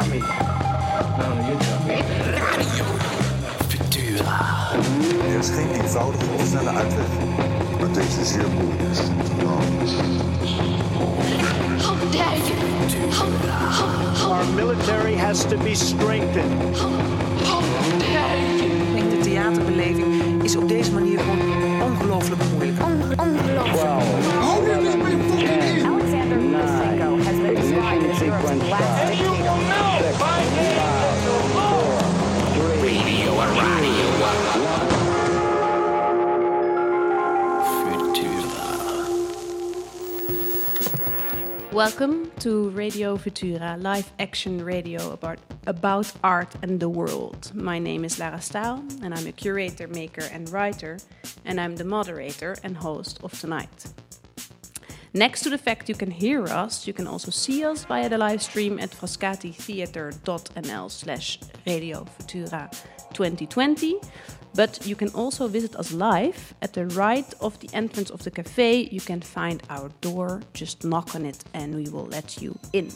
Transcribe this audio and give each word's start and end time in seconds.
got 0.00 0.10
me. 0.10 0.18
No, 1.18 1.28
you 1.48 1.56
got 1.64 1.86
me. 1.86 1.96
Futura. 3.68 4.70
Er 5.28 5.38
is 5.38 5.48
geen 5.48 5.70
eenvoudige 5.80 6.24
of 6.34 6.46
snelle 6.46 6.70
uitweg. 6.70 7.06
Maar 7.80 7.92
deze 7.92 8.20
is 8.20 8.28
zeer 8.32 8.48
moeilijk. 8.48 8.98
How 11.82 12.12
dare 12.12 12.36
you? 12.36 12.56
How, 13.10 13.28
how, 13.70 13.88
how, 14.18 14.32
Our 14.32 14.46
military 14.54 15.16
has 15.16 15.44
to 15.44 15.56
be 15.56 15.74
strengthened. 15.74 16.76
how 16.76 17.62
dare 17.98 18.38
you? 18.56 19.08
De 19.10 19.18
theaterbeleving 19.20 20.42
is 20.42 20.56
op 20.56 20.68
deze 20.68 20.92
manier 20.92 21.18
gewoon 21.18 21.40
ongelooflijk 21.82 22.42
moeilijk. 22.52 22.78
Alexander 23.16 23.99
Welcome 41.80 42.30
to 42.40 42.68
Radio 42.72 43.16
Futura, 43.16 43.82
live 43.82 44.12
action 44.18 44.62
radio 44.62 45.12
about, 45.12 45.38
about 45.66 46.12
art 46.22 46.54
and 46.60 46.78
the 46.78 46.90
world. 46.90 47.50
My 47.54 47.78
name 47.78 48.04
is 48.04 48.18
Lara 48.18 48.42
Staal, 48.42 48.84
and 49.02 49.14
I'm 49.14 49.26
a 49.26 49.32
curator, 49.32 49.88
maker, 49.88 50.28
and 50.30 50.46
writer, 50.50 50.98
and 51.46 51.58
I'm 51.58 51.76
the 51.76 51.84
moderator 51.84 52.54
and 52.62 52.76
host 52.76 53.20
of 53.24 53.32
tonight. 53.40 53.86
Next 55.14 55.40
to 55.40 55.48
the 55.48 55.56
fact 55.56 55.88
you 55.88 55.94
can 55.94 56.10
hear 56.10 56.44
us, 56.44 56.86
you 56.86 56.92
can 56.92 57.06
also 57.06 57.30
see 57.30 57.64
us 57.64 57.86
via 57.86 58.10
the 58.10 58.18
live 58.18 58.42
stream 58.42 58.78
at 58.78 58.90
frascatitheater.nl 58.90 60.90
slash 60.90 61.38
Radio 61.66 62.04
Futura 62.04 62.70
2020. 63.14 63.98
But 64.54 64.86
you 64.86 64.96
can 64.96 65.08
also 65.10 65.48
visit 65.48 65.76
us 65.76 65.92
live 65.92 66.54
at 66.60 66.72
the 66.72 66.86
right 66.86 67.32
of 67.40 67.58
the 67.60 67.70
entrance 67.72 68.10
of 68.10 68.22
the 68.24 68.30
cafe. 68.30 68.88
You 68.90 69.00
can 69.00 69.20
find 69.20 69.62
our 69.70 69.90
door, 70.00 70.42
just 70.54 70.84
knock 70.84 71.14
on 71.14 71.24
it, 71.24 71.44
and 71.54 71.74
we 71.74 71.88
will 71.88 72.06
let 72.06 72.42
you 72.42 72.58
in. 72.72 72.90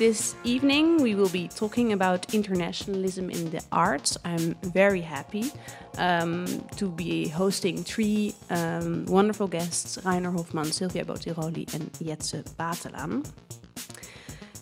This 0.00 0.34
evening, 0.44 1.02
we 1.02 1.14
will 1.14 1.28
be 1.28 1.48
talking 1.48 1.92
about 1.92 2.34
internationalism 2.34 3.28
in 3.28 3.50
the 3.50 3.62
arts. 3.70 4.16
I'm 4.24 4.54
very 4.62 5.02
happy 5.02 5.52
um, 5.98 6.46
to 6.76 6.88
be 6.88 7.28
hosting 7.28 7.84
three 7.84 8.34
um, 8.48 9.04
wonderful 9.06 9.46
guests 9.46 9.98
Rainer 10.04 10.30
Hofmann, 10.30 10.72
Silvia 10.72 11.04
Bottiroli, 11.04 11.72
and 11.74 11.92
Jetse 12.02 12.42
Batelaan. 12.58 13.26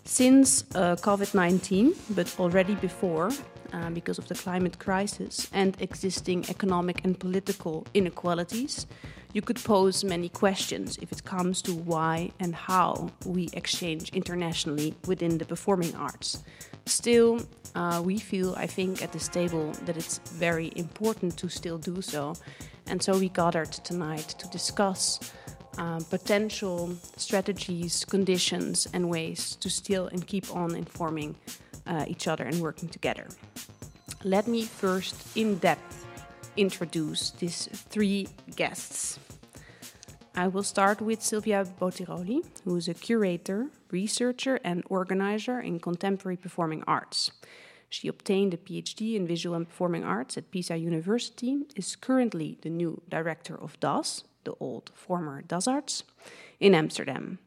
Since 0.05 0.65
uh, 0.75 0.97
COVID 0.97 1.35
19, 1.35 1.95
but 2.11 2.35
already 2.41 2.75
before, 2.75 3.31
uh, 3.73 3.91
because 3.91 4.19
of 4.19 4.29
the 4.29 4.35
climate 4.35 4.79
crisis 4.79 5.49
and 5.53 5.77
existing 5.81 6.45
economic 6.49 7.05
and 7.05 7.19
political 7.19 7.87
inequalities, 7.95 8.87
you 9.33 9.43
could 9.43 9.63
pose 9.63 10.05
many 10.05 10.29
questions 10.29 10.99
if 11.03 11.13
it 11.13 11.25
comes 11.25 11.61
to 11.63 11.73
why 11.73 12.31
and 12.41 12.55
how 12.55 13.11
we 13.27 13.51
exchange 13.53 14.11
internationally 14.11 14.95
within 15.07 15.39
the 15.39 15.45
performing 15.45 15.95
arts. 15.97 16.43
Still, 16.87 17.41
uh, 17.75 18.01
we 18.03 18.19
feel, 18.19 18.55
I 18.57 18.67
think, 18.67 19.03
at 19.03 19.13
this 19.13 19.29
table 19.29 19.73
that 19.85 19.97
it's 19.97 20.19
very 20.33 20.73
important 20.77 21.37
to 21.39 21.49
still 21.49 21.77
do 21.79 22.01
so. 22.01 22.35
And 22.87 23.03
so 23.03 23.19
we 23.19 23.29
gathered 23.29 23.73
tonight 23.73 24.29
to 24.39 24.49
discuss 24.49 25.33
uh, 25.77 26.01
potential 26.11 26.97
strategies, 27.17 28.05
conditions, 28.05 28.89
and 28.95 29.09
ways 29.11 29.57
to 29.57 29.69
still 29.69 30.07
and 30.07 30.27
keep 30.27 30.51
on 30.57 30.75
informing 30.75 31.37
uh, 31.89 32.05
each 32.07 32.29
other 32.29 32.45
and 32.45 32.61
working 32.61 32.89
together. 32.89 33.27
Let 34.25 34.47
me 34.47 34.63
first, 34.63 35.37
in 35.37 35.59
depth, 35.59 36.05
introduce 36.57 37.31
these 37.31 37.69
three 37.73 38.29
guests. 38.57 39.19
I 40.35 40.47
will 40.47 40.63
start 40.63 41.01
with 41.01 41.21
Silvia 41.23 41.65
Bottiroli, 41.81 42.45
who 42.65 42.77
is 42.77 42.87
a 42.87 42.95
curator, 42.95 43.67
researcher, 43.91 44.61
and 44.63 44.85
organizer 44.89 45.61
in 45.61 45.81
contemporary 45.81 46.37
performing 46.37 46.85
arts. 46.87 47.33
She 47.89 48.07
obtained 48.07 48.55
a 48.55 48.59
PhD 48.59 49.17
in 49.17 49.27
visual 49.27 49.57
and 49.57 49.69
performing 49.69 50.05
arts 50.05 50.37
at 50.37 50.51
Pisa 50.51 50.77
University, 50.77 51.67
is 51.75 51.97
currently 51.97 52.59
the 52.63 52.71
new 52.71 53.03
director 53.09 53.57
of 53.61 53.81
DAS, 53.81 54.25
the 54.45 54.55
old 54.61 54.91
former 54.95 55.43
DAS 55.43 55.67
Arts, 55.67 56.05
in 56.61 56.75
Amsterdam. 56.75 57.39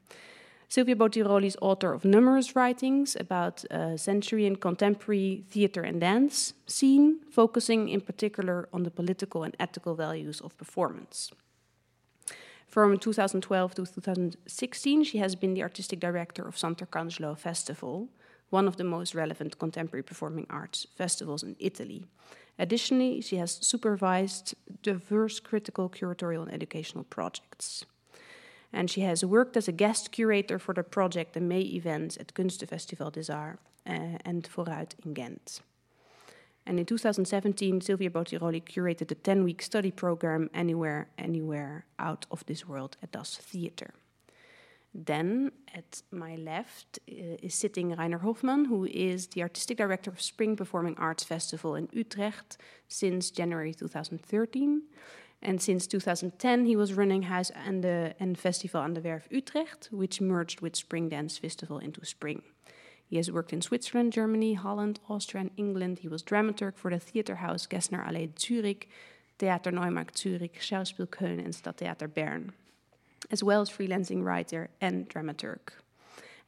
Silvia 0.71 0.95
Bottiroli 0.95 1.47
is 1.47 1.57
author 1.61 1.91
of 1.91 2.05
numerous 2.05 2.55
writings 2.55 3.17
about 3.19 3.65
uh, 3.69 3.97
century 3.97 4.45
and 4.45 4.61
contemporary 4.61 5.43
theater 5.49 5.81
and 5.81 5.99
dance 5.99 6.53
scene, 6.65 7.19
focusing 7.29 7.89
in 7.89 7.99
particular 7.99 8.69
on 8.71 8.83
the 8.83 8.89
political 8.89 9.43
and 9.43 9.53
ethical 9.59 9.95
values 9.95 10.39
of 10.39 10.57
performance. 10.57 11.29
From 12.67 12.97
2012 12.97 13.75
to 13.75 13.85
2016, 13.85 15.03
she 15.03 15.17
has 15.17 15.35
been 15.35 15.55
the 15.55 15.61
artistic 15.61 15.99
director 15.99 16.47
of 16.47 16.55
Santarcangelo 16.55 17.37
Festival, 17.37 18.07
one 18.49 18.65
of 18.65 18.77
the 18.77 18.85
most 18.85 19.13
relevant 19.13 19.59
contemporary 19.59 20.03
performing 20.03 20.47
arts 20.49 20.87
festivals 20.95 21.43
in 21.43 21.57
Italy. 21.59 22.05
Additionally, 22.57 23.19
she 23.19 23.35
has 23.35 23.59
supervised 23.61 24.55
diverse 24.81 25.41
critical, 25.41 25.89
curatorial, 25.89 26.43
and 26.43 26.53
educational 26.53 27.03
projects 27.03 27.83
and 28.73 28.89
she 28.89 29.01
has 29.01 29.25
worked 29.25 29.57
as 29.57 29.67
a 29.67 29.71
guest 29.71 30.11
curator 30.11 30.57
for 30.59 30.73
the 30.73 30.83
project 30.83 31.33
The 31.33 31.41
May 31.41 31.61
events 31.61 32.17
at 32.17 32.33
Kunstenfestivaldesarts 32.33 33.57
uh, 33.85 34.17
and 34.25 34.47
Vooruit 34.49 34.93
in 35.03 35.13
Ghent. 35.13 35.61
And 36.65 36.79
in 36.79 36.85
2017, 36.85 37.81
Silvia 37.81 38.09
Bottiroli 38.09 38.63
curated 38.63 39.07
the 39.07 39.15
10 39.15 39.43
week 39.43 39.61
study 39.61 39.91
program 39.91 40.49
Anywhere, 40.53 41.07
Anywhere 41.17 41.85
Out 41.97 42.25
of 42.29 42.45
This 42.45 42.67
World 42.67 42.97
at 43.01 43.11
Das 43.11 43.35
Theater. 43.37 43.93
Then 44.93 45.51
at 45.73 46.01
my 46.11 46.35
left 46.35 46.99
uh, 47.09 47.37
is 47.41 47.55
sitting 47.55 47.95
Rainer 47.95 48.19
Hofmann, 48.19 48.65
who 48.65 48.85
is 48.85 49.27
the 49.27 49.41
artistic 49.41 49.77
director 49.77 50.11
of 50.11 50.21
Spring 50.21 50.55
Performing 50.55 50.95
Arts 50.97 51.23
Festival 51.23 51.75
in 51.75 51.87
Utrecht 51.93 52.57
since 52.87 53.31
January 53.31 53.73
2013. 53.73 54.81
And 55.41 55.61
since 55.61 55.87
2010, 55.87 56.65
he 56.65 56.75
was 56.75 56.93
running 56.93 57.23
Huis 57.23 57.51
and 57.65 57.83
the 57.83 58.13
and 58.19 58.37
Festival 58.37 58.81
aan 58.81 58.93
de 58.93 59.01
Werf 59.01 59.27
Utrecht, 59.31 59.89
which 59.91 60.21
merged 60.21 60.61
with 60.61 60.75
Spring 60.75 61.09
Dance 61.09 61.37
Festival 61.39 61.79
into 61.79 62.05
Spring. 62.05 62.43
He 63.11 63.17
has 63.17 63.31
worked 63.31 63.51
in 63.51 63.61
Switzerland, 63.61 64.13
Germany, 64.13 64.53
Holland, 64.53 64.99
Austria, 65.09 65.41
and 65.41 65.51
England. 65.57 65.99
He 65.99 66.07
was 66.07 66.23
dramaturg 66.23 66.77
for 66.77 66.91
the 66.91 66.99
theater 66.99 67.35
house 67.35 67.67
Gessner 67.67 68.05
Allee 68.07 68.31
Zurich, 68.39 68.87
Theater 69.39 69.71
Neumarkt 69.71 70.17
Zurich, 70.17 70.59
Schauspiel 70.61 71.07
Köln, 71.07 71.39
and 71.43 71.53
Stadttheater 71.53 72.07
Bern, 72.07 72.53
as 73.31 73.43
well 73.43 73.61
as 73.61 73.69
freelancing 73.69 74.23
writer 74.23 74.69
and 74.79 75.09
dramaturg. 75.09 75.73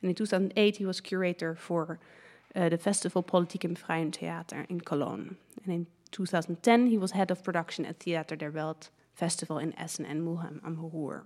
And 0.01 0.09
in 0.09 0.15
2008, 0.15 0.77
he 0.77 0.85
was 0.85 1.01
curator 1.01 1.55
for 1.55 1.99
uh, 2.55 2.69
the 2.69 2.77
festival 2.77 3.23
Politik 3.23 3.65
im 3.65 3.75
Freien 3.75 4.13
Theater 4.13 4.65
in 4.69 4.81
Cologne. 4.81 5.37
And 5.65 5.73
in 5.73 5.87
2010, 6.13 6.87
he 6.87 6.97
was 6.97 7.11
head 7.11 7.31
of 7.31 7.43
production 7.43 7.85
at 7.85 7.99
Theater 7.99 8.35
der 8.35 8.51
Welt 8.51 8.89
Festival 9.13 9.57
in 9.57 9.77
Essen 9.77 10.05
and 10.05 10.21
Mulheim 10.21 10.61
am 10.65 10.77
Ruhr. 10.79 11.25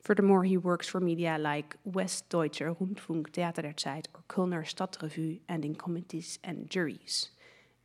Furthermore, 0.00 0.44
he 0.44 0.56
works 0.56 0.86
for 0.88 1.00
media 1.00 1.36
like 1.38 1.76
Westdeutscher 1.88 2.76
Rundfunk, 2.76 3.32
Theater 3.32 3.62
der 3.62 3.72
Zeit, 3.72 4.06
or 4.14 4.22
Kölner 4.28 4.64
Stadtrevue, 4.64 5.40
and 5.48 5.64
in 5.64 5.74
committees 5.74 6.38
and 6.44 6.70
juries. 6.70 7.30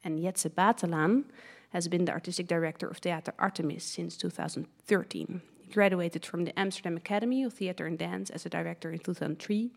And 0.03 0.19
Jetse 0.19 0.49
Batelaan 0.49 1.25
has 1.71 1.87
been 1.87 2.05
the 2.05 2.11
artistic 2.11 2.47
director 2.47 2.87
of 2.87 2.97
Theater 2.97 3.33
Artemis 3.39 3.83
since 3.83 4.17
2013. 4.17 5.41
He 5.61 5.73
graduated 5.73 6.25
from 6.25 6.45
the 6.45 6.59
Amsterdam 6.59 6.97
Academy 6.97 7.43
of 7.43 7.53
Theater 7.53 7.87
and 7.87 7.97
Dance 7.97 8.29
as 8.29 8.45
a 8.45 8.49
director 8.49 8.91
in 8.91 8.99
2003. 8.99 9.71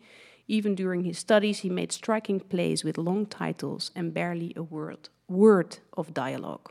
Even 0.46 0.74
during 0.74 1.04
his 1.04 1.18
studies, 1.18 1.60
he 1.60 1.70
made 1.70 1.92
striking 1.92 2.40
plays 2.40 2.84
with 2.84 2.98
long 2.98 3.26
titles 3.26 3.90
and 3.94 4.12
barely 4.12 4.52
a 4.56 4.62
word, 4.62 5.08
word 5.28 5.78
of 5.96 6.12
dialogue. 6.12 6.70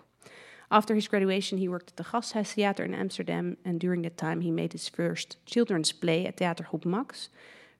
After 0.69 0.95
his 0.95 1.07
graduation, 1.07 1.57
he 1.57 1.67
worked 1.67 1.91
at 1.91 1.97
the 1.97 2.03
Gasthuis 2.03 2.53
Theater 2.53 2.83
in 2.83 2.93
Amsterdam, 2.93 3.57
and 3.63 3.79
during 3.79 4.01
that 4.03 4.17
time, 4.17 4.41
he 4.41 4.51
made 4.51 4.73
his 4.73 4.89
first 4.89 5.37
children's 5.45 5.91
play 5.91 6.25
at 6.25 6.37
Theatergroep 6.37 6.85
Max. 6.85 7.29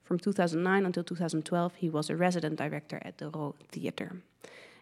From 0.04 0.18
2009 0.18 0.86
until 0.86 1.02
2012, 1.02 1.74
he 1.76 1.88
was 1.88 2.10
a 2.10 2.16
resident 2.16 2.56
director 2.56 3.00
at 3.02 3.18
the 3.18 3.30
Ro 3.30 3.54
Theater. 3.72 4.22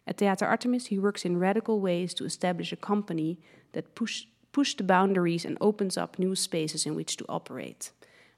At 0.07 0.19
Theater 0.19 0.47
Artemis, 0.47 0.87
he 0.87 0.99
works 0.99 1.25
in 1.25 1.39
radical 1.39 1.81
ways 1.81 2.13
to 2.15 2.25
establish 2.25 2.73
a 2.73 2.77
company 2.77 3.39
that 3.73 3.95
push, 3.95 4.25
push 4.51 4.75
the 4.75 4.83
boundaries 4.83 5.45
and 5.45 5.57
opens 5.61 5.97
up 5.97 6.19
new 6.19 6.35
spaces 6.35 6.85
in 6.85 6.95
which 6.95 7.17
to 7.19 7.25
operate. 7.29 7.93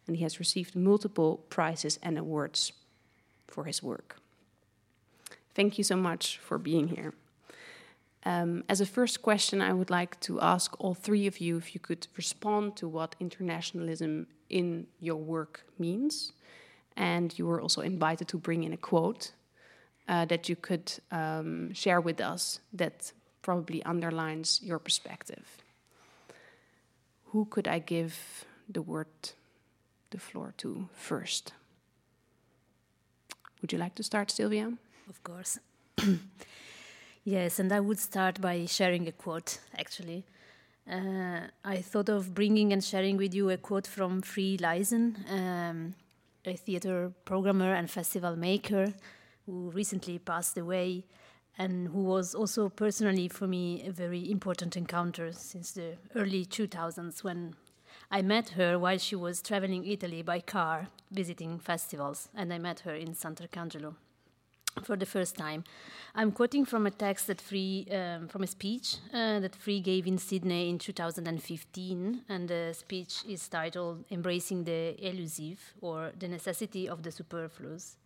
And 0.06 0.16
he 0.16 0.22
has 0.22 0.38
received 0.38 0.76
multiple 0.76 1.44
prizes 1.48 1.98
and 2.02 2.18
awards 2.18 2.72
for 3.48 3.64
his 3.64 3.82
work. 3.82 4.16
Thank 5.54 5.78
you 5.78 5.84
so 5.84 5.96
much 5.96 6.38
for 6.38 6.58
being 6.58 6.88
here. 6.88 7.14
Um, 8.26 8.64
as 8.68 8.80
a 8.80 8.86
first 8.86 9.22
question, 9.22 9.60
I 9.60 9.72
would 9.72 9.90
like 9.90 10.18
to 10.20 10.40
ask 10.40 10.74
all 10.80 10.94
three 10.94 11.26
of 11.26 11.38
you 11.38 11.58
if 11.58 11.74
you 11.74 11.80
could 11.80 12.06
respond 12.16 12.76
to 12.76 12.88
what 12.88 13.14
internationalism 13.20 14.26
in 14.48 14.86
your 15.00 15.16
work 15.16 15.64
means. 15.78 16.32
And 16.96 17.38
you 17.38 17.46
were 17.46 17.60
also 17.60 17.82
invited 17.82 18.28
to 18.28 18.38
bring 18.38 18.64
in 18.64 18.72
a 18.72 18.76
quote 18.76 19.32
uh, 20.08 20.24
that 20.26 20.48
you 20.48 20.56
could 20.56 20.92
um, 21.10 21.72
share 21.72 22.00
with 22.00 22.20
us 22.20 22.60
that 22.72 23.12
probably 23.42 23.82
underlines 23.84 24.60
your 24.62 24.78
perspective. 24.78 25.58
Who 27.26 27.44
could 27.46 27.68
I 27.68 27.78
give 27.78 28.44
the 28.68 28.80
word, 28.82 29.06
the 30.14 30.20
floor 30.20 30.54
to 30.58 30.88
first? 30.94 31.52
Would 33.60 33.72
you 33.72 33.78
like 33.78 33.94
to 33.96 34.02
start, 34.02 34.30
Silvia? 34.30 34.72
Of 35.08 35.22
course. 35.24 35.58
yes, 37.24 37.58
and 37.58 37.72
I 37.72 37.80
would 37.80 37.98
start 37.98 38.40
by 38.40 38.66
sharing 38.66 39.08
a 39.08 39.12
quote, 39.12 39.58
actually. 39.76 40.24
Uh, 40.90 41.40
I 41.64 41.78
thought 41.78 42.08
of 42.08 42.34
bringing 42.34 42.72
and 42.72 42.84
sharing 42.84 43.16
with 43.16 43.34
you 43.34 43.50
a 43.50 43.56
quote 43.56 43.86
from 43.86 44.22
Frie 44.22 44.58
Leysen, 44.58 45.16
um, 45.30 45.94
a 46.44 46.54
theater 46.54 47.10
programmer 47.24 47.72
and 47.74 47.90
festival 47.90 48.36
maker 48.36 48.94
who 49.46 49.70
recently 49.70 50.18
passed 50.18 50.56
away 50.58 51.04
and 51.58 51.88
who 51.88 52.02
was 52.02 52.34
also 52.34 52.68
personally 52.68 53.28
for 53.28 53.46
me 53.46 53.82
a 53.86 53.92
very 53.92 54.30
important 54.30 54.76
encounter 54.76 55.32
since 55.32 55.72
the 55.72 55.96
early 56.14 56.44
2000s 56.44 57.24
when 57.24 57.54
I 58.10 58.22
met 58.22 58.50
her 58.50 58.78
while 58.78 58.98
she 58.98 59.16
was 59.16 59.42
traveling 59.42 59.86
Italy 59.86 60.22
by 60.22 60.40
car 60.40 60.88
visiting 61.10 61.58
festivals 61.58 62.28
and 62.34 62.52
I 62.52 62.58
met 62.58 62.80
her 62.80 62.94
in 62.94 63.14
Santarcangelo 63.14 63.94
for 64.82 64.96
the 64.96 65.06
first 65.06 65.36
time. 65.36 65.64
I'm 66.14 66.32
quoting 66.32 66.64
from 66.64 66.86
a 66.86 66.90
text 66.90 67.26
that 67.28 67.40
Frie, 67.40 67.86
um, 67.90 68.28
from 68.28 68.42
a 68.42 68.46
speech 68.46 68.96
uh, 69.12 69.40
that 69.40 69.54
Frie 69.54 69.80
gave 69.80 70.06
in 70.06 70.18
Sydney 70.18 70.68
in 70.68 70.78
2015, 70.78 72.22
and 72.28 72.48
the 72.48 72.74
speech 72.76 73.24
is 73.28 73.48
titled 73.48 74.04
Embracing 74.10 74.64
the 74.64 74.96
Elusive 75.04 75.74
or 75.80 76.12
the 76.18 76.28
Necessity 76.28 76.88
of 76.88 77.02
the 77.02 77.10
Superfluous. 77.10 77.96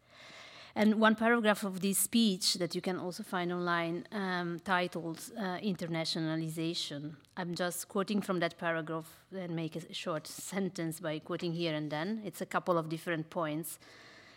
And 0.79 1.01
one 1.01 1.17
paragraph 1.17 1.65
of 1.65 1.81
this 1.81 1.99
speech 1.99 2.55
that 2.55 2.77
you 2.77 2.81
can 2.81 3.01
also 3.01 3.25
find 3.25 3.53
online, 3.53 4.07
um, 4.13 4.61
titled 4.65 5.19
uh, 5.37 5.59
Internationalization. 5.59 7.17
I'm 7.37 7.57
just 7.57 7.89
quoting 7.89 8.21
from 8.23 8.39
that 8.39 8.59
paragraph 8.59 9.11
and 9.37 9.57
make 9.57 9.75
a 9.75 9.93
short 9.93 10.29
sentence 10.29 11.01
by 11.01 11.19
quoting 11.19 11.53
here 11.53 11.75
and 11.75 11.91
then. 11.91 12.23
It's 12.25 12.43
a 12.43 12.47
couple 12.47 12.79
of 12.79 12.89
different 12.89 13.29
points. 13.29 13.81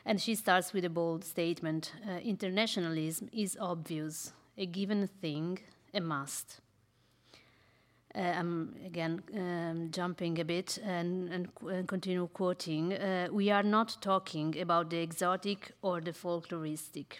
And 0.03 0.19
she 0.19 0.33
starts 0.33 0.73
with 0.73 0.83
a 0.83 0.89
bold 0.89 1.23
statement 1.23 1.93
uh, 2.09 2.13
Internationalism 2.23 3.29
is 3.31 3.55
obvious, 3.61 4.33
a 4.57 4.65
given 4.65 5.05
thing, 5.21 5.59
a 5.93 6.01
must. 6.01 6.59
Uh, 8.13 8.19
I'm 8.19 8.75
again 8.85 9.21
um, 9.33 9.89
jumping 9.89 10.39
a 10.39 10.43
bit 10.43 10.77
and, 10.83 11.29
and, 11.29 11.47
and 11.69 11.87
continue 11.87 12.27
quoting. 12.33 12.93
Uh, 12.93 13.27
we 13.31 13.49
are 13.49 13.63
not 13.63 14.01
talking 14.01 14.59
about 14.59 14.89
the 14.89 14.97
exotic 14.97 15.71
or 15.81 16.01
the 16.01 16.11
folkloristic. 16.11 17.19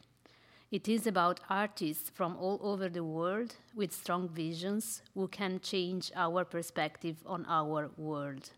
It 0.70 0.90
is 0.90 1.08
about 1.08 1.40
artists 1.50 2.10
from 2.10 2.36
all 2.36 2.60
over 2.62 2.90
the 2.90 3.04
world 3.04 3.56
with 3.74 3.94
strong 3.94 4.28
visions 4.30 5.02
who 5.14 5.28
can 5.30 5.62
change 5.62 6.12
our 6.16 6.44
perspective 6.44 7.18
on 7.26 7.46
our 7.48 7.90
world. 7.98 8.52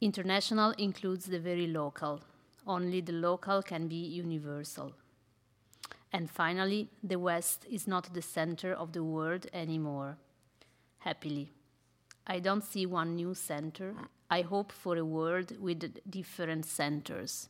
International 0.00 0.70
includes 0.72 1.26
the 1.26 1.38
very 1.38 1.66
local. 1.66 2.20
Only 2.66 3.00
the 3.02 3.12
local 3.12 3.62
can 3.62 3.86
be 3.86 3.96
universal. 3.96 4.94
And 6.12 6.30
finally, 6.30 6.88
the 7.02 7.18
West 7.18 7.66
is 7.70 7.86
not 7.86 8.14
the 8.14 8.22
center 8.22 8.72
of 8.72 8.92
the 8.92 9.04
world 9.04 9.46
anymore 9.52 10.16
happily. 11.04 11.52
I 12.26 12.38
don't 12.38 12.64
see 12.64 12.86
one 12.86 13.16
new 13.16 13.34
center. 13.34 13.94
I 14.30 14.42
hope 14.42 14.72
for 14.72 14.96
a 14.96 15.04
world 15.04 15.60
with 15.60 15.98
different 16.08 16.64
centers. 16.64 17.48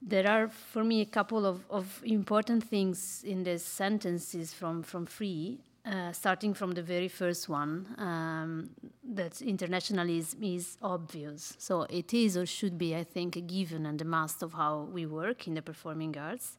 There 0.00 0.28
are, 0.28 0.48
for 0.48 0.82
me, 0.82 1.00
a 1.00 1.06
couple 1.06 1.46
of, 1.46 1.64
of 1.70 2.02
important 2.04 2.64
things 2.64 3.22
in 3.24 3.44
the 3.44 3.58
sentences 3.58 4.52
from, 4.52 4.82
from 4.82 5.06
Frie, 5.06 5.60
uh, 5.86 6.12
starting 6.12 6.54
from 6.54 6.72
the 6.72 6.82
very 6.82 7.08
first 7.08 7.48
one, 7.48 7.86
um, 7.98 8.70
that 9.04 9.40
internationalism 9.40 10.42
is 10.42 10.76
obvious. 10.82 11.54
So 11.58 11.82
it 11.88 12.12
is 12.12 12.36
or 12.36 12.46
should 12.46 12.76
be, 12.78 12.96
I 12.96 13.04
think, 13.04 13.36
a 13.36 13.40
given 13.40 13.86
and 13.86 14.00
a 14.00 14.04
must 14.04 14.42
of 14.42 14.54
how 14.54 14.88
we 14.92 15.06
work 15.06 15.46
in 15.46 15.54
the 15.54 15.62
performing 15.62 16.18
arts. 16.18 16.58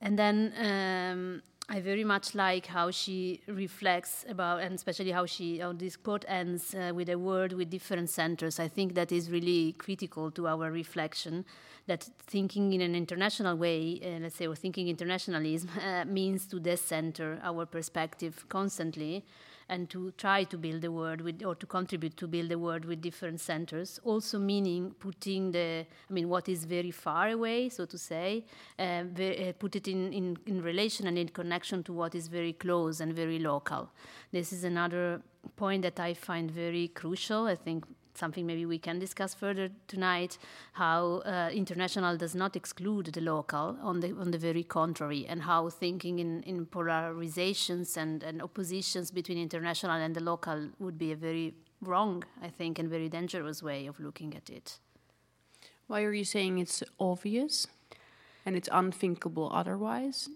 And 0.00 0.18
then 0.18 0.52
um, 0.58 1.42
I 1.72 1.80
very 1.80 2.02
much 2.02 2.34
like 2.34 2.66
how 2.66 2.90
she 2.90 3.42
reflects 3.46 4.24
about, 4.28 4.60
and 4.60 4.74
especially 4.74 5.12
how 5.12 5.24
she, 5.24 5.60
how 5.60 5.72
this 5.72 5.96
quote 5.96 6.24
ends 6.26 6.74
uh, 6.74 6.90
with 6.92 7.08
a 7.08 7.16
word 7.16 7.52
with 7.52 7.70
different 7.70 8.10
centers. 8.10 8.58
I 8.58 8.66
think 8.66 8.94
that 8.94 9.12
is 9.12 9.30
really 9.30 9.74
critical 9.78 10.32
to 10.32 10.48
our 10.48 10.72
reflection. 10.72 11.44
That 11.86 12.02
thinking 12.26 12.72
in 12.72 12.80
an 12.80 12.96
international 12.96 13.56
way, 13.56 14.00
uh, 14.04 14.18
let's 14.18 14.34
say, 14.34 14.48
or 14.48 14.56
thinking 14.56 14.88
internationalism, 14.88 15.70
uh, 15.84 16.06
means 16.06 16.46
to 16.46 16.58
decenter 16.58 17.38
our 17.44 17.66
perspective 17.66 18.46
constantly 18.48 19.24
and 19.70 19.88
to 19.88 20.10
try 20.18 20.42
to 20.44 20.58
build 20.58 20.84
a 20.84 20.90
world 20.90 21.20
with, 21.20 21.42
or 21.44 21.54
to 21.54 21.64
contribute 21.64 22.16
to 22.16 22.26
build 22.26 22.50
a 22.50 22.58
world 22.58 22.84
with 22.84 23.00
different 23.00 23.40
centers, 23.40 24.00
also 24.02 24.38
meaning 24.38 24.90
putting 24.98 25.52
the, 25.52 25.86
I 26.10 26.12
mean, 26.12 26.28
what 26.28 26.48
is 26.48 26.64
very 26.64 26.90
far 26.90 27.30
away, 27.30 27.68
so 27.68 27.86
to 27.86 27.96
say, 27.96 28.44
uh, 28.78 28.82
uh, 28.82 29.52
put 29.58 29.76
it 29.76 29.86
in, 29.86 30.12
in, 30.12 30.36
in 30.46 30.60
relation 30.60 31.06
and 31.06 31.16
in 31.16 31.28
connection 31.28 31.84
to 31.84 31.92
what 31.92 32.16
is 32.16 32.26
very 32.26 32.52
close 32.52 33.00
and 33.00 33.14
very 33.14 33.38
local. 33.38 33.88
This 34.32 34.52
is 34.52 34.64
another 34.64 35.22
point 35.56 35.82
that 35.82 36.00
I 36.00 36.14
find 36.14 36.50
very 36.50 36.88
crucial. 36.88 37.46
I 37.46 37.54
think 37.54 37.86
something 38.14 38.46
maybe 38.46 38.66
we 38.66 38.78
can 38.78 38.98
discuss 38.98 39.34
further 39.34 39.70
tonight 39.88 40.38
how 40.72 41.22
uh, 41.24 41.50
international 41.52 42.16
does 42.16 42.34
not 42.34 42.56
exclude 42.56 43.06
the 43.06 43.20
local 43.20 43.76
on 43.82 44.00
the 44.00 44.12
on 44.18 44.30
the 44.30 44.38
very 44.38 44.62
contrary 44.62 45.26
and 45.26 45.42
how 45.42 45.68
thinking 45.68 46.18
in, 46.18 46.42
in 46.42 46.66
polarizations 46.66 47.96
and, 47.96 48.22
and 48.22 48.42
oppositions 48.42 49.10
between 49.10 49.38
international 49.38 49.96
and 49.96 50.14
the 50.14 50.22
local 50.22 50.68
would 50.78 50.98
be 50.98 51.12
a 51.12 51.16
very 51.16 51.54
wrong 51.80 52.24
i 52.42 52.48
think 52.48 52.78
and 52.78 52.88
very 52.88 53.08
dangerous 53.08 53.62
way 53.62 53.86
of 53.86 53.98
looking 54.00 54.34
at 54.34 54.50
it. 54.50 54.78
Why 55.86 56.02
are 56.02 56.12
you 56.12 56.24
saying 56.24 56.58
it's 56.58 56.84
obvious 57.00 57.66
and 58.46 58.54
it's 58.56 58.68
unthinkable 58.70 59.50
otherwise 59.52 60.28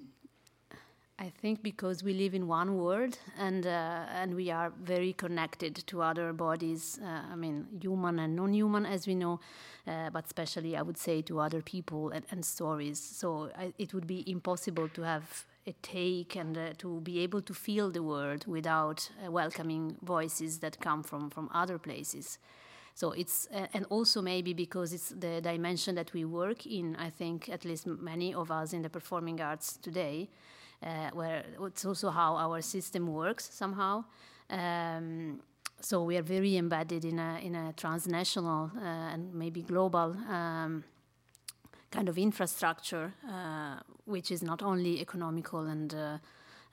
I 1.16 1.28
think 1.30 1.62
because 1.62 2.02
we 2.02 2.12
live 2.12 2.34
in 2.34 2.48
one 2.48 2.76
world 2.76 3.18
and 3.38 3.64
uh, 3.64 4.06
and 4.20 4.34
we 4.34 4.50
are 4.50 4.72
very 4.82 5.12
connected 5.12 5.76
to 5.86 6.02
other 6.02 6.32
bodies. 6.32 6.98
Uh, 7.00 7.32
I 7.32 7.36
mean, 7.36 7.66
human 7.80 8.18
and 8.18 8.34
non-human, 8.34 8.84
as 8.84 9.06
we 9.06 9.14
know, 9.14 9.38
uh, 9.86 10.10
but 10.10 10.24
especially 10.24 10.76
I 10.76 10.82
would 10.82 10.98
say 10.98 11.22
to 11.22 11.38
other 11.38 11.62
people 11.62 12.10
and, 12.10 12.24
and 12.32 12.44
stories. 12.44 12.98
So 12.98 13.50
I, 13.56 13.72
it 13.78 13.94
would 13.94 14.08
be 14.08 14.28
impossible 14.28 14.88
to 14.88 15.02
have 15.02 15.44
a 15.68 15.72
take 15.82 16.34
and 16.34 16.58
uh, 16.58 16.72
to 16.78 17.00
be 17.00 17.20
able 17.20 17.42
to 17.42 17.54
feel 17.54 17.90
the 17.90 18.02
world 18.02 18.46
without 18.48 19.08
uh, 19.24 19.30
welcoming 19.30 19.96
voices 20.02 20.58
that 20.58 20.80
come 20.80 21.04
from 21.04 21.30
from 21.30 21.48
other 21.54 21.78
places. 21.78 22.38
So 22.94 23.12
it's 23.12 23.46
uh, 23.54 23.68
and 23.72 23.86
also 23.88 24.20
maybe 24.20 24.52
because 24.52 24.92
it's 24.92 25.10
the 25.10 25.40
dimension 25.40 25.94
that 25.94 26.12
we 26.12 26.24
work 26.24 26.66
in. 26.66 26.96
I 26.96 27.10
think 27.10 27.48
at 27.48 27.64
least 27.64 27.86
many 27.86 28.34
of 28.34 28.50
us 28.50 28.72
in 28.72 28.82
the 28.82 28.90
performing 28.90 29.40
arts 29.40 29.78
today 29.80 30.28
uh, 30.84 31.10
where 31.12 31.44
it's 31.62 31.84
also 31.84 32.10
how 32.10 32.36
our 32.36 32.60
system 32.60 33.06
works 33.06 33.48
somehow. 33.52 34.04
Um, 34.50 35.40
so 35.80 36.02
we 36.02 36.16
are 36.16 36.22
very 36.22 36.56
embedded 36.56 37.04
in 37.04 37.18
a 37.18 37.38
in 37.42 37.54
a 37.54 37.72
transnational 37.72 38.70
uh, 38.76 39.12
and 39.12 39.34
maybe 39.34 39.62
global 39.62 40.16
um, 40.28 40.84
kind 41.90 42.08
of 42.08 42.18
infrastructure, 42.18 43.12
uh, 43.28 43.80
which 44.04 44.30
is 44.30 44.42
not 44.42 44.62
only 44.62 45.00
economical 45.00 45.60
and 45.60 45.94
uh, 45.94 46.18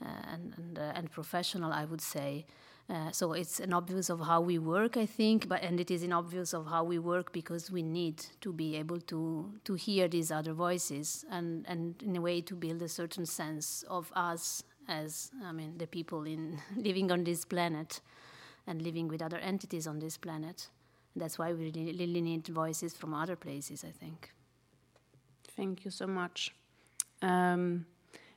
and 0.01 0.53
and, 0.57 0.79
uh, 0.79 0.93
and, 0.95 1.11
professional, 1.11 1.71
I 1.71 1.85
would 1.85 2.01
say. 2.01 2.45
Uh, 2.89 3.11
so 3.11 3.31
it's 3.33 3.59
an 3.59 3.71
obvious 3.73 4.09
of 4.09 4.19
how 4.19 4.41
we 4.41 4.57
work, 4.57 4.97
I 4.97 5.05
think, 5.05 5.47
but 5.47 5.63
and 5.63 5.79
it 5.79 5.89
is 5.89 6.03
an 6.03 6.11
obvious 6.11 6.53
of 6.53 6.67
how 6.67 6.83
we 6.83 6.99
work 6.99 7.31
because 7.31 7.71
we 7.71 7.81
need 7.83 8.25
to 8.41 8.51
be 8.51 8.75
able 8.75 8.99
to 9.01 9.53
to 9.63 9.73
hear 9.75 10.07
these 10.07 10.31
other 10.31 10.53
voices 10.53 11.25
and 11.29 11.65
and 11.67 12.01
in 12.03 12.15
a 12.17 12.21
way 12.21 12.41
to 12.41 12.55
build 12.55 12.81
a 12.81 12.89
certain 12.89 13.25
sense 13.25 13.83
of 13.87 14.11
us 14.13 14.63
as 14.87 15.31
I 15.43 15.53
mean 15.53 15.77
the 15.77 15.87
people 15.87 16.23
in 16.23 16.59
living 16.75 17.11
on 17.11 17.23
this 17.23 17.45
planet 17.45 18.01
and 18.67 18.81
living 18.81 19.07
with 19.07 19.21
other 19.21 19.37
entities 19.37 19.87
on 19.87 19.99
this 19.99 20.17
planet. 20.17 20.69
That's 21.15 21.37
why 21.37 21.53
we 21.53 21.71
really, 21.75 22.21
need 22.21 22.47
voices 22.47 22.93
from 22.93 23.13
other 23.13 23.35
places, 23.35 23.83
I 23.83 23.91
think. 23.91 24.31
Thank 25.57 25.83
you 25.83 25.91
so 25.91 26.07
much. 26.07 26.53
Um, 27.21 27.85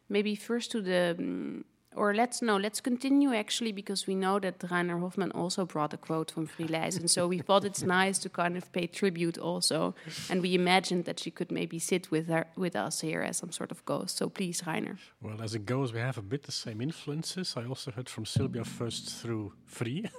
maybe 0.08 0.34
first 0.34 0.72
to 0.72 0.82
the. 0.82 1.64
Or 1.96 2.14
let's 2.14 2.42
no, 2.42 2.56
let's 2.56 2.80
continue 2.80 3.34
actually 3.34 3.72
because 3.72 4.06
we 4.06 4.14
know 4.14 4.38
that 4.40 4.62
Rainer 4.70 4.98
Hofmann 4.98 5.30
also 5.32 5.64
brought 5.64 5.94
a 5.94 5.96
quote 5.96 6.30
from 6.30 6.46
Friese, 6.46 6.96
and 6.96 7.10
so 7.10 7.28
we 7.28 7.38
thought 7.38 7.64
it's 7.64 7.82
nice 8.00 8.18
to 8.18 8.28
kind 8.28 8.56
of 8.56 8.72
pay 8.72 8.86
tribute 8.86 9.38
also, 9.38 9.94
and 10.28 10.42
we 10.42 10.54
imagined 10.54 11.04
that 11.04 11.20
she 11.20 11.30
could 11.30 11.50
maybe 11.50 11.78
sit 11.78 12.10
with 12.10 12.28
her 12.28 12.46
with 12.56 12.76
us 12.76 13.00
here 13.00 13.22
as 13.22 13.36
some 13.36 13.52
sort 13.52 13.70
of 13.70 13.84
ghost. 13.84 14.16
So 14.16 14.28
please, 14.28 14.62
Rainer. 14.66 14.98
Well, 15.22 15.40
as 15.42 15.54
it 15.54 15.66
goes, 15.66 15.92
we 15.92 16.00
have 16.00 16.18
a 16.18 16.22
bit 16.22 16.42
the 16.42 16.52
same 16.52 16.80
influences. 16.80 17.54
I 17.56 17.64
also 17.64 17.90
heard 17.90 18.08
from 18.08 18.26
Silvia 18.26 18.64
first 18.64 19.10
through 19.10 19.52
Frie 19.64 20.10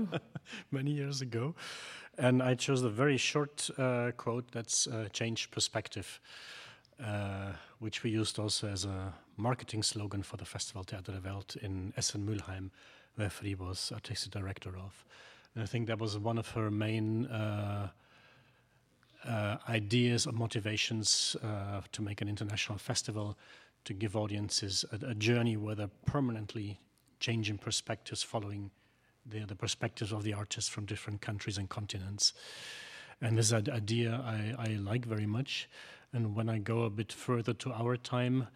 many 0.70 0.90
years 0.90 1.20
ago, 1.20 1.54
and 2.18 2.42
I 2.42 2.54
chose 2.54 2.82
a 2.82 2.90
very 2.90 3.16
short 3.16 3.70
uh, 3.78 4.12
quote 4.16 4.52
that's 4.52 4.86
uh, 4.86 5.08
change 5.12 5.50
perspective. 5.50 6.20
uh, 7.02 7.52
which 7.78 8.02
we 8.02 8.10
used 8.10 8.38
also 8.38 8.68
as 8.68 8.84
a 8.84 9.12
marketing 9.36 9.82
slogan 9.82 10.22
for 10.22 10.36
the 10.36 10.44
Festival 10.44 10.82
Theater 10.82 11.12
der 11.12 11.20
Welt 11.20 11.56
in 11.56 11.92
Essen-Mülheim, 11.96 12.70
where 13.16 13.30
Frie 13.30 13.54
was 13.54 13.92
artistic 13.92 14.32
director 14.32 14.76
of. 14.76 15.04
And 15.54 15.62
I 15.62 15.66
think 15.66 15.86
that 15.86 15.98
was 15.98 16.18
one 16.18 16.38
of 16.38 16.50
her 16.50 16.70
main 16.70 17.26
uh, 17.26 17.88
uh, 19.26 19.56
ideas 19.68 20.26
or 20.26 20.32
motivations 20.32 21.36
uh, 21.42 21.80
to 21.92 22.02
make 22.02 22.20
an 22.20 22.28
international 22.28 22.78
festival, 22.78 23.36
to 23.84 23.94
give 23.94 24.16
audiences 24.16 24.84
a, 24.92 25.10
a 25.10 25.14
journey 25.14 25.56
where 25.56 25.74
they're 25.74 25.90
permanently 26.06 26.80
changing 27.20 27.58
perspectives 27.58 28.22
following 28.22 28.70
the, 29.26 29.44
the 29.46 29.54
perspectives 29.54 30.12
of 30.12 30.24
the 30.24 30.34
artists 30.34 30.68
from 30.68 30.84
different 30.84 31.20
countries 31.20 31.58
and 31.58 31.68
continents. 31.68 32.32
And 33.20 33.38
this 33.38 33.52
idea 33.52 34.20
I, 34.24 34.54
I 34.58 34.66
like 34.74 35.06
very 35.06 35.26
much. 35.26 35.68
And 36.12 36.34
when 36.34 36.48
I 36.48 36.58
go 36.58 36.82
a 36.82 36.90
bit 36.90 37.12
further 37.12 37.54
to 37.54 37.72
our 37.72 37.96
time, 37.96 38.48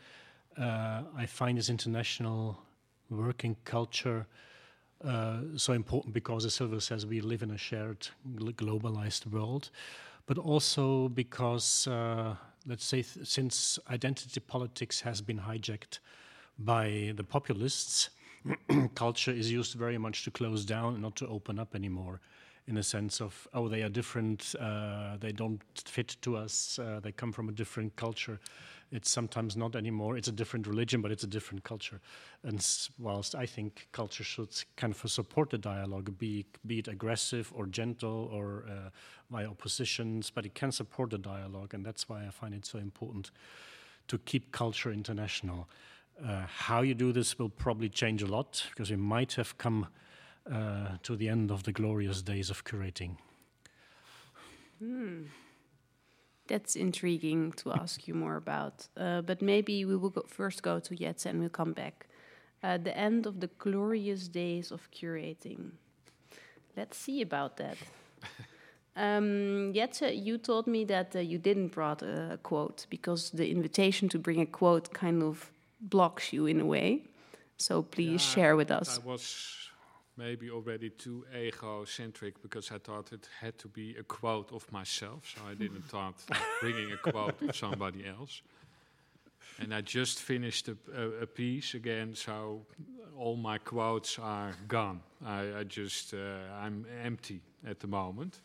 uh, 0.58 1.02
I 1.16 1.26
find 1.26 1.58
this 1.58 1.70
international 1.70 2.58
working 3.10 3.56
culture 3.64 4.26
uh, 5.04 5.38
so 5.56 5.72
important 5.72 6.12
because, 6.12 6.44
as 6.44 6.54
Silvia 6.54 6.80
says, 6.80 7.06
we 7.06 7.20
live 7.20 7.42
in 7.42 7.52
a 7.52 7.58
shared 7.58 8.08
globalized 8.36 9.26
world, 9.26 9.70
but 10.26 10.38
also 10.38 11.08
because, 11.08 11.86
uh, 11.86 12.34
let's 12.66 12.84
say, 12.84 13.02
since 13.02 13.78
identity 13.90 14.40
politics 14.40 15.00
has 15.00 15.20
been 15.20 15.38
hijacked 15.38 16.00
by 16.58 17.12
the 17.14 17.22
populists, 17.22 18.10
culture 18.94 19.30
is 19.30 19.50
used 19.50 19.74
very 19.74 19.98
much 19.98 20.24
to 20.24 20.30
close 20.30 20.64
down 20.64 20.94
and 20.94 21.02
not 21.02 21.14
to 21.16 21.28
open 21.28 21.58
up 21.58 21.74
anymore 21.74 22.20
in 22.66 22.76
a 22.76 22.82
sense 22.82 23.20
of 23.20 23.48
oh 23.54 23.66
they 23.66 23.82
are 23.82 23.88
different 23.88 24.54
uh, 24.60 25.16
they 25.18 25.32
don't 25.32 25.62
fit 25.86 26.16
to 26.20 26.36
us 26.36 26.78
uh, 26.78 27.00
they 27.02 27.10
come 27.10 27.32
from 27.32 27.48
a 27.48 27.52
different 27.52 27.94
culture 27.96 28.38
it's 28.90 29.10
sometimes 29.10 29.56
not 29.56 29.76
anymore 29.76 30.16
it's 30.16 30.28
a 30.28 30.32
different 30.32 30.66
religion 30.66 31.00
but 31.00 31.10
it's 31.10 31.24
a 31.24 31.26
different 31.26 31.62
culture 31.64 32.00
and 32.44 32.66
whilst 32.98 33.34
i 33.34 33.44
think 33.44 33.88
culture 33.92 34.24
should 34.24 34.50
kind 34.76 34.94
of 34.94 35.10
support 35.10 35.50
the 35.50 35.58
dialogue 35.58 36.16
be, 36.18 36.44
be 36.66 36.78
it 36.78 36.88
aggressive 36.88 37.52
or 37.54 37.66
gentle 37.66 38.30
or 38.32 38.64
uh, 38.68 38.90
via 39.30 39.48
oppositions 39.48 40.30
but 40.30 40.46
it 40.46 40.54
can 40.54 40.72
support 40.72 41.10
the 41.10 41.18
dialogue 41.18 41.74
and 41.74 41.84
that's 41.84 42.08
why 42.08 42.24
i 42.26 42.30
find 42.30 42.54
it 42.54 42.64
so 42.64 42.78
important 42.78 43.30
to 44.06 44.18
keep 44.18 44.52
culture 44.52 44.92
international 44.92 45.68
uh, 46.24 46.42
how 46.46 46.82
you 46.82 46.94
do 46.94 47.12
this 47.12 47.38
will 47.38 47.48
probably 47.48 47.88
change 47.88 48.22
a 48.22 48.26
lot 48.26 48.64
because 48.70 48.90
we 48.90 48.96
might 48.96 49.34
have 49.34 49.56
come 49.58 49.86
uh, 50.50 50.96
to 51.02 51.16
the 51.16 51.28
end 51.28 51.50
of 51.50 51.62
the 51.64 51.72
glorious 51.72 52.22
days 52.22 52.50
of 52.50 52.64
curating. 52.64 53.16
Hmm. 54.78 55.24
That's 56.48 56.76
intriguing 56.76 57.52
to 57.52 57.72
ask 57.72 58.08
you 58.08 58.14
more 58.14 58.36
about. 58.36 58.88
Uh, 58.96 59.22
but 59.22 59.42
maybe 59.42 59.84
we 59.84 59.96
will 59.96 60.10
go 60.10 60.24
first 60.26 60.62
go 60.62 60.80
to 60.80 60.94
Jetse 60.94 61.28
and 61.28 61.40
we'll 61.40 61.50
come 61.50 61.72
back. 61.72 62.06
Uh, 62.62 62.76
the 62.78 62.96
end 62.96 63.26
of 63.26 63.40
the 63.40 63.48
glorious 63.58 64.28
days 64.28 64.72
of 64.72 64.90
curating. 64.90 65.72
Let's 66.76 66.96
see 66.96 67.22
about 67.22 67.56
that. 67.56 67.76
um, 68.96 69.72
you 69.74 70.38
told 70.38 70.66
me 70.66 70.84
that 70.84 71.14
uh, 71.14 71.20
you 71.20 71.38
didn't 71.38 71.68
brought 71.68 72.02
a 72.02 72.38
quote 72.42 72.86
because 72.90 73.30
the 73.30 73.50
invitation 73.50 74.08
to 74.08 74.18
bring 74.18 74.40
a 74.40 74.46
quote 74.46 74.92
kind 74.92 75.22
of 75.22 75.52
blocks 75.80 76.32
you 76.32 76.46
in 76.46 76.60
a 76.60 76.66
way. 76.66 77.02
So 77.56 77.82
please 77.82 78.22
Yeah, 78.22 78.34
share 78.34 78.56
with 78.56 78.70
us. 78.70 78.98
I 78.98 79.06
was 79.06 79.67
maybe 80.18 80.50
already 80.50 80.90
too 80.90 81.24
egocentric 81.34 82.42
because 82.42 82.70
I 82.72 82.78
thought 82.78 83.12
it 83.12 83.28
had 83.40 83.56
to 83.58 83.68
be 83.68 83.96
a 83.98 84.02
quote 84.02 84.52
of 84.52 84.70
myself, 84.72 85.32
so 85.34 85.40
I 85.48 85.54
didn't 85.54 85.84
thought 85.88 86.16
bringing 86.60 86.92
a 86.92 86.96
quote 86.96 87.40
of 87.42 87.56
somebody 87.56 88.04
else. 88.04 88.42
And 89.60 89.74
I 89.74 89.80
just 89.80 90.20
finished 90.20 90.68
a, 90.68 90.76
a, 90.94 91.22
a 91.22 91.26
piece 91.26 91.74
again, 91.74 92.14
so 92.14 92.62
all 93.16 93.36
my 93.36 93.58
quotes 93.58 94.18
are 94.18 94.52
gone. 94.68 95.00
I, 95.24 95.60
I 95.60 95.64
just 95.64 96.14
uh, 96.14 96.18
I'm 96.64 96.84
empty 97.04 97.40
at 97.66 97.80
the 97.80 97.86
moment. 97.86 98.40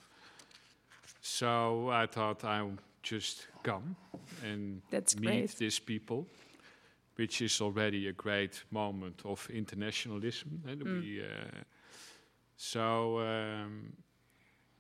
So 1.22 1.90
I 1.90 2.08
thought 2.08 2.44
I'll 2.44 2.78
just 3.04 3.48
come 3.64 3.96
and 4.44 4.82
That's 4.90 5.16
meet 5.16 5.28
great. 5.28 5.56
these 5.58 5.80
people 5.80 6.26
which 7.16 7.42
is 7.42 7.62
already 7.62 8.08
a 8.08 8.14
great 8.14 8.64
moment 8.72 9.22
of 9.26 9.50
internationalism. 9.50 10.62
eh, 10.68 10.76
Mm. 10.76 11.02
we, 11.02 11.22
uh, 11.22 11.64
so, 12.56 13.20
um, 13.20 13.94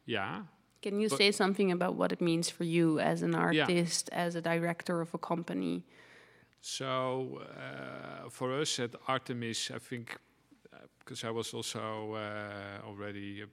yeah. 0.05 0.43
Can 0.81 0.99
you 0.99 1.09
But- 1.09 1.17
say 1.17 1.31
something 1.31 1.71
about 1.71 1.95
what 1.95 2.11
it 2.11 2.21
means 2.21 2.49
for 2.49 2.63
you 2.65 2.99
as 2.99 3.21
an 3.21 3.31
Yeah. 3.33 3.39
artist, 3.65 4.09
as 4.11 4.35
a 4.35 4.41
director 4.41 4.99
of 5.01 5.13
a 5.13 5.17
company? 5.17 5.83
So, 6.61 7.39
uh, 7.39 8.29
for 8.29 8.59
us 8.61 8.79
at 8.79 8.95
Artemis, 9.07 9.69
I 9.71 9.79
think, 9.79 10.17
because 10.99 11.23
I 11.27 11.29
was 11.31 11.53
also 11.53 12.13
uh, 12.15 12.81
already 12.85 13.43
uh, 13.43 13.47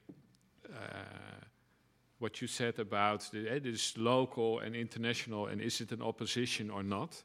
what 2.18 2.40
you 2.40 2.46
said 2.48 2.78
about 2.78 3.28
the, 3.32 3.48
eh, 3.50 3.58
this 3.60 3.96
local 3.96 4.60
and 4.60 4.74
international, 4.76 5.46
and 5.48 5.60
is 5.60 5.80
it 5.80 5.90
an 5.92 6.02
opposition 6.02 6.70
or 6.70 6.82
not? 6.84 7.24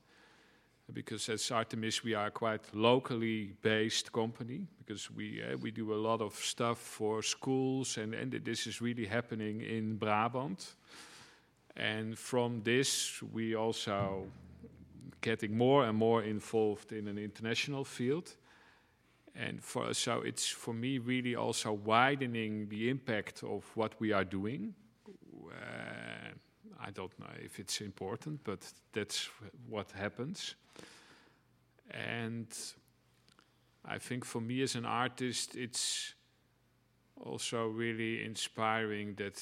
Because 0.93 1.29
as 1.29 1.51
Artemis 1.51 2.03
we 2.03 2.13
are 2.13 2.29
quite 2.29 2.61
locally 2.73 3.53
based 3.61 4.11
company 4.11 4.67
because 4.77 5.09
we 5.09 5.41
uh, 5.41 5.57
we 5.57 5.71
do 5.71 5.93
a 5.93 5.95
lot 5.95 6.21
of 6.21 6.35
stuff 6.35 6.77
for 6.77 7.23
schools 7.23 7.97
and 7.97 8.13
and 8.13 8.31
this 8.43 8.67
is 8.67 8.81
really 8.81 9.05
happening 9.05 9.61
in 9.61 9.97
Brabant. 9.97 10.75
And 11.75 12.17
from 12.17 12.61
this 12.63 13.21
we 13.33 13.55
also 13.55 14.27
getting 15.21 15.57
more 15.57 15.85
and 15.85 15.97
more 15.97 16.23
involved 16.23 16.91
in 16.91 17.07
an 17.07 17.17
international 17.17 17.83
field. 17.83 18.35
And 19.35 19.61
for 19.61 19.93
so 19.93 20.21
it's 20.21 20.47
for 20.47 20.73
me 20.73 20.99
really 20.99 21.35
also 21.35 21.73
widening 21.73 22.69
the 22.69 22.89
impact 22.89 23.43
of 23.43 23.65
what 23.75 23.99
we 23.99 24.13
are 24.13 24.23
doing. 24.23 24.75
Uh, 25.49 26.04
I 26.85 26.91
don't 26.91 27.17
know 27.19 27.33
if 27.43 27.59
it's 27.59 27.81
important, 27.81 28.43
but 28.43 28.59
that's 28.93 29.29
what 29.67 29.91
happens. 29.91 30.55
And 31.89 32.47
I 33.83 33.97
think 33.97 34.23
for 34.23 34.39
me 34.39 34.61
as 34.61 34.75
an 34.75 34.85
artist, 34.85 35.55
it's 35.55 36.13
also 37.23 37.67
really 37.67 38.23
inspiring 38.23 39.15
that 39.15 39.41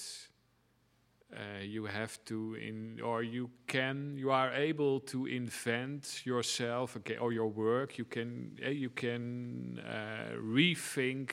uh, 1.36 1.64
you 1.64 1.86
have 1.86 2.24
to 2.26 2.56
in 2.56 3.02
or 3.02 3.24
you 3.24 3.50
can 3.66 4.16
you 4.18 4.30
are 4.30 4.54
able 4.54 5.00
to 5.00 5.26
invent 5.26 6.22
yourself 6.26 6.96
okay, 6.96 7.18
or 7.18 7.34
your 7.34 7.48
work 7.48 7.98
you 7.98 8.06
can 8.06 8.56
uh, 8.64 8.70
you 8.70 8.92
can 8.92 9.80
uh, 9.80 10.36
rethink 10.38 11.32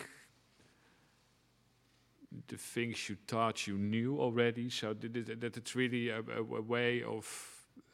the 2.48 2.56
things 2.56 3.08
you 3.08 3.16
thought 3.26 3.66
you 3.66 3.76
knew 3.76 4.20
already. 4.20 4.70
So 4.70 4.94
that, 4.94 5.40
that 5.40 5.56
it's 5.56 5.74
really 5.74 6.08
a, 6.10 6.18
a, 6.18 6.38
a 6.40 6.62
way 6.62 7.02
of. 7.02 7.26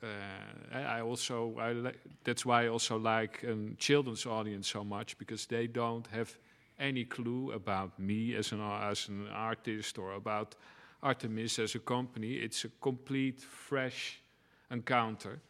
Uh, 0.03 0.77
I 0.77 1.01
also 1.01 1.57
I 1.59 1.73
li- 1.73 2.01
that's 2.23 2.45
why 2.45 2.65
I 2.65 2.69
also 2.69 2.99
like 2.99 3.43
a 3.45 3.57
children's 3.79 4.27
audience 4.27 4.69
so 4.69 4.85
much 4.85 5.17
because 5.17 5.47
they 5.47 5.67
don't 5.67 6.07
have 6.09 6.37
any 6.79 7.05
clue 7.05 7.53
about 7.53 7.99
me 7.99 8.35
as 8.35 8.53
an 8.53 8.61
as 8.61 9.09
an 9.09 9.29
artist 9.29 9.99
or 9.99 10.13
about 10.13 10.55
Artemis 11.03 11.59
as 11.59 11.75
a 11.75 11.79
company. 11.79 12.35
It's 12.35 12.65
a 12.65 12.69
complete 12.81 13.41
fresh 13.41 14.21
encounter. 14.71 15.41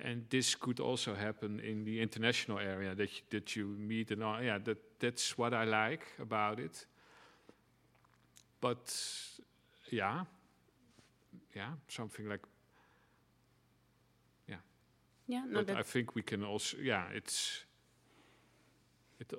And 0.00 0.24
this 0.28 0.56
could 0.56 0.80
also 0.80 1.14
happen 1.14 1.60
in 1.60 1.84
the 1.84 2.00
international 2.00 2.58
area 2.58 2.94
that 2.96 3.10
you, 3.12 3.22
that 3.30 3.54
you 3.54 3.66
meet 3.78 4.10
and 4.10 4.24
all. 4.24 4.42
Yeah, 4.42 4.58
that 4.64 4.78
that's 4.98 5.38
what 5.38 5.52
I 5.52 5.64
like 5.64 6.06
about 6.18 6.58
it 6.58 6.86
but 8.64 8.96
yeah, 9.92 10.24
yeah, 11.54 11.72
something 11.88 12.28
like 12.28 12.40
yeah. 14.48 14.62
Yeah, 15.28 15.44
no, 15.46 15.62
but 15.62 15.76
I 15.76 15.82
think 15.82 16.14
we 16.14 16.22
can 16.22 16.42
also 16.44 16.76
yeah, 16.82 17.04
it's 17.14 17.64
it. 19.20 19.32
uh, 19.32 19.36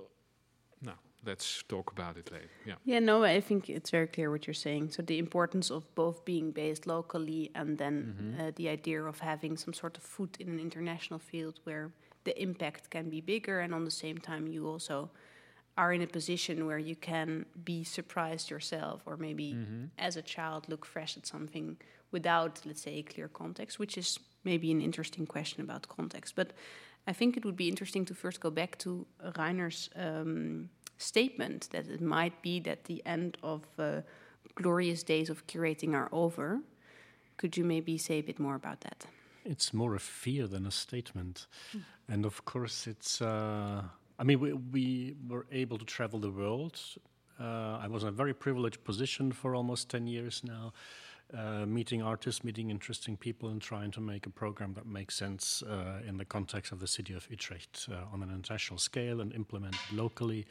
No, 0.82 0.92
let's 1.26 1.64
talk 1.68 1.92
about 1.92 2.18
it 2.18 2.32
later. 2.32 2.50
Yeah. 2.66 2.78
Yeah, 2.86 3.00
no, 3.02 3.24
I 3.24 3.42
think 3.42 3.70
it's 3.70 3.92
very 3.92 4.08
clear 4.08 4.30
what 4.30 4.46
you're 4.46 4.62
saying. 4.68 4.92
So 4.92 5.02
the 5.04 5.18
importance 5.18 5.74
of 5.74 5.84
both 5.96 6.24
being 6.26 6.54
based 6.54 6.86
locally 6.88 7.50
and 7.56 7.78
then 7.78 7.96
Mhm. 7.96 8.40
uh, 8.40 8.52
the 8.56 8.70
idea 8.70 9.04
of 9.04 9.20
having 9.20 9.58
some 9.58 9.74
sort 9.74 9.98
of 9.98 10.04
foot 10.04 10.38
in 10.40 10.50
an 10.50 10.60
international 10.60 11.20
field 11.20 11.60
where 11.66 11.90
the 12.24 12.34
impact 12.42 12.90
can 12.90 13.10
be 13.10 13.22
bigger, 13.22 13.60
and 13.64 13.74
on 13.74 13.86
the 13.86 13.92
same 14.04 14.18
time 14.20 14.48
you 14.54 14.68
also 14.74 15.10
are 15.78 15.92
in 15.94 16.02
a 16.02 16.08
position 16.08 16.66
where 16.66 16.78
you 16.80 16.96
can 16.96 17.46
be 17.64 17.84
surprised 17.84 18.50
yourself, 18.50 19.02
or 19.06 19.18
maybe 19.18 19.54
Mhm. 19.54 19.90
as 19.98 20.18
a 20.18 20.22
child 20.22 20.70
look 20.70 20.86
fresh 20.86 21.18
at 21.18 21.26
something 21.26 21.78
without, 22.12 22.66
let's 22.66 22.82
say, 22.82 22.98
a 23.00 23.04
clear 23.04 23.28
context, 23.28 23.78
which 23.80 23.98
is 23.98 24.20
maybe 24.44 24.72
an 24.72 24.82
interesting 24.82 25.26
question 25.28 25.62
about 25.64 25.88
context. 25.88 26.36
But 26.36 26.54
I 27.08 27.14
think 27.14 27.36
it 27.38 27.44
would 27.46 27.56
be 27.58 27.68
interesting 27.68 28.06
to 28.06 28.14
first 28.16 28.40
go 28.40 28.50
back 28.52 28.78
to 28.80 29.06
Rainer's 29.38 29.90
um, 29.96 30.70
statement 30.98 31.70
that 31.72 31.88
it 31.88 32.02
might 32.02 32.42
be 32.42 32.60
that 32.62 32.86
the 32.86 33.02
end 33.06 33.38
of 33.44 33.62
uh, 33.78 34.02
glorious 34.56 35.04
days 35.04 35.30
of 35.30 35.46
curating 35.46 35.94
are 35.94 36.10
over. 36.12 36.62
Could 37.38 37.58
you 37.58 37.66
maybe 37.66 37.98
say 37.98 38.20
a 38.20 38.24
bit 38.24 38.40
more 38.40 38.56
about 38.56 38.82
that? 38.82 39.08
it's 39.48 39.72
more 39.74 39.94
a 39.96 40.00
fear 40.00 40.48
than 40.48 40.66
a 40.66 40.72
statement. 40.72 41.46
Mm. 41.72 41.84
And 42.08 42.26
of 42.26 42.46
course, 42.46 42.88
it's. 42.88 43.22
Uh, 43.22 43.84
I 44.18 44.24
mean, 44.24 44.40
we, 44.40 44.54
we 44.54 45.16
were 45.28 45.46
able 45.52 45.78
to 45.78 45.86
travel 45.86 46.20
the 46.20 46.32
world. 46.32 46.80
Uh, 47.40 47.80
I 47.82 47.88
was 47.88 48.04
in 48.04 48.10
a 48.10 48.14
very 48.14 48.34
privileged 48.34 48.84
position 48.84 49.32
for 49.32 49.56
almost 49.56 49.90
10 49.90 50.08
years 50.08 50.42
now, 50.44 50.72
uh, 51.34 51.66
meeting 51.66 52.02
artists, 52.02 52.44
meeting 52.44 52.70
interesting 52.70 53.18
people, 53.18 53.50
and 53.50 53.62
trying 53.62 53.92
to 53.92 54.00
make 54.00 54.26
a 54.26 54.30
program 54.30 54.74
that 54.76 54.86
makes 54.86 55.16
sense 55.16 55.64
uh, 55.64 56.00
in 56.08 56.16
the 56.16 56.24
context 56.24 56.72
of 56.72 56.80
the 56.80 56.88
city 56.88 57.14
of 57.14 57.30
Utrecht 57.30 57.90
uh, 57.92 58.14
on 58.14 58.24
an 58.24 58.30
international 58.32 58.80
scale 58.80 59.20
and 59.20 59.34
implemented 59.34 59.80
locally. 59.92 60.46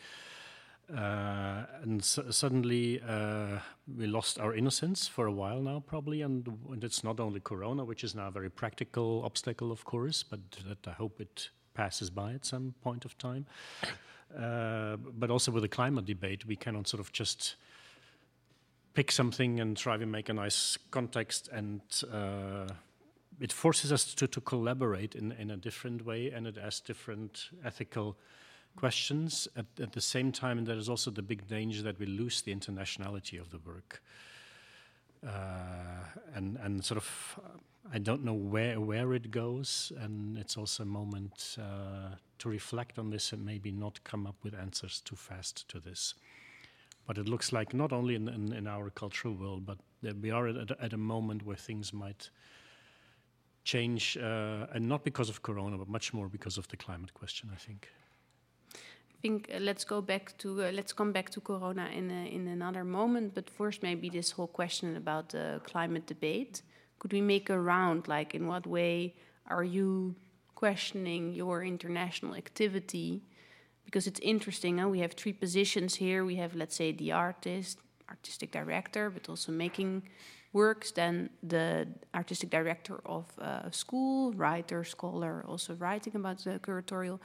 Uh, 0.95 1.65
and 1.83 2.05
suddenly 2.05 3.01
uh, 3.09 3.59
we 3.97 4.07
lost 4.07 4.39
our 4.39 4.55
innocence 4.55 5.09
for 5.09 5.27
a 5.27 5.33
while 5.33 5.63
now, 5.63 5.83
probably. 5.87 6.21
And, 6.21 6.47
and, 6.71 6.85
it's 6.85 7.03
not 7.03 7.21
only 7.21 7.41
Corona, 7.41 7.87
which 7.87 8.05
is 8.05 8.15
now 8.15 8.29
a 8.29 8.31
very 8.31 8.51
practical 8.51 9.23
obstacle, 9.25 9.73
of 9.73 9.87
course, 9.87 10.23
but 10.23 10.41
that 10.69 10.87
I 10.87 10.93
hope 10.93 11.23
it 11.23 11.49
passes 11.75 12.11
by 12.11 12.33
at 12.33 12.45
some 12.47 12.75
point 12.83 13.05
of 13.05 13.17
time. 13.19 13.47
Uh, 14.37 14.97
but 14.97 15.31
also 15.31 15.53
with 15.53 15.63
the 15.63 15.69
climate 15.69 16.07
debate, 16.07 16.47
we 16.47 16.57
cannot 16.57 16.89
sort 16.89 17.01
of 17.01 17.13
just 17.13 17.57
pick 18.95 19.11
something 19.11 19.61
and 19.61 19.77
try 19.77 19.97
to 19.97 20.07
make 20.07 20.29
a 20.29 20.33
nice 20.33 20.79
context 20.91 21.49
and 21.53 21.81
uh, 22.13 22.67
it 23.41 23.53
forces 23.53 23.93
us 23.93 24.15
to, 24.15 24.27
to 24.27 24.41
collaborate 24.41 25.15
in, 25.15 25.33
in 25.33 25.51
a 25.51 25.57
different 25.57 26.05
way 26.07 26.31
and 26.31 26.47
it 26.47 26.57
has 26.57 26.81
different 26.81 27.51
ethical 27.65 28.17
questions. 28.77 29.49
At, 29.57 29.67
at 29.81 29.93
the 29.93 30.01
same 30.01 30.33
time, 30.33 30.59
and 30.59 30.67
there 30.67 30.77
is 30.77 30.89
also 30.89 31.11
the 31.11 31.23
big 31.23 31.47
danger 31.49 31.83
that 31.83 31.99
we 31.99 32.07
lose 32.07 32.43
the 32.43 32.55
internationality 32.55 33.41
of 33.41 33.51
the 33.51 33.59
work. 33.59 34.03
Uh, 35.27 35.31
and, 36.35 36.59
and 36.63 36.85
sort 36.85 36.99
of, 36.99 37.41
I 37.93 37.99
don't 37.99 38.25
know 38.25 38.35
where, 38.35 38.81
where 38.81 39.13
it 39.13 39.31
goes, 39.31 39.93
and 39.99 40.39
it's 40.39 40.57
also 40.57 40.85
a 40.85 40.87
moment 40.87 41.59
uh, 41.61 42.17
to 42.39 42.49
reflect 42.49 42.99
on 42.99 43.11
this 43.11 43.33
and 43.33 43.45
maybe 43.45 43.71
not 43.71 44.03
come 44.05 44.27
up 44.27 44.37
with 44.43 44.55
answers 44.55 45.01
too 45.01 45.17
fast 45.17 45.69
to 45.69 45.81
this. 45.81 46.15
But 47.07 47.19
it 47.19 47.29
looks 47.29 47.53
like 47.53 47.75
not 47.75 47.93
only 47.93 48.15
in, 48.15 48.29
in, 48.29 48.53
in 48.53 48.67
our 48.67 48.89
cultural 48.89 49.35
world, 49.35 49.67
but 49.67 49.79
we 50.23 50.31
are 50.31 50.49
at, 50.49 50.71
at, 50.81 50.93
a 50.95 50.97
moment 50.97 51.45
where 51.45 51.57
things 51.57 51.93
might 51.93 52.31
change, 53.65 54.17
uh, 54.17 54.67
and 54.73 54.89
not 54.89 55.05
because 55.05 55.29
of 55.29 55.43
Corona, 55.43 55.77
but 55.77 55.89
much 55.89 56.15
more 56.15 56.29
because 56.29 56.57
of 56.57 56.67
the 56.69 56.77
climate 56.79 57.13
question, 57.13 57.51
I 57.53 57.57
think 57.57 57.89
I 58.73 59.21
think 59.21 59.51
uh, 59.55 59.59
let's 59.59 59.85
go 59.85 60.03
back 60.03 60.37
to 60.39 60.65
uh, 60.65 60.71
let's 60.73 60.93
come 60.93 61.13
back 61.13 61.31
to 61.31 61.41
Corona 61.41 61.89
in 61.95 62.11
in 62.11 62.49
another 62.49 62.85
moment. 62.85 63.35
But 63.35 63.49
first, 63.51 63.83
maybe 63.83 64.11
this 64.11 64.33
whole 64.33 64.49
question 64.49 64.97
about 64.97 65.29
the 65.31 65.61
climate 65.65 66.07
debate. 66.07 66.63
Could 67.05 67.13
we 67.13 67.21
make 67.21 67.51
a 67.51 67.61
round? 67.61 68.09
Like, 68.09 68.35
in 68.35 68.47
what 68.47 68.67
way 68.67 69.15
are 69.47 69.63
you 69.63 70.15
questioning 70.55 71.35
your 71.35 71.63
international 71.63 72.35
activity? 72.35 73.21
Because 73.85 74.07
it's 74.07 74.21
interesting. 74.21 74.79
Huh? 74.79 74.89
We 74.89 75.01
have 75.01 75.13
three 75.13 75.35
positions 75.35 75.97
here. 75.97 76.25
We 76.25 76.37
have, 76.37 76.55
let's 76.55 76.75
say, 76.75 76.93
the 76.93 77.13
artist, 77.13 77.79
artistic 78.09 78.53
director, 78.53 79.11
but 79.11 79.29
also 79.29 79.53
making 79.53 80.05
works. 80.55 80.93
Then 80.93 81.29
the 81.43 81.89
artistic 82.15 82.49
director 82.49 83.03
of 83.05 83.27
a 83.37 83.71
school, 83.71 84.33
writer, 84.33 84.83
scholar, 84.83 85.45
also 85.47 85.75
writing 85.75 86.17
about 86.17 86.39
the 86.39 86.59
curatorial 86.59 87.21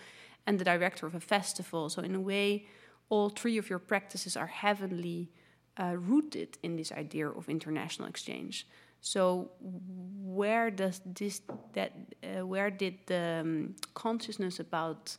and 0.45 0.59
the 0.59 0.65
director 0.65 1.07
of 1.07 1.15
a 1.15 1.21
festival. 1.21 1.87
So, 1.87 2.01
in 2.01 2.15
a 2.15 2.19
way, 2.19 2.65
all 3.07 3.29
three 3.29 3.57
of 3.57 3.69
your 3.69 3.79
practices 3.79 4.35
are 4.35 4.47
heavily 4.47 5.31
uh, 5.79 5.95
rooted 5.95 6.57
in 6.63 6.75
this 6.75 6.91
idea 6.91 7.29
of 7.29 7.47
international 7.47 8.09
exchange. 8.09 8.67
So, 9.01 9.51
where 9.61 10.69
does 10.71 11.01
this 11.05 11.41
that 11.73 11.93
uh, 12.23 12.45
where 12.45 12.69
did 12.69 12.95
the 13.05 13.39
um, 13.41 13.75
consciousness 13.93 14.59
about 14.59 15.17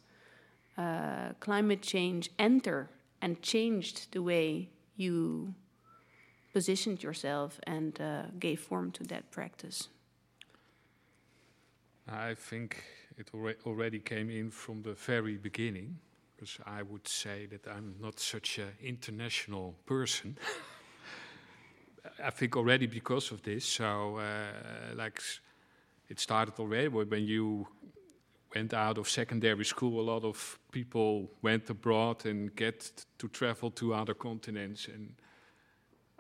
uh, 0.77 1.33
climate 1.40 1.83
change 1.83 2.31
enter 2.38 2.90
and 3.23 3.40
changed 3.43 4.12
the 4.12 4.23
way 4.23 4.69
you 4.97 5.55
positioned 6.53 7.03
yourself 7.03 7.61
and 7.66 8.01
uh, 8.01 8.23
gave 8.38 8.61
form 8.61 8.90
to 8.93 9.05
that 9.05 9.31
practice? 9.31 9.88
I 12.09 12.35
think 12.35 12.83
it 13.16 13.31
already 13.64 14.01
came 14.01 14.31
in 14.31 14.51
from 14.51 14.83
the 14.83 14.95
very 14.95 15.37
beginning, 15.37 15.99
because 16.37 16.59
I 16.66 16.83
would 16.83 17.07
say 17.07 17.47
that 17.47 17.66
I'm 17.69 17.95
not 18.01 18.19
such 18.19 18.59
an 18.59 18.73
international 18.83 19.77
person. 19.87 20.37
I 22.23 22.31
think 22.31 22.57
already 22.57 22.87
because 22.87 23.31
of 23.33 23.43
this. 23.43 23.65
So, 23.65 24.17
uh, 24.17 24.95
like, 24.95 25.21
it 26.09 26.21
started 26.21 26.59
already 26.59 26.89
when 26.89 27.25
you 27.25 27.67
went 28.55 28.75
out 28.75 28.99
of 28.99 29.09
secondary 29.09 29.65
school. 29.65 30.01
A 30.01 30.07
lot 30.13 30.25
of 30.25 30.59
people 30.73 31.31
went 31.43 31.71
abroad 31.71 32.27
and 32.27 32.55
get 32.57 33.05
to 33.19 33.29
travel 33.29 33.71
to 33.71 33.95
other 33.95 34.15
continents, 34.15 34.89
and 34.89 35.15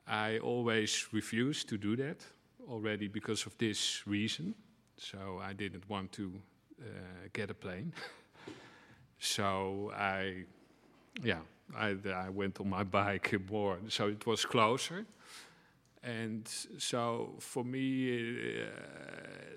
I 0.06 0.38
always 0.38 1.08
refused 1.12 1.68
to 1.68 1.78
do 1.78 1.96
that 1.96 2.24
already 2.68 3.08
because 3.08 3.46
of 3.46 3.56
this 3.58 4.06
reason. 4.06 4.54
So 4.96 5.40
I 5.42 5.54
didn't 5.54 5.88
want 5.88 6.12
to 6.12 6.32
uh, 6.80 6.84
get 7.32 7.50
a 7.50 7.54
plane. 7.54 7.92
so 9.18 9.92
I, 9.96 10.44
yeah, 11.22 11.40
I, 11.76 11.96
I 12.14 12.28
went 12.28 12.60
on 12.60 12.68
my 12.68 12.84
bike 12.84 13.34
more. 13.50 13.78
So 13.88 14.08
it 14.08 14.26
was 14.26 14.44
closer. 14.44 15.06
And 16.02 16.48
so 16.78 17.34
for 17.40 17.64
me, 17.64 18.62
uh, 18.62 18.64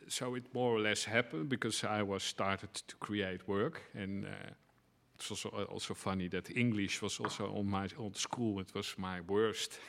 so 0.07 0.35
it 0.35 0.53
more 0.53 0.75
or 0.75 0.79
less 0.79 1.05
happened 1.05 1.47
because 1.49 1.83
I 1.83 2.03
was 2.03 2.23
started 2.23 2.73
to 2.73 2.95
create 2.97 3.47
work, 3.47 3.81
and 3.93 4.25
uh, 4.25 4.29
it's 5.15 5.31
also 5.31 5.49
also 5.49 5.93
funny 5.93 6.27
that 6.29 6.49
English 6.57 7.01
was 7.01 7.19
also 7.19 7.53
on 7.55 7.67
my 7.67 7.87
on 7.97 8.13
school. 8.13 8.59
It 8.59 8.73
was 8.73 8.95
my 8.97 9.21
worst, 9.21 9.79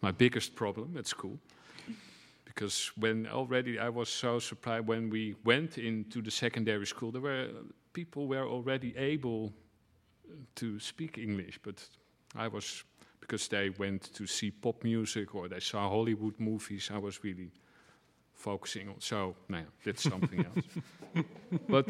my 0.00 0.12
biggest 0.12 0.56
problem 0.56 0.96
at 0.96 1.06
school 1.06 1.38
because 2.54 2.92
when 2.96 3.26
already 3.26 3.78
I 3.78 3.88
was 3.88 4.08
so 4.08 4.38
surprised 4.38 4.86
when 4.86 5.10
we 5.10 5.34
went 5.44 5.78
into 5.78 6.22
the 6.22 6.30
secondary 6.30 6.86
school, 6.86 7.10
there 7.10 7.22
were 7.22 7.48
people 7.92 8.28
were 8.28 8.46
already 8.46 8.94
able 8.96 9.52
to 10.54 10.78
speak 10.78 11.18
English, 11.18 11.58
but 11.62 11.88
I 12.36 12.48
was 12.48 12.84
because 13.26 13.48
they 13.48 13.70
went 13.70 14.12
to 14.12 14.26
see 14.26 14.50
pop 14.50 14.84
music 14.84 15.34
or 15.34 15.48
they 15.48 15.60
saw 15.60 15.88
Hollywood 15.88 16.38
movies. 16.38 16.90
I 16.92 16.98
was 16.98 17.24
really 17.24 17.50
focusing 18.34 18.88
on. 18.88 19.00
So, 19.00 19.34
no, 19.48 19.62
that's 19.84 20.02
something 20.02 20.44
else. 20.44 20.66
But 21.68 21.86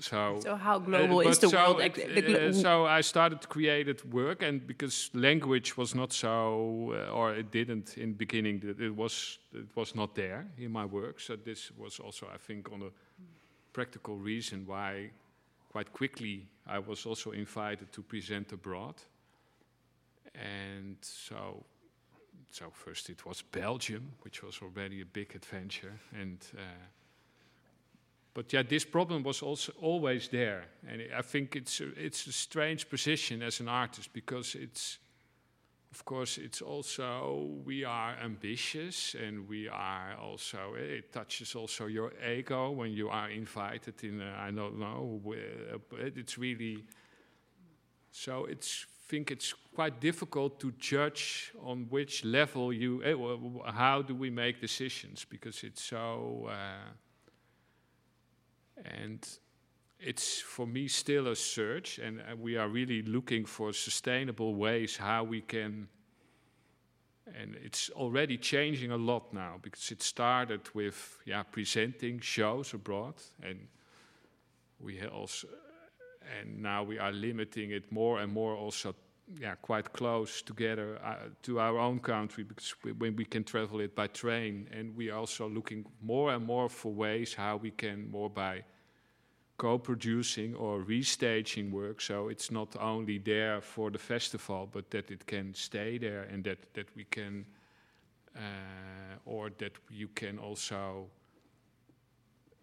so. 0.00 0.40
So 0.40 0.54
how 0.56 0.78
global 0.78 1.18
uh, 1.18 1.30
is 1.30 1.38
the 1.38 1.48
so 1.48 1.56
world? 1.56 1.80
It, 1.80 1.96
uh, 1.98 2.52
so 2.52 2.84
I 2.84 3.00
started 3.00 3.40
to 3.40 3.48
create 3.48 4.04
work, 4.04 4.42
and 4.42 4.66
because 4.66 5.10
language 5.14 5.76
was 5.76 5.94
not 5.94 6.12
so, 6.12 6.92
uh, 6.92 7.16
or 7.18 7.34
it 7.34 7.50
didn't 7.50 7.96
in 7.96 8.10
the 8.10 8.18
beginning, 8.18 8.62
it 8.78 8.94
was 8.94 9.38
it 9.54 9.74
was 9.74 9.94
not 9.94 10.14
there 10.14 10.46
in 10.58 10.70
my 10.70 10.84
work. 10.84 11.20
So 11.20 11.36
this 11.36 11.72
was 11.78 11.98
also, 12.00 12.26
I 12.34 12.36
think, 12.36 12.70
on 12.70 12.82
a 12.82 12.90
practical 13.72 14.16
reason 14.16 14.66
why, 14.66 15.10
quite 15.72 15.90
quickly, 15.92 16.46
I 16.66 16.78
was 16.78 17.06
also 17.06 17.30
invited 17.30 17.90
to 17.92 18.02
present 18.02 18.52
abroad, 18.52 18.96
and 20.38 20.96
so 21.00 21.64
so 22.50 22.70
first 22.70 23.10
it 23.10 23.26
was 23.26 23.42
Belgium, 23.42 24.12
which 24.22 24.42
was 24.42 24.60
already 24.62 25.00
a 25.00 25.06
big 25.06 25.34
adventure, 25.34 26.00
and 26.12 26.38
uh, 26.56 26.60
but 28.34 28.52
yeah, 28.52 28.62
this 28.62 28.84
problem 28.84 29.22
was 29.22 29.42
also 29.42 29.72
always 29.80 30.28
there, 30.28 30.64
and 30.86 31.02
I 31.16 31.22
think 31.22 31.56
it's 31.56 31.80
a, 31.80 31.88
it's 31.96 32.26
a 32.26 32.32
strange 32.32 32.88
position 32.88 33.42
as 33.42 33.60
an 33.60 33.68
artist 33.68 34.12
because 34.12 34.54
it's, 34.54 34.98
of 35.90 36.04
course, 36.04 36.38
it's 36.38 36.62
also 36.62 37.48
we 37.64 37.84
are 37.84 38.14
ambitious 38.22 39.14
and 39.14 39.48
we 39.48 39.68
are 39.68 40.14
also 40.22 40.74
it 40.76 41.12
touches 41.12 41.54
also 41.54 41.86
your 41.86 42.12
ego 42.22 42.70
when 42.70 42.92
you 42.92 43.08
are 43.08 43.28
invited 43.30 44.04
in 44.04 44.22
I 44.22 44.50
don't 44.52 44.78
know 44.78 45.20
it's 46.00 46.38
really 46.38 46.84
so 48.12 48.44
it's 48.44 48.86
think 49.08 49.30
it's 49.30 49.54
quite 49.74 50.00
difficult 50.00 50.60
to 50.60 50.70
judge 50.72 51.52
on 51.64 51.86
which 51.88 52.24
level 52.24 52.72
you, 52.72 53.02
uh, 53.02 53.72
how 53.72 54.02
do 54.02 54.14
we 54.14 54.28
make 54.28 54.60
decisions 54.60 55.24
because 55.24 55.64
it's 55.64 55.82
so, 55.82 56.48
uh, 56.50 56.90
and 58.84 59.26
it's 59.98 60.40
for 60.40 60.66
me 60.66 60.88
still 60.88 61.28
a 61.28 61.36
search, 61.36 61.98
and 61.98 62.20
uh, 62.20 62.36
we 62.36 62.56
are 62.56 62.68
really 62.68 63.02
looking 63.02 63.46
for 63.46 63.72
sustainable 63.72 64.54
ways 64.54 64.96
how 64.96 65.24
we 65.24 65.40
can. 65.40 65.88
And 67.34 67.56
it's 67.62 67.90
already 67.90 68.38
changing 68.38 68.90
a 68.90 68.96
lot 68.96 69.34
now 69.34 69.58
because 69.60 69.90
it 69.90 70.02
started 70.02 70.60
with 70.74 71.18
yeah 71.26 71.42
presenting 71.42 72.20
shows 72.20 72.74
abroad, 72.74 73.14
and 73.42 73.68
we 74.80 75.02
also 75.06 75.48
and 76.40 76.62
now 76.62 76.82
we 76.82 76.98
are 76.98 77.12
limiting 77.12 77.70
it 77.70 77.90
more 77.90 78.20
and 78.20 78.32
more 78.32 78.54
also 78.54 78.94
yeah, 79.36 79.54
quite 79.56 79.92
close 79.92 80.42
together 80.42 80.98
uh, 81.04 81.16
to 81.42 81.60
our 81.60 81.78
own 81.78 81.98
country 81.98 82.44
because 82.44 82.74
we, 82.82 82.92
when 82.92 83.14
we 83.16 83.24
can 83.24 83.44
travel 83.44 83.80
it 83.80 83.94
by 83.94 84.06
train, 84.06 84.68
and 84.72 84.96
we 84.96 85.10
are 85.10 85.18
also 85.18 85.48
looking 85.48 85.84
more 86.00 86.32
and 86.32 86.46
more 86.46 86.68
for 86.68 86.92
ways 86.92 87.34
how 87.34 87.56
we 87.56 87.70
can 87.70 88.10
more 88.10 88.30
by 88.30 88.64
co-producing 89.58 90.54
or 90.54 90.82
restaging 90.82 91.70
work. 91.70 92.00
So 92.00 92.28
it's 92.28 92.50
not 92.50 92.76
only 92.80 93.18
there 93.18 93.60
for 93.60 93.90
the 93.90 93.98
festival, 93.98 94.68
but 94.72 94.90
that 94.90 95.10
it 95.10 95.26
can 95.26 95.52
stay 95.54 95.98
there, 95.98 96.22
and 96.22 96.44
that 96.44 96.72
that 96.74 96.88
we 96.96 97.04
can, 97.04 97.44
uh, 98.34 99.18
or 99.26 99.50
that 99.58 99.72
you 99.90 100.08
can 100.08 100.38
also, 100.38 101.10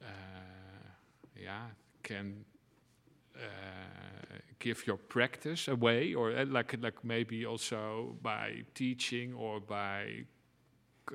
uh, 0.02 0.08
yeah, 1.36 1.68
can 2.02 2.46
uh, 3.36 4.38
give 4.60 4.88
your 4.88 4.98
practice 4.98 5.68
away, 5.68 6.14
or 6.14 6.32
uh, 6.32 6.46
like 6.46 6.78
like 6.82 7.04
maybe 7.04 7.46
also 7.46 8.16
by 8.22 8.64
teaching 8.74 9.34
or 9.34 9.60
by 9.60 10.26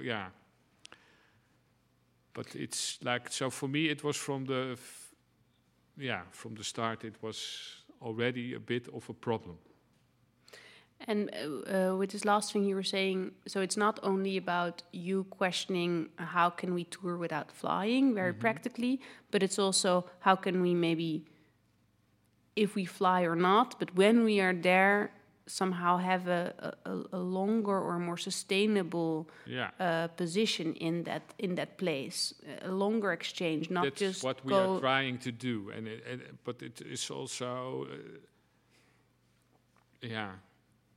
yeah. 0.02 0.28
But 2.32 2.54
it's 2.54 2.98
like 3.02 3.30
so 3.32 3.50
for 3.50 3.68
me, 3.68 3.88
it 3.88 4.04
was 4.04 4.16
from 4.16 4.44
the 4.44 4.78
yeah 5.96 6.22
from 6.30 6.54
the 6.54 6.64
start. 6.64 7.04
It 7.04 7.22
was 7.22 7.84
already 8.00 8.54
a 8.54 8.60
bit 8.60 8.88
of 8.88 9.08
a 9.10 9.14
problem. 9.14 9.58
And 11.06 11.30
uh, 11.32 11.92
uh, 11.92 11.96
with 11.96 12.10
this 12.10 12.24
last 12.24 12.52
thing 12.52 12.64
you 12.64 12.74
were 12.74 12.82
saying, 12.82 13.32
so 13.46 13.60
it's 13.60 13.76
not 13.76 13.98
only 14.02 14.36
about 14.36 14.82
you 14.92 15.24
questioning 15.30 16.10
how 16.16 16.50
can 16.50 16.74
we 16.74 16.84
tour 16.84 17.16
without 17.16 17.50
flying, 17.50 18.14
very 18.14 18.34
practically, 18.34 19.00
but 19.30 19.42
it's 19.42 19.58
also 19.58 20.04
how 20.20 20.36
can 20.36 20.60
we 20.60 20.74
maybe, 20.74 21.24
if 22.60 22.74
we 22.74 22.84
fly 22.84 23.20
or 23.30 23.36
not, 23.36 23.78
but 23.78 23.88
when 23.96 24.24
we 24.24 24.40
are 24.40 24.54
there, 24.54 25.10
somehow 25.46 25.98
have 25.98 26.28
a, 26.28 26.74
a, 26.84 26.92
a 27.12 27.18
longer 27.18 27.78
or 27.88 27.98
more 27.98 28.18
sustainable 28.18 29.26
Yeah. 29.46 29.70
uh, 29.80 30.08
position 30.16 30.74
in 30.74 31.04
that 31.04 31.22
in 31.38 31.54
that 31.56 31.76
place, 31.76 32.34
a 32.62 32.70
longer 32.70 33.10
exchange, 33.12 33.70
not 33.70 33.84
That's 33.84 34.00
just 34.00 34.22
what 34.24 34.44
we 34.44 34.54
are 34.54 34.78
trying 34.80 35.18
to 35.18 35.32
do, 35.32 35.70
and, 35.76 35.88
it, 35.88 36.04
and 36.10 36.20
but 36.44 36.62
it 36.62 36.80
is 36.80 37.10
also, 37.10 37.86
uh, 37.90 37.96
yeah, 40.02 40.30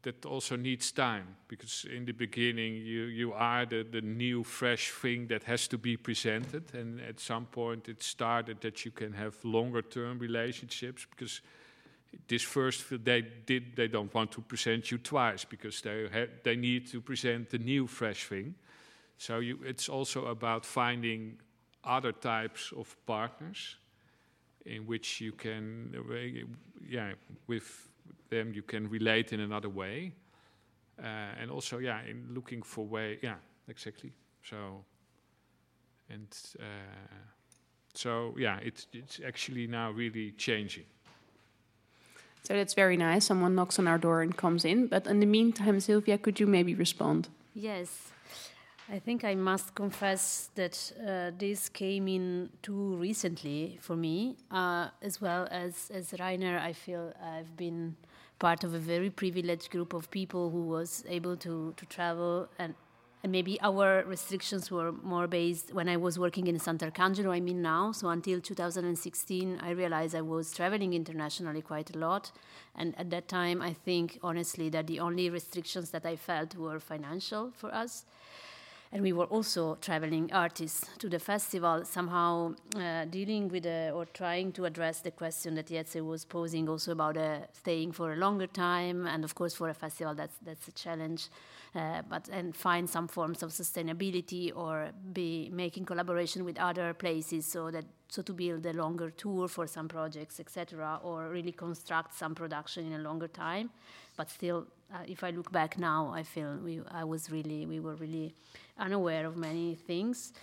that 0.03 0.25
also 0.25 0.55
needs 0.55 0.91
time 0.91 1.35
because 1.47 1.85
in 1.89 2.05
the 2.05 2.11
beginning 2.11 2.75
you 2.75 3.03
you 3.03 3.33
are 3.33 3.65
the 3.65 3.83
the 3.83 4.01
new 4.01 4.43
fresh 4.43 4.91
thing 4.91 5.27
that 5.27 5.43
has 5.43 5.67
to 5.67 5.77
be 5.77 5.97
presented, 5.97 6.73
and 6.73 7.01
at 7.01 7.19
some 7.19 7.45
point 7.45 7.87
it 7.87 8.03
started 8.03 8.61
that 8.61 8.85
you 8.85 8.91
can 8.91 9.13
have 9.13 9.33
longer 9.43 9.81
term 9.81 10.19
relationships 10.19 11.07
because. 11.09 11.41
This 12.27 12.43
first, 12.43 13.03
they 13.03 13.23
did. 13.45 13.75
They 13.75 13.87
don't 13.87 14.13
want 14.13 14.31
to 14.33 14.41
present 14.41 14.91
you 14.91 14.99
twice 14.99 15.45
because 15.45 15.81
they 15.81 16.07
ha- 16.13 16.31
they 16.43 16.55
need 16.55 16.91
to 16.91 17.01
present 17.01 17.49
the 17.49 17.57
new 17.57 17.87
fresh 17.87 18.27
thing. 18.27 18.53
So 19.17 19.39
you, 19.39 19.59
it's 19.63 19.89
also 19.89 20.27
about 20.27 20.65
finding 20.65 21.39
other 21.83 22.11
types 22.11 22.71
of 22.77 22.95
partners 23.05 23.77
in 24.65 24.85
which 24.85 25.21
you 25.21 25.31
can, 25.31 25.93
uh, 25.95 26.45
yeah, 26.87 27.13
with 27.47 27.89
them 28.29 28.53
you 28.53 28.63
can 28.63 28.89
relate 28.89 29.33
in 29.33 29.39
another 29.39 29.69
way, 29.69 30.13
uh, 30.99 31.41
and 31.41 31.51
also, 31.51 31.79
yeah, 31.79 32.01
in 32.07 32.27
looking 32.33 32.61
for 32.61 32.85
way, 32.85 33.19
yeah, 33.21 33.35
exactly. 33.67 34.13
So, 34.43 34.83
and 36.09 36.27
uh, 36.59 36.63
so, 37.93 38.35
yeah, 38.37 38.59
it's 38.61 38.87
it's 38.93 39.19
actually 39.25 39.67
now 39.67 39.91
really 39.91 40.31
changing. 40.31 40.85
So 42.43 42.53
that's 42.53 42.73
very 42.73 42.97
nice. 42.97 43.25
Someone 43.25 43.55
knocks 43.55 43.79
on 43.79 43.87
our 43.87 43.97
door 43.97 44.21
and 44.21 44.35
comes 44.35 44.65
in. 44.65 44.87
But 44.87 45.07
in 45.07 45.19
the 45.19 45.25
meantime, 45.25 45.79
Silvia, 45.79 46.17
could 46.17 46.39
you 46.39 46.47
maybe 46.47 46.75
respond? 46.75 47.29
Yes. 47.55 48.12
I 48.93 48.99
think 48.99 49.23
I 49.23 49.34
must 49.34 49.73
confess 49.73 50.51
that 50.53 50.93
uh, 51.01 51.32
this 51.36 51.67
came 51.67 52.08
in 52.08 52.49
too 52.62 52.95
recently 52.97 53.79
for 53.82 53.95
me, 53.95 54.38
uh, 54.51 54.89
as 55.01 55.19
well 55.19 55.47
as 55.49 55.89
as 55.91 56.13
Rainer. 56.19 56.60
I 56.60 56.73
feel 56.73 57.12
I've 57.19 57.58
been 57.58 57.95
part 58.38 58.63
of 58.63 58.75
a 58.75 58.77
very 58.77 59.10
privileged 59.10 59.71
group 59.71 59.93
of 59.93 60.12
people 60.12 60.51
who 60.51 60.62
was 60.75 61.03
able 61.10 61.36
to 61.38 61.73
to 61.75 61.86
travel 61.88 62.47
and. 62.60 62.75
And 63.25 63.32
maybe 63.32 63.58
our 63.62 64.03
restrictions 64.06 64.69
were 64.69 64.91
more 64.91 65.27
based 65.27 65.73
when 65.73 65.88
I 65.88 65.95
was 65.95 66.19
working 66.19 66.47
in 66.47 66.58
Santarcangelo, 66.58 67.29
I 67.32 67.39
mean 67.39 67.62
now. 67.62 67.93
So 67.93 68.10
until 68.10 68.41
2016, 68.41 69.60
I 69.62 69.69
realized 69.69 70.13
I 70.13 70.19
was 70.19 70.51
traveling 70.51 70.93
internationally 70.93 71.62
quite 71.62 71.95
a 71.95 71.97
lot. 71.97 72.34
And 72.75 72.93
at 72.99 73.10
that 73.12 73.29
time, 73.29 73.62
I 73.62 73.71
think 73.71 74.19
honestly 74.21 74.67
that 74.71 74.88
the 74.88 74.99
only 74.99 75.29
restrictions 75.29 75.91
that 75.91 76.06
I 76.06 76.17
felt 76.17 76.58
were 76.58 76.82
financial 76.82 77.51
for 77.51 77.73
us 77.73 78.03
and 78.93 79.01
we 79.01 79.12
were 79.12 79.25
also 79.25 79.75
traveling 79.82 80.32
artists 80.32 80.88
to 80.99 81.10
the 81.10 81.17
festival, 81.17 81.84
somehow 81.84 82.53
uh, 82.75 83.06
dealing 83.06 83.49
with 83.49 83.63
the, 83.63 83.91
or 83.91 84.06
trying 84.06 84.51
to 84.51 84.65
address 84.65 85.01
the 85.01 85.10
question 85.10 85.56
that 85.56 85.65
Jetse 85.65 85.99
was 85.99 86.25
posing 86.25 86.69
also 86.69 86.91
about 86.91 87.17
uh, 87.17 87.39
staying 87.53 87.91
for 87.91 88.13
a 88.13 88.15
longer 88.15 88.45
time, 88.45 89.08
and 89.08 89.23
of 89.23 89.34
course 89.34 89.56
for 89.56 89.69
a 89.69 89.73
festival 89.73 90.13
that's 90.13 90.38
that's 90.45 90.67
a 90.67 90.71
challenge, 90.73 91.29
uh, 91.73 92.03
but 92.08 92.29
and 92.29 92.56
find 92.56 92.88
some 92.88 93.08
forms 93.08 93.41
of 93.41 93.49
sustainability 93.49 94.56
or 94.56 94.91
be 95.12 95.49
making 95.51 95.86
collaboration 95.86 96.45
with 96.45 96.60
other 96.60 96.93
places 96.93 97.47
so 97.47 97.71
that 97.71 97.86
so 98.10 98.21
to 98.21 98.32
build 98.32 98.63
a 98.67 98.73
longer 98.73 99.10
tour 99.10 99.47
for 99.47 99.65
some 99.65 99.88
projects, 99.88 100.39
etc., 100.39 100.99
or 101.03 101.29
really 101.29 101.51
construct 101.51 102.13
some 102.13 102.36
production 102.36 102.86
in 102.86 102.99
a 102.99 103.03
longer 103.03 103.27
time, 103.27 103.71
but 104.15 104.30
still. 104.30 104.67
Uh, 104.93 104.97
if 105.08 105.23
I 105.23 105.32
look 105.32 105.52
back 105.52 105.80
now, 105.80 106.12
I 106.13 106.21
feel 106.21 106.56
we, 106.63 106.80
I 106.91 107.04
was 107.04 107.32
really, 107.32 107.65
we 107.65 107.80
were 107.80 107.95
really 107.95 108.36
unaware 108.78 109.26
of 109.26 109.36
many 109.36 109.73
things. 109.73 110.34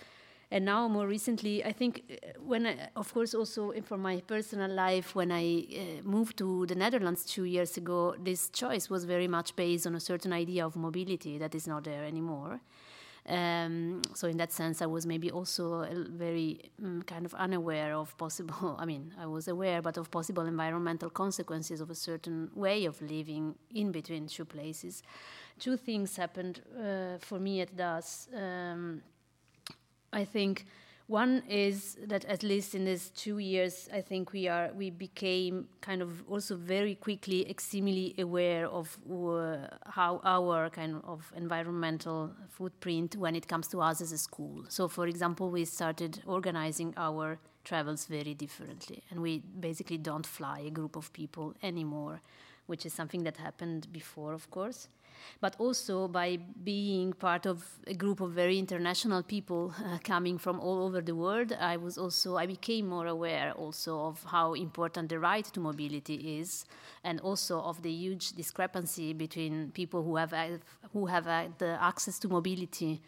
And 0.53 0.65
now, 0.65 0.89
more 0.89 1.07
recently, 1.07 1.63
I 1.63 1.71
think 1.71 2.03
uh, 2.11 2.39
when, 2.45 2.67
I, 2.67 2.89
of 2.97 3.13
course, 3.13 3.33
also 3.33 3.71
for 3.83 3.97
my 3.97 4.19
personal 4.27 4.69
life, 4.69 5.15
when 5.15 5.31
I 5.31 5.65
uh, 5.71 6.03
moved 6.03 6.37
to 6.39 6.65
the 6.65 6.75
Netherlands 6.75 7.23
two 7.23 7.45
years 7.45 7.77
ago, 7.77 8.15
this 8.21 8.49
choice 8.49 8.89
was 8.89 9.05
very 9.05 9.29
much 9.29 9.55
based 9.55 9.87
on 9.87 9.95
a 9.95 9.99
certain 10.01 10.33
idea 10.33 10.65
of 10.65 10.75
mobility 10.75 11.37
that 11.37 11.55
is 11.55 11.67
not 11.67 11.85
there 11.85 12.03
anymore. 12.03 12.59
Um, 13.27 14.01
so 14.15 14.27
in 14.27 14.37
that 14.37 14.51
sense, 14.51 14.81
I 14.81 14.87
was 14.87 15.05
maybe 15.05 15.29
also 15.29 15.87
very 16.09 16.71
um, 16.83 17.03
kind 17.03 17.25
of 17.25 17.33
unaware 17.35 17.93
of 17.93 18.17
possible. 18.17 18.75
I 18.79 18.85
mean, 18.85 19.13
I 19.19 19.27
was 19.27 19.47
aware, 19.47 19.81
but 19.81 19.97
of 19.97 20.09
possible 20.09 20.45
environmental 20.45 21.09
consequences 21.09 21.81
of 21.81 21.89
a 21.89 21.95
certain 21.95 22.49
way 22.55 22.85
of 22.85 23.01
living 23.01 23.55
in 23.73 23.91
between 23.91 24.27
two 24.27 24.45
places. 24.45 25.03
Two 25.59 25.77
things 25.77 26.17
happened 26.17 26.61
uh, 26.77 27.17
for 27.19 27.39
me 27.39 27.61
at 27.61 27.75
DAS. 27.75 28.27
Um, 28.35 29.01
I 30.11 30.25
think 30.25 30.65
one 31.11 31.43
is 31.49 31.97
that 32.07 32.23
at 32.25 32.41
least 32.41 32.73
in 32.73 32.85
these 32.85 33.09
two 33.09 33.37
years, 33.37 33.89
I 33.93 33.99
think 33.99 34.31
we 34.31 34.47
are 34.47 34.71
we 34.73 34.89
became 34.89 35.67
kind 35.81 36.01
of 36.01 36.23
also 36.29 36.55
very 36.55 36.95
quickly 36.95 37.49
extremely 37.49 38.15
aware 38.17 38.65
of 38.67 38.97
uh, 39.11 39.57
how 39.85 40.21
our 40.23 40.69
kind 40.69 41.01
of 41.03 41.31
environmental 41.35 42.31
footprint 42.49 43.17
when 43.17 43.35
it 43.35 43.45
comes 43.47 43.67
to 43.69 43.81
us 43.81 43.99
as 43.99 44.13
a 44.13 44.17
school. 44.17 44.63
So, 44.69 44.87
for 44.87 45.05
example, 45.05 45.51
we 45.51 45.65
started 45.65 46.21
organizing 46.25 46.93
our 46.95 47.39
travels 47.65 48.05
very 48.05 48.33
differently, 48.33 49.03
and 49.11 49.21
we 49.21 49.39
basically 49.59 49.97
don't 49.97 50.25
fly 50.25 50.59
a 50.65 50.71
group 50.71 50.95
of 50.95 51.11
people 51.11 51.53
anymore, 51.61 52.21
which 52.67 52.85
is 52.85 52.93
something 52.93 53.23
that 53.23 53.35
happened 53.35 53.87
before, 53.91 54.33
of 54.33 54.49
course 54.49 54.87
but 55.39 55.55
also 55.59 56.07
by 56.07 56.37
being 56.63 57.13
part 57.13 57.45
of 57.45 57.63
a 57.87 57.93
group 57.93 58.21
of 58.21 58.31
very 58.31 58.57
international 58.57 59.23
people 59.23 59.73
uh, 59.85 59.97
coming 60.03 60.37
from 60.37 60.59
all 60.59 60.83
over 60.83 61.01
the 61.01 61.15
world 61.15 61.53
i 61.59 61.77
was 61.77 61.97
also 61.97 62.37
i 62.37 62.45
became 62.45 62.87
more 62.87 63.07
aware 63.07 63.53
also 63.53 63.99
of 63.99 64.23
how 64.23 64.53
important 64.53 65.09
the 65.09 65.19
right 65.19 65.45
to 65.45 65.59
mobility 65.59 66.39
is 66.39 66.65
and 67.03 67.19
also 67.21 67.59
of 67.61 67.81
the 67.81 67.91
huge 67.91 68.33
discrepancy 68.33 69.13
between 69.13 69.71
people 69.71 70.03
who 70.03 70.15
have 70.15 70.33
who 70.93 71.05
have 71.05 71.27
uh, 71.27 71.47
the 71.57 71.77
access 71.81 72.19
to 72.19 72.27
mobility 72.27 73.01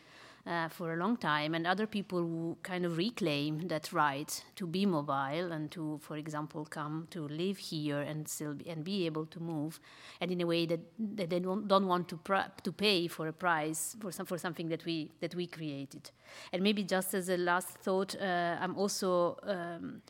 uh, 0.45 0.67
for 0.67 0.93
a 0.93 0.97
long 0.97 1.15
time, 1.17 1.55
and 1.55 1.65
other 1.65 1.87
people 1.87 2.19
who 2.19 2.57
kind 2.63 2.85
of 2.85 2.97
reclaim 2.97 3.67
that 3.67 3.93
right 3.93 4.43
to 4.55 4.67
be 4.67 4.85
mobile 4.85 5.51
and 5.51 5.71
to, 5.71 5.99
for 6.01 6.17
example, 6.17 6.65
come 6.65 7.07
to 7.09 7.27
live 7.27 7.57
here 7.57 8.01
and 8.01 8.27
still 8.27 8.53
be, 8.53 8.69
and 8.69 8.83
be 8.83 9.05
able 9.05 9.25
to 9.25 9.39
move, 9.39 9.79
and 10.19 10.31
in 10.31 10.41
a 10.41 10.45
way 10.45 10.65
that, 10.65 10.81
that 10.99 11.29
they 11.29 11.39
don't, 11.39 11.67
don't 11.67 11.87
want 11.87 12.07
to 12.09 12.19
to 12.63 12.71
pay 12.71 13.07
for 13.07 13.27
a 13.27 13.33
price 13.33 13.95
for 13.99 14.11
some 14.11 14.25
for 14.25 14.37
something 14.37 14.69
that 14.69 14.83
we 14.85 15.11
that 15.19 15.33
we 15.35 15.47
created. 15.47 16.11
And 16.51 16.61
maybe 16.61 16.83
just 16.83 17.13
as 17.13 17.29
a 17.29 17.37
last 17.37 17.69
thought, 17.77 18.15
uh, 18.19 18.57
I'm 18.59 18.77
also. 18.77 19.37
Um, 19.43 20.01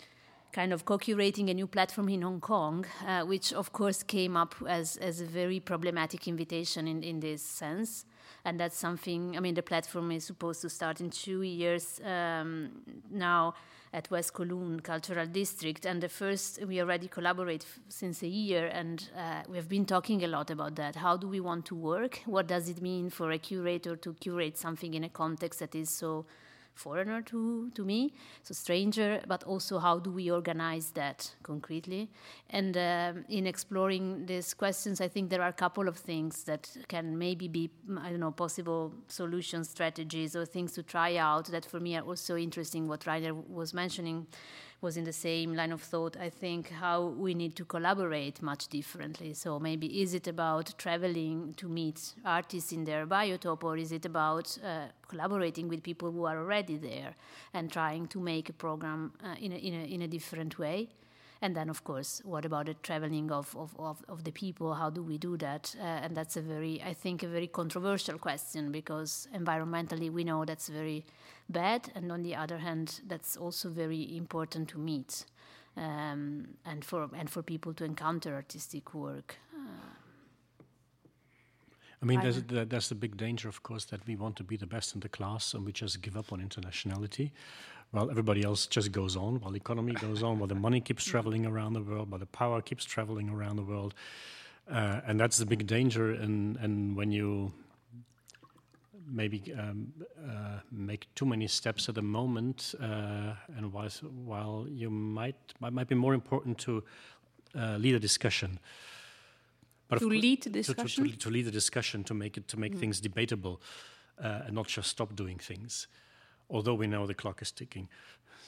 kind 0.54 0.72
of 0.72 0.86
co-curating 0.86 1.50
a 1.50 1.54
new 1.56 1.66
platform 1.66 2.10
in 2.10 2.22
Hong 2.22 2.40
Kong, 2.40 2.86
uh, 3.08 3.24
which 3.24 3.52
of 3.54 3.74
course 3.74 4.04
came 4.04 4.38
up 4.38 4.54
as, 4.68 4.98
as 4.98 5.20
a 5.20 5.26
very 5.26 5.60
problematic 5.60 6.28
invitation 6.28 6.88
in, 6.88 7.02
in 7.02 7.20
this 7.20 7.42
sense. 7.42 8.06
And 8.46 8.60
that's 8.60 8.78
something, 8.78 9.38
I 9.38 9.40
mean, 9.40 9.56
the 9.56 9.64
platform 9.64 10.12
is 10.12 10.26
supposed 10.26 10.62
to 10.62 10.70
start 10.70 11.00
in 11.00 11.10
two 11.10 11.44
years 11.44 12.02
um, 12.04 12.72
now. 13.10 13.54
at 13.94 14.10
West 14.10 14.34
Kowloon 14.34 14.82
Cultural 14.84 15.28
District. 15.28 15.86
And 15.86 16.02
the 16.02 16.10
first, 16.10 16.60
we 16.66 16.82
already 16.82 17.08
collaborate 17.08 17.66
since 17.90 18.24
a 18.24 18.28
year, 18.28 18.68
and 18.68 19.08
uh, 19.16 19.44
we 19.48 19.58
have 19.58 19.70
been 19.70 19.86
talking 19.86 20.24
a 20.24 20.28
lot 20.28 20.50
about 20.50 20.76
that. 20.76 20.96
How 20.96 21.16
do 21.16 21.28
we 21.28 21.40
want 21.40 21.66
to 21.68 21.76
work? 21.76 22.22
What 22.26 22.48
does 22.48 22.68
it 22.68 22.82
mean 22.82 23.10
for 23.10 23.32
a 23.32 23.38
curator 23.38 23.96
to 23.96 24.14
curate 24.16 24.58
something 24.58 24.96
in 24.96 25.04
a 25.04 25.10
context 25.10 25.60
that 25.60 25.76
is 25.76 25.90
so 25.90 26.26
foreigner 26.76 27.22
to, 27.22 27.70
to 27.72 27.84
me, 27.84 28.14
so 28.42 28.54
stranger, 28.54 29.22
but 29.28 29.44
also 29.44 29.80
how 29.80 30.00
do 30.00 30.12
we 30.12 30.30
organize 30.32 30.92
that 30.92 31.34
concretely? 31.44 32.10
And 32.50 32.76
um, 32.78 33.26
in 33.30 33.48
exploring 33.48 34.26
these 34.26 34.54
questions, 34.54 35.02
I 35.02 35.08
think 35.08 35.30
there 35.30 35.42
are 35.42 35.50
a 35.50 35.54
couple 35.54 35.88
of 35.88 35.98
things 35.98 36.44
that 36.44 36.76
can 36.88 37.18
maybe 37.18 37.48
be, 37.48 37.70
mm, 37.90 38.02
I 38.02 38.10
don't 38.10 38.20
know, 38.20 38.32
possible 38.32 38.94
solution 39.08 39.64
strategies 39.64 40.36
or 40.36 40.46
things 40.46 40.74
to 40.74 40.84
try 40.84 41.18
out 41.18 41.46
that 41.48 41.66
for 41.66 41.80
me 41.80 41.96
are 41.98 42.04
also 42.04 42.36
interesting. 42.36 42.88
What 42.88 43.06
Rainer 43.06 43.34
was 43.34 43.74
mentioning 43.74 44.28
was 44.84 44.98
in 44.98 45.06
the 45.06 45.14
same 45.14 45.56
line 45.56 45.72
of 45.72 45.82
thought. 45.82 46.18
I 46.18 46.30
think 46.30 46.70
how 46.70 47.06
we 47.06 47.34
need 47.34 47.56
to 47.56 47.66
collaborate 47.66 48.42
much 48.42 48.68
differently. 48.68 49.34
So 49.34 49.60
maybe 49.60 50.02
is 50.02 50.14
it 50.14 50.28
about 50.28 50.74
traveling 50.78 51.54
to 51.56 51.68
meet 51.68 52.14
artists 52.26 52.72
in 52.72 52.84
their 52.84 53.08
biotope, 53.08 53.64
or 53.64 53.78
is 53.78 53.92
it 53.92 54.06
about 54.06 54.58
uh, 54.64 54.88
collaborating 55.08 55.70
with 55.70 55.82
people 55.82 56.12
who 56.12 56.26
are 56.26 56.38
already 56.38 56.78
there 56.78 57.16
and 57.54 57.72
trying 57.72 58.08
to 58.08 58.20
make 58.20 58.50
a 58.50 58.54
program 58.54 59.14
uh, 59.24 59.36
in, 59.40 59.54
a, 59.54 59.56
in, 59.56 59.74
a, 59.74 59.84
in 59.86 60.02
a 60.02 60.08
different 60.08 60.60
way? 60.60 60.90
And 61.44 61.58
then, 61.58 61.70
of 61.70 61.84
course, 61.84 62.22
what 62.24 62.46
about 62.46 62.68
the 62.68 62.74
traveling 62.74 63.30
of, 63.30 63.54
of, 63.58 63.76
of, 63.78 64.02
of 64.08 64.24
the 64.24 64.32
people? 64.32 64.76
How 64.76 64.90
do 64.90 65.04
we 65.04 65.18
do 65.18 65.36
that? 65.40 65.76
Uh, 65.78 65.84
and 65.84 66.16
that's 66.16 66.38
a 66.38 66.42
very, 66.42 66.82
I 66.82 66.94
think, 66.94 67.22
a 67.22 67.28
very 67.28 67.48
controversial 67.48 68.18
question 68.18 68.72
because 68.72 69.28
environmentally 69.36 70.10
we 70.10 70.24
know 70.24 70.46
that's 70.46 70.70
very 70.70 71.04
bad. 71.50 71.92
And 71.96 72.14
on 72.14 72.24
the 72.24 72.34
other 72.34 72.60
hand, 72.60 73.02
that's 73.08 73.36
also 73.36 73.68
very 73.68 74.16
important 74.16 74.70
to 74.70 74.78
meet 74.80 75.26
um, 75.76 76.48
and, 76.66 76.86
for, 76.86 77.10
and 77.14 77.30
for 77.30 77.44
people 77.44 77.74
to 77.74 77.84
encounter 77.84 78.34
artistic 78.36 78.94
work. 78.94 79.36
I 82.02 82.06
mean, 82.06 82.20
there's, 82.20 82.36
Rainer. 82.36 82.60
the, 82.60 82.66
that's 82.66 82.90
the 82.90 82.96
big 82.96 83.16
danger, 83.16 83.48
of 83.48 83.64
course, 83.64 83.86
that 83.86 84.06
we 84.06 84.18
want 84.18 84.36
to 84.36 84.44
be 84.44 84.58
the 84.58 84.66
best 84.66 84.94
in 84.94 85.00
the 85.00 85.08
class 85.08 85.54
and 85.54 85.66
we 85.66 85.72
just 85.72 86.02
give 86.02 86.18
up 86.18 86.34
on 86.34 86.42
internationality, 86.42 87.32
while 87.94 88.10
everybody 88.10 88.44
else 88.44 88.66
just 88.66 88.92
goes 88.92 89.16
on, 89.16 89.40
while 89.40 89.52
the 89.52 89.58
economy 89.58 89.94
goes 89.94 90.24
on, 90.24 90.40
while 90.40 90.48
the 90.48 90.56
money 90.56 90.82
keeps 90.82 91.06
traveling 91.06 91.46
around 91.46 91.74
the 91.74 91.82
world, 91.82 92.10
while 92.10 92.20
the 92.20 92.26
power 92.26 92.60
keeps 92.60 92.84
traveling 92.84 93.30
around 93.30 93.56
the 93.56 93.62
world. 93.64 93.94
Uh, 94.68 95.02
and 95.06 95.20
that's 95.20 95.38
the 95.38 95.46
big 95.46 95.68
danger. 95.68 96.12
And, 96.12 96.58
and 96.58 96.96
when 96.96 97.12
you 97.12 97.54
maybe 99.08 99.54
um, 99.60 99.94
uh, 100.28 100.58
make 100.72 101.06
too 101.14 101.26
many 101.28 101.48
steps 101.48 101.88
at 101.88 101.94
the 101.94 102.02
moment, 102.02 102.74
uh, 102.82 103.34
and 103.58 103.72
while, 103.72 103.90
while 104.26 104.66
you 104.68 104.90
might, 104.90 105.36
might 105.60 105.74
might 105.74 105.88
be 105.88 105.96
more 105.96 106.16
important 106.16 106.58
to 106.60 106.84
uh, 107.56 107.78
lead 107.78 107.94
a 107.94 108.00
discussion. 108.00 108.60
But 109.88 110.00
To 110.00 110.08
lead 110.10 110.42
the 110.44 110.50
to- 110.50 110.64
to- 110.64 110.64
to, 110.64 110.74
discussion? 110.74 111.18
to 111.18 111.30
lead 111.30 111.46
the 111.46 111.52
discussion, 111.52 112.04
to 112.06 112.14
make 112.16 112.38
it 112.38 112.48
to 112.48 112.58
make 112.60 112.76
things 112.76 113.00
debatable, 113.00 113.62
uh, 114.20 114.46
and 114.48 114.56
not 114.56 114.68
just 114.68 114.90
stop 114.90 115.16
doing 115.16 115.38
things. 115.38 115.88
Although 116.50 116.76
we 116.76 116.88
know 116.88 117.08
the 117.08 117.14
clock 117.14 117.42
is 117.42 117.52
ticking, 117.52 117.90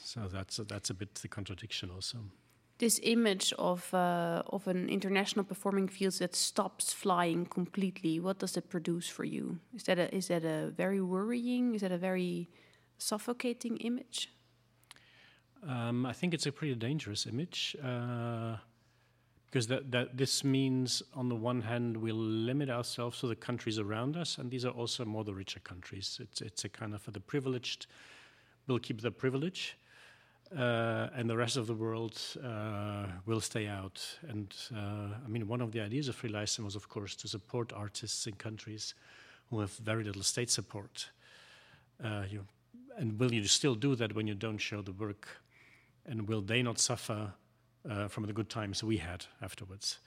so 0.04 0.28
that's 0.28 0.58
a, 0.58 0.64
that's 0.64 0.90
a 0.90 0.94
bit 0.94 1.14
the 1.14 1.28
contradiction 1.28 1.90
also. 1.90 2.18
This 2.78 3.00
image 3.02 3.54
of 3.58 3.92
uh, 3.94 4.42
of 4.52 4.68
an 4.68 4.88
international 4.88 5.44
performing 5.44 5.88
field 5.88 6.14
that 6.18 6.34
stops 6.34 6.92
flying 6.92 7.46
completely. 7.46 8.20
What 8.20 8.38
does 8.38 8.56
it 8.56 8.68
produce 8.68 9.08
for 9.08 9.24
you? 9.24 9.58
Is 9.74 9.84
that 9.84 9.98
a 9.98 10.14
is 10.14 10.28
that 10.28 10.44
a 10.44 10.70
very 10.76 11.00
worrying? 11.00 11.74
Is 11.74 11.80
that 11.80 11.92
a 11.92 11.98
very 11.98 12.48
suffocating 12.98 13.78
image? 13.78 14.30
Um, 15.66 16.06
I 16.06 16.12
think 16.12 16.34
it's 16.34 16.46
a 16.46 16.52
pretty 16.52 16.74
dangerous 16.74 17.26
image 17.26 17.76
uh, 17.82 18.56
because 19.56 19.68
that, 19.68 19.90
that 19.90 20.18
this 20.18 20.44
means, 20.44 21.02
on 21.14 21.30
the 21.30 21.34
one 21.34 21.62
hand, 21.62 21.96
we'll 21.96 22.14
limit 22.14 22.68
ourselves 22.68 23.20
to 23.20 23.26
the 23.26 23.34
countries 23.34 23.78
around 23.78 24.14
us, 24.14 24.36
and 24.36 24.50
these 24.50 24.66
are 24.66 24.72
also 24.72 25.02
more 25.06 25.24
the 25.24 25.32
richer 25.32 25.60
countries. 25.60 26.18
It's 26.20 26.42
it's 26.42 26.66
a 26.66 26.68
kind 26.68 26.94
of 26.94 27.00
for 27.00 27.10
the 27.10 27.20
privileged 27.20 27.86
will 28.66 28.78
keep 28.78 29.00
the 29.00 29.10
privilege, 29.10 29.78
uh, 30.54 31.08
and 31.16 31.30
the 31.30 31.38
rest 31.38 31.56
of 31.56 31.66
the 31.66 31.72
world 31.72 32.20
uh, 32.44 33.06
will 33.24 33.40
stay 33.40 33.66
out. 33.66 33.98
And 34.28 34.54
uh, 34.76 35.24
I 35.24 35.28
mean, 35.28 35.48
one 35.48 35.62
of 35.62 35.72
the 35.72 35.80
ideas 35.80 36.08
of 36.08 36.16
Frie 36.16 36.28
Leysen 36.28 36.62
was, 36.62 36.76
of 36.76 36.90
course, 36.90 37.16
to 37.16 37.26
support 37.26 37.72
artists 37.72 38.26
in 38.26 38.34
countries 38.34 38.94
who 39.48 39.60
have 39.60 39.70
very 39.76 40.04
little 40.04 40.22
state 40.22 40.50
support. 40.50 41.08
Uh, 42.04 42.24
you, 42.28 42.44
and 42.98 43.18
will 43.18 43.32
you 43.32 43.46
still 43.46 43.74
do 43.74 43.96
that 43.96 44.14
when 44.14 44.26
you 44.26 44.34
don't 44.34 44.58
show 44.58 44.82
the 44.82 44.92
work? 44.92 45.28
And 46.04 46.28
will 46.28 46.42
they 46.42 46.62
not 46.62 46.78
suffer 46.78 47.32
uh, 47.88 48.08
from 48.08 48.26
the 48.26 48.32
good 48.32 48.48
times 48.48 48.82
we 48.82 48.98
had 48.98 49.26
afterwards? 49.42 49.98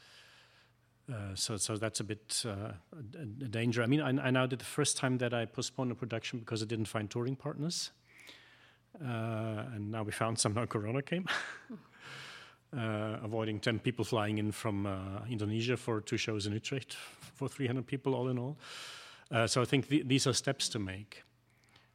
Uh, 1.11 1.33
so, 1.33 1.57
so 1.57 1.75
that's 1.75 1.99
a 1.99 2.03
bit 2.03 2.43
uh, 2.45 2.73
a, 3.15 3.21
a 3.21 3.47
danger. 3.47 3.81
I 3.81 3.87
mean, 3.87 4.01
I, 4.01 4.27
I 4.27 4.29
now 4.29 4.45
did 4.45 4.59
the 4.59 4.65
first 4.65 4.95
time 4.95 5.17
that 5.17 5.33
I 5.33 5.45
postponed 5.45 5.91
a 5.91 5.95
production 5.95 6.39
because 6.39 6.61
I 6.61 6.65
didn't 6.65 6.85
find 6.85 7.09
touring 7.09 7.35
partners, 7.35 7.91
uh, 9.03 9.63
and 9.73 9.91
now 9.91 10.03
we 10.03 10.11
found 10.11 10.37
some. 10.37 10.53
Now 10.53 10.67
Corona 10.67 11.01
came, 11.01 11.27
uh, 12.77 13.17
avoiding 13.23 13.59
ten 13.59 13.79
people 13.79 14.05
flying 14.05 14.37
in 14.37 14.51
from 14.51 14.85
uh, 14.85 15.25
Indonesia 15.27 15.77
for 15.77 15.99
two 15.99 16.17
shows 16.17 16.45
in 16.45 16.53
Utrecht 16.53 16.95
for 17.33 17.47
300 17.47 17.87
people 17.87 18.13
all 18.13 18.27
in 18.27 18.37
all. 18.37 18.57
So 19.47 19.61
I 19.61 19.65
think 19.65 19.87
th- 19.87 20.07
these 20.07 20.27
are 20.27 20.33
steps 20.33 20.67
to 20.69 20.79
make 20.79 21.23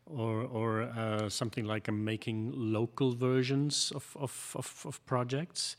or 0.07 0.43
or 0.43 0.83
uh, 0.83 1.29
something 1.29 1.65
like 1.65 1.89
uh, 1.89 1.93
making 1.93 2.53
local 2.55 3.15
versions 3.15 3.93
of 3.95 4.17
of, 4.21 4.53
of, 4.57 4.85
of 4.87 5.05
projects. 5.07 5.77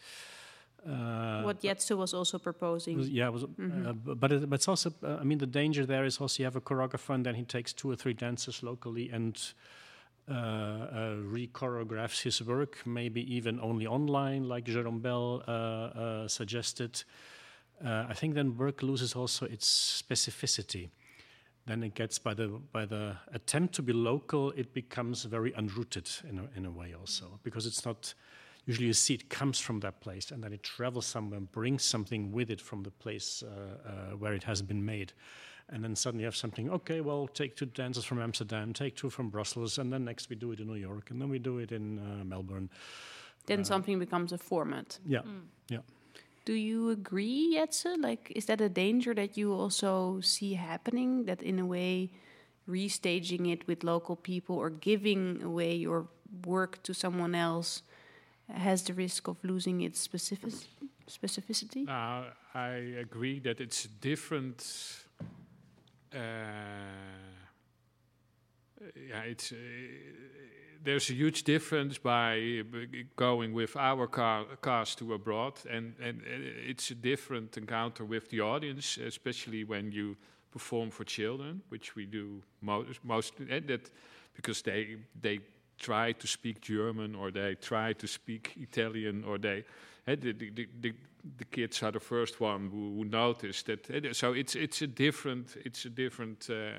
Uh, 0.88 1.42
what 1.42 1.62
Jetse 1.62 1.96
was 1.96 2.14
also 2.14 2.38
proposing. 2.38 2.98
was- 2.98 3.10
yeah, 3.10 3.30
was, 3.30 3.44
uh, 3.44 3.94
but 3.94 4.32
it, 4.32 4.50
but 4.50 4.56
it's 4.56 4.68
also 4.68 4.94
uh, 5.04 5.18
I 5.20 5.24
mean 5.24 5.40
the 5.40 5.48
danger 5.48 5.86
there 5.86 6.06
is 6.06 6.22
also 6.22 6.42
you 6.42 6.46
have 6.46 6.56
a 6.56 6.62
choreographer 6.62 7.14
and 7.16 7.26
then 7.26 7.36
he 7.36 7.44
takes 7.44 7.74
two 7.74 7.90
or 7.90 7.96
three 7.96 8.14
dancers 8.14 8.62
locally 8.62 9.10
and 9.10 9.36
uh, 10.28 10.34
uh, 10.34 11.16
re-choreographs 11.24 12.24
his 12.24 12.42
work, 12.42 12.78
maybe 12.86 13.22
even 13.36 13.60
only 13.60 13.86
online, 13.86 14.48
like 14.48 14.66
Jérôme 14.66 15.00
Bel 15.02 15.44
uh, 15.48 15.52
uh, 15.52 16.28
suggested. 16.28 17.04
Uh, 17.84 18.06
I 18.10 18.14
think 18.14 18.34
then 18.34 18.58
work 18.58 18.82
loses 18.82 19.16
also 19.16 19.46
its 19.46 20.02
specificity 20.04 20.90
then 21.68 21.84
it 21.84 21.96
gets 21.96 22.20
by 22.20 22.34
the 22.34 22.48
by 22.72 22.86
the 22.86 23.16
attempt 23.34 23.74
to 23.76 23.82
be 23.82 23.94
local 23.94 24.52
it 24.52 24.74
becomes 24.74 25.24
very 25.24 25.52
unrooted 25.54 26.24
in 26.30 26.40
a, 26.40 26.58
in 26.58 26.66
a 26.66 26.72
way 26.72 26.94
also 26.94 27.40
because 27.44 27.66
it's 27.66 27.86
not 27.86 28.14
usually 28.66 28.88
you 28.88 28.94
see 28.94 29.14
it 29.14 29.30
comes 29.30 29.60
from 29.60 29.80
that 29.80 30.00
place 30.02 30.32
and 30.32 30.44
then 30.44 30.54
it 30.54 30.64
travels 30.64 31.06
somewhere 31.06 31.38
and 31.38 31.52
brings 31.52 31.84
something 31.84 32.32
with 32.32 32.50
it 32.50 32.62
from 32.62 32.84
the 32.84 32.92
place 32.92 33.44
uh, 33.44 33.90
uh, 33.90 33.92
where 34.18 34.34
it 34.34 34.44
has 34.44 34.62
been 34.62 34.84
made. 34.84 35.14
And 35.70 35.84
then 35.84 35.96
suddenly 35.96 36.24
you 36.24 36.28
have 36.28 36.36
something 36.36 36.70
okay 36.70 37.02
well 37.02 37.28
take 37.28 37.56
two 37.56 37.66
dancers 37.66 38.06
from 38.06 38.22
amsterdam 38.22 38.72
take 38.72 38.96
two 38.96 39.10
from 39.10 39.30
brussels 39.30 39.80
and 39.80 39.92
then 39.92 40.06
next 40.06 40.30
we 40.30 40.36
do 40.36 40.52
it 40.52 40.60
in 40.60 40.68
new 40.68 40.76
york 40.76 41.10
and 41.10 41.20
then 41.20 41.28
we 41.28 41.40
do 41.40 41.58
it 41.58 41.72
in 41.72 41.98
uh, 41.98 42.24
melbourne. 42.24 42.70
Then 43.48 43.64
something 43.64 43.98
becomes 43.98 44.32
a 44.32 44.38
format. 44.38 45.00
yeah 45.08 45.22
yeah 45.70 45.80
Do 46.46 46.54
you 46.54 46.90
agree, 46.92 47.56
Jetse? 47.56 47.98
Like, 47.98 48.32
is 48.36 48.46
that 48.46 48.62
a 48.62 48.70
danger 48.70 49.14
that 49.16 49.38
you 49.38 49.54
also 49.54 50.20
see 50.22 50.54
happening? 50.54 51.26
That 51.26 51.42
in 51.42 51.60
a 51.60 51.66
way, 51.66 52.12
restaging 52.70 53.52
it 53.52 53.68
with 53.68 53.84
local 53.84 54.16
people 54.16 54.56
or 54.56 54.70
giving 54.70 55.42
away 55.42 55.76
your 55.76 56.08
work 56.46 56.84
to 56.84 56.94
someone 56.94 57.36
else 57.36 57.82
has 58.52 58.84
the 58.84 58.94
risk 58.94 59.28
of 59.28 59.38
losing 59.44 59.82
its 59.82 60.00
specific 60.00 60.54
specificity? 61.10 61.86
Now, 61.86 62.26
I 62.54 62.70
agree 63.00 63.40
that 63.40 63.60
it's 63.60 63.86
different. 63.86 64.64
Uh, 66.14 66.18
yeah, 68.96 69.22
it's 69.22 69.52
uh, 69.52 69.56
there's 70.86 71.10
a 71.10 71.14
huge 71.14 71.44
difference 71.44 71.98
by 71.98 72.64
going 73.16 73.54
with 73.54 73.76
our 73.76 74.08
ca- 74.08 74.46
cast 74.62 75.00
to 75.00 75.14
abroad, 75.14 75.54
and 75.70 75.96
and 76.00 76.22
uh, 76.22 76.70
it's 76.70 76.92
a 76.92 76.96
different 76.96 77.58
encounter 77.58 78.06
with 78.06 78.30
the 78.30 78.42
audience, 78.42 78.98
especially 78.98 79.64
when 79.64 79.92
you 79.92 80.16
perform 80.52 80.92
for 80.92 81.04
children, 81.04 81.62
which 81.70 81.96
we 81.96 82.06
do 82.06 82.42
most 82.62 83.04
most 83.04 83.34
that 83.38 83.92
because 84.36 84.62
they 84.62 84.98
they 85.22 85.40
try 85.78 86.14
to 86.14 86.28
speak 86.28 86.62
German 86.62 87.16
or 87.16 87.32
they 87.32 87.56
try 87.56 87.94
to 87.94 88.08
speak 88.08 88.54
Italian 88.56 89.24
or 89.24 89.38
they 89.38 89.66
eh, 90.08 90.16
the, 90.16 90.34
the, 90.34 90.50
the, 90.52 90.68
the, 90.82 90.94
the 91.38 91.46
kids 91.46 91.84
are 91.84 91.92
the 91.92 92.00
first 92.00 92.40
one 92.40 92.70
who, 92.72 92.96
who 92.96 93.06
notice 93.06 93.64
that 93.64 93.90
eh, 93.90 94.14
so 94.14 94.34
it's 94.34 94.56
it's 94.56 94.82
a 94.82 94.88
different 94.88 95.58
it's 95.66 95.86
a 95.86 95.90
different 95.90 96.50
uh, 96.50 96.72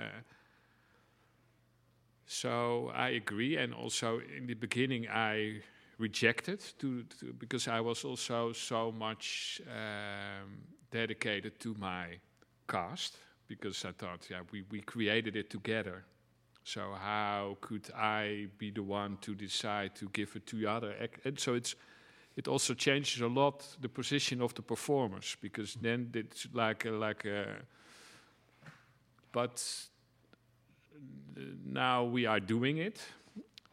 so 2.27 2.91
I 2.95 3.11
agree 3.11 3.57
and 3.57 3.75
also 3.75 4.21
in 4.37 4.47
the 4.47 4.55
beginning 4.55 5.09
I 5.09 5.62
rejected 5.99 6.61
to, 6.79 7.05
to 7.21 7.33
because 7.39 7.69
I 7.69 7.81
was 7.81 8.05
also 8.05 8.53
so 8.53 8.93
much 8.93 9.61
um, 9.67 10.59
dedicated 10.91 11.59
to 11.61 11.75
my 11.79 12.19
cast 12.69 13.17
because 13.49 13.85
I 13.85 13.93
thought 13.93 14.29
yeah 14.31 14.41
we, 14.53 14.65
we 14.71 14.81
created 14.81 15.37
it 15.37 15.51
together 15.51 16.05
So 16.65 16.95
how 17.01 17.59
could 17.61 17.91
I 17.95 18.49
be 18.59 18.73
the 18.73 18.83
one 18.83 19.19
to 19.23 19.35
decide 19.35 19.95
to 19.97 20.09
give 20.12 20.37
it 20.37 20.47
to 20.47 20.57
the 20.57 20.67
other? 20.67 20.95
And 21.25 21.39
so 21.39 21.55
it's 21.55 21.77
it 22.37 22.49
also 22.49 22.75
changes 22.75 23.23
a 23.23 23.29
lot 23.29 23.65
the 23.81 23.89
position 23.89 24.43
of 24.43 24.55
the 24.55 24.62
performers 24.62 25.37
because 25.41 25.75
then 25.81 26.11
it's 26.15 26.49
like 26.53 26.85
a, 26.87 26.91
like 26.91 27.25
a. 27.25 27.47
But 29.33 29.62
now 31.65 32.05
we 32.05 32.27
are 32.27 32.41
doing 32.41 32.79
it, 32.79 33.01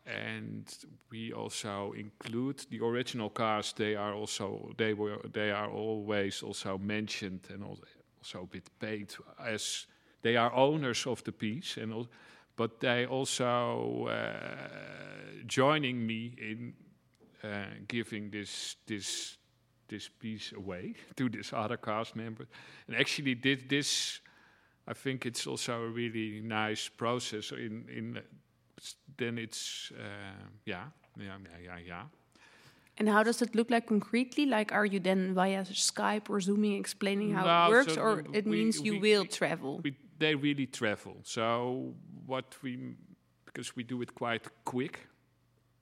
and 0.06 0.66
we 1.10 1.32
also 1.32 1.94
include 1.94 2.66
the 2.70 2.80
original 2.80 3.30
cast. 3.30 3.78
They 3.78 3.96
are 3.96 4.14
also 4.14 4.72
they 4.78 4.94
were 4.94 5.18
they 5.32 5.52
are 5.52 5.70
always 5.70 6.44
also 6.44 6.78
mentioned 6.78 7.48
and 7.50 7.64
also 7.64 8.44
a 8.44 8.46
bit 8.46 8.70
paid 8.80 9.14
as 9.40 9.88
they 10.22 10.38
are 10.38 10.54
owners 10.54 11.06
of 11.06 11.24
the 11.24 11.32
piece 11.32 11.78
and 11.78 11.92
al- 11.94 12.10
but 12.56 12.80
they 12.80 13.06
also 13.06 14.08
uh, 14.08 15.46
joining 15.46 16.06
me 16.06 16.34
in 16.38 16.74
uh, 17.44 17.66
giving 17.88 18.30
this 18.32 18.78
this 18.88 19.38
this 19.88 20.10
piece 20.10 20.54
away 20.54 20.96
to 21.16 21.30
this 21.30 21.54
other 21.54 21.78
cast 21.78 22.16
member 22.16 22.48
and 22.88 22.96
actually 22.96 23.36
did 23.36 23.70
this 23.70 24.22
I 24.88 24.94
think 24.94 25.26
it's 25.26 25.48
also 25.48 25.74
a 25.84 25.90
really 25.90 26.42
nice 26.42 26.90
process 26.90 27.52
in 27.52 27.86
in 27.90 28.20
then 29.18 29.38
it's 29.38 29.92
uh, 29.96 30.48
yeah 30.66 30.86
yeah 31.18 31.38
yeah 31.46 31.60
yeah 31.64 31.80
yeah 31.88 32.04
And 33.00 33.10
how 33.10 33.24
does 33.24 33.42
it 33.42 33.56
look 33.56 33.70
like 33.72 33.88
concretely? 33.88 34.46
Like, 34.46 34.72
are 34.72 34.86
you 34.86 35.00
then 35.02 35.34
via 35.34 35.64
Skype 35.66 36.30
or 36.30 36.40
Zooming 36.42 36.80
explaining 36.80 37.34
how 37.34 37.44
No, 37.46 37.66
it 37.66 37.70
works, 37.76 37.94
so 37.94 38.02
or 38.02 38.16
w- 38.22 38.38
it 38.38 38.46
we- 38.46 38.52
means 38.52 38.76
you 38.86 38.94
we- 38.94 39.00
will 39.00 39.22
we- 39.24 39.28
travel? 39.38 39.82
we, 39.84 39.96
they 40.20 40.36
really 40.36 40.68
travel. 40.68 41.16
So 41.24 41.96
what 42.28 42.46
we 42.64 42.78
because 43.46 43.76
we 43.76 43.84
do 43.84 44.02
it 44.04 44.14
quite 44.14 44.48
quick. 44.64 45.00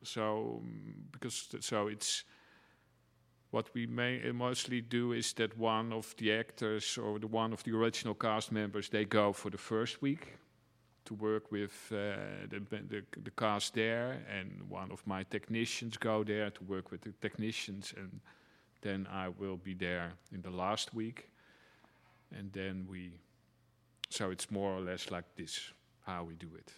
So 0.04 0.62
because 1.12 1.48
so 1.60 1.88
it's 1.90 2.24
what 3.52 3.70
we 3.74 3.86
may 3.86 4.30
uh, 4.30 4.34
mostly 4.34 4.82
do 4.82 5.12
is 5.12 5.34
that 5.34 5.58
one 5.58 5.94
of 5.94 6.16
the 6.18 6.32
actors 6.32 6.98
or 6.98 7.20
the 7.20 7.28
one 7.28 7.54
of 7.54 7.64
the 7.64 7.72
original 7.72 8.16
cast 8.16 8.52
members 8.52 8.90
they 8.90 9.06
go 9.06 9.34
for 9.34 9.50
the 9.52 9.58
first 9.58 10.02
week 10.02 10.38
to 11.06 11.14
work 11.16 11.52
with 11.52 11.92
uh, 11.92 12.16
the, 12.50 12.62
the 12.70 13.04
the 13.24 13.32
cast 13.32 13.74
there, 13.74 14.20
and 14.30 14.70
one 14.70 14.92
of 14.92 15.06
my 15.06 15.24
technicians 15.24 15.98
go 15.98 16.24
there 16.24 16.50
to 16.50 16.64
work 16.64 16.92
with 16.92 17.02
the 17.02 17.14
technicians, 17.22 17.94
and 17.98 18.22
then 18.82 19.08
I 19.12 19.30
will 19.30 19.58
be 19.58 19.74
there 19.74 20.14
in 20.32 20.42
the 20.42 20.52
last 20.52 20.94
week, 20.94 21.30
and 22.38 22.54
then 22.54 22.88
we 22.90 23.12
so 24.10 24.32
it's 24.32 24.52
more 24.52 24.72
or 24.72 24.82
less 24.82 25.12
like 25.12 25.36
this 25.36 25.74
how 26.06 26.24
we 26.24 26.36
do 26.36 26.50
it. 26.56 26.72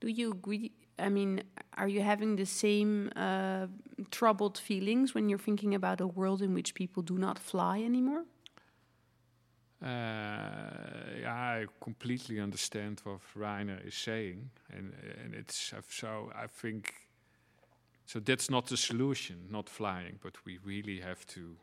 Do 0.00 0.08
you 0.08 0.32
agree? 0.32 0.72
I 0.98 1.08
mean, 1.08 1.42
are 1.76 1.88
you 1.88 2.02
having 2.02 2.36
the 2.36 2.46
same 2.46 3.10
uh, 3.16 3.66
troubled 4.10 4.58
feelings 4.58 5.14
when 5.14 5.28
you're 5.28 5.38
thinking 5.38 5.74
about 5.74 6.00
a 6.00 6.06
world 6.06 6.42
in 6.42 6.54
which 6.54 6.74
people 6.74 7.02
do 7.02 7.18
not 7.18 7.38
fly 7.38 7.82
anymore? 7.82 8.24
Uh, 9.82 11.26
I 11.26 11.66
completely 11.80 12.38
understand 12.38 13.00
what 13.02 13.20
Rainer 13.34 13.80
is 13.84 13.94
saying, 13.94 14.50
and 14.70 14.92
and 15.24 15.34
it's 15.34 15.72
so 15.88 16.30
I 16.36 16.46
think 16.46 16.94
so 18.06 18.20
that's 18.20 18.48
not 18.48 18.66
the 18.66 18.76
solution, 18.76 19.48
not 19.50 19.68
flying, 19.68 20.18
but 20.22 20.34
we 20.44 20.58
really 20.64 21.00
have 21.00 21.26
to 21.28 21.56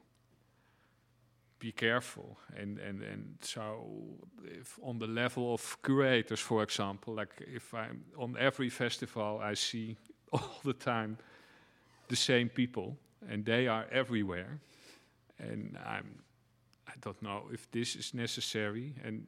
be 1.60 1.72
careful. 1.72 2.38
And 2.56 2.80
and 2.80 3.04
and 3.04 3.38
so 3.42 3.86
if 4.44 4.80
on 4.82 5.00
the 5.00 5.08
level 5.08 5.54
of 5.54 5.78
curators, 5.82 6.40
for 6.40 6.64
example, 6.64 7.16
like 7.16 7.34
if 7.40 7.74
I'm 7.74 8.06
on 8.18 8.36
every 8.40 8.70
festival, 8.70 9.40
I 9.44 9.56
see 9.56 9.98
all 10.32 10.60
the 10.64 10.74
time 10.74 11.18
the 12.08 12.16
same 12.16 12.50
people, 12.50 12.98
and 13.30 13.46
they 13.46 13.68
are 13.68 13.86
everywhere, 13.92 14.60
and 15.38 15.78
I'm 15.86 16.24
I 16.88 16.94
don't 17.02 17.22
know 17.22 17.50
if 17.54 17.70
this 17.72 17.96
is 17.96 18.14
necessary. 18.14 18.96
And 19.04 19.28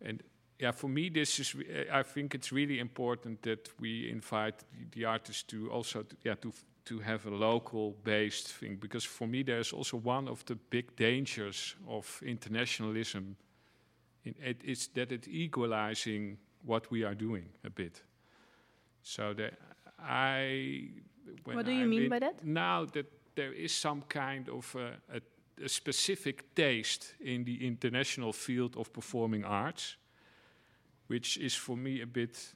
and 0.00 0.22
yeah 0.58 0.72
for 0.72 0.88
me 0.88 1.08
this 1.08 1.38
is 1.38 1.54
I 1.92 2.02
think 2.02 2.34
it's 2.34 2.52
really 2.52 2.78
important 2.78 3.42
that 3.42 3.68
we 3.80 4.10
invite 4.10 4.58
the, 4.58 5.00
the 5.00 5.04
artists 5.04 5.42
to 5.44 5.70
also 5.70 6.02
to, 6.02 6.16
yeah 6.24 6.36
to 6.36 6.52
to 6.88 6.98
have 7.00 7.26
a 7.26 7.30
local 7.30 7.94
based 8.04 8.48
thing 8.52 8.76
because 8.80 9.04
for 9.06 9.26
me 9.28 9.42
there's 9.42 9.72
also 9.72 9.96
one 9.96 10.28
of 10.28 10.44
the 10.44 10.54
big 10.70 10.94
dangers 10.96 11.76
of 11.86 12.20
internationalism 12.24 13.36
in 14.24 14.34
it 14.42 14.62
is 14.64 14.88
that 14.94 15.12
it's 15.12 15.28
equalizing 15.28 16.38
what 16.64 16.90
we 16.90 17.04
are 17.04 17.14
doing 17.14 17.48
a 17.64 17.70
bit 17.70 18.02
so 19.02 19.34
that 19.34 19.54
I 19.98 20.88
when 21.44 21.56
What 21.56 21.66
do 21.66 21.72
you 21.72 21.82
I'm 21.84 21.90
mean 21.90 22.08
by 22.08 22.18
that? 22.20 22.44
now 22.44 22.86
that 22.86 23.06
there 23.34 23.52
is 23.52 23.72
some 23.72 24.02
kind 24.08 24.48
of 24.48 24.74
uh, 24.76 24.80
a, 25.14 25.20
a 25.64 25.68
specific 25.68 26.54
taste 26.54 27.14
in 27.20 27.44
the 27.44 27.66
international 27.66 28.32
field 28.32 28.76
of 28.76 28.92
performing 28.92 29.44
arts, 29.44 29.96
which 31.08 31.36
is 31.38 31.54
for 31.54 31.76
me 31.76 32.00
a 32.02 32.06
bit, 32.06 32.54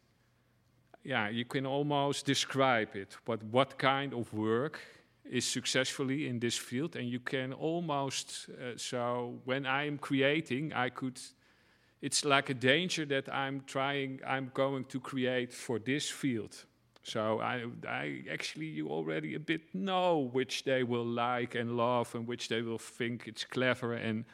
yeah, 1.05 1.29
you 1.29 1.45
can 1.45 1.67
almost 1.67 2.27
describe 2.27 2.95
it. 2.95 3.17
But 3.25 3.43
what 3.45 3.79
kind 3.79 4.15
of 4.15 4.33
work 4.33 4.81
is 5.25 5.45
successfully 5.45 6.29
in 6.29 6.39
this 6.39 6.57
field, 6.57 6.97
and 6.97 7.09
you 7.09 7.21
can 7.21 7.53
almost 7.53 8.49
uh, 8.51 8.77
so 8.77 9.41
when 9.45 9.67
I'm 9.67 9.99
creating, 9.99 10.73
I 10.73 10.91
could. 10.91 11.21
It's 12.01 12.25
like 12.25 12.51
a 12.51 12.55
danger 12.55 13.05
that 13.07 13.33
I'm 13.33 13.63
trying. 13.67 14.21
I'm 14.27 14.51
going 14.55 14.85
to 14.87 14.99
create 14.99 15.53
for 15.53 15.79
this 15.79 16.11
field. 16.11 16.65
So 17.05 17.41
I, 17.41 17.65
I 17.89 18.23
actually 18.31 18.67
you 18.67 18.89
already 18.89 19.35
a 19.35 19.41
bit 19.41 19.75
know 19.75 20.31
which 20.33 20.65
they 20.65 20.85
will 20.85 21.05
like 21.05 21.55
and 21.55 21.77
love 21.77 22.15
and 22.15 22.29
which 22.29 22.49
they 22.49 22.63
will 22.63 22.79
think 22.79 23.27
it's 23.27 23.45
clever 23.45 23.95
and 23.95 24.25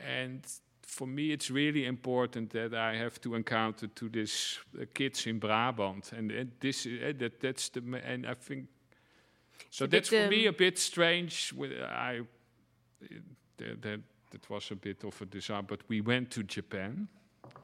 and 0.00 0.44
for 0.86 1.06
me 1.06 1.32
it's 1.32 1.50
really 1.50 1.84
important 1.84 2.50
that 2.50 2.72
I 2.72 2.96
have 2.96 3.20
to 3.20 3.34
encounter 3.34 3.88
to 3.88 4.08
this 4.08 4.58
uh, 4.80 4.84
kids 4.94 5.26
in 5.26 5.38
Brabant 5.38 6.12
and, 6.12 6.30
and 6.30 6.52
this 6.60 6.86
uh, 6.86 7.12
that 7.18 7.40
that's 7.40 7.68
the 7.70 7.80
ma- 7.80 7.98
and 7.98 8.24
I 8.24 8.34
think 8.34 8.68
so 9.70 9.84
a 9.84 9.88
that's 9.88 10.08
bit, 10.08 10.24
for 10.24 10.30
me 10.30 10.46
um, 10.46 10.54
a 10.54 10.56
bit 10.56 10.78
strange 10.78 11.52
with 11.52 11.72
I 11.72 12.20
that 13.58 13.82
that 13.82 14.00
that 14.30 14.50
was 14.50 14.70
a 14.70 14.76
bit 14.76 15.04
of 15.04 15.20
a 15.20 15.26
disaster 15.26 15.66
but 15.68 15.80
we 15.88 16.00
went 16.00 16.30
to 16.30 16.44
Japan 16.44 17.08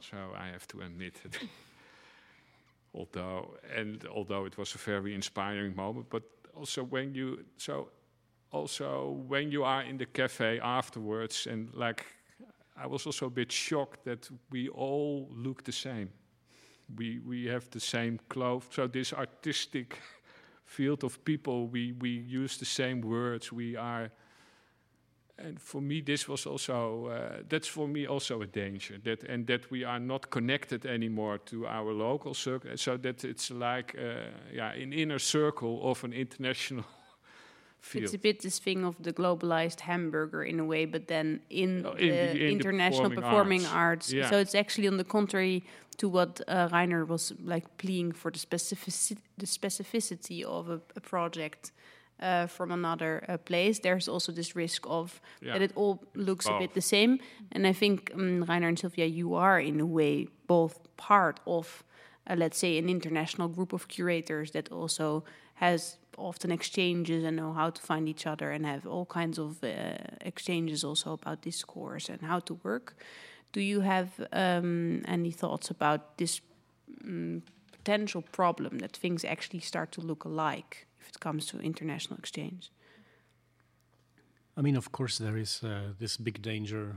so 0.00 0.16
I 0.36 0.48
have 0.48 0.66
to 0.68 0.80
admit 0.80 1.14
it. 1.24 1.38
Although 2.94 3.54
and 3.74 4.04
although 4.06 4.44
it 4.44 4.58
was 4.58 4.74
a 4.74 4.78
very 4.78 5.14
inspiring 5.14 5.74
moment 5.74 6.06
but 6.10 6.24
also 6.54 6.82
when 6.82 7.14
you 7.14 7.44
so 7.56 7.88
also 8.50 9.22
when 9.28 9.50
you 9.50 9.64
are 9.64 9.82
in 9.82 9.96
the 9.96 10.06
cafe 10.06 10.60
afterwards 10.60 11.46
and 11.46 11.72
like 11.72 12.04
i 12.76 12.86
was 12.86 13.06
also 13.06 13.26
a 13.26 13.30
bit 13.30 13.52
shocked 13.52 14.04
that 14.04 14.30
we 14.50 14.68
all 14.68 15.28
look 15.30 15.62
the 15.64 15.72
same. 15.72 16.08
We 16.96 17.20
we 17.20 17.46
have 17.46 17.70
the 17.70 17.80
same 17.80 18.18
clothes 18.28 18.66
so 18.70 18.88
this 18.88 19.12
artistic 19.12 19.98
field 20.64 21.04
of 21.04 21.24
people 21.24 21.68
we 21.68 21.92
we 21.92 22.08
use 22.08 22.58
the 22.58 22.64
same 22.64 23.00
words. 23.00 23.52
We 23.52 23.76
are 23.76 24.10
and 25.38 25.60
for 25.60 25.80
me 25.80 26.02
this 26.02 26.28
was 26.28 26.46
also 26.46 27.06
uh, 27.06 27.42
that's 27.48 27.68
for 27.68 27.88
me 27.88 28.06
also 28.06 28.42
a 28.42 28.46
danger 28.46 28.98
that 29.04 29.24
and 29.24 29.46
that 29.46 29.70
we 29.70 29.84
are 29.84 30.00
not 30.00 30.30
connected 30.30 30.86
anymore 30.86 31.38
to 31.38 31.66
our 31.66 31.92
local 31.92 32.34
circle 32.34 32.76
so 32.76 32.96
that 32.96 33.24
it's 33.24 33.50
like 33.50 33.96
uh, 33.98 34.30
yeah 34.52 34.72
an 34.72 34.92
inner 34.92 35.18
circle 35.18 35.80
of 35.90 36.04
an 36.04 36.12
international 36.12 36.84
field 37.82 38.04
It's 38.04 38.14
a 38.14 38.18
bit 38.18 38.40
this 38.40 38.58
thing 38.60 38.84
of 38.84 38.94
the 39.02 39.12
globalized 39.12 39.80
hamburger 39.80 40.42
in 40.44 40.60
a 40.60 40.64
way, 40.64 40.84
but 40.86 41.06
then 41.08 41.40
in, 41.50 41.84
Oh, 41.86 41.92
in 41.92 42.08
the 42.08 42.14
the- 42.14 42.30
in 42.30 42.36
the 42.38 42.48
international 42.56 43.10
performing 43.10 43.60
performing, 43.62 43.64
arts. 43.66 44.06
arts. 44.06 44.12
Yeah. 44.12 44.30
So 44.30 44.36
it's 44.38 44.54
actually 44.54 44.88
on 44.88 44.96
the 44.96 45.04
contrary 45.04 45.62
to 45.98 46.08
what 46.08 46.40
uh, 46.48 46.68
Rainer 46.72 47.04
was 47.04 47.32
like 47.44 47.66
pleading 47.76 48.12
for 48.14 48.30
the 48.30 48.38
specificity, 48.38 49.18
the 49.36 49.46
specificity 49.46 50.42
of 50.44 50.68
a, 50.70 50.80
a 50.96 51.00
project 51.00 51.72
uh, 52.20 52.46
from 52.46 52.70
another 52.70 53.12
uh, 53.28 53.36
place. 53.36 53.80
There's 53.80 54.08
also 54.08 54.32
this 54.32 54.54
risk 54.56 54.82
of 54.86 55.20
Yeah. 55.40 55.52
that 55.54 55.62
it 55.62 55.72
all 55.74 55.98
looks 56.14 56.46
a 56.46 56.58
bit 56.58 56.72
the 56.74 56.80
same. 56.80 57.18
And 57.54 57.66
I 57.66 57.72
think 57.74 58.10
um, 58.14 58.44
Rainer 58.48 58.68
and 58.68 58.78
Silvia, 58.78 59.06
you 59.06 59.34
are 59.34 59.60
in 59.60 59.80
a 59.80 59.86
way 59.86 60.28
both 60.46 60.74
part 60.96 61.40
of, 61.46 61.82
uh, 62.30 62.36
let's 62.38 62.58
say, 62.58 62.78
an 62.78 62.88
international 62.88 63.48
group 63.48 63.72
of 63.72 63.86
curators 63.88 64.50
that 64.52 64.68
also 64.70 65.24
has 65.54 65.98
often 66.16 66.50
exchanges 66.50 67.24
and 67.24 67.36
know 67.36 67.52
how 67.52 67.70
to 67.70 67.82
find 67.82 68.08
each 68.08 68.26
other 68.26 68.50
and 68.50 68.66
have 68.66 68.86
all 68.86 69.06
kinds 69.06 69.38
of 69.38 69.62
uh, 69.64 69.96
exchanges 70.20 70.84
also 70.84 71.12
about 71.12 71.42
discourse 71.42 72.08
and 72.08 72.22
how 72.22 72.40
to 72.40 72.54
work. 72.62 72.96
Do 73.52 73.60
you 73.60 73.80
have 73.80 74.08
um, 74.32 75.02
any 75.06 75.30
thoughts 75.30 75.70
about 75.70 76.16
this 76.18 76.40
um, 77.04 77.42
potential 77.72 78.22
problem 78.22 78.78
that 78.78 78.96
things 78.96 79.24
actually 79.24 79.60
start 79.60 79.92
to 79.92 80.00
look 80.00 80.24
alike 80.24 80.86
if 81.00 81.08
it 81.08 81.20
comes 81.20 81.46
to 81.46 81.58
international 81.58 82.18
exchange? 82.18 82.70
I 84.56 84.60
mean, 84.60 84.76
of 84.76 84.92
course, 84.92 85.18
there 85.18 85.36
is 85.36 85.62
uh, 85.62 85.94
this 85.98 86.16
big 86.16 86.42
danger 86.42 86.96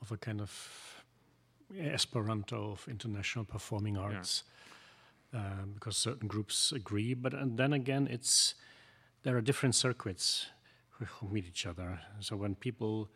of 0.00 0.12
a 0.12 0.16
kind 0.16 0.40
of 0.40 1.02
Esperanto 1.80 2.72
of 2.72 2.86
international 2.88 3.44
performing 3.44 3.96
arts, 3.96 4.44
yeah. 4.44 4.61
Uh, 5.34 5.64
because 5.74 5.96
certain 5.96 6.28
groups 6.28 6.72
agree. 6.72 7.14
But 7.14 7.34
and 7.34 7.56
then 7.56 7.72
again, 7.72 8.08
it's 8.10 8.54
there 9.22 9.36
are 9.36 9.40
different 9.40 9.74
circuits 9.74 10.46
who 10.90 11.28
meet 11.28 11.46
each 11.46 11.66
other. 11.66 12.00
So 12.20 12.36
when 12.36 12.54
people 12.54 13.08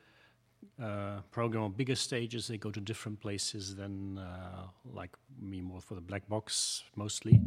uh, 0.82 1.20
program 1.30 1.64
on 1.64 1.72
bigger 1.72 1.94
stages, 1.94 2.48
they 2.48 2.58
go 2.58 2.70
to 2.70 2.80
different 2.80 3.20
places 3.20 3.76
than 3.76 4.18
uh, 4.18 4.66
like 4.92 5.10
me, 5.40 5.60
more 5.60 5.80
for 5.80 5.94
the 5.94 6.00
black 6.00 6.28
box 6.28 6.82
mostly. 6.96 7.40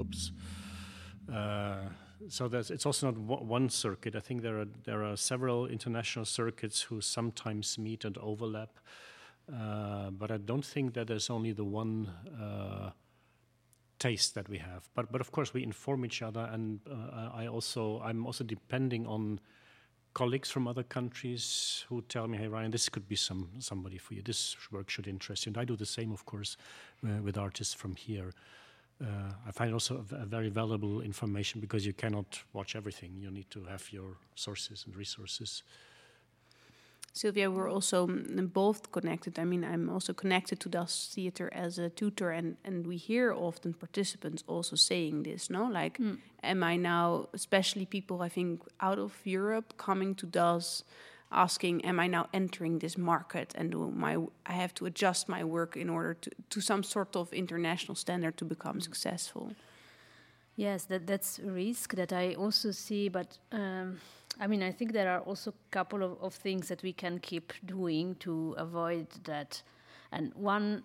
Oops. 0.00 0.32
Uh, 1.32 1.76
so 2.28 2.46
it's 2.46 2.86
also 2.86 3.10
not 3.10 3.18
one 3.18 3.68
circuit. 3.68 4.16
I 4.16 4.20
think 4.20 4.42
there 4.42 4.60
are 4.60 4.68
there 4.84 5.04
are 5.04 5.16
several 5.16 5.66
international 5.66 6.24
circuits 6.24 6.82
who 6.82 7.00
sometimes 7.00 7.78
meet 7.78 8.04
and 8.04 8.16
overlap, 8.18 8.78
uh, 9.52 10.10
but 10.10 10.30
I 10.30 10.38
don't 10.38 10.64
think 10.64 10.94
that 10.94 11.06
there's 11.06 11.30
only 11.30 11.52
the 11.52 11.64
one 11.64 12.10
uh, 12.40 12.90
taste 14.08 14.34
that 14.34 14.48
we 14.48 14.58
have. 14.58 14.82
But 14.94 15.12
but 15.12 15.20
of 15.20 15.30
course 15.30 15.54
we 15.54 15.62
inform 15.62 16.04
each 16.04 16.22
other, 16.22 16.48
and 16.52 16.80
uh, 16.86 17.42
I 17.42 17.46
also 17.46 18.00
I'm 18.08 18.26
also 18.26 18.44
depending 18.44 19.06
on 19.06 19.40
colleagues 20.12 20.50
from 20.50 20.68
other 20.68 20.84
countries 20.84 21.84
who 21.88 22.02
tell 22.02 22.26
me, 22.28 22.38
"Hey 22.38 22.48
Rainer, 22.48 22.70
this 22.70 22.88
could 22.88 23.08
be 23.08 23.16
some 23.16 23.48
somebody 23.58 23.98
for 23.98 24.14
you. 24.14 24.22
This 24.22 24.56
work 24.70 24.90
should 24.90 25.06
interest 25.06 25.46
you." 25.46 25.50
And 25.50 25.58
I 25.62 25.64
do 25.64 25.76
the 25.76 25.86
same, 25.86 26.12
of 26.12 26.24
course, 26.24 26.56
uh, 27.02 27.22
with 27.22 27.38
artists 27.38 27.74
from 27.74 27.96
here 27.96 28.32
uh, 29.02 29.32
I 29.46 29.50
find 29.50 29.72
also 29.72 30.04
a, 30.12 30.16
a 30.16 30.26
very 30.26 30.48
valuable 30.48 31.00
information 31.00 31.60
because 31.60 31.86
you 31.86 31.92
cannot 31.92 32.42
watch 32.52 32.76
everything. 32.76 33.16
You 33.18 33.30
need 33.30 33.50
to 33.50 33.64
have 33.64 33.92
your 33.92 34.16
sources 34.34 34.84
and 34.86 34.96
resources. 34.96 35.62
Silvia, 37.16 37.48
we're 37.48 37.70
also 37.70 38.08
both 38.08 38.90
connected. 38.90 39.38
I 39.38 39.44
mean, 39.44 39.64
I'm 39.64 39.88
also 39.88 40.12
connected 40.12 40.58
to 40.60 40.68
Das 40.68 41.12
Theater 41.14 41.48
as 41.54 41.78
a 41.78 41.88
tutor, 41.88 42.30
and, 42.30 42.56
and 42.64 42.84
we 42.84 42.96
hear 42.96 43.32
often 43.32 43.72
participants 43.72 44.42
also 44.48 44.74
saying 44.74 45.22
this, 45.22 45.48
no? 45.48 45.64
Like, 45.66 45.98
mm. 45.98 46.18
am 46.42 46.64
I 46.64 46.76
now, 46.76 47.28
especially 47.32 47.86
people, 47.86 48.20
I 48.20 48.28
think, 48.28 48.62
out 48.80 48.98
of 48.98 49.12
Europe 49.24 49.74
coming 49.76 50.16
to 50.16 50.26
Das 50.26 50.82
asking, 51.30 51.84
am 51.84 52.00
I 52.00 52.08
now 52.08 52.26
entering 52.32 52.80
this 52.80 52.98
market 52.98 53.54
and 53.56 53.70
do 53.70 53.92
my 53.94 54.16
I 54.46 54.52
have 54.52 54.74
to 54.74 54.86
adjust 54.86 55.28
my 55.28 55.44
work 55.44 55.76
in 55.76 55.88
order 55.88 56.14
to, 56.14 56.30
to 56.50 56.60
some 56.60 56.82
sort 56.82 57.16
of 57.16 57.32
international 57.32 57.94
standard 57.94 58.36
to 58.38 58.44
become 58.44 58.80
successful? 58.80 59.52
Yes, 60.56 60.84
that 60.86 61.06
that's 61.06 61.38
a 61.38 61.50
risk 61.50 61.94
that 61.94 62.12
I 62.12 62.34
also 62.34 62.72
see, 62.72 63.08
but 63.08 63.38
um, 63.52 64.00
I 64.40 64.46
mean 64.46 64.62
I 64.62 64.72
think 64.72 64.92
there 64.92 65.10
are 65.10 65.20
also 65.20 65.50
a 65.50 65.70
couple 65.70 66.02
of, 66.02 66.18
of 66.20 66.34
things 66.34 66.68
that 66.68 66.82
we 66.82 66.92
can 66.92 67.18
keep 67.18 67.52
doing 67.64 68.16
to 68.16 68.54
avoid 68.58 69.06
that. 69.24 69.62
And 70.12 70.32
one 70.34 70.82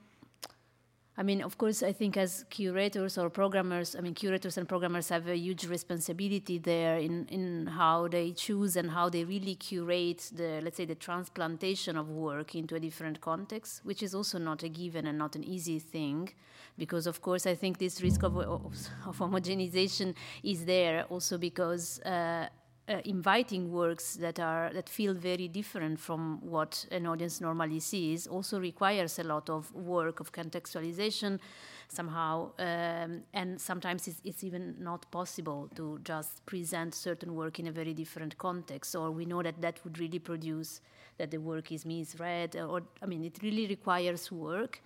I 1.20 1.22
mean, 1.22 1.42
of 1.42 1.58
course, 1.58 1.84
I 1.84 1.92
think 1.92 2.16
as 2.16 2.46
curators 2.50 3.18
or 3.18 3.30
programmers, 3.30 3.94
I 3.94 4.00
mean, 4.00 4.14
curators 4.14 4.58
and 4.58 4.70
programmers 4.70 5.10
have 5.10 5.28
a 5.28 5.36
huge 5.36 5.68
responsibility 5.68 6.60
there 6.60 6.98
in, 6.98 7.26
in 7.28 7.68
how 7.68 8.08
they 8.08 8.32
choose 8.32 8.78
and 8.78 8.90
how 8.90 9.10
they 9.10 9.26
really 9.26 9.56
curate 9.56 10.32
the, 10.34 10.62
let's 10.64 10.78
say, 10.78 10.86
the 10.86 10.96
transplantation 10.96 11.98
of 11.98 12.08
work 12.08 12.56
into 12.56 12.76
a 12.76 12.80
different 12.80 13.20
context, 13.20 13.82
which 13.84 14.02
is 14.02 14.16
also 14.16 14.38
not 14.38 14.64
a 14.64 14.70
given 14.70 15.08
and 15.08 15.18
not 15.18 15.36
an 15.36 15.44
easy 15.44 15.78
thing, 15.78 16.30
because 16.78 17.06
of 17.06 17.22
course, 17.22 17.46
I 17.46 17.54
think 17.54 17.80
this 17.80 18.02
risk 18.02 18.24
of, 18.24 18.38
of, 18.38 18.74
of 19.06 19.18
homogenization 19.18 20.16
is 20.42 20.64
there 20.64 21.04
also 21.10 21.38
because 21.38 22.00
uh, 22.04 22.48
uh, 22.90 23.02
inviting 23.06 23.72
works 23.72 24.16
that 24.16 24.40
are 24.40 24.72
that 24.74 24.90
feel 24.90 25.14
very 25.14 25.48
different 25.48 26.00
from 26.00 26.40
what 26.42 26.86
an 26.92 27.06
audience 27.06 27.40
normally 27.40 27.80
sees 27.80 28.28
also 28.28 28.60
requires 28.60 29.20
a 29.20 29.24
lot 29.24 29.50
of 29.50 29.74
work 29.74 30.20
of 30.20 30.32
contextualization 30.32 31.40
somehow 31.90 32.52
um, 32.60 33.24
and 33.34 33.60
sometimes 33.60 34.08
it's, 34.08 34.22
it's, 34.24 34.44
even 34.44 34.76
not 34.80 35.10
possible 35.12 35.70
to 35.76 36.00
just 36.04 36.46
present 36.46 36.94
certain 36.94 37.36
work 37.36 37.60
in 37.60 37.68
a 37.68 37.72
very 37.72 37.94
different 37.94 38.38
context. 38.38 38.96
Or 38.96 39.12
we 39.12 39.26
know 39.26 39.42
that 39.42 39.60
that 39.62 39.84
would 39.84 40.00
really 40.00 40.20
produce 40.20 40.82
that 41.18 41.32
the 41.32 41.40
work 41.40 41.72
is 41.72 41.86
misread 41.86 42.56
or 42.56 42.82
i 43.02 43.06
mean 43.06 43.24
it 43.24 43.40
really 43.42 43.68
requires 43.68 44.32
work. 44.32 44.82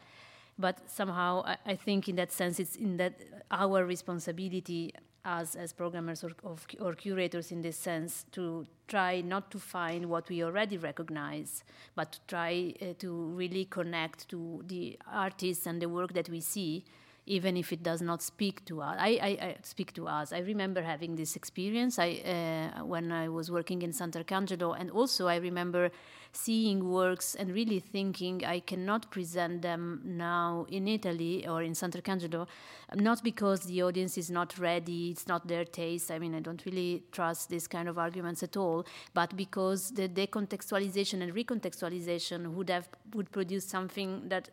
But 0.57 0.89
somehow 0.89 1.43
I, 1.45 1.57
I 1.65 1.75
think 1.75 2.07
in 2.07 2.15
that 2.15 2.31
sense 2.31 2.59
it's 2.59 2.75
in 2.75 2.97
that 2.97 3.19
our 3.51 3.85
responsibility 3.85 4.93
us 5.25 5.55
as 5.55 5.71
programmers 5.71 6.23
or, 6.23 6.31
or, 6.79 6.93
curators 6.93 7.51
in 7.51 7.61
this 7.61 7.77
sense 7.77 8.25
to 8.31 8.65
try 8.87 9.21
not 9.21 9.49
to 9.51 9.57
find 9.57 10.05
what 10.07 10.27
we 10.27 10.43
already 10.43 10.77
recognize, 10.77 11.63
but 11.95 12.11
to 12.11 12.19
try 12.27 12.73
uh, 12.81 12.85
to 12.99 13.11
really 13.27 13.65
connect 13.65 14.27
to 14.29 14.61
the 14.67 14.99
artists 15.11 15.65
and 15.65 15.81
the 15.81 15.87
work 15.87 16.13
that 16.13 16.29
we 16.29 16.41
see 16.41 16.83
even 17.25 17.55
if 17.55 17.71
it 17.71 17.81
does 17.83 18.01
not 18.01 18.21
speak 18.21 18.65
to 18.65 18.81
us. 18.81 18.97
I, 18.99 19.19
I, 19.21 19.45
I 19.45 19.55
speak 19.63 19.93
to 19.93 20.07
us. 20.07 20.33
I 20.33 20.39
remember 20.39 20.81
having 20.81 21.15
this 21.15 21.35
experience 21.35 21.97
I, 21.97 22.73
uh, 22.79 22.85
when 22.85 23.11
I 23.11 23.29
was 23.29 23.49
working 23.49 23.81
in 23.81 23.91
Santarcangelo, 23.91 24.79
and 24.79 24.91
also 24.91 25.27
I 25.27 25.37
remember 25.37 25.89
seeing 26.33 26.89
works 26.89 27.35
and 27.35 27.53
really 27.53 27.79
thinking 27.79 28.43
I 28.43 28.59
cannot 28.59 29.11
present 29.11 29.61
them 29.61 30.01
now 30.03 30.65
in 30.69 30.87
Italy 30.87 31.47
or 31.47 31.61
in 31.61 31.73
Santarcangelo, 31.73 32.47
not 32.95 33.23
because 33.23 33.61
the 33.61 33.83
audience 33.83 34.17
is 34.17 34.29
not 34.31 34.57
ready, 34.57 35.11
it's 35.11 35.27
not 35.27 35.47
their 35.47 35.63
taste. 35.63 36.11
I 36.11 36.19
mean, 36.19 36.33
I 36.33 36.39
don't 36.39 36.65
really 36.65 37.03
trust 37.11 37.49
these 37.49 37.67
kind 37.67 37.87
of 37.87 37.97
arguments 37.97 38.43
at 38.43 38.57
all, 38.57 38.85
but 39.13 39.37
because 39.37 39.91
the 39.91 40.09
decontextualization 40.09 41.21
and 41.21 41.33
recontextualization 41.33 42.53
would 42.53 42.69
have 42.69 42.89
would 43.13 43.31
produce 43.31 43.65
something 43.65 44.27
that 44.27 44.49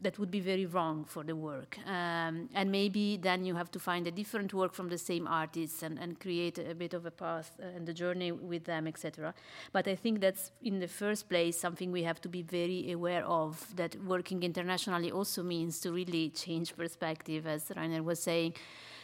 that 0.00 0.18
would 0.18 0.30
be 0.30 0.40
very 0.40 0.66
wrong 0.66 1.04
for 1.04 1.22
the 1.24 1.34
work. 1.34 1.78
Um, 1.86 2.48
and 2.54 2.70
maybe 2.70 3.16
then 3.16 3.44
you 3.44 3.54
have 3.54 3.70
to 3.72 3.78
find 3.78 4.06
a 4.06 4.10
different 4.10 4.52
work 4.54 4.72
from 4.72 4.88
the 4.88 4.98
same 4.98 5.26
artists 5.26 5.82
and, 5.82 5.98
and 5.98 6.18
create 6.18 6.58
a 6.58 6.74
bit 6.74 6.94
of 6.94 7.06
a 7.06 7.10
path 7.10 7.52
uh, 7.60 7.66
and 7.76 7.86
the 7.86 7.94
journey 7.94 8.32
with 8.32 8.64
them, 8.64 8.86
etc. 8.86 9.34
But 9.72 9.88
I 9.88 9.94
think 9.94 10.20
that's 10.20 10.52
in 10.62 10.80
the 10.80 10.88
first 10.88 11.28
place 11.28 11.58
something 11.58 11.92
we 11.92 12.02
have 12.02 12.20
to 12.22 12.28
be 12.28 12.42
very 12.42 12.92
aware 12.92 13.24
of. 13.24 13.74
That 13.76 13.96
working 14.04 14.42
internationally 14.42 15.10
also 15.10 15.42
means 15.42 15.80
to 15.80 15.92
really 15.92 16.30
change 16.30 16.76
perspective, 16.76 17.46
as 17.46 17.70
Rainer 17.76 18.02
was 18.02 18.22
saying. 18.22 18.54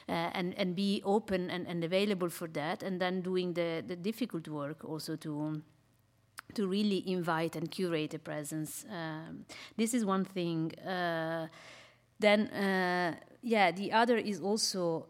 Uh, 0.08 0.30
and 0.34 0.54
and 0.56 0.76
be 0.76 1.02
open 1.04 1.50
and, 1.50 1.66
and 1.66 1.82
available 1.82 2.28
for 2.28 2.46
that, 2.46 2.80
and 2.84 3.00
then 3.00 3.20
doing 3.22 3.54
the, 3.54 3.82
the 3.84 3.96
difficult 3.96 4.46
work 4.46 4.84
also 4.84 5.16
to 5.16 5.60
to 6.54 6.66
really 6.66 7.02
invite 7.08 7.56
and 7.56 7.70
curate 7.70 8.14
a 8.14 8.18
presence. 8.18 8.84
Um, 8.90 9.44
this 9.76 9.94
is 9.94 10.04
one 10.04 10.24
thing. 10.24 10.72
Uh, 10.78 11.48
then, 12.18 12.48
uh, 12.48 13.14
yeah, 13.42 13.70
the 13.70 13.92
other 13.92 14.16
is 14.16 14.40
also 14.40 15.06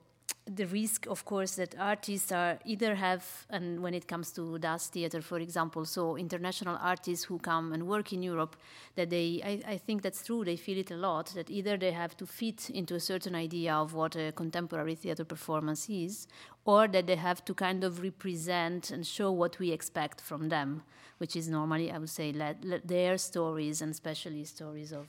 the 0.48 0.66
risk, 0.66 1.06
of 1.06 1.24
course, 1.24 1.56
that 1.56 1.74
artists 1.78 2.30
are 2.30 2.58
either 2.64 2.94
have, 2.94 3.46
and 3.50 3.82
when 3.82 3.94
it 3.94 4.06
comes 4.06 4.30
to 4.32 4.58
Das 4.58 4.86
Theater, 4.86 5.20
for 5.20 5.38
example, 5.38 5.84
so 5.84 6.16
international 6.16 6.78
artists 6.80 7.24
who 7.24 7.38
come 7.38 7.72
and 7.72 7.88
work 7.88 8.12
in 8.12 8.22
Europe, 8.22 8.54
that 8.94 9.10
they, 9.10 9.42
I, 9.44 9.72
I, 9.72 9.76
think 9.76 10.02
that's 10.02 10.24
true, 10.24 10.44
they 10.44 10.56
feel 10.56 10.78
it 10.78 10.92
a 10.92 10.96
lot, 10.96 11.32
that 11.34 11.50
either 11.50 11.76
they 11.76 11.90
have 11.90 12.16
to 12.18 12.26
fit 12.26 12.70
into 12.70 12.94
a 12.94 13.00
certain 13.00 13.34
idea 13.34 13.74
of 13.74 13.92
what 13.92 14.14
a 14.14 14.30
contemporary 14.32 14.94
theater 14.94 15.24
performance 15.24 15.90
is, 15.90 16.28
or 16.64 16.86
that 16.88 17.08
they 17.08 17.16
have 17.16 17.44
to 17.44 17.52
kind 17.52 17.82
of 17.82 18.00
represent 18.00 18.92
and 18.92 19.04
show 19.04 19.32
what 19.32 19.58
we 19.58 19.72
expect 19.72 20.20
from 20.20 20.48
them, 20.48 20.82
which 21.18 21.34
is 21.34 21.48
normally, 21.48 21.90
I 21.90 21.98
would 21.98 22.08
say, 22.08 22.32
let, 22.32 22.64
let 22.64 22.86
their 22.86 23.18
stories, 23.18 23.82
and 23.82 23.90
especially 23.90 24.44
stories 24.44 24.92
of 24.92 25.08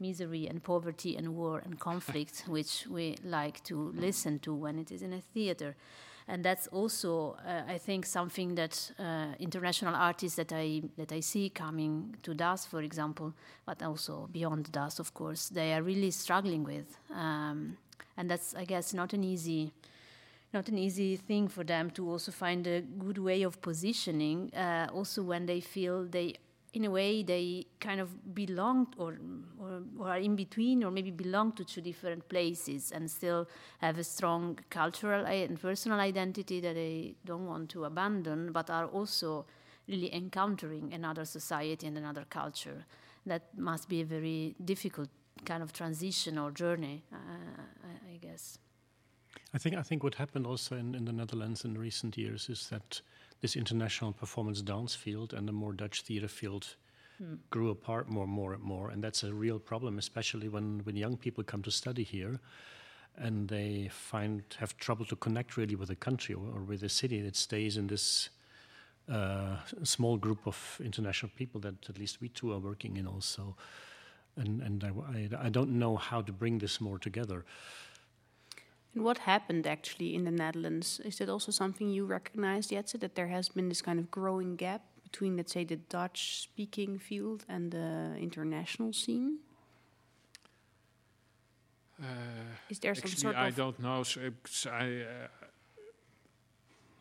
misery 0.00 0.46
and 0.46 0.62
poverty 0.62 1.16
and 1.16 1.34
war 1.34 1.62
and 1.64 1.78
conflict, 1.78 2.44
which 2.48 2.86
we 2.88 3.16
like 3.24 3.62
to 3.64 3.92
listen 3.94 4.38
to 4.40 4.54
when 4.54 4.78
it 4.78 4.90
is 4.90 5.02
in 5.02 5.12
a 5.12 5.20
theater. 5.20 5.76
And 6.30 6.44
that's 6.44 6.66
also, 6.66 7.36
uh, 7.46 7.62
I 7.66 7.78
think, 7.78 8.04
something 8.04 8.54
that 8.56 8.92
uh, 8.98 9.28
international 9.40 9.94
artists 9.94 10.36
that 10.36 10.52
I 10.52 10.82
that 10.98 11.10
I 11.10 11.20
see 11.20 11.48
coming 11.48 12.16
to 12.22 12.34
Das, 12.34 12.66
for 12.66 12.82
example, 12.82 13.32
but 13.64 13.82
also 13.82 14.28
beyond 14.30 14.70
Das, 14.70 14.98
of 14.98 15.14
course, 15.14 15.48
they 15.48 15.72
are 15.72 15.82
really 15.82 16.10
struggling 16.10 16.64
with. 16.64 16.98
Um, 17.10 17.78
and 18.18 18.30
that's, 18.30 18.54
I 18.54 18.66
guess, 18.66 18.92
not 18.92 19.14
an 19.14 19.24
easy 19.24 19.72
not 20.52 20.68
an 20.68 20.78
easy 20.78 21.16
thing 21.16 21.48
for 21.48 21.64
them 21.64 21.90
to 21.90 22.08
also 22.08 22.32
find 22.32 22.66
a 22.66 22.80
good 22.80 23.18
way 23.18 23.42
of 23.42 23.60
positioning, 23.60 24.50
uh, 24.54 24.88
also 24.92 25.22
when 25.22 25.46
they 25.46 25.60
feel 25.60 26.04
they 26.04 26.34
in 26.74 26.84
a 26.84 26.90
way 26.90 27.22
they 27.22 27.66
kind 27.80 28.00
of 28.00 28.34
belong 28.34 28.86
or, 28.98 29.18
or, 29.58 29.82
or 29.98 30.08
are 30.08 30.18
in 30.18 30.36
between 30.36 30.84
or 30.84 30.90
maybe 30.90 31.10
belong 31.10 31.52
to 31.52 31.64
two 31.64 31.80
different 31.80 32.28
places 32.28 32.92
and 32.92 33.10
still 33.10 33.48
have 33.78 33.98
a 33.98 34.04
strong 34.04 34.58
cultural 34.68 35.24
and 35.24 35.60
personal 35.60 35.98
identity 35.98 36.60
that 36.60 36.74
they 36.74 37.14
don't 37.24 37.46
want 37.46 37.70
to 37.70 37.84
abandon 37.84 38.52
but 38.52 38.68
are 38.70 38.86
also 38.86 39.46
really 39.88 40.14
encountering 40.14 40.92
another 40.92 41.24
society 41.24 41.86
and 41.86 41.96
another 41.96 42.26
culture. 42.28 42.84
That 43.24 43.56
must 43.56 43.88
be 43.88 44.02
a 44.02 44.04
very 44.04 44.54
difficult 44.64 45.08
kind 45.44 45.62
of 45.62 45.72
transition 45.72 46.36
or 46.38 46.50
journey 46.50 47.04
uh, 47.12 47.16
I, 48.12 48.16
guess. 48.16 48.58
I 49.54 49.58
think 49.58 49.76
I 49.76 49.82
think 49.82 50.02
what 50.02 50.16
happened 50.16 50.46
also 50.46 50.76
in, 50.76 50.94
in 50.94 51.04
the 51.04 51.12
Netherlands 51.12 51.64
in 51.64 51.78
recent 51.78 52.18
years 52.18 52.48
is 52.48 52.68
that 52.68 53.00
this 53.40 53.56
international 53.56 54.12
performance 54.12 54.62
dance 54.62 54.94
field 54.94 55.32
and 55.32 55.46
the 55.46 55.52
more 55.52 55.72
Dutch 55.72 56.02
theater 56.02 56.28
field 56.28 56.76
grew 57.50 57.70
apart 57.70 58.08
more, 58.08 58.24
and 58.24 58.32
more, 58.32 58.54
and 58.54 58.62
more, 58.62 58.90
and 58.90 59.02
that's 59.02 59.22
a 59.24 59.32
real 59.32 59.58
problem, 59.58 59.98
especially 59.98 60.48
when 60.48 60.80
when 60.84 60.96
young 60.96 61.16
people 61.16 61.42
come 61.44 61.62
to 61.62 61.70
study 61.70 62.04
here, 62.04 62.38
and 63.16 63.48
they 63.48 63.88
find 63.90 64.42
have 64.58 64.76
trouble 64.76 65.04
to 65.06 65.16
connect 65.16 65.56
really 65.56 65.74
with 65.74 65.88
the 65.88 65.96
country 65.96 66.34
or, 66.34 66.46
or 66.54 66.62
with 66.62 66.80
the 66.80 66.88
city. 66.88 67.20
that 67.22 67.36
stays 67.36 67.76
in 67.76 67.88
this 67.88 68.30
uh, 69.10 69.56
small 69.82 70.16
group 70.16 70.46
of 70.46 70.80
international 70.84 71.32
people 71.36 71.60
that 71.60 71.88
at 71.88 71.98
least 71.98 72.20
we 72.20 72.28
two 72.28 72.52
are 72.52 72.60
working 72.60 72.96
in 72.96 73.06
also, 73.06 73.56
and 74.36 74.62
and 74.62 74.84
I, 74.84 74.90
I, 75.18 75.46
I 75.46 75.48
don't 75.48 75.70
know 75.70 75.96
how 75.96 76.22
to 76.22 76.32
bring 76.32 76.58
this 76.58 76.80
more 76.80 76.98
together. 76.98 77.44
And 78.98 79.04
what 79.04 79.18
happened 79.18 79.64
actually 79.64 80.16
in 80.16 80.24
the 80.24 80.32
Netherlands? 80.32 81.00
Is 81.04 81.18
that 81.18 81.28
also 81.28 81.52
something 81.52 81.88
you 81.88 82.04
recognized 82.04 82.72
yet? 82.72 82.92
That 82.98 83.14
there 83.14 83.28
has 83.28 83.48
been 83.48 83.68
this 83.68 83.80
kind 83.80 84.00
of 84.00 84.10
growing 84.10 84.56
gap 84.56 84.82
between, 85.04 85.36
let's 85.36 85.52
say, 85.52 85.62
the 85.62 85.76
Dutch 85.76 86.40
speaking 86.42 86.98
field 86.98 87.44
and 87.48 87.70
the 87.70 88.16
international 88.18 88.92
scene? 88.92 89.38
Uh, 92.02 92.06
Is 92.68 92.80
there 92.80 92.96
some 92.96 93.04
actually, 93.04 93.20
sort 93.20 93.36
I 93.36 93.50
don't 93.50 93.78
know. 93.78 94.02
So, 94.02 94.20
it's- 94.20 94.66
I 94.66 95.02
uh, 95.02 95.28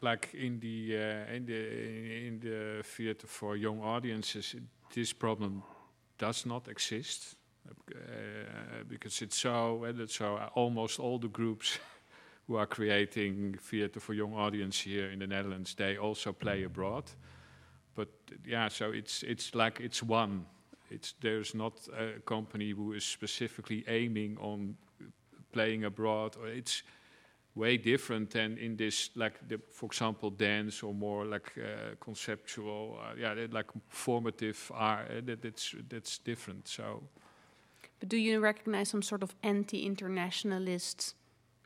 like 0.02 0.36
in 0.36 0.60
the 0.60 0.98
uh, 0.98 1.36
in 1.36 1.46
the 1.48 2.28
in 2.28 2.40
the 2.40 2.84
theater 2.84 3.26
for 3.28 3.58
young 3.58 3.82
audiences, 3.82 4.56
this 4.94 5.14
problem 5.14 5.64
does 6.20 6.46
not 6.46 6.68
exist 6.68 7.37
uh, 7.70 8.84
because 8.88 9.22
it's 9.22 9.38
so 9.38 9.86
uh, 9.86 9.92
that 9.92 10.12
so 10.12 10.38
almost 10.56 11.00
all 11.00 11.20
the 11.20 11.28
groups 11.28 11.80
who 12.48 12.56
are 12.56 12.68
creating 12.68 13.58
theater 13.62 14.00
for 14.00 14.14
young 14.14 14.34
audience 14.34 14.80
here 14.80 15.12
in 15.12 15.20
the 15.20 15.28
Netherlands 15.28 15.76
they 15.76 15.98
also 15.98 16.34
play 16.34 16.64
abroad. 16.64 17.04
But 17.96 18.10
yeah, 18.46 18.70
so 18.70 18.92
it's 18.92 19.24
it's 19.24 19.56
like 19.56 19.80
it's 19.82 20.04
one. 20.04 20.46
It's 20.90 21.16
there's 21.20 21.54
not 21.54 21.88
a 21.98 22.20
company 22.26 22.72
who 22.72 22.94
is 22.94 23.04
specifically 23.04 23.84
aiming 23.88 24.38
on 24.40 24.78
playing 25.52 25.84
abroad. 25.84 26.36
Or 26.40 26.48
it's 26.48 26.84
way 27.56 27.78
different 27.78 28.30
than 28.30 28.58
in 28.58 28.78
this, 28.78 29.10
like 29.16 29.48
the, 29.48 29.60
for 29.70 29.88
example, 29.88 30.30
dance 30.30 30.84
or 30.84 30.94
more 30.94 31.26
like 31.26 31.52
uh, 31.58 31.96
conceptual, 32.00 33.00
uh, 33.02 33.16
yeah, 33.18 33.48
like 33.52 33.72
formative 33.90 34.72
art. 34.74 35.08
Uh, 35.10 35.22
that, 35.26 35.42
that's 35.42 35.76
that's 35.90 36.20
different. 36.20 36.68
So 36.68 37.04
But 38.00 38.10
do 38.10 38.18
you 38.18 38.40
recognize 38.40 38.90
some 38.90 39.02
sort 39.02 39.24
of 39.24 39.36
anti-internationalist 39.44 41.16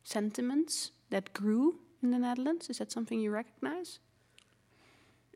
sentiments 0.03 0.91
that 1.09 1.34
grew 1.34 1.79
in 2.01 2.11
the 2.11 2.19
Netherlands? 2.19 2.69
Is 2.69 2.77
that 2.77 2.91
something 2.91 3.19
you 3.19 3.32
recognize? 3.32 3.99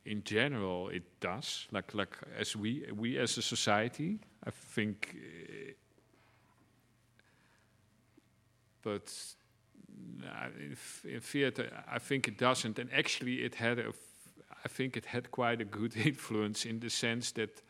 in 0.05 0.23
general, 0.23 0.89
it 0.89 1.19
does. 1.19 1.67
Like 1.71 1.93
like 1.93 2.17
as 2.37 2.55
we 2.55 2.85
we 2.95 3.17
as 3.17 3.37
a 3.37 3.41
society, 3.41 4.19
I 4.43 4.51
think. 4.51 5.15
Uh, 5.15 5.73
but 8.81 9.11
in, 10.59 10.77
in 11.03 11.19
theater, 11.19 11.83
I 11.91 11.97
think 11.97 12.27
it 12.27 12.37
doesn't. 12.37 12.77
And 12.77 12.89
actually, 12.93 13.43
it 13.43 13.55
had 13.55 13.79
a. 13.79 13.93
I 14.63 14.67
think 14.67 14.95
it 14.97 15.05
had 15.05 15.31
quite 15.31 15.61
a 15.61 15.65
good 15.65 15.97
influence 16.05 16.65
in 16.65 16.79
the 16.79 16.89
sense 16.89 17.31
that 17.33 17.61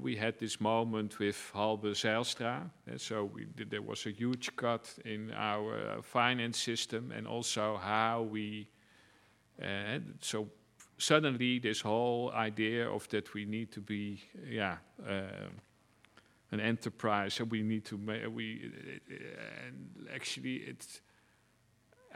we 0.00 0.16
had 0.16 0.38
this 0.38 0.60
moment 0.60 1.18
with 1.18 1.50
Halbe 1.54 1.92
Zijlstra. 1.92 2.70
so 2.96 3.24
we, 3.24 3.46
th- 3.56 3.68
there 3.68 3.82
was 3.82 4.06
a 4.06 4.10
huge 4.10 4.54
cut 4.56 4.92
in 5.04 5.30
our 5.36 5.76
uh, 5.76 6.02
finance 6.02 6.58
system 6.58 7.12
and 7.12 7.26
also 7.26 7.76
how 7.76 8.22
we. 8.22 8.68
Uh, 9.62 9.98
so 10.20 10.48
suddenly, 10.98 11.58
this 11.58 11.80
whole 11.80 12.32
idea 12.32 12.88
of 12.88 13.08
that 13.08 13.34
we 13.34 13.44
need 13.44 13.70
to 13.72 13.80
be, 13.80 14.20
yeah. 14.48 14.76
Uh, 15.06 15.48
an 16.54 16.60
enterprise, 16.60 17.40
and 17.40 17.50
we 17.50 17.62
need 17.62 17.84
to 17.84 17.98
ma- 17.98 18.28
we 18.32 18.70
and 19.66 20.08
actually 20.14 20.56
it. 20.56 21.00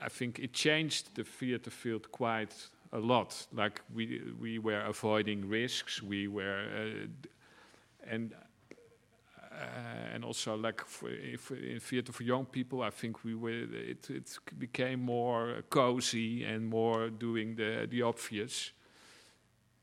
I 0.01 0.09
think 0.09 0.39
it 0.39 0.53
changed 0.53 1.15
the 1.17 1.25
theater 1.25 1.71
field 1.71 2.11
quite 2.13 2.55
a 2.93 2.99
lot. 2.99 3.47
Like 3.53 3.83
we 3.93 4.23
we 4.41 4.59
were 4.59 4.81
avoiding 4.81 5.49
risks, 5.49 6.03
we 6.03 6.29
were, 6.29 6.65
uh, 6.77 7.29
and 8.11 8.35
uh, 9.59 10.15
and 10.15 10.25
also 10.25 10.57
like 10.57 10.85
for, 10.87 11.11
if, 11.11 11.51
in 11.51 11.81
theater 11.81 12.13
for 12.13 12.23
young 12.23 12.47
people, 12.47 12.83
I 12.83 12.91
think 12.91 13.25
we 13.25 13.35
were 13.35 13.51
it 13.51 14.11
it 14.11 14.39
became 14.59 15.01
more 15.01 15.63
cozy 15.71 16.45
and 16.45 16.69
more 16.69 17.11
doing 17.11 17.57
the 17.57 17.87
the 17.91 18.03
obvious. 18.03 18.73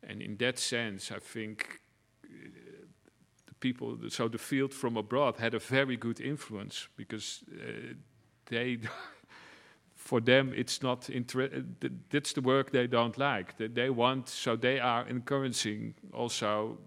And 0.07 0.21
in 0.21 0.37
that 0.37 0.59
sense, 0.59 1.11
I 1.11 1.19
think 1.19 1.79
the 3.47 3.53
people, 3.59 3.97
so 4.09 4.27
the 4.27 4.37
field 4.37 4.73
from 4.73 4.97
abroad 4.97 5.37
had 5.37 5.53
a 5.53 5.59
very 5.59 5.97
good 5.97 6.21
influence 6.21 6.87
because 6.95 7.43
uh, 7.51 7.93
they, 8.45 8.77
for 9.95 10.21
them, 10.21 10.53
it's 10.55 10.81
not 10.83 11.09
uh, 11.09 11.47
that's 12.09 12.33
the 12.33 12.41
work 12.41 12.71
they 12.71 12.87
don't 12.87 13.17
like. 13.17 13.57
They, 13.57 13.67
they 13.67 13.89
want, 13.89 14.29
so 14.29 14.55
they 14.55 14.79
are 14.79 15.07
encouraging 15.07 15.95
also 16.13 16.77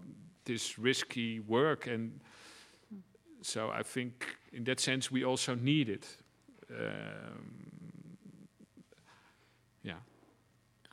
this 0.49 0.79
risky 0.79 1.39
work, 1.39 1.87
and 1.87 2.19
so 3.41 3.69
I 3.69 3.83
think 3.83 4.25
in 4.51 4.63
that 4.63 4.79
sense 4.79 5.11
we 5.11 5.23
also 5.23 5.55
need 5.55 5.89
it. 5.89 6.07
Um, 6.69 7.69
yeah. 9.83 9.99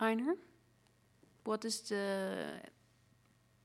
Rainer, 0.00 0.36
what 1.44 1.64
is 1.64 1.80
the 1.80 2.46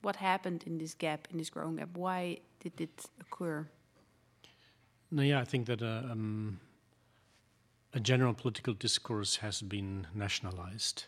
what 0.01 0.15
happened 0.15 0.63
in 0.65 0.77
this 0.77 0.95
gap, 0.95 1.27
in 1.31 1.37
this 1.37 1.49
growing 1.49 1.75
gap? 1.75 1.89
Why 1.93 2.39
did 2.59 2.79
it 2.79 3.05
occur? 3.19 3.67
No, 5.11 5.23
yeah, 5.23 5.41
I 5.41 5.45
think 5.45 5.65
that 5.67 5.81
uh, 5.81 6.11
um, 6.11 6.59
a 7.93 7.99
general 7.99 8.33
political 8.33 8.73
discourse 8.73 9.41
has 9.41 9.61
been 9.61 10.07
nationalized, 10.15 11.07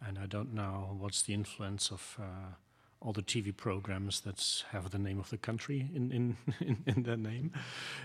and 0.00 0.18
I 0.18 0.26
don't 0.26 0.54
know 0.54 0.96
what's 0.98 1.22
the 1.22 1.34
influence 1.34 1.90
of 1.92 2.16
uh, 2.18 2.54
all 3.00 3.12
the 3.12 3.22
TV 3.22 3.56
programs 3.56 4.20
that 4.22 4.64
have 4.72 4.90
the 4.90 4.98
name 4.98 5.18
of 5.18 5.30
the 5.30 5.38
country 5.38 5.88
in 5.94 6.36
in, 6.60 6.82
in, 6.86 7.02
their 7.02 7.16
name. 7.16 7.52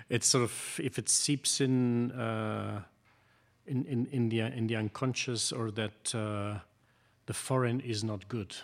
It's 0.10 0.28
sort 0.28 0.44
of 0.44 0.80
if 0.84 0.98
it 0.98 1.10
seeps 1.10 1.62
in. 1.62 2.12
Uh, 2.12 2.84
in, 3.66 3.86
in, 3.86 4.08
in, 4.12 4.30
the, 4.30 4.42
in 4.42 4.68
the 4.68 4.76
unconscious, 4.76 5.52
or 5.52 5.72
that 5.72 6.14
uh, 6.14 6.60
the 7.26 7.34
foreign 7.34 7.80
is 7.80 8.04
not 8.04 8.28
good, 8.28 8.56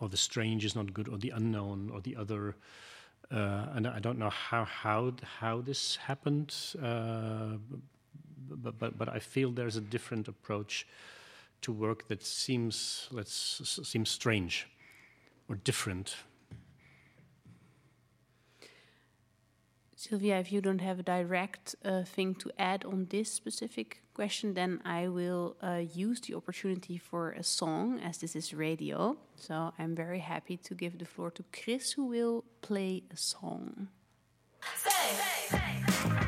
or 0.00 0.08
the 0.08 0.16
strange 0.16 0.64
is 0.64 0.74
not 0.74 0.94
good, 0.94 1.08
or 1.08 1.18
the 1.18 1.30
unknown, 1.30 1.90
or 1.92 2.00
the 2.00 2.16
other. 2.16 2.56
Uh, 3.30 3.66
and 3.74 3.86
I 3.86 4.00
don't 4.00 4.18
know 4.18 4.30
how 4.30 4.64
how 4.64 5.12
how 5.38 5.60
this 5.60 5.96
happened, 5.96 6.54
uh, 6.82 7.58
but, 8.48 8.78
but 8.78 8.98
but 8.98 9.08
I 9.08 9.20
feel 9.20 9.52
there's 9.52 9.76
a 9.76 9.80
different 9.80 10.26
approach 10.26 10.86
to 11.60 11.72
work 11.72 12.08
that 12.08 12.24
seems 12.24 13.06
let's 13.12 13.78
seems 13.84 14.08
strange 14.08 14.66
or 15.50 15.56
different. 15.56 16.14
Silvia, 19.96 20.38
if 20.38 20.50
you 20.50 20.62
don't 20.62 20.80
have 20.80 20.98
a 20.98 21.02
direct 21.02 21.74
uh, 21.84 22.04
thing 22.04 22.34
to 22.36 22.50
add 22.58 22.86
on 22.86 23.06
this 23.10 23.30
specific 23.30 24.00
question, 24.14 24.54
then 24.54 24.80
I 24.82 25.08
will 25.08 25.56
uh, 25.62 25.82
use 25.92 26.22
the 26.22 26.34
opportunity 26.36 26.96
for 26.96 27.32
a 27.32 27.42
song, 27.42 28.00
as 28.00 28.16
this 28.16 28.34
is 28.34 28.54
radio. 28.54 29.18
So 29.36 29.74
I'm 29.78 29.94
very 29.94 30.20
happy 30.20 30.56
to 30.56 30.74
give 30.74 30.98
the 30.98 31.04
floor 31.04 31.30
to 31.32 31.44
Chris, 31.52 31.92
who 31.92 32.06
will 32.06 32.44
play 32.62 33.02
a 33.12 33.16
song. 33.16 33.88
Say 34.76 36.20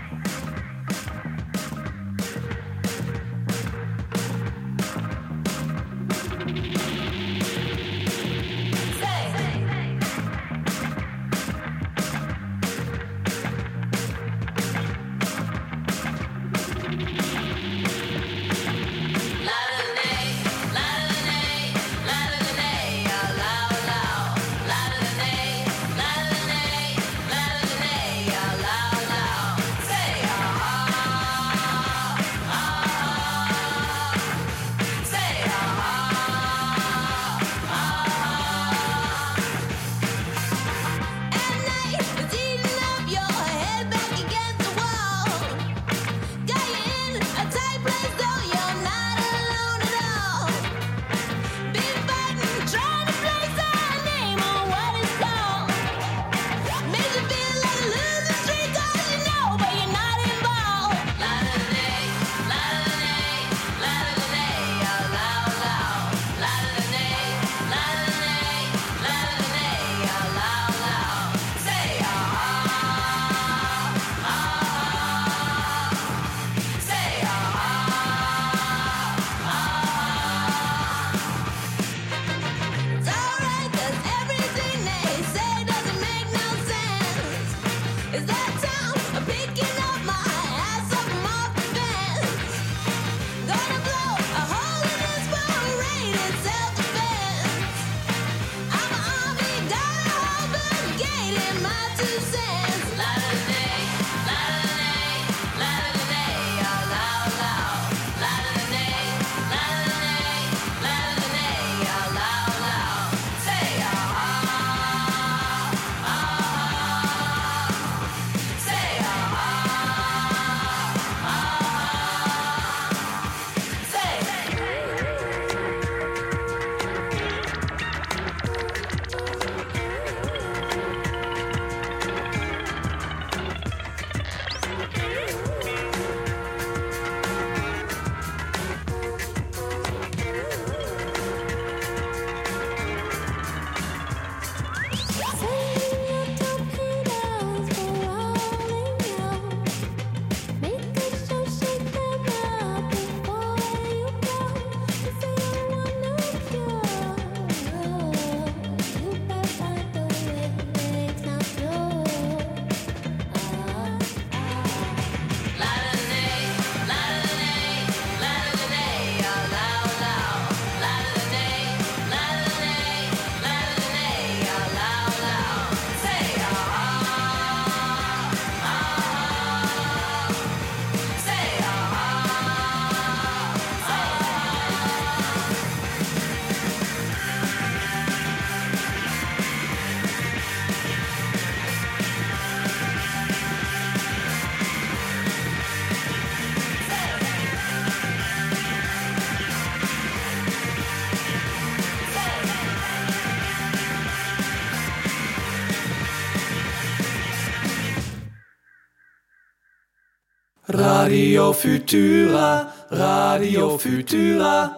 Radio 211.12 211.52
Futura, 211.52 212.72
Radio 212.90 213.76
Futura. 213.76 214.74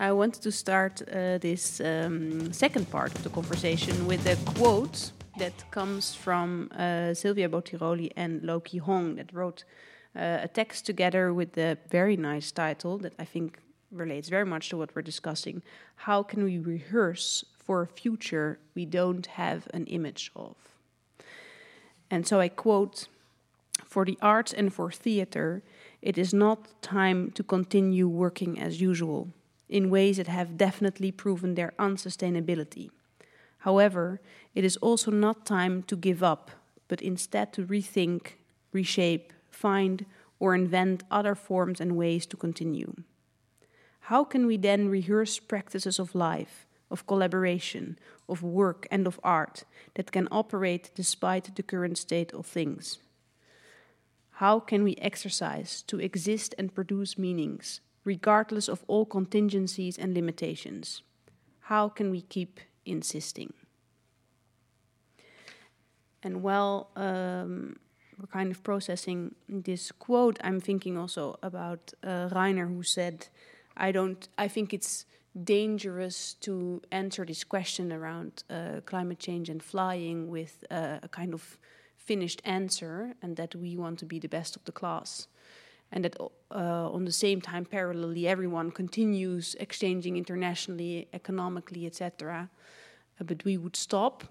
I 0.00 0.10
wanted 0.10 0.42
to 0.42 0.50
start 0.50 1.02
uh, 1.02 1.38
this 1.38 1.80
um, 1.80 2.52
second 2.52 2.90
part 2.90 3.14
of 3.14 3.22
the 3.22 3.30
conversation 3.30 4.08
with 4.08 4.26
a 4.26 4.34
quote 4.54 5.12
that 5.38 5.52
comes 5.70 6.16
from 6.16 6.68
uh, 6.76 7.14
Silvia 7.14 7.48
Bottiroli 7.48 8.10
and 8.16 8.42
Loki 8.42 8.78
Hong 8.78 9.14
that 9.14 9.32
wrote 9.32 9.62
uh, 10.16 10.38
a 10.42 10.48
text 10.48 10.84
together 10.84 11.32
with 11.32 11.52
the 11.52 11.78
very 11.88 12.16
nice 12.16 12.50
title 12.50 12.98
that 12.98 13.12
I 13.20 13.24
think 13.24 13.60
relates 13.92 14.28
very 14.28 14.46
much 14.46 14.68
to 14.70 14.76
what 14.76 14.96
we're 14.96 15.02
discussing. 15.02 15.62
How 15.94 16.24
can 16.24 16.42
we 16.42 16.58
rehearse 16.58 17.44
for 17.56 17.82
a 17.82 17.86
future 17.86 18.58
we 18.74 18.84
don't 18.84 19.26
have 19.26 19.68
an 19.72 19.86
image 19.86 20.32
of? 20.34 20.56
And 22.10 22.26
so 22.26 22.40
I 22.40 22.48
quote 22.48 23.06
For 23.92 24.06
the 24.06 24.16
arts 24.22 24.54
and 24.54 24.72
for 24.72 24.90
theater, 24.90 25.62
it 26.00 26.16
is 26.16 26.32
not 26.32 26.80
time 26.80 27.30
to 27.32 27.42
continue 27.42 28.08
working 28.08 28.58
as 28.58 28.80
usual 28.80 29.28
in 29.68 29.90
ways 29.90 30.16
that 30.16 30.28
have 30.28 30.56
definitely 30.56 31.12
proven 31.12 31.56
their 31.56 31.74
unsustainability. 31.78 32.88
However, 33.58 34.22
it 34.54 34.64
is 34.64 34.78
also 34.78 35.10
not 35.10 35.44
time 35.44 35.82
to 35.82 35.94
give 35.94 36.22
up, 36.22 36.50
but 36.88 37.02
instead 37.02 37.52
to 37.52 37.66
rethink, 37.66 38.38
reshape, 38.72 39.34
find, 39.50 40.06
or 40.40 40.54
invent 40.54 41.02
other 41.10 41.34
forms 41.34 41.78
and 41.78 41.94
ways 41.94 42.24
to 42.28 42.36
continue. 42.38 42.94
How 44.08 44.24
can 44.24 44.46
we 44.46 44.56
then 44.56 44.88
rehearse 44.88 45.38
practices 45.38 45.98
of 45.98 46.14
life, 46.14 46.66
of 46.90 47.06
collaboration, 47.06 47.98
of 48.26 48.42
work, 48.42 48.88
and 48.90 49.06
of 49.06 49.20
art 49.22 49.64
that 49.96 50.12
can 50.12 50.28
operate 50.30 50.90
despite 50.94 51.54
the 51.54 51.62
current 51.62 51.98
state 51.98 52.32
of 52.32 52.46
things? 52.46 52.98
How 54.36 54.60
can 54.60 54.82
we 54.82 54.96
exercise 54.96 55.82
to 55.82 56.00
exist 56.00 56.54
and 56.58 56.74
produce 56.74 57.18
meanings, 57.18 57.80
regardless 58.04 58.68
of 58.68 58.84
all 58.86 59.04
contingencies 59.04 59.98
and 59.98 60.14
limitations? 60.14 61.02
How 61.60 61.88
can 61.88 62.10
we 62.10 62.22
keep 62.22 62.60
insisting? 62.84 63.52
And 66.22 66.42
while 66.42 66.90
um, 66.96 67.76
we're 68.18 68.26
kind 68.26 68.50
of 68.50 68.62
processing 68.62 69.34
this 69.48 69.92
quote, 69.92 70.38
I'm 70.42 70.60
thinking 70.60 70.96
also 70.96 71.38
about 71.42 71.92
uh, 72.02 72.28
Rainer, 72.32 72.66
who 72.66 72.82
said, 72.82 73.28
"I 73.76 73.92
don't. 73.92 74.28
I 74.38 74.48
think 74.48 74.72
it's 74.72 75.04
dangerous 75.44 76.34
to 76.34 76.82
answer 76.90 77.24
this 77.24 77.44
question 77.44 77.92
around 77.92 78.44
uh, 78.50 78.80
climate 78.84 79.18
change 79.18 79.48
and 79.48 79.62
flying 79.62 80.28
with 80.28 80.64
uh, 80.70 80.98
a 81.02 81.08
kind 81.08 81.34
of 81.34 81.58
finished 82.04 82.40
answer, 82.44 83.14
and 83.22 83.36
that 83.36 83.54
we 83.54 83.76
want 83.76 83.98
to 84.00 84.06
be 84.06 84.18
the 84.18 84.28
best 84.28 84.56
of 84.56 84.64
the 84.64 84.72
class." 84.72 85.28
and 85.92 86.04
that 86.04 86.16
uh, 86.18 86.90
on 86.90 87.04
the 87.04 87.12
same 87.12 87.40
time, 87.40 87.66
parallelly, 87.66 88.24
everyone 88.24 88.70
continues 88.70 89.54
exchanging 89.60 90.16
internationally, 90.16 91.06
economically, 91.12 91.86
etc. 91.86 92.48
Uh, 93.20 93.24
but 93.24 93.44
we 93.44 93.58
would 93.58 93.76
stop. 93.76 94.24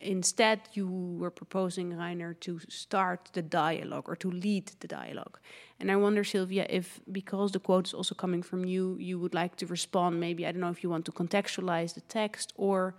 Instead, 0.00 0.60
you 0.72 0.86
were 0.88 1.30
proposing, 1.30 1.96
Rainer 1.96 2.32
to 2.34 2.60
start 2.68 3.28
the 3.32 3.42
dialogue 3.42 4.08
or 4.08 4.16
to 4.16 4.30
lead 4.30 4.70
the 4.80 4.88
dialogue. 4.88 5.38
And 5.78 5.90
I 5.90 5.96
wonder, 5.96 6.24
Silvia, 6.24 6.66
if 6.70 7.00
because 7.10 7.52
the 7.52 7.58
quote 7.58 7.88
is 7.88 7.94
also 7.94 8.14
coming 8.14 8.42
from 8.42 8.64
you, 8.64 8.96
you 8.98 9.18
would 9.18 9.34
like 9.34 9.56
to 9.56 9.66
respond. 9.66 10.20
Maybe 10.20 10.46
I 10.46 10.52
don't 10.52 10.60
know 10.60 10.70
if 10.70 10.82
you 10.82 10.90
want 10.90 11.04
to 11.06 11.12
contextualize 11.12 11.94
the 11.94 12.02
text 12.02 12.52
or 12.56 12.94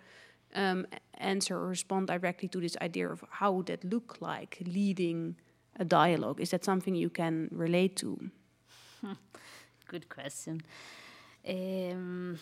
um, 0.56 0.88
answer 1.18 1.56
or 1.56 1.68
respond 1.68 2.08
directly 2.08 2.48
to 2.50 2.60
this 2.60 2.76
idea 2.82 3.10
of 3.10 3.24
how 3.30 3.52
would 3.52 3.68
that 3.68 3.84
look 3.84 4.18
like 4.20 4.62
leading 4.66 5.36
a 5.80 5.86
dialogue? 5.86 6.42
Is 6.42 6.52
that 6.52 6.66
something 6.66 6.96
you 6.96 7.10
can 7.10 7.50
relate 7.52 7.96
to? 7.98 8.32
Good 9.88 10.10
question. 10.10 10.62
Um, 11.48 12.40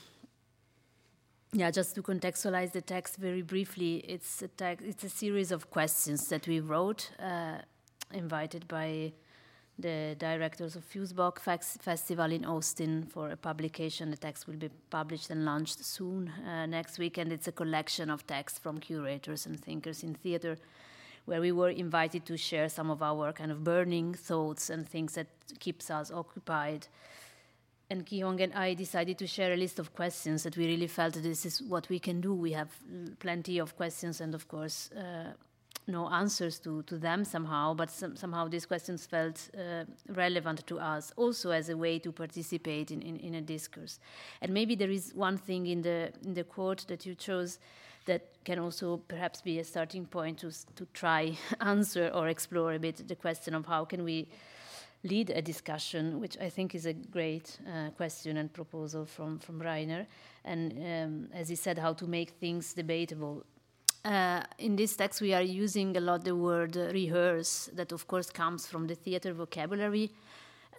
yeah, 1.51 1.69
just 1.71 1.95
to 1.95 2.01
contextualize 2.01 2.71
the 2.71 2.81
text 2.81 3.17
very 3.17 3.41
briefly, 3.41 3.97
it's 3.97 4.41
a 4.41 4.49
it's 4.59 5.03
a 5.03 5.09
series 5.09 5.51
of 5.51 5.69
questions 5.69 6.21
that 6.29 6.47
we 6.47 6.59
wrote, 6.59 7.11
uh, 7.19 7.57
invited 8.11 8.67
by 8.67 9.13
the 9.79 10.15
directors 10.19 10.75
of 10.75 10.83
Fusebox 10.85 11.39
Festival 11.81 12.31
in 12.31 12.45
Austin 12.45 13.03
for 13.03 13.29
a 13.31 13.37
publication. 13.37 14.11
The 14.11 14.17
text 14.17 14.47
will 14.47 14.55
be 14.55 14.69
published 14.89 15.29
and 15.29 15.45
launched 15.45 15.83
soon 15.83 16.29
uh, 16.47 16.65
next 16.65 16.99
week, 16.99 17.17
and 17.17 17.31
it's 17.31 17.47
a 17.47 17.51
collection 17.51 18.09
of 18.09 18.25
texts 18.27 18.59
from 18.59 18.79
curators 18.79 19.45
and 19.45 19.59
thinkers 19.59 20.03
in 20.03 20.13
theater 20.13 20.57
where 21.25 21.41
we 21.41 21.51
were 21.51 21.69
invited 21.69 22.25
to 22.25 22.37
share 22.37 22.69
some 22.69 22.91
of 22.91 23.01
our 23.01 23.31
kind 23.31 23.51
of 23.51 23.63
burning 23.63 24.13
thoughts 24.13 24.69
and 24.69 24.87
things 24.87 25.13
that 25.13 25.27
keeps 25.59 25.89
us 25.89 26.11
occupied. 26.11 26.87
And 27.89 28.05
Ki-Hong 28.05 28.41
and 28.41 28.53
I 28.53 28.73
decided 28.73 29.17
to 29.19 29.27
share 29.27 29.53
a 29.53 29.57
list 29.57 29.79
of 29.79 29.93
questions 29.95 30.43
that 30.43 30.57
we 30.57 30.67
really 30.67 30.87
felt 30.87 31.13
this 31.13 31.45
is 31.45 31.61
what 31.61 31.87
we 31.89 31.99
can 31.99 32.21
do. 32.21 32.33
We 32.33 32.51
have 32.53 32.69
plenty 33.19 33.59
of 33.59 33.75
questions 33.75 34.19
and, 34.19 34.35
of 34.35 34.47
course, 34.47 34.89
uh, 34.91 35.33
no 35.87 36.09
answers 36.09 36.59
to, 36.59 36.83
to 36.83 36.97
them 36.97 37.23
somehow, 37.23 37.73
but 37.73 37.91
some, 37.91 38.15
somehow 38.15 38.47
these 38.47 38.65
questions 38.65 39.05
felt 39.05 39.49
uh, 39.57 39.83
relevant 40.09 40.65
to 40.67 40.79
us 40.79 41.11
also 41.15 41.51
as 41.51 41.69
a 41.69 41.77
way 41.77 41.99
to 41.99 42.11
participate 42.11 42.91
in, 42.91 43.01
in, 43.01 43.17
in, 43.17 43.35
a 43.35 43.41
discourse. 43.41 43.99
And 44.41 44.53
maybe 44.53 44.75
there 44.75 44.89
is 44.89 45.13
one 45.13 45.37
thing 45.37 45.67
in 45.67 45.81
the, 45.81 46.11
in 46.23 46.33
the 46.33 46.43
quote 46.43 46.87
that 46.87 47.05
you 47.05 47.15
chose 47.15 47.59
that 48.05 48.21
can 48.43 48.59
also 48.59 48.97
perhaps 49.07 49.41
be 49.41 49.59
a 49.59 49.63
starting 49.63 50.05
point 50.05 50.39
to, 50.39 50.51
to 50.75 50.85
try 50.93 51.37
answer 51.61 52.09
or 52.13 52.27
explore 52.27 52.73
a 52.73 52.79
bit 52.79 53.07
the 53.07 53.15
question 53.15 53.53
of 53.53 53.65
how 53.65 53.85
can 53.85 54.03
we 54.03 54.27
lead 55.03 55.29
a 55.29 55.41
discussion, 55.41 56.19
which 56.19 56.37
I 56.39 56.49
think 56.49 56.73
is 56.75 56.85
a 56.85 56.93
great 56.93 57.57
uh, 57.67 57.89
question 57.91 58.37
and 58.37 58.51
proposal 58.51 59.05
from, 59.05 59.39
from 59.39 59.61
Rainer. 59.61 60.07
And 60.45 60.71
um, 60.71 61.27
as 61.33 61.49
he 61.49 61.55
said, 61.55 61.77
how 61.77 61.93
to 61.93 62.07
make 62.07 62.31
things 62.31 62.73
debatable. 62.73 63.45
Uh, 64.05 64.43
in 64.57 64.75
this 64.75 64.95
text 64.95 65.21
we 65.21 65.33
are 65.33 65.41
using 65.41 65.95
a 65.97 65.99
lot 65.99 66.23
the 66.23 66.35
word 66.35 66.75
rehearse, 66.75 67.69
that 67.73 67.91
of 67.91 68.07
course 68.07 68.29
comes 68.29 68.67
from 68.67 68.87
the 68.87 68.95
theater 68.95 69.33
vocabulary, 69.33 70.11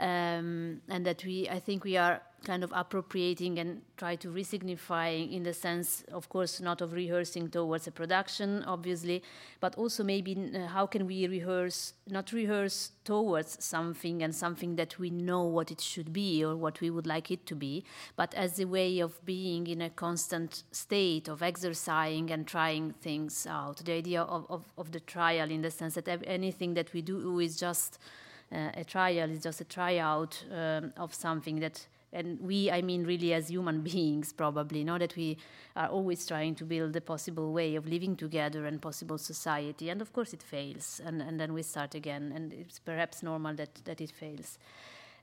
um, 0.01 0.81
and 0.89 1.07
that 1.07 1.25
we, 1.25 1.49
I 1.49 1.59
think, 1.59 1.85
we 1.85 1.97
are 1.97 2.21
kind 2.45 2.63
of 2.63 2.73
appropriating 2.75 3.59
and 3.59 3.81
try 3.97 4.15
to 4.17 4.29
resignifying 4.29 5.33
in 5.33 5.43
the 5.43 5.53
sense, 5.53 6.05
of 6.13 6.29
course, 6.29 6.61
not 6.61 6.81
of 6.81 6.93
rehearsing 6.93 7.49
towards 7.49 7.87
a 7.87 7.91
production, 7.91 8.63
obviously, 8.65 9.23
but 9.61 9.75
also 9.77 10.05
maybe 10.05 10.51
uh, 10.55 10.67
how 10.67 10.87
can 10.87 11.07
we 11.07 11.27
rehearse, 11.27 11.95
not 12.09 12.33
rehearse 12.33 12.93
towards 13.05 13.65
something 13.65 14.23
and 14.23 14.35
something 14.35 14.77
that 14.77 14.99
we 14.99 15.11
know 15.11 15.43
what 15.43 15.71
it 15.71 15.81
should 15.81 16.13
be 16.13 16.45
or 16.45 16.55
what 16.55 16.81
we 16.81 16.91
would 16.91 17.07
like 17.07 17.31
it 17.31 17.47
to 17.47 17.55
be, 17.55 17.85
but 18.17 18.35
as 18.35 18.61
a 18.61 18.67
way 18.67 19.01
of 19.01 19.25
being 19.25 19.67
in 19.67 19.81
a 19.81 19.91
constant 19.91 20.63
state 20.71 21.29
of 21.29 21.43
exercising 21.43 22.31
and 22.31 22.47
trying 22.47 22.93
things 23.01 23.47
out. 23.47 23.79
The 23.79 23.93
idea 23.93 24.23
of, 24.23 24.47
of, 24.51 24.65
of 24.77 24.93
the 24.93 25.01
trial 25.01 25.51
in 25.51 25.63
the 25.63 25.71
sense 25.71 25.95
that 25.95 26.09
anything 26.27 26.75
that 26.75 26.93
we 26.93 27.03
do 27.03 27.39
is 27.39 27.57
just 27.57 27.99
a 28.55 28.85
trial, 28.85 29.31
is 29.31 29.43
just 29.43 29.61
a 29.61 29.65
tryout 29.65 30.45
um, 30.53 30.93
of 30.97 31.13
something 31.15 31.61
that 31.61 31.87
and 32.15 32.41
we 32.41 32.71
i 32.71 32.81
mean 32.81 33.05
really 33.05 33.35
as 33.35 33.49
human 33.49 33.81
beings 33.91 34.33
probably 34.33 34.85
know 34.85 34.97
that 34.97 35.15
we 35.17 35.37
are 35.77 35.89
always 35.89 36.25
trying 36.25 36.55
to 36.55 36.65
build 36.65 36.97
a 36.97 37.01
possible 37.01 37.53
way 37.53 37.75
of 37.75 37.87
living 37.87 38.17
together 38.17 38.65
and 38.67 38.81
possible 38.81 39.19
society 39.19 39.91
and 39.91 40.01
of 40.01 40.13
course 40.13 40.33
it 40.33 40.43
fails 40.43 41.01
and, 41.05 41.21
and 41.21 41.39
then 41.39 41.53
we 41.53 41.63
start 41.63 41.95
again 41.95 42.33
and 42.35 42.53
it's 42.53 42.79
perhaps 42.79 43.23
normal 43.23 43.53
that, 43.55 43.75
that 43.85 44.01
it 44.01 44.11
fails 44.11 44.59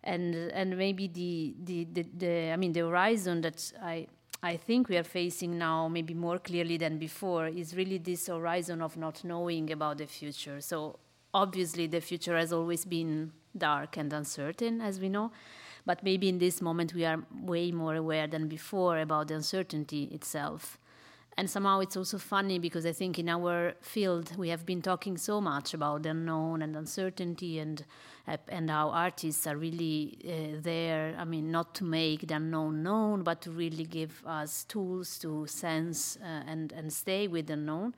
and 0.03 0.35
and 0.35 0.77
maybe 0.77 1.07
the, 1.07 1.55
the, 1.63 1.87
the, 1.93 2.05
the 2.17 2.51
i 2.51 2.57
mean 2.57 2.73
the 2.73 2.81
horizon 2.81 3.41
that 3.41 3.71
i 3.81 4.05
I 4.43 4.57
think 4.57 4.89
we 4.89 4.97
are 4.97 5.03
facing 5.03 5.59
now, 5.59 5.87
maybe 5.87 6.15
more 6.15 6.39
clearly 6.39 6.75
than 6.75 6.97
before, 6.97 7.45
is 7.45 7.75
really 7.75 7.99
this 7.99 8.25
horizon 8.25 8.81
of 8.81 8.97
not 8.97 9.23
knowing 9.23 9.71
about 9.71 9.99
the 9.99 10.07
future. 10.07 10.61
So, 10.61 10.97
obviously, 11.33 11.87
the 11.87 12.01
future 12.01 12.37
has 12.37 12.51
always 12.53 12.85
been 12.85 13.31
dark 13.57 13.97
and 13.97 14.11
uncertain, 14.13 14.81
as 14.81 14.99
we 14.99 15.09
know. 15.09 15.31
But 15.85 16.03
maybe 16.03 16.29
in 16.29 16.37
this 16.37 16.61
moment 16.61 16.93
we 16.93 17.05
are 17.05 17.23
way 17.33 17.71
more 17.71 17.95
aware 17.95 18.27
than 18.27 18.47
before 18.47 18.99
about 18.99 19.29
the 19.29 19.35
uncertainty 19.35 20.03
itself. 20.11 20.77
And 21.37 21.49
somehow 21.49 21.79
it's 21.79 21.95
also 21.95 22.17
funny 22.17 22.59
because 22.59 22.85
I 22.85 22.91
think 22.91 23.17
in 23.17 23.29
our 23.29 23.73
field 23.81 24.35
we 24.37 24.49
have 24.49 24.65
been 24.65 24.81
talking 24.81 25.17
so 25.17 25.39
much 25.39 25.73
about 25.73 26.03
the 26.03 26.09
unknown 26.09 26.61
and 26.61 26.75
uncertainty 26.75 27.57
and 27.57 27.83
and 28.47 28.69
how 28.69 28.89
artists 28.89 29.47
are 29.47 29.57
really 29.57 30.17
uh, 30.23 30.59
there. 30.61 31.15
I 31.17 31.25
mean, 31.25 31.49
not 31.49 31.73
to 31.75 31.83
make 31.83 32.27
the 32.27 32.35
unknown 32.35 32.83
known, 32.83 33.23
but 33.23 33.41
to 33.41 33.51
really 33.51 33.85
give 33.85 34.21
us 34.25 34.65
tools 34.65 35.17
to 35.19 35.47
sense 35.47 36.17
uh, 36.21 36.43
and 36.45 36.73
and 36.73 36.93
stay 36.93 37.27
with 37.27 37.47
the 37.47 37.55
known 37.55 37.95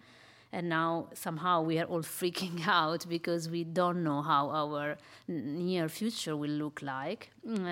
and 0.54 0.70
now 0.70 1.08
somehow 1.14 1.62
we 1.62 1.80
are 1.80 1.86
all 1.86 2.04
freaking 2.20 2.66
out 2.68 3.06
because 3.10 3.49
we 3.49 3.64
don't 3.64 4.04
know 4.04 4.22
how 4.22 4.49
our 4.51 4.97
near 5.28 5.89
future 5.89 6.38
will 6.38 6.51
look 6.51 6.82
like. 6.82 7.32
Uh, 7.45 7.64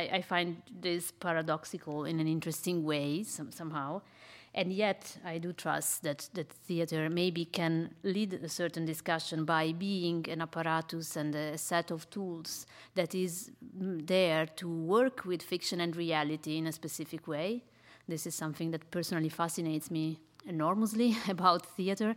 I, 0.00 0.10
I, 0.12 0.22
find 0.22 0.62
this 0.80 1.10
paradoxical 1.10 2.04
in 2.04 2.20
an 2.20 2.28
interesting 2.28 2.84
way 2.84 3.22
some, 3.22 3.50
somehow. 3.50 4.02
And 4.54 4.72
yet, 4.72 5.16
I 5.24 5.38
do 5.38 5.52
trust 5.52 6.02
that, 6.02 6.28
that 6.34 6.50
theater 6.50 7.08
maybe 7.10 7.44
can 7.44 7.94
lead 8.02 8.32
a 8.34 8.48
certain 8.48 8.84
discussion 8.84 9.44
by 9.44 9.72
being 9.72 10.26
an 10.28 10.40
apparatus 10.40 11.16
and 11.16 11.34
a 11.34 11.56
set 11.56 11.90
of 11.90 12.08
tools 12.10 12.66
that 12.94 13.14
is 13.14 13.50
mm, 13.78 14.06
there 14.06 14.46
to 14.56 14.68
work 14.68 15.24
with 15.24 15.42
fiction 15.42 15.80
and 15.80 15.94
reality 15.94 16.56
in 16.56 16.66
a 16.66 16.72
specific 16.72 17.28
way. 17.28 17.62
This 18.08 18.26
is 18.26 18.34
something 18.34 18.70
that 18.70 18.90
personally 18.90 19.28
fascinates 19.28 19.90
me 19.90 20.18
enormously 20.48 21.16
about 21.28 21.64
theater, 21.64 22.14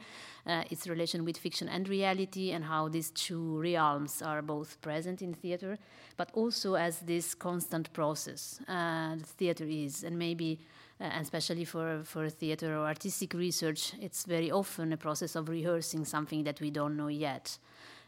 uh, 0.48 0.64
its 0.72 0.88
relation 0.88 1.26
with 1.26 1.38
fiction 1.38 1.68
and 1.68 1.88
reality, 1.88 2.52
and 2.52 2.66
how 2.66 2.88
these 2.88 3.12
two 3.12 3.60
realms 3.60 4.22
are 4.22 4.42
both 4.42 4.82
present 4.82 5.22
in 5.22 5.34
theater, 5.34 5.78
but 6.18 6.30
also 6.34 6.76
as 6.76 7.00
this 7.00 7.36
constant 7.36 7.92
process 7.94 8.60
uh, 8.68 9.16
theater 9.38 9.66
is, 9.66 10.04
and 10.04 10.18
maybe. 10.18 10.60
Uh, 11.00 11.06
and 11.06 11.24
especially 11.24 11.66
for, 11.66 12.04
for 12.04 12.30
theater 12.30 12.78
or 12.78 12.86
artistic 12.86 13.34
research, 13.34 13.94
it's 14.00 14.24
very 14.24 14.52
often 14.52 14.94
a 14.94 14.98
process 14.98 15.36
of 15.36 15.50
rehearsing 15.50 16.06
something 16.06 16.44
that 16.44 16.62
we 16.62 16.70
don't 16.70 16.96
know 16.96 17.08
yet. 17.08 17.58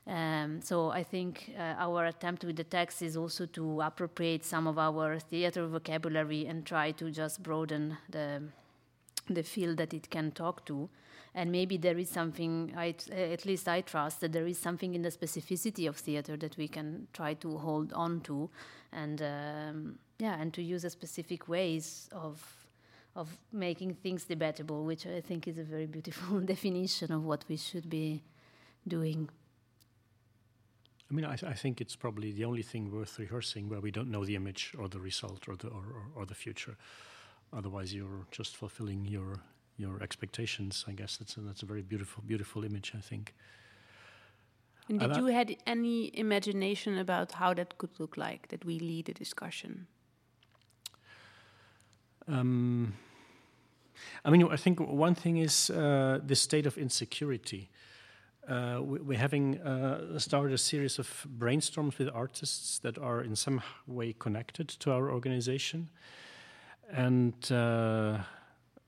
Um, 0.05 0.61
so 0.61 0.89
I 0.89 1.03
think 1.03 1.53
uh, 1.57 1.75
our 1.79 2.05
attempt 2.05 2.43
with 2.43 2.57
the 2.57 2.63
text 2.63 3.01
is 3.01 3.15
also 3.15 3.45
to 3.47 3.81
appropriate 3.81 4.43
some 4.43 4.67
of 4.67 4.77
our 4.77 5.17
theater 5.17 5.65
vocabulary 5.65 6.45
and 6.45 6.65
try 6.65 6.91
to 6.91 7.09
just 7.09 7.41
broaden 7.41 7.97
the 8.09 8.43
the 9.29 9.43
field 9.43 9.77
that 9.77 9.93
it 9.93 10.09
can 10.09 10.31
talk 10.31 10.65
to 10.65 10.89
and 11.35 11.51
maybe 11.51 11.77
there 11.77 11.97
is 11.97 12.09
something 12.09 12.73
I, 12.75 12.95
at 13.11 13.45
least 13.45 13.67
i 13.67 13.81
trust 13.81 14.21
that 14.21 14.33
there 14.33 14.45
is 14.45 14.57
something 14.57 14.93
in 14.93 15.01
the 15.01 15.09
specificity 15.09 15.87
of 15.87 15.95
theater 15.97 16.37
that 16.37 16.57
we 16.57 16.67
can 16.67 17.07
try 17.13 17.33
to 17.35 17.57
hold 17.57 17.93
on 17.93 18.21
to 18.21 18.49
and 18.91 19.21
um, 19.21 19.99
yeah 20.19 20.39
and 20.39 20.53
to 20.53 20.61
use 20.61 20.83
a 20.83 20.89
specific 20.89 21.47
ways 21.47 22.09
of 22.11 22.41
of 23.15 23.29
making 23.51 23.93
things 23.95 24.25
debatable 24.25 24.83
which 24.83 25.05
i 25.07 25.21
think 25.21 25.47
is 25.47 25.57
a 25.57 25.63
very 25.63 25.85
beautiful 25.85 26.39
definition 26.53 27.11
of 27.11 27.25
what 27.25 27.45
we 27.47 27.57
should 27.57 27.89
be 27.89 28.21
doing 28.87 29.29
I 31.11 31.15
mean, 31.15 31.25
I, 31.25 31.35
th 31.35 31.43
I, 31.43 31.53
think 31.53 31.79
it's 31.79 31.95
probably 31.95 32.31
the 32.31 32.45
only 32.45 32.63
thing 32.63 32.89
worth 32.89 33.19
rehearsing 33.19 33.69
where 33.69 33.81
we 33.81 33.91
don't 33.91 34.09
know 34.09 34.25
the 34.25 34.35
image 34.35 34.73
or 34.79 34.87
the 34.89 34.99
result 34.99 35.47
or 35.47 35.55
the 35.55 35.67
or, 35.67 35.85
or, 35.97 36.05
or 36.15 36.25
the 36.25 36.33
future. 36.33 36.75
Otherwise, 37.55 37.93
you're 37.93 38.25
just 38.31 38.57
fulfilling 38.57 39.05
your 39.05 39.39
your 39.77 40.01
expectations. 40.03 40.85
I 40.87 40.93
guess 40.93 41.17
that's 41.17 41.37
a, 41.37 41.41
that's 41.41 41.63
a 41.63 41.65
very 41.65 41.81
beautiful 41.81 42.23
beautiful 42.25 42.63
image. 42.63 42.93
I 42.97 43.01
think. 43.01 43.33
And 44.89 44.99
did 44.99 45.15
you 45.15 45.27
had 45.27 45.55
any 45.65 46.11
imagination 46.17 46.97
about 46.97 47.31
how 47.31 47.53
that 47.53 47.77
could 47.77 47.99
look 47.99 48.17
like? 48.17 48.49
That 48.49 48.65
we 48.65 48.79
lead 48.79 49.09
a 49.09 49.13
discussion. 49.13 49.87
Um, 52.27 52.93
I 54.25 54.29
mean, 54.29 54.47
I 54.51 54.57
think 54.57 54.79
one 54.79 55.15
thing 55.15 55.37
is 55.37 55.69
uh, 55.69 56.19
the 56.25 56.35
state 56.35 56.65
of 56.65 56.77
insecurity. 56.77 57.69
Uh, 58.47 58.79
we're 58.81 59.17
having 59.17 59.61
uh, 59.61 60.19
started 60.19 60.53
a 60.53 60.57
series 60.57 60.99
of 60.99 61.25
brainstorms 61.39 61.97
with 61.97 62.09
artists 62.13 62.79
that 62.79 62.97
are 62.97 63.21
in 63.21 63.35
some 63.35 63.61
way 63.87 64.13
connected 64.13 64.67
to 64.67 64.91
our 64.91 65.09
organization. 65.09 65.89
And 66.91 67.51
uh, 67.51 68.19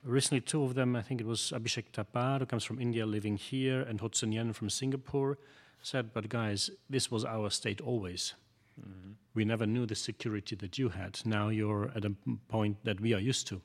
recently, 0.04 0.40
two 0.40 0.62
of 0.62 0.74
them, 0.74 0.96
I 0.96 1.02
think 1.02 1.20
it 1.20 1.26
was 1.26 1.52
Abhishek 1.54 1.92
Thapar, 1.92 2.40
who 2.40 2.46
comes 2.46 2.64
from 2.64 2.80
India, 2.80 3.06
living 3.06 3.36
here, 3.36 3.82
and 3.82 4.00
Hudson 4.00 4.32
Yen 4.32 4.52
from 4.52 4.70
Singapore, 4.70 5.38
said, 5.82 6.12
But 6.12 6.28
guys, 6.28 6.70
this 6.88 7.10
was 7.10 7.24
our 7.24 7.50
state 7.50 7.80
always. 7.80 8.34
Mm-hmm. 8.80 9.12
We 9.34 9.44
never 9.44 9.66
knew 9.66 9.86
the 9.86 9.94
security 9.94 10.56
that 10.56 10.78
you 10.78 10.90
had. 10.90 11.20
Now 11.24 11.48
you're 11.48 11.90
at 11.94 12.04
a 12.04 12.12
point 12.48 12.84
that 12.84 13.00
we 13.00 13.14
are 13.14 13.20
used 13.20 13.46
to. 13.48 13.60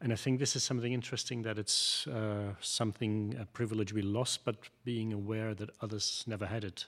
And 0.00 0.12
I 0.12 0.16
think 0.16 0.38
this 0.38 0.54
is 0.54 0.62
something 0.62 0.92
interesting 0.92 1.42
that 1.42 1.58
it's 1.58 2.06
uh, 2.06 2.54
something, 2.60 3.36
a 3.40 3.46
privilege 3.46 3.92
we 3.92 4.02
lost, 4.02 4.44
but 4.44 4.56
being 4.84 5.12
aware 5.12 5.54
that 5.54 5.70
others 5.80 6.24
never 6.26 6.46
had 6.46 6.62
it. 6.62 6.86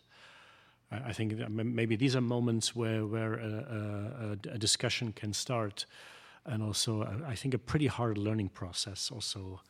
I, 0.92 1.08
I 1.08 1.12
think 1.12 1.36
maybe 1.48 1.96
these 1.96 2.14
are 2.14 2.20
moments 2.20 2.76
where, 2.76 3.04
where 3.06 3.34
a, 3.34 4.38
a, 4.48 4.54
a 4.54 4.58
discussion 4.58 5.12
can 5.12 5.32
start 5.32 5.86
and 6.44 6.62
also 6.62 7.22
I 7.26 7.34
think 7.34 7.54
a 7.54 7.58
pretty 7.58 7.86
hard 7.86 8.18
learning 8.18 8.50
process 8.50 9.10
also 9.10 9.60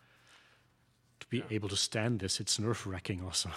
to 1.20 1.26
be 1.28 1.38
yeah. 1.38 1.44
able 1.56 1.68
to 1.68 1.76
stand 1.76 2.20
this. 2.20 2.40
It's 2.40 2.58
nerve 2.58 2.86
wracking 2.86 3.22
also. 3.22 3.50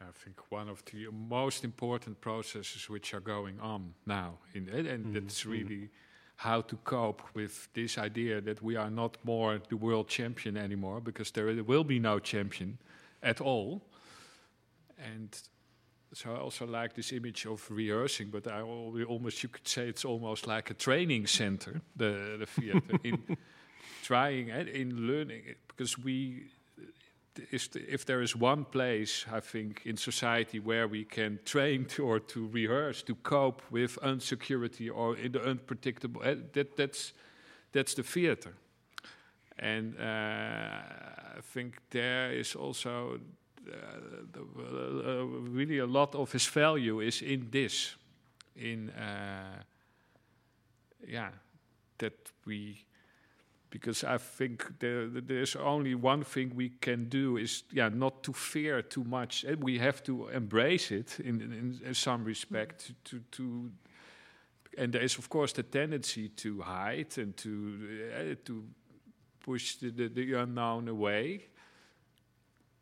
I 0.00 0.12
think 0.12 0.40
one 0.50 0.68
of 0.68 0.84
the 0.84 1.08
most 1.10 1.64
important 1.64 2.20
processes 2.20 2.88
which 2.90 3.14
are 3.14 3.20
going 3.20 3.58
on 3.60 3.94
now, 4.06 4.38
in, 4.54 4.68
and 4.68 4.86
mm 4.86 5.04
-hmm. 5.04 5.12
that's 5.14 5.44
really 5.44 5.82
mm 5.82 5.90
-hmm. 5.90 6.48
how 6.48 6.62
to 6.62 6.76
cope 6.82 7.22
with 7.34 7.68
this 7.72 7.96
idea 7.96 8.42
that 8.42 8.60
we 8.60 8.78
are 8.78 8.90
not 8.90 9.18
more 9.22 9.60
the 9.60 9.78
world 9.78 10.08
champion 10.10 10.56
anymore 10.56 11.00
because 11.00 11.32
there 11.32 11.62
will 11.62 11.84
be 11.84 11.98
no 11.98 12.20
champion 12.20 12.78
at 13.20 13.40
all. 13.40 13.80
And 14.96 15.50
so 16.14 16.32
I 16.32 16.38
also 16.38 16.66
like 16.66 16.94
this 16.94 17.12
image 17.12 17.46
of 17.46 17.68
rehearsing, 17.70 18.30
but 18.30 18.46
I 18.46 18.62
almost 18.62 19.42
you 19.42 19.48
could 19.48 19.66
say 19.66 19.88
it's 19.88 20.04
almost 20.04 20.46
like 20.46 20.70
a 20.70 20.74
training 20.74 21.26
center, 21.26 21.80
the 21.96 22.36
the 22.38 22.46
theater 22.46 22.98
in 23.04 23.36
trying 24.02 24.50
and 24.50 24.68
in 24.68 25.06
learning 25.06 25.42
because 25.68 25.98
we. 25.98 26.46
If 27.50 28.04
there 28.04 28.22
is 28.22 28.36
one 28.36 28.64
place, 28.64 29.26
I 29.32 29.40
think, 29.40 29.82
in 29.84 29.96
society 29.96 30.60
where 30.60 30.86
we 30.86 31.04
can 31.04 31.40
train 31.44 31.84
to, 31.86 32.06
or 32.06 32.20
to 32.20 32.46
rehearse 32.46 33.02
to 33.02 33.16
cope 33.16 33.60
with 33.72 33.98
insecurity 34.04 34.88
or 34.88 35.16
in 35.16 35.32
the 35.32 35.42
unpredictable, 35.44 36.22
eh, 36.22 36.36
that, 36.52 36.76
that's, 36.76 37.12
that's 37.72 37.94
the 37.94 38.04
theater. 38.04 38.54
And 39.58 39.96
uh, 39.98 40.04
I 40.04 41.40
think 41.42 41.80
there 41.90 42.30
is 42.30 42.54
also 42.54 43.18
really 45.50 45.78
a 45.78 45.86
lot 45.86 46.14
of 46.14 46.32
his 46.32 46.46
value 46.46 47.00
is 47.00 47.22
in 47.22 47.48
this, 47.50 47.96
in 48.56 48.90
uh, 48.90 49.62
yeah, 51.06 51.30
that 51.98 52.32
we 52.46 52.84
because 53.70 54.04
I 54.04 54.18
think 54.18 54.78
there, 54.78 55.08
there's 55.08 55.56
only 55.56 55.96
one 55.96 56.22
thing 56.22 56.52
we 56.54 56.68
can 56.80 57.08
do 57.08 57.38
is 57.38 57.64
yeah 57.72 57.88
not 57.88 58.22
to 58.22 58.32
fear 58.32 58.82
too 58.82 59.04
much. 59.04 59.44
And 59.44 59.62
we 59.64 59.78
have 59.78 60.02
to 60.04 60.28
embrace 60.28 60.92
it 60.92 61.18
in, 61.18 61.40
in, 61.40 61.80
in 61.84 61.94
some 61.94 62.24
respect 62.24 62.92
to, 63.04 63.18
to 63.32 63.70
and 64.78 64.92
there 64.92 65.02
is 65.02 65.18
of 65.18 65.28
course 65.28 65.52
the 65.52 65.62
tendency 65.62 66.28
to 66.28 66.60
hide 66.62 67.18
and 67.18 67.36
to 67.36 67.78
uh, 68.16 68.34
to 68.44 68.64
push 69.40 69.76
the, 69.76 69.90
the, 69.90 70.08
the 70.08 70.34
unknown 70.34 70.88
away 70.88 71.48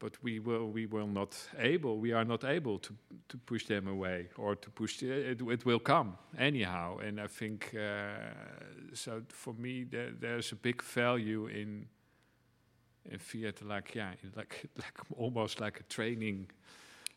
but 0.03 0.13
we 0.23 0.41
will 0.41 0.67
we 0.75 0.87
will 0.87 1.07
not 1.07 1.51
able 1.59 1.95
we 2.03 2.13
are 2.15 2.25
not 2.25 2.45
able 2.45 2.79
to 2.79 2.93
to 3.29 3.37
push 3.47 3.67
them 3.67 3.87
away 3.89 4.29
or 4.37 4.57
to 4.57 4.71
push 4.71 4.99
the, 5.01 5.07
it 5.31 5.41
it 5.41 5.65
will 5.65 5.79
come 5.81 6.17
anyhow 6.39 6.99
and 7.07 7.21
I 7.21 7.29
think 7.29 7.73
uh, 7.75 8.95
so 8.95 9.23
for 9.29 9.55
me 9.55 9.85
there, 9.91 10.11
there's 10.21 10.53
a 10.53 10.57
big 10.57 10.83
value 10.83 11.47
in 11.61 11.87
in 13.13 13.19
theater 13.19 13.65
like 13.75 13.95
yeah 13.99 14.15
like 14.37 14.55
like 14.77 14.99
almost 15.17 15.61
like 15.61 15.81
a 15.81 15.85
training 15.95 16.51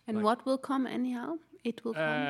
And 0.07 0.17
like- 0.17 0.25
what 0.25 0.45
will 0.45 0.59
come 0.59 0.87
anyhow? 0.93 1.37
It 1.63 1.81
will 1.83 1.93
come. 1.95 2.27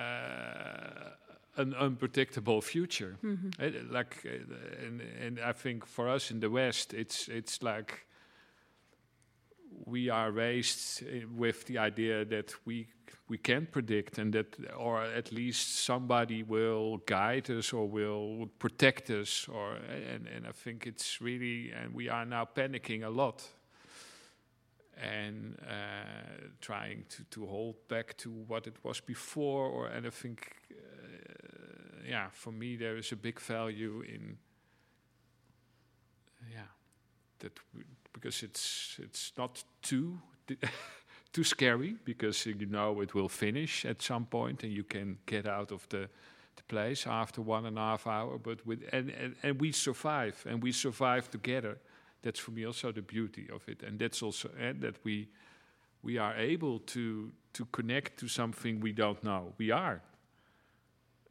uh, 0.00 1.62
an 1.62 1.74
unpredictable 1.74 2.60
future. 2.62 3.16
Mhm. 3.22 3.52
Uh, 3.58 3.94
like, 3.98 4.16
uh, 4.24 4.86
and, 4.86 5.00
and 5.26 5.38
I 5.38 5.52
think 5.52 5.86
for 5.86 6.08
us 6.14 6.30
in 6.30 6.40
the 6.40 6.48
West, 6.48 6.94
it's 6.94 7.28
it's 7.28 7.62
like 7.62 8.06
we 9.86 10.08
are 10.08 10.30
raised 10.30 11.02
uh, 11.02 11.26
with 11.36 11.66
the 11.66 11.78
idea 11.78 12.24
that 12.24 12.54
we 12.64 12.86
we 13.28 13.38
can 13.38 13.66
predict 13.66 14.18
and 14.18 14.32
that, 14.32 14.56
or 14.76 15.04
at 15.04 15.30
least 15.30 15.84
somebody 15.84 16.42
will 16.42 16.96
guide 17.06 17.48
us 17.48 17.72
or 17.72 17.86
will 17.86 18.48
protect 18.58 19.10
us, 19.10 19.48
or 19.48 19.76
and 20.14 20.26
and 20.26 20.46
I 20.46 20.52
think 20.52 20.86
it's 20.86 21.20
really 21.20 21.72
and 21.72 21.94
we 21.94 22.08
are 22.08 22.24
now 22.24 22.44
panicking 22.44 23.04
a 23.04 23.10
lot 23.10 23.48
and 25.00 25.56
uh, 25.62 26.48
trying 26.60 27.04
to, 27.08 27.24
to 27.30 27.46
hold 27.46 27.76
back 27.88 28.16
to 28.18 28.30
what 28.48 28.66
it 28.66 28.76
was 28.82 29.00
before 29.00 29.66
or 29.66 29.86
and 29.86 30.06
I 30.06 30.10
think 30.10 30.52
uh, 30.70 32.06
yeah 32.06 32.28
for 32.32 32.52
me 32.52 32.76
there 32.76 32.96
is 32.96 33.12
a 33.12 33.16
big 33.16 33.40
value 33.40 34.02
in 34.02 34.36
yeah 36.52 36.68
that 37.38 37.58
because 38.12 38.42
it's 38.42 38.98
it's 39.02 39.32
not 39.36 39.64
too 39.82 40.18
too 41.32 41.44
scary 41.44 41.96
because 42.04 42.46
you 42.46 42.66
know 42.66 43.00
it 43.00 43.14
will 43.14 43.28
finish 43.28 43.84
at 43.84 44.02
some 44.02 44.26
point 44.26 44.64
and 44.64 44.72
you 44.72 44.84
can 44.84 45.18
get 45.26 45.46
out 45.46 45.72
of 45.72 45.88
the 45.88 46.08
the 46.56 46.62
place 46.74 47.06
after 47.06 47.40
one 47.40 47.66
and 47.66 47.78
a 47.78 47.80
half 47.80 48.06
hour 48.06 48.38
but 48.38 48.66
with 48.66 48.82
and, 48.92 49.10
and, 49.10 49.34
and 49.42 49.60
we 49.60 49.72
survive 49.72 50.44
and 50.48 50.62
we 50.62 50.72
survive 50.72 51.30
together. 51.30 51.78
That's 52.22 52.38
for 52.38 52.50
me 52.50 52.66
also 52.66 52.92
the 52.92 53.02
beauty 53.02 53.48
of 53.50 53.66
it. 53.68 53.82
And 53.82 53.98
that's 53.98 54.22
also 54.22 54.50
and 54.58 54.80
that 54.82 54.96
we 55.04 55.28
we 56.02 56.18
are 56.18 56.34
able 56.36 56.80
to 56.80 57.32
to 57.52 57.64
connect 57.66 58.18
to 58.18 58.28
something 58.28 58.80
we 58.80 58.92
don't 58.92 59.22
know. 59.22 59.54
We 59.58 59.70
are. 59.70 60.02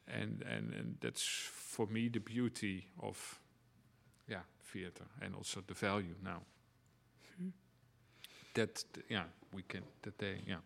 And 0.07 0.43
and 0.49 0.73
and 0.73 0.97
that's 1.01 1.23
for 1.23 1.87
me 1.87 2.09
the 2.09 2.19
beauty 2.19 2.87
of 2.99 3.39
yeah 4.27 4.43
theater 4.63 5.05
and 5.21 5.35
also 5.35 5.61
the 5.67 5.73
value 5.73 6.15
now 6.23 6.41
that 8.59 8.83
yeah 9.09 9.23
we 9.53 9.63
can 9.63 9.83
that 10.01 10.17
they 10.17 10.35
yeah 10.47 10.61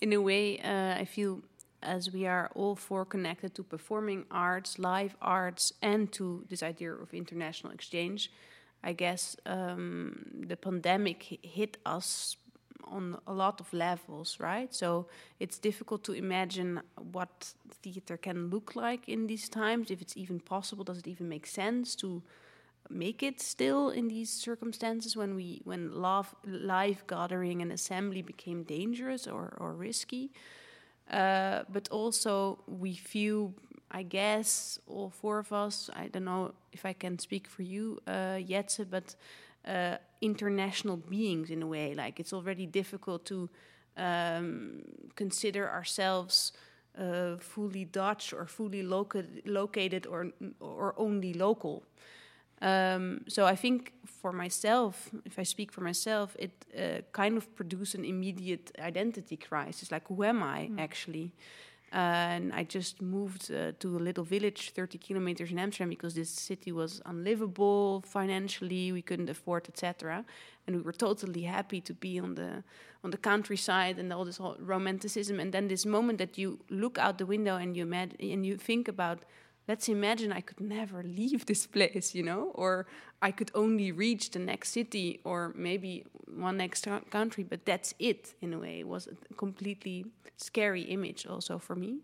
in 0.00 0.12
a 0.12 0.20
way, 0.20 0.58
uh, 0.60 1.00
I 1.00 1.04
feel 1.04 1.40
as 1.82 2.12
we 2.12 2.26
are 2.26 2.50
all 2.54 2.76
four 2.76 3.04
connected 3.04 3.54
to 3.54 3.62
performing 3.62 4.26
arts, 4.30 4.78
live 4.78 5.16
arts, 5.20 5.72
and 5.82 6.12
to 6.12 6.44
this 6.48 6.62
idea 6.62 6.92
of 6.92 7.14
international 7.14 7.72
exchange, 7.72 8.30
I 8.84 8.92
guess 8.92 9.36
um, 9.46 10.26
the 10.46 10.56
pandemic 10.56 11.38
hit 11.42 11.78
us 11.86 12.36
on 12.84 13.18
a 13.26 13.32
lot 13.32 13.60
of 13.60 13.72
levels, 13.72 14.38
right? 14.40 14.74
So 14.74 15.06
it's 15.38 15.58
difficult 15.58 16.02
to 16.04 16.12
imagine 16.12 16.80
what 17.12 17.54
theater 17.82 18.16
can 18.16 18.50
look 18.50 18.74
like 18.74 19.08
in 19.08 19.26
these 19.26 19.48
times, 19.48 19.90
if 19.90 20.00
it's 20.02 20.16
even 20.16 20.40
possible. 20.40 20.84
Does 20.84 20.98
it 20.98 21.06
even 21.06 21.28
make 21.28 21.46
sense 21.46 21.94
to 21.96 22.22
make 22.90 23.22
it 23.22 23.40
still 23.40 23.90
in 23.90 24.08
these 24.08 24.30
circumstances 24.30 25.16
when 25.16 25.34
we 25.34 25.60
when 25.64 25.92
live, 25.92 26.34
live 26.44 27.04
gathering 27.06 27.62
and 27.62 27.72
assembly 27.72 28.22
became 28.22 28.62
dangerous 28.64 29.26
or, 29.26 29.56
or 29.58 29.72
risky? 29.72 30.30
Uh, 31.10 31.64
but 31.72 31.88
also 31.90 32.58
we 32.68 32.94
feel 32.94 33.52
i 33.90 34.00
guess 34.04 34.78
all 34.86 35.10
four 35.10 35.40
of 35.40 35.52
us 35.52 35.90
i 35.94 36.06
don't 36.06 36.24
know 36.24 36.52
if 36.72 36.86
i 36.86 36.92
can 36.92 37.18
speak 37.18 37.48
for 37.48 37.62
you 37.62 37.98
uh, 38.06 38.38
but 38.88 39.16
uh, 39.66 39.96
international 40.20 40.96
beings 40.96 41.50
in 41.50 41.62
a 41.62 41.66
way. 41.66 41.94
Like 41.94 42.20
it's 42.20 42.32
already 42.32 42.66
difficult 42.66 43.24
to 43.26 43.48
um, 43.96 44.82
consider 45.16 45.68
ourselves 45.68 46.52
uh, 46.98 47.36
fully 47.38 47.84
dutch 47.84 48.32
or 48.32 48.46
fully 48.46 48.82
loca- 48.82 49.26
located 49.44 50.06
or 50.06 50.32
or 50.60 50.94
only 50.96 51.34
local 51.34 51.84
um, 52.62 53.22
so 53.28 53.46
I 53.46 53.56
think 53.56 53.92
for 54.04 54.32
myself, 54.32 55.10
if 55.24 55.38
I 55.38 55.44
speak 55.44 55.72
for 55.72 55.80
myself, 55.80 56.36
it 56.38 56.66
uh, 56.78 57.00
kind 57.12 57.36
of 57.36 57.54
produced 57.56 57.94
an 57.94 58.04
immediate 58.04 58.70
identity 58.78 59.36
crisis. 59.36 59.90
Like, 59.90 60.08
who 60.08 60.24
am 60.24 60.42
I 60.42 60.70
actually? 60.78 61.32
and 61.92 62.52
I 62.52 62.62
just 62.62 63.02
moved 63.02 63.50
uh, 63.50 63.72
to 63.80 63.96
a 63.96 63.98
little 63.98 64.22
village, 64.22 64.70
30 64.70 64.98
kilometers 64.98 65.50
in 65.50 65.58
Amsterdam, 65.58 65.88
because 65.88 66.14
this 66.14 66.30
city 66.30 66.70
was 66.70 67.02
unlivable 67.04 68.02
financially. 68.06 68.92
We 68.92 69.02
couldn't 69.02 69.28
afford, 69.28 69.68
etc. 69.68 70.24
And 70.66 70.76
we 70.76 70.82
were 70.82 70.92
totally 70.92 71.42
happy 71.42 71.80
to 71.80 71.92
be 71.92 72.20
on 72.20 72.34
the 72.36 72.62
on 73.02 73.10
the 73.10 73.16
countryside 73.16 73.98
and 73.98 74.12
all 74.12 74.24
this 74.24 74.36
whole 74.36 74.56
romanticism. 74.60 75.40
And 75.40 75.52
then 75.52 75.68
this 75.68 75.86
moment 75.86 76.18
that 76.18 76.36
you 76.36 76.60
look 76.68 76.98
out 76.98 77.18
the 77.18 77.26
window 77.26 77.56
and 77.56 77.74
you 77.76 77.82
imagine 77.82 78.16
and 78.20 78.44
you 78.44 78.56
think 78.56 78.88
about 78.88 79.24
let's 79.68 79.88
imagine 79.88 80.32
I 80.32 80.40
could 80.40 80.60
never 80.60 81.02
leave 81.02 81.46
this 81.46 81.66
place, 81.66 82.14
you 82.14 82.22
know, 82.22 82.52
or 82.54 82.86
I 83.22 83.30
could 83.30 83.50
only 83.54 83.92
reach 83.92 84.30
the 84.30 84.38
next 84.38 84.70
city 84.70 85.20
or 85.24 85.52
maybe 85.54 86.04
one 86.26 86.56
next 86.56 86.86
country, 87.10 87.44
but 87.44 87.64
that's 87.64 87.94
it 87.98 88.34
in 88.40 88.54
a 88.54 88.58
way. 88.58 88.80
It 88.80 88.88
was 88.88 89.08
a 89.08 89.34
completely 89.34 90.06
scary 90.36 90.82
image 90.82 91.26
also 91.26 91.58
for 91.58 91.76
me. 91.76 92.00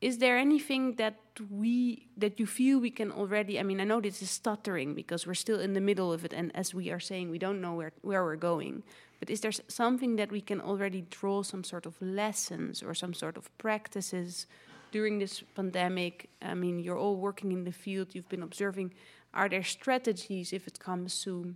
Is 0.00 0.16
there 0.16 0.38
anything 0.38 0.94
that 0.94 1.16
we 1.50 2.06
that 2.16 2.40
you 2.40 2.46
feel 2.46 2.78
we 2.78 2.90
can 2.90 3.12
already? 3.12 3.60
I 3.60 3.62
mean, 3.62 3.80
I 3.80 3.84
know 3.84 4.00
this 4.00 4.22
is 4.22 4.30
stuttering 4.30 4.94
because 4.94 5.26
we're 5.26 5.34
still 5.34 5.60
in 5.60 5.74
the 5.74 5.80
middle 5.80 6.10
of 6.10 6.24
it, 6.24 6.32
and 6.32 6.50
as 6.56 6.72
we 6.72 6.90
are 6.90 7.00
saying, 7.00 7.30
we 7.30 7.38
don't 7.38 7.60
know 7.60 7.74
where 7.74 7.92
where 8.00 8.24
we're 8.24 8.36
going. 8.36 8.82
But 9.18 9.28
is 9.28 9.42
there 9.42 9.52
something 9.52 10.16
that 10.16 10.32
we 10.32 10.40
can 10.40 10.62
already 10.62 11.04
draw 11.10 11.42
some 11.42 11.64
sort 11.64 11.84
of 11.84 12.00
lessons 12.00 12.82
or 12.82 12.94
some 12.94 13.12
sort 13.12 13.36
of 13.36 13.56
practices 13.58 14.46
during 14.92 15.18
this 15.18 15.42
pandemic? 15.54 16.30
I 16.42 16.54
mean, 16.54 16.78
you're 16.78 16.98
all 16.98 17.16
working 17.16 17.52
in 17.52 17.64
the 17.64 17.72
field, 17.72 18.14
you've 18.14 18.28
been 18.28 18.42
observing. 18.42 18.94
Are 19.32 19.48
there 19.48 19.62
strategies 19.62 20.52
if 20.52 20.66
it 20.66 20.78
comes 20.78 21.22
to 21.22 21.54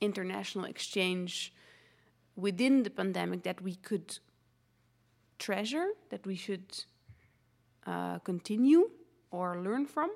international 0.00 0.64
exchange 0.64 1.52
within 2.36 2.82
the 2.82 2.90
pandemic 2.90 3.42
that 3.42 3.60
we 3.60 3.76
could 3.76 4.18
treasure, 5.38 5.88
that 6.10 6.26
we 6.26 6.36
should 6.36 6.84
uh, 7.86 8.18
continue 8.20 8.90
or 9.30 9.60
learn 9.62 9.86
from? 9.86 10.10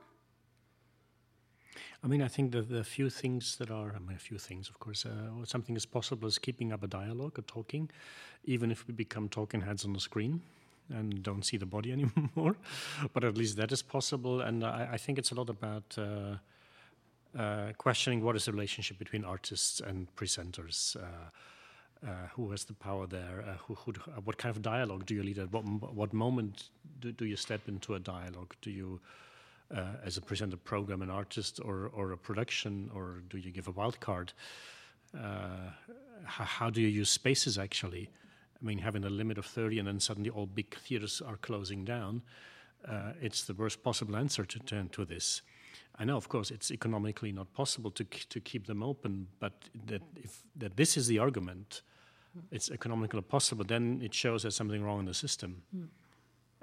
I 2.03 2.07
mean, 2.07 2.23
I 2.23 2.29
think 2.29 2.53
the, 2.53 2.63
the 2.63 2.83
few 2.83 3.11
things 3.11 3.57
that 3.57 3.71
are, 3.71 3.95
I 3.95 3.99
mean, 3.99 4.17
a 4.17 4.19
few 4.19 4.39
things, 4.39 4.71
of 4.71 4.79
course, 4.79 5.05
uh, 5.05 5.45
something 5.45 5.77
as 5.77 5.85
possible 5.85 6.27
as 6.27 6.39
keeping 6.39 6.73
up 6.73 6.83
a 6.83 6.87
dialogue, 6.87 7.39
a 7.39 7.43
talking, 7.43 7.91
even 8.45 8.71
if 8.71 8.87
we 8.87 8.95
become 8.95 9.29
talking 9.29 9.61
heads 9.61 9.85
on 9.85 9.93
the 9.93 10.01
screen 10.01 10.41
and 10.91 11.23
don't 11.23 11.45
see 11.45 11.57
the 11.57 11.67
body 11.67 11.93
anymore. 11.99 12.57
but 13.13 13.25
at 13.25 13.37
least 13.37 13.57
that 13.57 13.73
is 13.73 13.83
possible. 13.83 14.41
And 14.41 14.65
I, 14.65 14.91
I 14.93 14.97
think 14.97 15.19
it's 15.19 15.31
a 15.31 15.35
lot 15.35 15.51
about 15.51 15.97
uh, 15.99 16.37
uh, 17.39 17.73
questioning 17.79 18.23
what 18.23 18.35
is 18.37 18.47
the 18.47 18.53
relationship 18.53 18.99
between 18.99 19.25
artists 19.25 19.81
and 19.81 20.09
presenters. 20.17 20.97
Uh, 20.97 21.07
uh, 22.03 22.13
who 22.35 22.51
has 22.51 22.65
the 22.65 22.73
power 22.73 23.07
there? 23.07 23.45
Uh, 23.47 23.53
who, 23.67 23.75
who, 23.75 23.93
what 24.25 24.39
kind 24.39 24.57
of 24.57 24.63
dialogue 24.63 25.05
do 25.05 25.15
you 25.15 25.23
lead 25.23 25.39
at? 25.39 25.53
What, 25.53 25.63
what 25.95 26.13
moment 26.15 26.71
do, 26.99 27.13
do 27.13 27.27
you 27.27 27.37
step 27.37 27.69
into 27.69 27.95
a 27.95 27.99
dialogue? 27.99 28.55
Do 28.63 28.71
you, 28.71 29.01
uh, 29.75 29.85
as 30.03 30.17
a 30.17 30.23
presenter, 30.23 30.57
program 30.57 31.03
an 31.03 31.11
artist 31.11 31.61
or, 31.63 31.91
or 31.95 32.13
a 32.13 32.17
production, 32.17 32.91
or 32.95 33.23
do 33.29 33.37
you 33.37 33.51
give 33.51 33.69
a 33.69 33.73
wild 33.73 34.01
card? 34.01 34.33
How, 35.13 36.45
how 36.45 36.71
do 36.71 36.81
you 36.81 36.89
use 36.89 37.11
spaces 37.11 37.59
actually? 37.59 38.09
I 38.61 38.67
mean, 38.67 38.79
having 38.79 39.05
a 39.05 39.11
limit 39.11 39.39
of 39.39 39.47
30 39.47 39.79
and 39.79 39.89
then 39.89 40.01
suddenly 40.01 40.31
all 40.31 40.47
big 40.47 40.77
theaters 40.77 41.23
are 41.23 41.37
closing 41.37 41.85
down, 41.85 42.23
uh, 42.87 43.13
it's 43.21 43.45
the 43.45 43.55
worst 43.55 43.83
possible 43.83 44.17
answer 44.17 44.45
to 44.45 44.59
turn 44.61 44.89
to 44.91 45.05
this. 45.05 45.43
I 45.99 46.05
know, 46.05 46.17
of 46.17 46.29
course, 46.29 46.51
it's 46.51 46.71
economically 46.71 47.33
not 47.33 47.53
possible 47.53 47.91
to, 47.93 48.05
to 48.05 48.41
keep 48.41 48.67
them 48.67 48.83
open, 48.83 49.29
but 49.39 49.53
that 49.87 50.03
if 50.17 50.43
that 50.57 50.77
this 50.77 50.97
is 50.97 51.07
the 51.07 51.19
argument, 51.19 51.83
it's 52.51 52.71
economically 52.71 53.21
possible, 53.23 53.65
then 53.65 54.01
it 54.03 54.15
shows 54.15 54.43
there's 54.43 54.57
something 54.57 54.83
wrong 54.83 55.01
in 55.01 55.07
the 55.07 55.15
system. 55.15 55.63
Mm. 55.77 55.89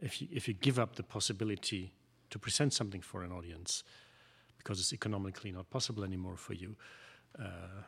If 0.01 0.21
you, 0.21 0.27
if 0.31 0.47
you 0.47 0.53
give 0.53 0.79
up 0.79 0.95
the 0.95 1.03
possibility 1.03 1.93
to 2.29 2.39
present 2.39 2.73
something 2.73 3.01
for 3.01 3.23
an 3.23 3.31
audience, 3.31 3.83
because 4.57 4.79
it's 4.79 4.93
economically 4.93 5.51
not 5.51 5.69
possible 5.69 6.03
anymore 6.03 6.35
for 6.35 6.53
you. 6.53 6.75
Uh, 7.39 7.83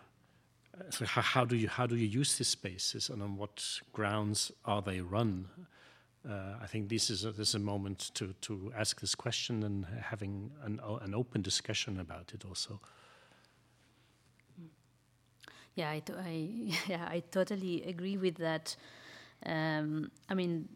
so 0.90 1.06
how, 1.06 1.22
how, 1.22 1.46
do 1.46 1.56
you 1.56 1.68
how 1.68 1.86
do 1.86 1.96
you 1.96 2.08
use 2.08 2.38
these 2.38 2.48
spaces 2.48 3.10
and 3.10 3.22
on 3.22 3.38
what 3.38 3.64
grounds 3.94 4.52
are 4.66 4.82
they 4.82 5.02
run? 5.02 5.48
Uh, 6.28 6.56
I 6.62 6.68
think 6.68 6.90
this 6.90 7.10
is 7.10 7.26
a, 7.26 7.32
this 7.32 7.50
is 7.50 7.56
a 7.56 7.60
moment 7.60 8.12
to 8.16 8.34
to 8.42 8.72
ask 8.78 9.00
this 9.00 9.16
question 9.16 9.64
and 9.64 9.86
having 10.02 10.52
an 10.64 10.80
an 11.02 11.14
open 11.14 11.42
discussion 11.42 12.00
about 12.00 12.32
it 12.34 12.46
also. 12.46 12.80
Yeah, 15.76 15.90
I, 15.90 16.02
I 16.18 16.50
yeah 16.88 17.08
I 17.10 17.24
totally 17.32 17.84
agree 17.84 18.18
with 18.18 18.36
that. 18.38 18.76
Um, 19.46 20.12
I 20.30 20.34
mean, 20.34 20.68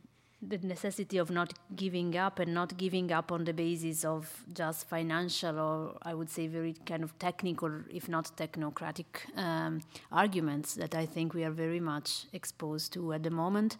the 0.49 0.57
necessity 0.59 1.17
of 1.17 1.29
not 1.29 1.53
giving 1.75 2.17
up 2.17 2.39
and 2.39 2.53
not 2.53 2.77
giving 2.77 3.11
up 3.11 3.31
on 3.31 3.45
the 3.45 3.53
basis 3.53 4.03
of 4.03 4.43
just 4.53 4.87
financial 4.87 5.59
or 5.59 5.97
I 6.01 6.13
would 6.13 6.29
say 6.29 6.47
very 6.47 6.75
kind 6.85 7.03
of 7.03 7.17
technical, 7.19 7.71
if 7.89 8.09
not 8.09 8.35
technocratic 8.35 9.37
um, 9.37 9.81
arguments 10.11 10.75
that 10.75 10.95
I 10.95 11.05
think 11.05 11.33
we 11.33 11.43
are 11.43 11.51
very 11.51 11.79
much 11.79 12.25
exposed 12.33 12.93
to 12.93 13.13
at 13.13 13.23
the 13.23 13.31
moment. 13.31 13.77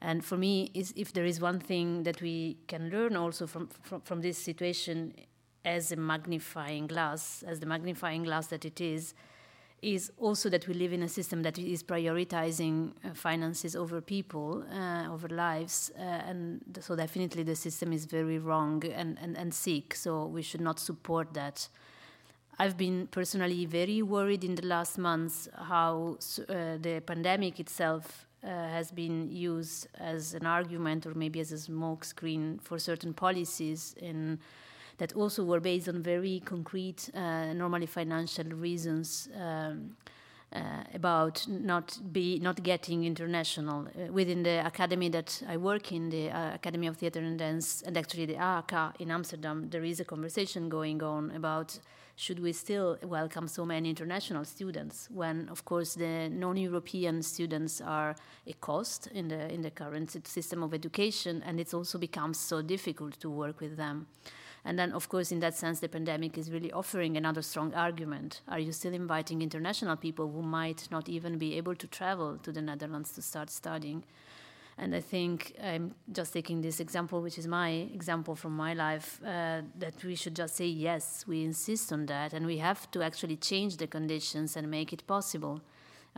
And 0.00 0.24
for 0.24 0.36
me, 0.36 0.70
is 0.74 0.92
if 0.96 1.12
there 1.12 1.24
is 1.24 1.40
one 1.40 1.58
thing 1.58 2.04
that 2.04 2.22
we 2.22 2.58
can 2.68 2.90
learn 2.90 3.16
also 3.16 3.46
from, 3.46 3.68
from, 3.82 4.00
from 4.02 4.20
this 4.20 4.38
situation 4.38 5.14
as 5.64 5.90
a 5.90 5.96
magnifying 5.96 6.86
glass, 6.86 7.42
as 7.46 7.60
the 7.60 7.66
magnifying 7.66 8.22
glass 8.22 8.46
that 8.48 8.64
it 8.64 8.80
is, 8.80 9.14
is 9.82 10.10
also 10.18 10.48
that 10.48 10.66
we 10.66 10.74
live 10.74 10.92
in 10.92 11.02
a 11.02 11.08
system 11.08 11.42
that 11.42 11.58
is 11.58 11.82
prioritizing 11.82 12.92
uh, 13.04 13.14
finances 13.14 13.76
over 13.76 14.00
people, 14.00 14.64
uh, 14.72 15.12
over 15.12 15.28
lives, 15.28 15.92
uh, 15.96 16.02
and 16.02 16.60
so 16.80 16.96
definitely 16.96 17.42
the 17.42 17.54
system 17.54 17.92
is 17.92 18.04
very 18.04 18.38
wrong 18.38 18.84
and, 18.84 19.18
and, 19.20 19.36
and 19.36 19.54
sick, 19.54 19.94
so 19.94 20.26
we 20.26 20.42
should 20.42 20.60
not 20.60 20.80
support 20.80 21.32
that. 21.34 21.68
I've 22.58 22.76
been 22.76 23.06
personally 23.06 23.66
very 23.66 24.02
worried 24.02 24.42
in 24.42 24.56
the 24.56 24.66
last 24.66 24.98
months 24.98 25.48
how 25.54 26.18
uh, 26.48 26.76
the 26.80 27.00
pandemic 27.06 27.60
itself 27.60 28.26
uh, 28.42 28.48
has 28.48 28.90
been 28.90 29.30
used 29.30 29.86
as 29.98 30.34
an 30.34 30.44
argument 30.44 31.06
or 31.06 31.14
maybe 31.14 31.38
as 31.38 31.52
a 31.52 31.56
smokescreen 31.56 32.60
for 32.60 32.78
certain 32.80 33.14
policies 33.14 33.94
in 34.00 34.40
that 34.98 35.14
also 35.14 35.44
were 35.44 35.60
based 35.60 35.88
on 35.88 36.02
very 36.02 36.40
concrete, 36.44 37.10
uh, 37.14 37.52
normally 37.54 37.86
financial 37.86 38.44
reasons. 38.44 39.28
Um, 39.36 39.96
uh, 40.50 40.82
about 40.94 41.46
not 41.46 41.98
be 42.10 42.38
not 42.38 42.62
getting 42.62 43.04
international 43.04 43.86
uh, 43.86 44.10
within 44.10 44.42
the 44.42 44.66
academy 44.66 45.10
that 45.10 45.42
I 45.46 45.58
work 45.58 45.92
in, 45.92 46.08
the 46.08 46.30
uh, 46.30 46.54
Academy 46.54 46.86
of 46.86 46.96
Theatre 46.96 47.20
and 47.20 47.38
Dance, 47.38 47.82
and 47.82 47.98
actually 47.98 48.24
the 48.24 48.36
AHK 48.36 48.98
in 48.98 49.10
Amsterdam. 49.10 49.68
There 49.68 49.84
is 49.84 50.00
a 50.00 50.06
conversation 50.06 50.70
going 50.70 51.02
on 51.02 51.32
about 51.32 51.78
should 52.16 52.40
we 52.40 52.52
still 52.52 52.98
welcome 53.04 53.46
so 53.46 53.64
many 53.64 53.90
international 53.90 54.44
students 54.44 55.08
when, 55.12 55.48
of 55.50 55.64
course, 55.64 55.94
the 55.94 56.28
non-European 56.28 57.22
students 57.22 57.80
are 57.80 58.16
a 58.46 58.52
cost 58.54 59.06
in 59.08 59.28
the 59.28 59.52
in 59.52 59.62
the 59.62 59.70
current 59.70 60.26
system 60.26 60.62
of 60.62 60.72
education, 60.72 61.42
and 61.46 61.60
it 61.60 61.74
also 61.74 61.98
becomes 61.98 62.38
so 62.40 62.62
difficult 62.62 63.20
to 63.20 63.28
work 63.28 63.60
with 63.60 63.76
them. 63.76 64.06
And 64.64 64.78
then, 64.78 64.92
of 64.92 65.08
course, 65.08 65.32
in 65.32 65.40
that 65.40 65.54
sense, 65.54 65.80
the 65.80 65.88
pandemic 65.88 66.36
is 66.36 66.50
really 66.50 66.72
offering 66.72 67.16
another 67.16 67.42
strong 67.42 67.72
argument. 67.74 68.42
Are 68.48 68.58
you 68.58 68.72
still 68.72 68.92
inviting 68.92 69.40
international 69.40 69.96
people 69.96 70.30
who 70.30 70.42
might 70.42 70.88
not 70.90 71.08
even 71.08 71.38
be 71.38 71.54
able 71.56 71.74
to 71.76 71.86
travel 71.86 72.38
to 72.42 72.52
the 72.52 72.60
Netherlands 72.60 73.12
to 73.12 73.22
start 73.22 73.50
studying? 73.50 74.04
And 74.80 74.94
I 74.94 75.00
think 75.00 75.54
I'm 75.62 75.94
just 76.12 76.32
taking 76.32 76.60
this 76.60 76.78
example, 76.78 77.20
which 77.20 77.36
is 77.36 77.48
my 77.48 77.70
example 77.70 78.36
from 78.36 78.56
my 78.56 78.74
life, 78.74 79.20
uh, 79.24 79.62
that 79.78 80.04
we 80.04 80.14
should 80.14 80.36
just 80.36 80.54
say 80.54 80.66
yes, 80.66 81.24
we 81.26 81.42
insist 81.42 81.92
on 81.92 82.06
that, 82.06 82.32
and 82.32 82.46
we 82.46 82.58
have 82.58 82.88
to 82.92 83.02
actually 83.02 83.36
change 83.36 83.78
the 83.78 83.88
conditions 83.88 84.56
and 84.56 84.70
make 84.70 84.92
it 84.92 85.04
possible. 85.06 85.60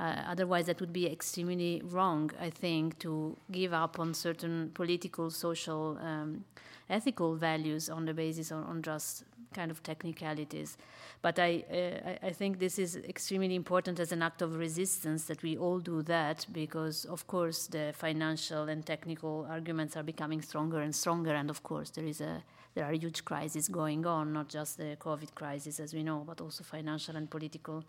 Uh, 0.01 0.22
otherwise, 0.26 0.64
that 0.64 0.80
would 0.80 0.94
be 0.94 1.07
extremely 1.07 1.82
wrong, 1.84 2.30
I 2.40 2.48
think, 2.48 2.98
to 3.01 3.36
give 3.53 3.74
up 3.74 4.01
on 4.01 4.14
certain 4.14 4.70
political, 4.72 5.30
social 5.30 5.98
um, 6.01 6.44
ethical 6.88 7.34
values 7.34 7.90
on 7.90 8.07
the 8.07 8.14
basis 8.14 8.51
on, 8.51 8.64
on 8.64 8.80
just 8.80 9.24
kind 9.53 9.70
of 9.70 9.82
technicalities. 9.82 10.78
But 11.20 11.38
I, 11.38 11.64
uh, 11.70 12.26
I 12.26 12.30
think 12.30 12.61
this 12.61 12.78
is 12.78 12.96
extremely 12.96 13.55
important 13.55 14.01
as 14.01 14.11
an 14.11 14.22
act 14.22 14.40
of 14.40 14.57
resistance 14.57 15.26
that 15.26 15.42
we 15.42 15.59
all 15.59 15.80
do 15.80 16.01
that 16.05 16.46
because, 16.51 17.05
of 17.05 17.26
course, 17.26 17.66
the 17.66 17.92
financial 17.94 18.70
and 18.70 18.86
technical 18.86 19.46
arguments 19.51 19.98
are 19.98 20.03
becoming 20.03 20.40
stronger 20.40 20.80
and 20.80 20.94
stronger, 20.94 21.34
and 21.34 21.51
of 21.51 21.62
course, 21.62 21.90
there 21.90 22.07
is 22.07 22.22
a 22.22 22.42
there 22.74 22.84
are 22.84 22.92
huge 22.92 23.24
crises 23.24 23.66
going 23.68 24.07
on, 24.07 24.32
not 24.32 24.48
just 24.48 24.78
the 24.78 24.96
COVID 25.01 25.34
crisis 25.34 25.80
as 25.80 25.92
we 25.92 26.05
know, 26.05 26.22
but 26.24 26.40
also 26.40 26.62
financial 26.62 27.16
and 27.16 27.28
political 27.28 27.84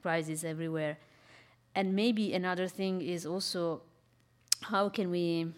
crises 0.00 0.44
everywhere. 0.44 0.96
And 1.76 1.94
maybe 1.94 2.32
another 2.32 2.68
thing 2.68 3.02
is 3.02 3.26
also 3.26 3.82
how 4.62 4.88
can 4.88 5.10
we 5.10 5.52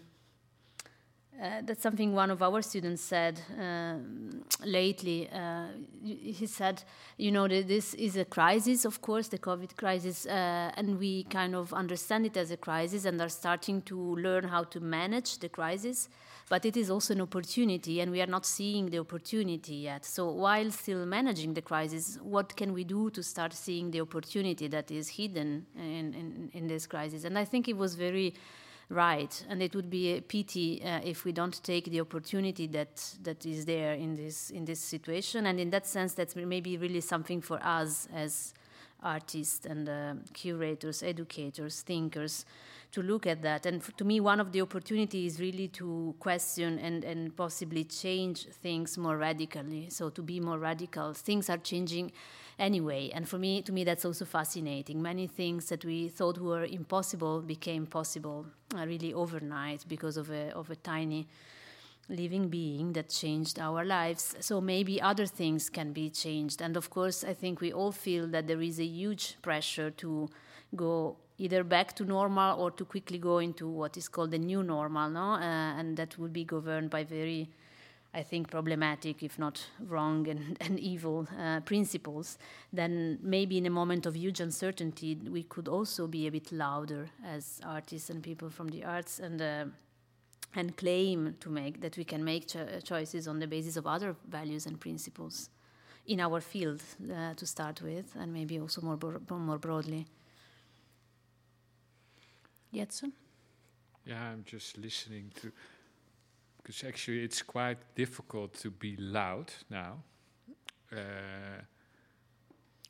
uh, 1.41 1.61
that's 1.63 1.81
something 1.81 2.13
one 2.13 2.29
of 2.29 2.43
our 2.43 2.61
students 2.61 3.01
said 3.01 3.39
um, 3.57 4.43
lately. 4.65 5.29
Uh, 5.31 5.67
he 6.03 6.45
said, 6.45 6.83
you 7.15 7.31
know, 7.31 7.47
this 7.47 7.93
is 7.93 8.17
a 8.17 8.25
crisis, 8.25 8.83
of 8.83 9.01
course, 9.01 9.29
the 9.29 9.37
COVID 9.37 9.77
crisis, 9.77 10.25
uh, 10.25 10.71
and 10.75 10.99
we 10.99 11.23
kind 11.23 11.55
of 11.55 11.73
understand 11.73 12.25
it 12.25 12.35
as 12.35 12.51
a 12.51 12.57
crisis 12.57 13.05
and 13.05 13.21
are 13.21 13.29
starting 13.29 13.81
to 13.83 13.97
learn 14.17 14.43
how 14.43 14.65
to 14.65 14.81
manage 14.81 15.39
the 15.39 15.47
crisis. 15.47 16.09
But 16.49 16.65
it 16.65 16.75
is 16.75 16.89
also 16.89 17.13
an 17.13 17.21
opportunity, 17.21 18.01
and 18.01 18.11
we 18.11 18.21
are 18.21 18.27
not 18.27 18.43
seeing 18.43 18.89
the 18.89 18.97
opportunity 18.97 19.75
yet. 19.75 20.03
So, 20.03 20.31
while 20.31 20.71
still 20.71 21.05
managing 21.05 21.53
the 21.53 21.61
crisis, 21.61 22.17
what 22.23 22.55
can 22.57 22.73
we 22.73 22.83
do 22.83 23.11
to 23.11 23.21
start 23.21 23.53
seeing 23.53 23.91
the 23.91 24.01
opportunity 24.01 24.67
that 24.67 24.89
is 24.89 25.09
hidden 25.09 25.67
in, 25.77 26.15
in, 26.15 26.49
in 26.53 26.67
this 26.67 26.87
crisis? 26.87 27.23
And 27.23 27.37
I 27.37 27.45
think 27.45 27.67
it 27.67 27.77
was 27.77 27.93
very 27.93 28.33
right. 28.89 29.45
And 29.47 29.61
it 29.61 29.75
would 29.75 29.91
be 29.91 30.13
a 30.13 30.21
pity 30.21 30.83
uh, 30.83 31.01
if 31.03 31.23
we 31.23 31.31
don't 31.31 31.63
take 31.63 31.85
the 31.85 32.01
opportunity 32.01 32.65
that 32.67 33.15
that 33.21 33.45
is 33.45 33.65
there 33.65 33.93
in 33.93 34.15
this 34.15 34.49
in 34.49 34.65
this 34.65 34.79
situation. 34.79 35.45
And 35.45 35.59
in 35.59 35.69
that 35.69 35.85
sense, 35.85 36.13
that's 36.13 36.35
maybe 36.35 36.77
really 36.77 37.01
something 37.01 37.41
for 37.41 37.59
us 37.63 38.07
as 38.13 38.53
artists 39.03 39.65
and 39.65 39.87
uh, 39.87 40.13
curators, 40.33 41.03
educators, 41.03 41.81
thinkers 41.81 42.45
to 42.91 43.01
look 43.01 43.27
at 43.27 43.41
that. 43.43 43.65
And 43.65 43.81
to 43.97 44.05
me, 44.05 44.19
one 44.19 44.39
of 44.39 44.51
the 44.51 44.61
opportunities 44.61 45.35
is 45.35 45.39
really 45.39 45.67
to 45.69 46.15
question 46.19 46.79
and, 46.79 47.03
and 47.03 47.35
possibly 47.35 47.83
change 47.83 48.47
things 48.47 48.97
more 48.97 49.17
radically. 49.17 49.89
So 49.89 50.09
to 50.09 50.21
be 50.21 50.39
more 50.39 50.57
radical, 50.57 51.13
things 51.13 51.49
are 51.49 51.57
changing 51.57 52.11
anyway. 52.57 53.11
And 53.13 53.29
for 53.29 53.37
me, 53.37 53.61
to 53.61 53.71
me, 53.71 53.83
that's 53.83 54.05
also 54.05 54.25
fascinating. 54.25 55.01
Many 55.01 55.27
things 55.27 55.69
that 55.69 55.85
we 55.85 56.07
thought 56.09 56.39
were 56.39 56.65
impossible 56.65 57.41
became 57.41 57.85
possible 57.85 58.47
uh, 58.75 58.85
really 58.85 59.13
overnight 59.13 59.85
because 59.87 60.17
of 60.17 60.31
a, 60.31 60.51
of 60.55 60.69
a 60.71 60.75
tiny 60.75 61.27
living 62.09 62.49
being 62.49 62.93
that 62.93 63.09
changed 63.09 63.59
our 63.59 63.85
lives. 63.85 64.35
So 64.39 64.59
maybe 64.59 65.01
other 65.01 65.25
things 65.25 65.69
can 65.69 65.93
be 65.93 66.09
changed. 66.09 66.61
And 66.61 66.75
of 66.75 66.89
course, 66.89 67.23
I 67.23 67.33
think 67.33 67.61
we 67.61 67.71
all 67.71 67.91
feel 67.91 68.27
that 68.27 68.47
there 68.47 68.61
is 68.61 68.79
a 68.79 68.85
huge 68.85 69.37
pressure 69.41 69.91
to 69.91 70.29
go 70.75 71.17
either 71.37 71.63
back 71.63 71.95
to 71.95 72.03
normal 72.03 72.59
or 72.59 72.71
to 72.71 72.83
quickly 72.83 73.17
go 73.17 73.37
into 73.37 73.67
what 73.67 73.95
is 73.95 74.09
called 74.09 74.31
the 74.31 74.37
new 74.37 74.61
normal, 74.63 75.09
no? 75.09 75.33
Uh, 75.33 75.79
and 75.79 75.95
that 75.97 76.17
will 76.17 76.27
be 76.27 76.43
governed 76.43 76.89
by 76.89 77.03
very 77.03 77.49
I 78.11 78.23
think, 78.23 78.49
problematic, 78.49 79.21
if 79.21 79.37
not 79.37 79.63
wrong 79.79 80.27
and, 80.27 80.57
and 80.61 80.79
evil 80.79 81.27
uh, 81.39 81.59
principles, 81.61 82.37
then 82.73 83.19
maybe 83.21 83.57
in 83.57 83.65
a 83.65 83.69
moment 83.69 84.05
of 84.05 84.15
huge 84.15 84.39
uncertainty, 84.39 85.15
we 85.29 85.43
could 85.43 85.67
also 85.67 86.07
be 86.07 86.25
a 86.25 86.31
bit 86.31 86.51
louder 86.51 87.09
as 87.23 87.61
artists 87.63 88.09
and 88.09 88.23
people 88.23 88.49
from 88.49 88.69
the 88.69 88.83
arts 88.83 89.19
and, 89.19 89.41
uh, 89.41 89.65
and 90.55 90.75
claim 90.75 91.35
to 91.39 91.49
make 91.49 91.81
that 91.81 91.97
we 91.97 92.03
can 92.03 92.23
make 92.23 92.47
cho- 92.47 92.79
choices 92.83 93.27
on 93.27 93.39
the 93.39 93.47
basis 93.47 93.77
of 93.77 93.85
other 93.85 94.15
values 94.27 94.65
and 94.65 94.79
principles 94.79 95.49
in 96.07 96.19
our 96.19 96.41
field 96.41 96.81
uh, 97.11 97.33
to 97.35 97.45
start 97.45 97.81
with, 97.81 98.15
and 98.15 98.33
maybe 98.33 98.59
also 98.59 98.81
more, 98.81 98.97
bro- 98.97 99.21
more 99.37 99.59
broadly. 99.59 100.05
Jetse? 102.73 103.11
Yeah, 104.05 104.31
I'm 104.31 104.43
just 104.43 104.77
listening 104.77 105.31
to 105.41 105.51
because 106.57 106.83
actually 106.83 107.23
it's 107.23 107.41
quite 107.41 107.77
difficult 107.95 108.53
to 108.53 108.69
be 108.69 108.95
loud 108.97 109.51
now. 109.69 110.03
Uh, 110.91 111.61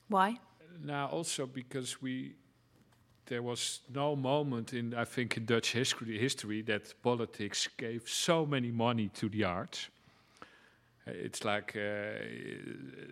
Why? 0.10 0.38
Now, 0.84 1.08
also 1.08 1.46
because 1.46 2.02
we 2.02 2.36
there 3.30 3.42
was 3.42 3.82
no 3.94 4.16
moment 4.16 4.74
in 4.74 4.94
I 4.94 5.06
think 5.06 5.38
in 5.38 5.46
Dutch 5.46 5.72
history 5.72 6.18
history 6.18 6.64
that 6.64 6.94
politics 7.02 7.70
gave 7.78 8.02
so 8.08 8.46
many 8.46 8.72
money 8.72 9.10
to 9.20 9.30
the 9.30 9.46
arts. 9.46 9.90
Uh, 11.08 11.12
it's 11.26 11.46
like 11.46 11.76
uh, 11.76 12.26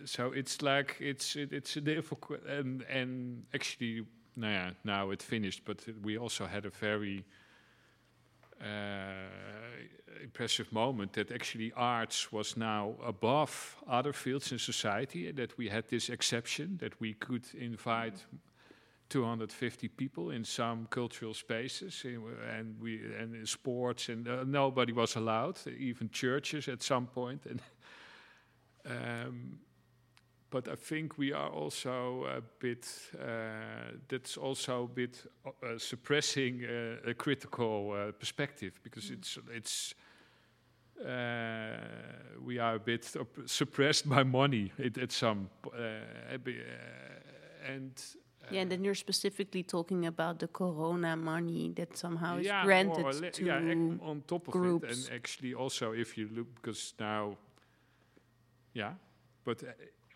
so. 0.04 0.32
It's 0.32 0.60
like 0.60 0.96
it's 1.00 1.36
it, 1.36 1.52
it's 1.52 1.76
a 1.76 1.80
difficult 1.80 2.40
and 2.46 2.84
and 2.90 3.44
actually, 3.54 4.06
nah, 4.36 4.70
now 4.84 5.10
it 5.12 5.22
finished. 5.22 5.62
But 5.64 5.86
we 6.02 6.18
also 6.18 6.46
had 6.46 6.66
a 6.66 6.70
very 6.70 7.24
uh, 8.60 10.22
impressive 10.22 10.72
moment 10.72 11.12
that 11.12 11.30
actually 11.30 11.72
arts 11.76 12.32
was 12.32 12.56
now 12.56 12.94
above 13.06 13.76
other 13.86 14.12
fields 14.12 14.52
in 14.52 14.58
society, 14.58 15.28
and 15.28 15.36
that 15.36 15.56
we 15.58 15.68
had 15.68 15.88
this 15.88 16.08
exception 16.08 16.76
that 16.78 17.00
we 17.00 17.14
could 17.14 17.46
invite 17.54 18.26
250 19.08 19.88
people 19.88 20.30
in 20.30 20.44
some 20.44 20.86
cultural 20.90 21.34
spaces, 21.34 22.04
and 22.04 22.80
we 22.80 23.00
and 23.18 23.34
in 23.34 23.46
sports, 23.46 24.08
and 24.08 24.28
uh, 24.28 24.44
nobody 24.44 24.92
was 24.92 25.16
allowed, 25.16 25.58
even 25.78 26.10
churches 26.10 26.68
at 26.68 26.82
some 26.82 27.06
point. 27.06 27.46
And 27.46 27.62
um, 28.86 29.58
but 30.50 30.68
I 30.68 30.76
think 30.76 31.18
we 31.18 31.32
are 31.32 31.50
also 31.50 32.24
a 32.24 32.40
bit. 32.58 32.88
Uh, 33.14 33.92
that's 34.08 34.36
also 34.36 34.84
a 34.84 34.88
bit 34.88 35.26
uh, 35.46 35.78
suppressing 35.78 36.64
uh, 36.64 37.10
a 37.10 37.14
critical 37.14 37.92
uh, 37.92 38.12
perspective 38.12 38.80
because 38.82 39.10
it's 39.10 39.38
it's. 39.54 39.94
Uh, 40.98 41.76
we 42.44 42.58
are 42.58 42.74
a 42.74 42.80
bit 42.80 43.16
suppressed 43.46 44.08
by 44.08 44.24
money 44.24 44.72
at, 44.84 44.98
at 44.98 45.12
some, 45.12 45.48
uh, 45.66 45.78
uh, 46.32 46.38
and 47.64 47.92
yeah, 48.50 48.62
and 48.62 48.70
then 48.70 48.84
you're 48.84 48.94
specifically 48.94 49.62
talking 49.62 50.06
about 50.06 50.38
the 50.38 50.48
corona 50.48 51.16
money 51.16 51.72
that 51.76 51.96
somehow 51.96 52.38
is 52.38 52.46
yeah, 52.46 52.64
granted 52.64 53.04
or 53.04 53.12
to 53.12 53.44
yeah, 53.44 53.56
on 53.56 54.22
top 54.26 54.48
of 54.48 54.54
it, 54.54 54.58
groups. 54.58 55.08
and 55.08 55.14
actually 55.14 55.54
also 55.54 55.92
if 55.92 56.16
you 56.18 56.28
look, 56.32 56.46
because 56.54 56.94
now, 56.98 57.36
yeah, 58.74 58.92
but 59.44 59.62
uh, 59.62 59.66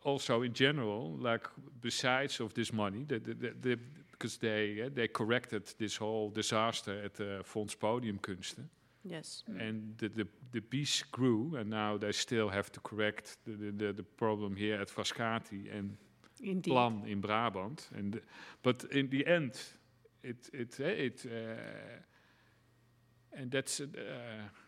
also 0.05 0.43
in 0.43 0.53
general, 0.53 1.17
like 1.19 1.49
besides 1.81 2.41
of 2.41 2.53
this 2.55 2.73
money, 2.73 3.05
the, 3.05 3.19
the, 3.19 3.35
the, 3.35 3.55
the, 3.61 3.79
because 4.11 4.37
they 4.37 4.83
uh, 4.83 4.91
they 4.95 5.09
corrected 5.09 5.63
this 5.79 5.97
whole 5.97 6.31
disaster 6.31 7.03
at 7.05 7.15
the 7.15 7.41
Fonds 7.45 7.75
Podiumkunsten. 7.75 8.69
Yes. 9.05 9.43
And 9.59 9.99
the, 9.99 10.09
the, 10.09 10.29
the 10.53 10.61
beast 10.61 11.11
grew, 11.11 11.57
and 11.57 11.69
now 11.71 11.99
they 11.99 12.13
still 12.13 12.49
have 12.49 12.71
to 12.71 12.81
correct 12.81 13.37
the, 13.45 13.53
the, 13.53 13.71
the, 13.73 13.93
the 13.93 14.03
problem 14.03 14.55
here 14.57 14.81
at 14.81 14.89
Frascati 14.89 15.77
and 15.77 15.97
Indeed. 16.43 16.71
Plan 16.71 17.03
in 17.07 17.21
Brabant. 17.21 17.89
And 17.97 18.21
but 18.63 18.85
in 18.91 19.09
the 19.09 19.27
end, 19.27 19.53
it 20.23 20.49
it 20.53 20.81
it 20.81 21.27
uh, 21.27 22.03
and 23.33 23.51
that's 23.51 23.81
uh, 23.81 23.87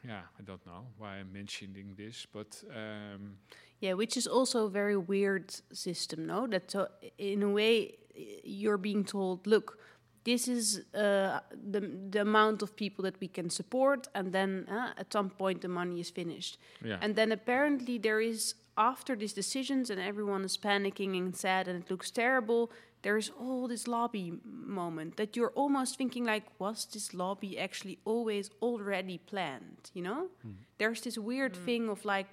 yeah 0.02 0.22
I 0.38 0.42
don't 0.42 0.64
know 0.66 0.86
why 0.98 1.16
I'm 1.16 1.32
mentioning 1.32 1.94
this, 1.96 2.26
but 2.26 2.64
um, 2.70 3.38
Yeah, 3.80 3.96
which 3.96 4.16
is 4.16 4.26
also 4.26 4.66
a 4.66 4.70
very 4.70 4.96
weird 4.96 5.54
system, 5.72 6.26
no? 6.26 6.46
That 6.46 6.70
so 6.70 6.88
in 7.18 7.42
a 7.42 7.50
way 7.50 7.98
you're 8.44 8.78
being 8.78 9.04
told, 9.04 9.46
look, 9.46 9.78
this 10.24 10.48
is 10.48 10.84
uh, 10.94 11.40
the 11.70 11.80
the 12.10 12.20
amount 12.20 12.62
of 12.62 12.74
people 12.76 13.02
that 13.02 13.20
we 13.20 13.28
can 13.28 13.50
support, 13.50 14.08
and 14.14 14.32
then 14.32 14.66
uh, 14.70 14.92
at 14.96 15.12
some 15.12 15.30
point 15.30 15.60
the 15.60 15.68
money 15.68 16.00
is 16.00 16.10
finished. 16.10 16.58
Yeah. 16.82 16.98
And 17.02 17.14
then 17.14 17.32
apparently 17.32 17.98
there 17.98 18.20
is 18.20 18.54
after 18.76 19.16
these 19.16 19.32
decisions, 19.32 19.90
and 19.90 20.00
everyone 20.00 20.44
is 20.44 20.56
panicking 20.56 21.16
and 21.18 21.36
sad, 21.36 21.68
and 21.68 21.82
it 21.82 21.90
looks 21.90 22.10
terrible. 22.10 22.70
There 23.02 23.16
is 23.16 23.30
all 23.38 23.68
this 23.68 23.86
lobby 23.86 24.38
moment 24.44 25.16
that 25.16 25.36
you're 25.36 25.52
almost 25.54 25.98
thinking 25.98 26.24
like, 26.24 26.44
was 26.58 26.86
this 26.86 27.12
lobby 27.12 27.58
actually 27.58 27.98
always 28.04 28.50
already 28.62 29.18
planned? 29.18 29.90
You 29.92 30.02
know, 30.02 30.28
hmm. 30.42 30.52
there's 30.78 31.02
this 31.02 31.18
weird 31.18 31.56
hmm. 31.56 31.64
thing 31.64 31.88
of 31.88 32.04
like, 32.04 32.28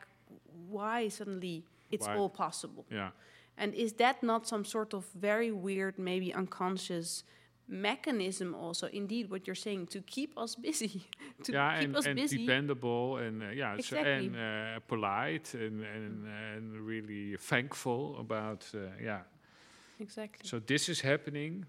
why 0.70 1.10
suddenly 1.10 1.66
it's 1.92 2.08
Why? 2.08 2.16
all 2.16 2.30
possible? 2.30 2.86
yeah. 2.90 3.10
And 3.58 3.76
is 3.76 3.94
that 3.94 4.24
not 4.24 4.48
some 4.48 4.66
sort 4.66 4.94
of 4.94 5.06
very 5.14 5.52
weird, 5.52 6.00
maybe 6.00 6.34
unconscious 6.34 7.24
mechanism 7.72 8.54
also? 8.54 8.88
Indeed, 8.88 9.32
what 9.32 9.48
you're 9.48 9.56
saying 9.56 9.88
to 9.88 10.02
keep 10.02 10.38
us 10.38 10.56
busy, 10.56 11.08
to 11.44 11.54
yeah, 11.54 11.80
keep 11.80 11.86
and, 11.86 11.98
us 11.98 12.06
and 12.06 12.16
busy. 12.16 12.46
dependable, 12.46 13.18
and 13.18 13.42
uh, 13.42 13.50
yeah, 13.50 13.78
so, 13.80 13.98
and 13.98 14.36
uh, 14.36 14.80
polite, 14.88 15.54
and 15.54 15.84
and 15.84 16.28
and 16.56 16.74
really 16.82 17.38
thankful 17.38 18.18
about 18.20 18.70
uh, 18.76 18.80
yeah. 19.02 19.22
Exactly. 20.00 20.48
So 20.48 20.60
this 20.60 20.90
is 20.90 21.02
happening. 21.02 21.66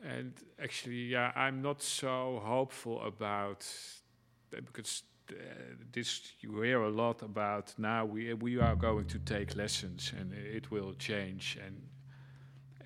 And 0.00 0.32
actually, 0.62 1.08
yeah, 1.10 1.32
I'm 1.34 1.60
not 1.60 1.82
so 1.82 2.40
hopeful 2.44 3.02
about 3.02 3.66
uh, 4.56 4.60
because 4.60 5.02
uh, 5.30 5.34
this 5.92 6.34
you 6.40 6.60
hear 6.62 6.82
a 6.82 6.90
lot 6.90 7.22
about 7.22 7.74
now. 7.78 8.04
We 8.04 8.32
we 8.34 8.60
are 8.60 8.76
going 8.76 9.06
to 9.06 9.18
take 9.18 9.56
lessons, 9.56 10.12
and 10.16 10.32
it 10.32 10.70
will 10.70 10.94
change, 10.94 11.58
and 11.64 11.82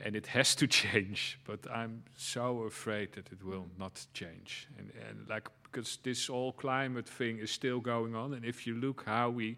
and 0.05 0.16
it 0.16 0.26
has 0.26 0.55
to 0.57 0.66
change. 0.82 1.38
But 1.44 1.61
I'm 1.70 2.03
so 2.16 2.62
afraid 2.62 3.12
that 3.12 3.32
it 3.32 3.42
will 3.44 3.66
not 3.78 4.07
change, 4.12 4.68
and 4.78 4.90
and 5.09 5.28
like 5.28 5.48
because 5.62 5.98
this 6.03 6.26
whole 6.26 6.53
climate 6.53 7.09
thing 7.09 7.38
is 7.38 7.50
still 7.50 7.80
going 7.80 8.14
on, 8.14 8.34
and 8.34 8.44
if 8.44 8.66
you 8.66 8.74
look 8.74 9.05
how 9.07 9.30
we 9.30 9.57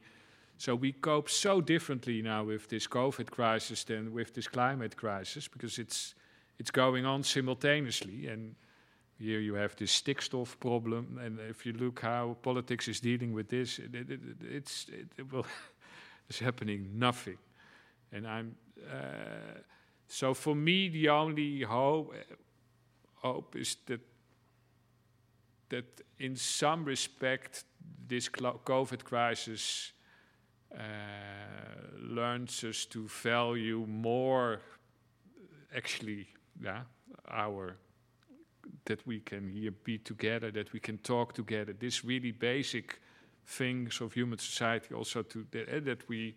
so 0.56 0.74
we 0.74 0.92
cope 0.92 1.28
so 1.28 1.60
differently 1.60 2.22
now 2.22 2.44
with 2.44 2.68
this 2.68 2.86
COVID 2.86 3.30
crisis 3.30 3.84
than 3.84 4.12
with 4.12 4.34
this 4.34 4.48
climate 4.48 4.96
crisis 4.96 5.48
because 5.48 5.78
it's 5.78 6.14
it's 6.58 6.70
going 6.70 7.04
on 7.04 7.22
simultaneously. 7.22 8.28
And 8.28 8.54
here 9.18 9.40
you 9.40 9.54
have 9.54 9.76
this 9.76 10.00
stikstof 10.00 10.58
problem, 10.60 11.18
and 11.22 11.38
if 11.40 11.66
you 11.66 11.72
look 11.72 12.00
how 12.00 12.36
politics 12.42 12.88
is 12.88 13.00
dealing 13.00 13.32
with 13.32 13.48
this, 13.48 13.78
it, 13.78 13.94
it, 13.94 14.10
it, 14.10 14.20
it's 14.40 14.86
it, 14.88 15.08
it 15.18 15.32
will 15.32 15.46
it's 16.28 16.38
happening 16.38 16.88
nothing. 16.94 17.38
And 18.12 18.26
I'm 18.26 18.54
uh, 18.90 19.58
so 20.14 20.32
for 20.32 20.54
me 20.54 20.88
the 20.88 21.08
only 21.08 21.62
hope 21.62 22.14
hope 23.14 23.56
is 23.56 23.76
that 23.86 24.00
that 25.68 26.02
in 26.18 26.36
some 26.36 26.84
respect 26.84 27.64
this 28.06 28.28
COVID 28.28 29.02
crisis 29.02 29.92
uh, 30.72 30.78
learns 31.98 32.62
us 32.62 32.86
to 32.86 33.08
value 33.08 33.84
more 33.88 34.60
actually 35.76 36.28
yeah 36.62 36.82
our 37.28 37.76
that 38.84 39.04
we 39.06 39.18
can 39.20 39.48
here 39.48 39.72
be 39.72 39.98
together 39.98 40.52
that 40.52 40.72
we 40.72 40.78
can 40.80 40.98
talk 40.98 41.34
together. 41.34 41.72
This 41.72 42.04
really 42.04 42.30
basic 42.30 43.00
things 43.46 44.00
of 44.00 44.12
human 44.12 44.38
society 44.38 44.94
also 44.94 45.22
to 45.22 45.46
the, 45.50 45.68
eh, 45.68 45.80
that 45.80 46.08
we 46.08 46.36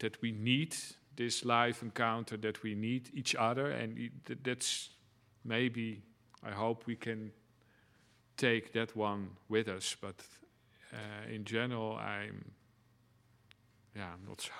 that 0.00 0.20
we 0.20 0.32
need 0.32 0.74
this 1.16 1.44
live 1.44 1.82
encounter 1.82 2.36
that 2.38 2.62
we 2.62 2.74
need 2.74 3.10
each 3.14 3.34
other 3.34 3.70
and 3.70 4.10
that's 4.44 4.90
maybe 5.44 6.02
i 6.44 6.50
hope 6.50 6.86
we 6.86 6.96
can 6.96 7.30
take 8.36 8.72
that 8.72 8.96
one 8.96 9.30
with 9.48 9.68
us 9.68 9.96
but 10.00 10.16
uh, 10.92 11.32
in 11.34 11.44
general 11.44 11.96
i'm 11.96 12.52
yeah 13.96 14.10
i'm 14.12 14.24
not 14.28 14.40
so 14.40 14.50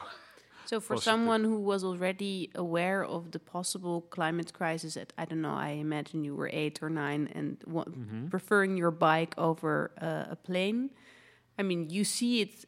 So, 0.65 0.81
for 0.81 0.95
positive. 0.95 1.03
someone 1.13 1.45
who 1.45 1.59
was 1.59 1.83
already 1.85 2.51
aware 2.55 3.05
of 3.05 3.31
the 3.33 3.39
possible 3.39 4.01
climate 4.11 4.53
crisis 4.53 4.97
at, 4.97 5.13
I 5.19 5.25
don't 5.27 5.41
know, 5.43 5.57
I 5.69 5.71
imagine 5.81 6.23
you 6.25 6.37
were 6.37 6.49
eight 6.53 6.79
or 6.83 6.89
nine 6.89 7.29
and 7.35 7.57
wa- 7.67 7.85
Mhm. 7.91 8.31
preferring 8.31 8.79
your 8.79 8.93
bike 8.93 9.35
over 9.37 9.91
uh, 10.01 10.33
a 10.35 10.37
plane, 10.37 10.91
I 11.59 11.63
mean, 11.65 11.91
you 11.91 12.05
see 12.05 12.41
it 12.43 12.65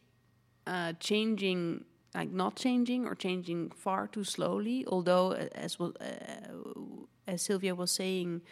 uh, 0.67 0.93
changing, 0.99 1.85
like 2.15 2.31
not 2.31 2.57
changing 2.57 3.07
or 3.07 3.15
changing 3.15 3.71
far 3.71 4.07
too 4.07 4.25
slowly. 4.25 4.85
Although, 4.87 5.33
uh, 5.33 5.49
as, 5.55 5.79
well, 5.79 5.93
uh, 6.01 7.05
as 7.27 7.43
Silvia 7.43 7.75
was 7.75 7.91
saying, 7.91 8.43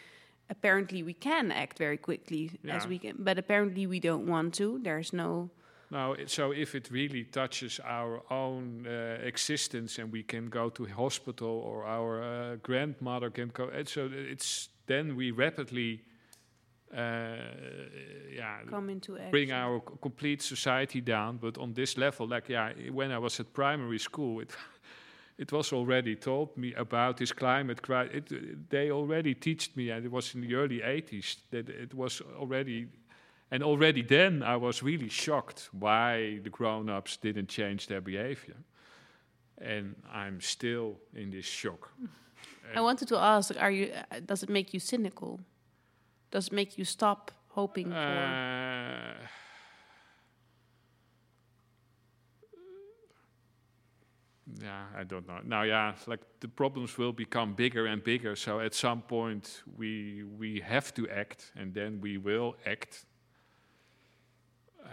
apparently 0.49 1.03
we 1.03 1.13
can 1.13 1.51
act 1.51 1.77
very 1.77 1.97
quickly 1.97 2.51
as 2.67 2.87
we 2.87 2.99
can, 2.99 3.15
but 3.19 3.37
apparently 3.37 3.87
we 3.87 3.99
don't 3.99 4.27
want 4.27 4.53
to. 4.55 4.79
There's 4.83 5.13
no. 5.13 5.49
No, 5.91 6.13
it, 6.13 6.29
so 6.29 6.51
if 6.51 6.73
it 6.73 6.89
really 6.89 7.23
touches 7.23 7.79
our 7.83 8.23
own 8.31 8.87
uh, 8.87 9.19
existence 9.23 9.99
and 9.99 10.11
we 10.11 10.23
can 10.23 10.49
go 10.49 10.69
to 10.69 10.85
hospital 10.85 11.49
or 11.49 11.85
our 11.85 12.23
uh, 12.23 12.55
grandmother 12.63 13.29
can 13.29 13.49
go, 13.49 13.69
so 13.85 14.09
it's 14.11 14.69
then 14.87 15.15
we 15.15 15.31
rapidly, 15.31 16.01
yeah, 16.93 18.59
Come 18.69 18.89
into 18.89 19.17
bring 19.31 19.51
our 19.51 19.79
complete 19.79 20.41
society 20.41 21.01
down. 21.01 21.37
But 21.37 21.57
on 21.57 21.73
this 21.73 21.97
level, 21.97 22.27
like 22.27 22.49
yeah, 22.49 22.71
when 22.91 23.11
I 23.11 23.17
was 23.17 23.39
at 23.39 23.53
primary 23.53 23.99
school, 23.99 24.41
it 24.41 24.51
it 25.37 25.51
was 25.51 25.73
already 25.73 26.15
told 26.15 26.55
me 26.57 26.73
about 26.73 27.17
this 27.17 27.31
climate 27.31 27.81
crisis. 27.81 28.15
It, 28.31 28.69
they 28.69 28.91
already 28.91 29.33
taught 29.35 29.69
me, 29.75 29.89
and 29.89 30.05
it 30.05 30.11
was 30.11 30.35
in 30.35 30.41
the 30.41 30.55
early 30.55 30.79
80s 30.79 31.37
that 31.49 31.69
it 31.69 31.93
was 31.93 32.21
already. 32.37 32.87
And 33.51 33.63
already 33.63 34.01
then, 34.01 34.41
I 34.41 34.55
was 34.55 34.81
really 34.81 35.09
shocked 35.09 35.69
why 35.71 36.39
the 36.43 36.49
grown-ups 36.49 37.17
didn't 37.17 37.49
change 37.49 37.85
their 37.87 38.01
behavior, 38.01 38.57
and 39.57 39.95
I'm 40.11 40.41
still 40.41 40.97
in 41.15 41.31
this 41.31 41.45
shock. 41.45 41.91
I 42.75 42.81
wanted 42.81 43.07
to 43.09 43.17
ask: 43.17 43.55
Are 43.59 43.71
you? 43.71 43.91
Does 44.25 44.43
it 44.43 44.49
make 44.49 44.73
you 44.73 44.79
cynical? 44.79 45.39
Does 46.33 46.51
make 46.51 46.79
you 46.79 46.83
stop 46.83 47.29
hoping 47.49 47.91
for? 47.91 47.95
yeah, 54.59 54.85
I 54.97 55.03
don't 55.03 55.27
know. 55.27 55.41
Now, 55.45 55.61
yeah, 55.61 55.93
like 56.07 56.21
the 56.39 56.47
problems 56.47 56.97
will 56.97 57.13
become 57.13 57.53
bigger 57.53 57.85
and 57.85 58.03
bigger. 58.03 58.35
So 58.35 58.59
at 58.61 58.73
some 58.73 59.03
point, 59.03 59.61
we 59.77 60.23
we 60.23 60.59
have 60.61 60.91
to 60.95 61.07
act, 61.07 61.51
and 61.55 61.71
then 61.71 62.01
we 62.01 62.17
will 62.17 62.55
act. 62.65 63.05
Uh, 64.83 64.89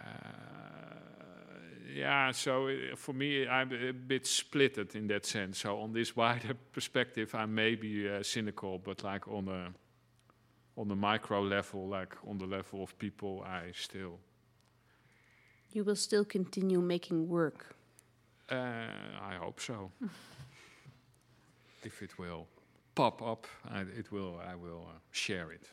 yeah, 1.95 2.33
so 2.33 2.69
uh, 2.69 2.97
for 2.97 3.15
me, 3.15 3.49
I'm 3.49 3.73
a 3.73 3.93
bit 3.93 4.25
splitted 4.25 4.95
in 4.95 5.07
that 5.07 5.25
sense. 5.25 5.61
So 5.61 5.81
on 5.81 5.95
this 5.95 6.15
wider 6.15 6.53
perspective, 6.73 7.35
I 7.35 7.47
may 7.47 7.77
be 7.77 8.11
uh, 8.11 8.23
cynical, 8.23 8.79
but 8.79 9.03
like 9.03 9.27
on 9.27 9.49
a 9.49 9.73
on 10.81 10.89
the 10.89 10.97
micro 10.97 11.43
level, 11.43 11.87
like 11.87 12.17
on 12.27 12.39
the 12.39 12.47
level 12.47 12.83
of 12.83 12.99
people, 12.99 13.45
I 13.47 13.73
still. 13.75 14.19
You 15.73 15.85
will 15.85 15.97
still 15.97 16.25
continue 16.25 16.81
making 16.81 17.29
work. 17.29 17.77
Uh, 18.51 18.87
I 19.23 19.35
hope 19.35 19.61
so. 19.61 19.91
if 21.85 22.03
it 22.03 22.19
will 22.19 22.47
pop 22.95 23.23
up, 23.23 23.47
I, 23.71 23.83
it 23.83 24.11
will. 24.11 24.41
I 24.51 24.55
will 24.55 24.87
uh, 24.89 24.99
share 25.11 25.53
it. 25.53 25.69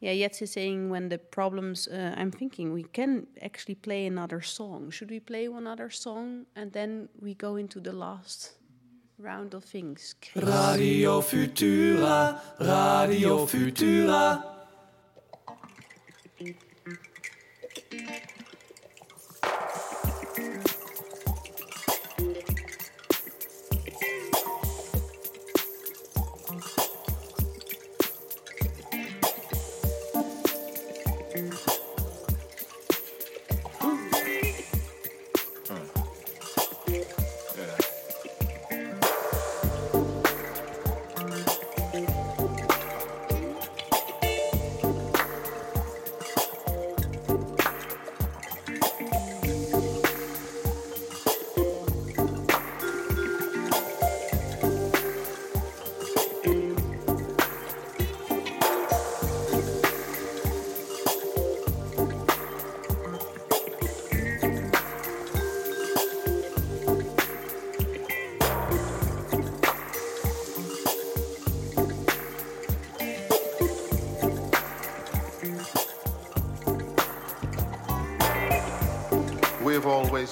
Yeah, 0.00 0.12
Jetse 0.12 0.42
is 0.42 0.52
saying 0.52 0.88
when 0.88 1.08
the 1.10 1.18
problems. 1.18 1.86
Uh, 1.86 2.14
I'm 2.16 2.30
thinking 2.30 2.72
we 2.72 2.84
can 2.84 3.26
actually 3.42 3.76
play 3.76 4.06
another 4.06 4.40
song. 4.40 4.90
Should 4.90 5.10
we 5.10 5.20
play 5.20 5.48
one 5.48 5.66
other 5.66 5.90
song 5.90 6.46
and 6.56 6.72
then 6.72 7.08
we 7.20 7.34
go 7.34 7.56
into 7.56 7.80
the 7.80 7.92
last 7.92 8.52
round 9.18 9.54
of 9.54 9.64
things? 9.64 10.14
Radio 10.34 11.20
Futura, 11.20 12.40
Radio 12.58 13.46
Futura. 13.46 14.55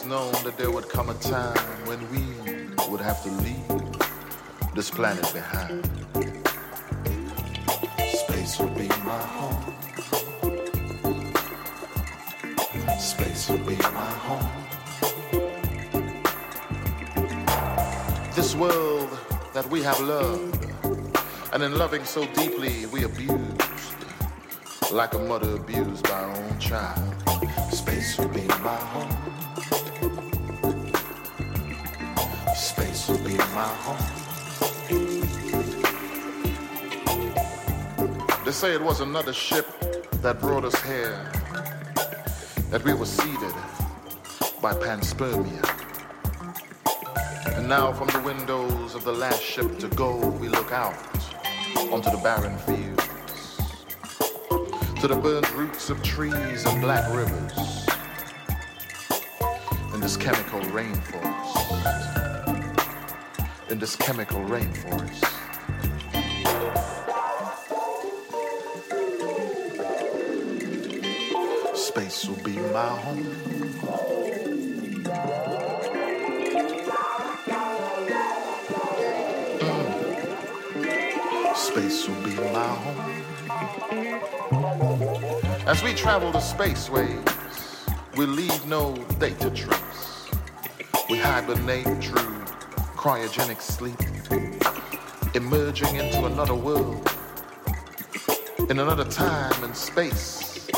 Known 0.06 0.32
that 0.44 0.56
there 0.58 0.70
would 0.70 0.88
come 0.88 1.08
a 1.08 1.14
time 1.14 1.56
when 1.86 1.98
we 2.10 2.22
would 2.90 3.00
have 3.00 3.22
to 3.22 3.30
leave 3.30 4.74
this 4.74 4.90
planet 4.90 5.32
behind. 5.32 5.84
Space 8.12 8.58
will 8.58 8.68
be 8.70 8.88
my 8.88 9.22
home. 9.38 9.74
Space 12.98 13.48
will 13.48 13.58
be 13.58 13.76
my 13.76 14.12
home. 14.26 14.50
This 18.34 18.54
world 18.54 19.10
that 19.54 19.66
we 19.70 19.82
have 19.82 20.00
loved, 20.00 20.66
and 21.52 21.62
in 21.62 21.78
loving 21.78 22.04
so 22.04 22.26
deeply 22.34 22.86
we 22.86 23.04
abused, 23.04 24.04
like 24.92 25.14
a 25.14 25.18
mother 25.18 25.56
abused 25.56 26.02
by 26.04 26.20
her 26.20 26.44
own 26.44 26.58
child. 26.58 27.14
Space 27.72 28.18
will 28.18 28.28
be 28.28 28.46
my 28.46 28.76
home. 28.92 29.13
My 33.54 33.62
home. 33.62 33.96
They 38.44 38.50
say 38.50 38.74
it 38.74 38.82
was 38.82 39.00
another 39.00 39.32
ship 39.32 39.66
that 40.22 40.40
brought 40.40 40.64
us 40.64 40.74
here, 40.82 41.30
that 42.70 42.82
we 42.84 42.94
were 42.94 43.06
seeded 43.06 43.54
by 44.60 44.74
panspermia. 44.74 45.62
And 47.56 47.68
now 47.68 47.92
from 47.92 48.08
the 48.08 48.20
windows 48.26 48.96
of 48.96 49.04
the 49.04 49.12
last 49.12 49.40
ship 49.40 49.78
to 49.78 49.88
go, 49.88 50.16
we 50.40 50.48
look 50.48 50.72
out 50.72 50.96
onto 51.92 52.10
the 52.10 52.20
barren 52.24 52.58
fields, 52.58 53.56
to 55.00 55.06
the 55.06 55.14
burned 55.14 55.48
roots 55.52 55.90
of 55.90 56.02
trees 56.02 56.64
and 56.64 56.80
black 56.80 57.08
rivers, 57.14 57.86
and 59.92 60.02
this 60.02 60.16
chemical 60.16 60.60
rainforest, 60.72 62.08
in 62.08 62.13
this 63.84 63.96
chemical 63.96 64.40
rainforest. 64.46 65.24
Space 71.76 72.26
will 72.26 72.42
be 72.42 72.56
my 72.72 72.88
home. 72.88 73.24
Mm. 79.58 81.54
Space 81.54 82.08
will 82.08 82.22
be 82.22 82.36
my 82.54 82.68
home. 82.84 83.12
As 85.66 85.82
we 85.82 85.92
travel 85.92 86.32
the 86.32 86.38
spaceways, 86.38 87.22
we 88.16 88.24
leave 88.24 88.64
no 88.66 88.96
data 89.18 89.50
trace. 89.50 90.30
We 91.10 91.18
hibernate 91.18 92.02
through 92.02 92.33
cryogenic 93.04 93.60
sleep, 93.60 94.00
emerging 95.34 95.94
into 95.96 96.24
another 96.24 96.54
world, 96.54 97.06
in 98.70 98.78
another 98.78 99.04
time 99.04 99.62
and 99.62 99.76
space. 99.76 100.70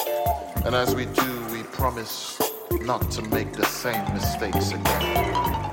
And 0.64 0.74
as 0.74 0.92
we 0.96 1.04
do, 1.06 1.46
we 1.52 1.62
promise 1.62 2.36
not 2.80 3.12
to 3.12 3.22
make 3.22 3.52
the 3.52 3.64
same 3.64 4.02
mistakes 4.12 4.72
again. 4.72 5.65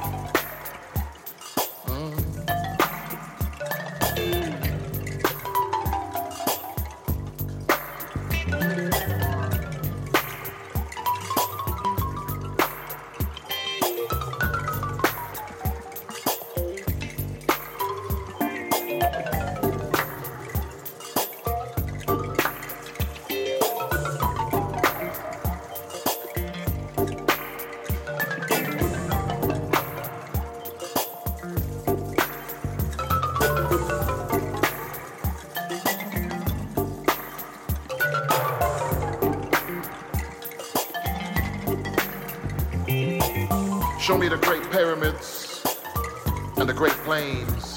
And 46.64 46.70
the 46.70 46.74
great 46.74 46.94
plains. 47.04 47.76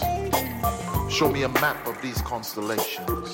Show 1.12 1.28
me 1.28 1.42
a 1.42 1.48
map 1.48 1.84
of 1.88 2.00
these 2.00 2.20
constellations. 2.22 3.28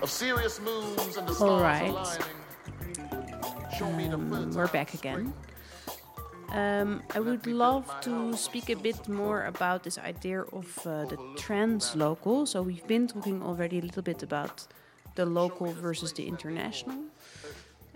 Of 0.00 0.08
Sirius 0.08 0.58
moons 0.60 1.18
and 1.18 1.28
the 1.28 1.34
stars 1.34 1.42
All 1.42 1.60
right. 1.60 1.90
aligning. 1.90 2.38
Show 3.78 3.92
me 3.92 4.08
the 4.08 4.16
Um, 4.16 4.50
we're 4.54 4.72
back 4.78 4.94
again. 4.94 5.34
Um, 6.52 7.02
I 7.14 7.20
would 7.20 7.46
love 7.46 7.84
to 8.06 8.34
speak 8.46 8.70
a 8.70 8.76
bit 8.76 9.08
more 9.08 9.44
about 9.44 9.82
this 9.82 9.98
idea 9.98 10.40
of 10.60 10.68
uh, 10.86 11.04
the 11.12 11.18
trans 11.36 11.94
local. 11.94 12.46
So 12.46 12.62
we've 12.62 12.86
been 12.86 13.06
talking 13.08 13.42
already 13.42 13.78
a 13.78 13.82
little 13.82 14.06
bit 14.10 14.22
about 14.22 14.66
the 15.16 15.26
local 15.26 15.66
versus 15.86 16.14
the 16.14 16.26
international. 16.26 16.98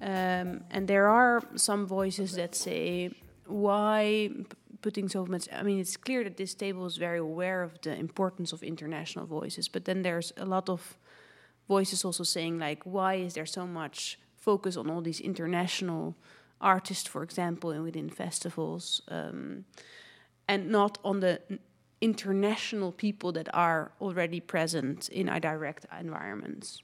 Um, 0.02 0.48
and 0.70 0.86
there 0.86 1.08
are 1.08 1.42
some 1.56 1.86
voices 1.86 2.32
that 2.34 2.54
say, 2.54 3.12
why 3.50 4.30
putting 4.82 5.08
so 5.08 5.26
much? 5.26 5.48
I 5.52 5.62
mean, 5.62 5.78
it's 5.78 5.96
clear 5.96 6.24
that 6.24 6.36
this 6.36 6.54
table 6.54 6.86
is 6.86 6.96
very 6.96 7.18
aware 7.18 7.62
of 7.62 7.80
the 7.82 7.94
importance 7.94 8.52
of 8.52 8.62
international 8.62 9.26
voices, 9.26 9.68
but 9.68 9.84
then 9.84 10.02
there's 10.02 10.32
a 10.36 10.44
lot 10.46 10.68
of 10.68 10.96
voices 11.68 12.04
also 12.04 12.24
saying 12.24 12.58
like, 12.58 12.82
why 12.84 13.14
is 13.14 13.34
there 13.34 13.46
so 13.46 13.66
much 13.66 14.18
focus 14.36 14.76
on 14.76 14.90
all 14.90 15.02
these 15.02 15.20
international 15.20 16.16
artists, 16.60 17.08
for 17.08 17.22
example, 17.22 17.70
and 17.70 17.82
within 17.82 18.08
festivals, 18.10 19.02
um, 19.08 19.64
and 20.48 20.68
not 20.68 20.98
on 21.04 21.20
the 21.20 21.40
international 22.00 22.92
people 22.92 23.32
that 23.32 23.48
are 23.54 23.92
already 24.00 24.40
present 24.40 25.08
in 25.10 25.28
our 25.28 25.40
direct 25.40 25.86
environments. 25.98 26.82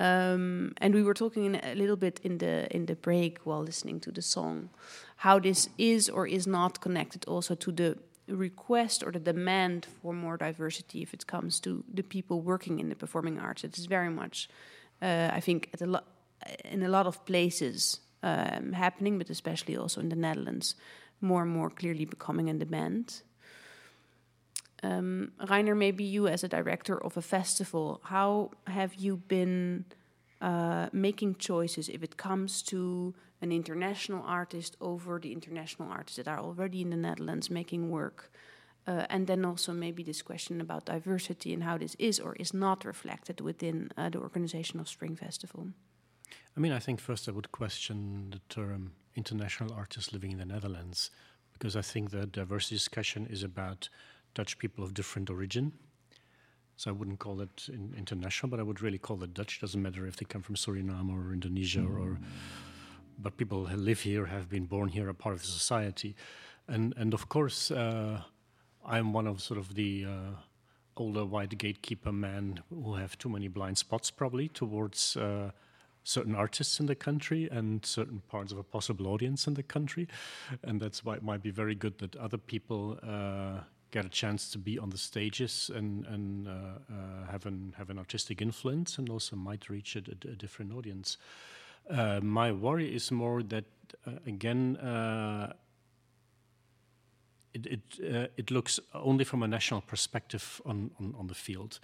Um, 0.00 0.72
and 0.78 0.94
we 0.94 1.02
were 1.02 1.14
talking 1.14 1.44
in 1.44 1.60
a 1.62 1.74
little 1.74 1.96
bit 1.96 2.20
in 2.22 2.38
the 2.38 2.66
in 2.74 2.86
the 2.86 2.96
break 2.96 3.38
while 3.44 3.62
listening 3.62 4.00
to 4.00 4.10
the 4.10 4.22
song, 4.22 4.70
how 5.16 5.38
this 5.38 5.68
is 5.78 6.08
or 6.08 6.26
is 6.26 6.46
not 6.46 6.80
connected 6.80 7.24
also 7.28 7.54
to 7.54 7.72
the 7.72 7.98
request 8.28 9.02
or 9.02 9.12
the 9.12 9.20
demand 9.20 9.86
for 10.00 10.12
more 10.12 10.36
diversity 10.36 11.02
if 11.02 11.12
it 11.12 11.26
comes 11.26 11.60
to 11.60 11.84
the 11.92 12.02
people 12.02 12.40
working 12.40 12.80
in 12.80 12.88
the 12.88 12.94
performing 12.94 13.38
arts. 13.38 13.64
It 13.64 13.78
is 13.78 13.86
very 13.86 14.10
much, 14.10 14.48
uh, 15.00 15.30
I 15.32 15.40
think, 15.40 15.68
a 15.80 15.86
lot 15.86 16.04
in 16.64 16.82
a 16.82 16.88
lot 16.88 17.06
of 17.06 17.24
places 17.24 18.00
um, 18.22 18.72
happening, 18.72 19.18
but 19.18 19.30
especially 19.30 19.76
also 19.76 20.00
in 20.00 20.08
the 20.08 20.16
Netherlands, 20.16 20.74
more 21.20 21.42
and 21.42 21.50
more 21.50 21.70
clearly 21.70 22.04
becoming 22.04 22.48
a 22.50 22.54
demand. 22.54 23.22
Um, 24.82 25.32
Rainer, 25.48 25.74
maybe 25.74 26.04
you 26.04 26.26
as 26.26 26.42
a 26.42 26.48
director 26.48 27.02
of 27.02 27.16
a 27.16 27.22
festival, 27.22 28.00
how 28.04 28.50
have 28.66 28.94
you 28.94 29.16
been 29.16 29.84
uh, 30.40 30.88
making 30.92 31.36
choices 31.36 31.88
if 31.88 32.02
it 32.02 32.16
comes 32.16 32.62
to 32.62 33.14
an 33.40 33.52
international 33.52 34.24
artist 34.26 34.76
over 34.80 35.20
the 35.20 35.32
international 35.32 35.88
artists 35.88 36.16
that 36.16 36.28
are 36.28 36.40
already 36.40 36.80
in 36.80 36.90
the 36.90 36.96
Netherlands 36.96 37.48
making 37.50 37.90
work? 37.90 38.32
Uh, 38.84 39.06
and 39.08 39.28
then 39.28 39.44
also 39.44 39.72
maybe 39.72 40.02
this 40.02 40.22
question 40.22 40.60
about 40.60 40.84
diversity 40.86 41.54
and 41.54 41.62
how 41.62 41.78
this 41.78 41.94
is 42.00 42.18
or 42.18 42.34
is 42.40 42.52
not 42.52 42.84
reflected 42.84 43.40
within 43.40 43.90
uh, 43.96 44.08
the 44.08 44.18
organization 44.18 44.80
of 44.80 44.88
Spring 44.88 45.14
Festival. 45.14 45.68
I 46.56 46.60
mean, 46.60 46.72
I 46.72 46.80
think 46.80 47.00
first 47.00 47.28
I 47.28 47.32
would 47.32 47.52
question 47.52 48.30
the 48.30 48.40
term 48.48 48.92
international 49.14 49.72
artists 49.72 50.12
living 50.12 50.32
in 50.32 50.38
the 50.38 50.44
Netherlands, 50.44 51.10
because 51.52 51.76
I 51.76 51.82
think 51.82 52.10
the 52.10 52.26
diversity 52.26 52.74
discussion 52.74 53.26
is 53.30 53.44
about 53.44 53.88
Dutch 54.34 54.58
people 54.58 54.84
of 54.84 54.94
different 54.94 55.30
origin. 55.30 55.72
So 56.76 56.90
I 56.90 56.92
wouldn't 56.94 57.18
call 57.18 57.40
it 57.40 57.68
in 57.68 57.94
international, 57.96 58.50
but 58.50 58.58
I 58.58 58.62
would 58.62 58.80
really 58.80 58.98
call 58.98 59.22
it 59.22 59.34
Dutch. 59.34 59.60
Doesn't 59.60 59.80
matter 59.80 60.06
if 60.06 60.16
they 60.16 60.24
come 60.24 60.42
from 60.42 60.56
Suriname 60.56 61.10
or 61.10 61.32
Indonesia 61.32 61.80
mm. 61.80 62.00
or, 62.00 62.18
but 63.18 63.36
people 63.36 63.66
who 63.66 63.76
live 63.76 64.00
here, 64.00 64.26
have 64.26 64.48
been 64.48 64.64
born 64.64 64.88
here, 64.88 65.08
are 65.08 65.14
part 65.14 65.34
of 65.34 65.42
the 65.42 65.48
society, 65.48 66.16
and 66.66 66.94
and 66.96 67.14
of 67.14 67.28
course, 67.28 67.70
uh, 67.70 68.22
I'm 68.84 69.12
one 69.12 69.26
of 69.26 69.40
sort 69.40 69.58
of 69.58 69.74
the 69.74 70.06
uh, 70.06 70.34
older 70.96 71.24
white 71.24 71.56
gatekeeper 71.58 72.12
men 72.12 72.60
who 72.70 72.94
have 72.94 73.18
too 73.18 73.28
many 73.28 73.48
blind 73.48 73.78
spots 73.78 74.10
probably 74.10 74.48
towards. 74.48 75.16
Uh, 75.16 75.50
certain 76.04 76.34
artists 76.34 76.80
in 76.80 76.86
the 76.86 76.96
country 76.96 77.48
and 77.50 77.86
certain 77.86 78.20
parts 78.28 78.50
of 78.50 78.58
a 78.58 78.62
possible 78.64 79.06
audience 79.06 79.46
in 79.46 79.54
the 79.54 79.62
country. 79.62 80.08
And 80.64 80.80
that's 80.80 81.04
why 81.04 81.14
it 81.14 81.22
might 81.22 81.42
be 81.42 81.50
very 81.50 81.76
good 81.76 81.98
that 81.98 82.16
other 82.16 82.38
people 82.38 82.98
uh, 83.02 83.60
get 83.92 84.04
a 84.04 84.08
chance 84.08 84.50
to 84.50 84.58
be 84.58 84.78
on 84.78 84.90
the 84.90 84.98
stages 84.98 85.70
and, 85.72 86.04
and 86.06 86.48
uh, 86.48 86.50
uh, 86.50 87.30
have, 87.30 87.46
an, 87.46 87.74
have 87.78 87.90
an 87.90 87.98
artistic 87.98 88.42
influence 88.42 88.98
and 88.98 89.08
also 89.08 89.36
might 89.36 89.68
reach 89.68 89.94
a, 89.94 90.00
a, 90.00 90.32
a 90.32 90.34
different 90.34 90.72
audience. 90.72 91.18
Uh, 91.88 92.18
my 92.22 92.50
worry 92.50 92.92
is 92.92 93.12
more 93.12 93.42
that, 93.42 93.64
uh, 94.06 94.12
again, 94.26 94.76
uh, 94.78 95.52
it, 97.54 97.66
it, 97.66 98.30
it 98.36 98.50
looks 98.50 98.80
only 98.94 99.24
from 99.24 99.42
a 99.42 99.48
national 99.48 99.82
perspective 99.82 100.60
on, 100.64 100.90
on, 100.98 101.14
on 101.18 101.26
the 101.26 101.34
field 101.34 101.78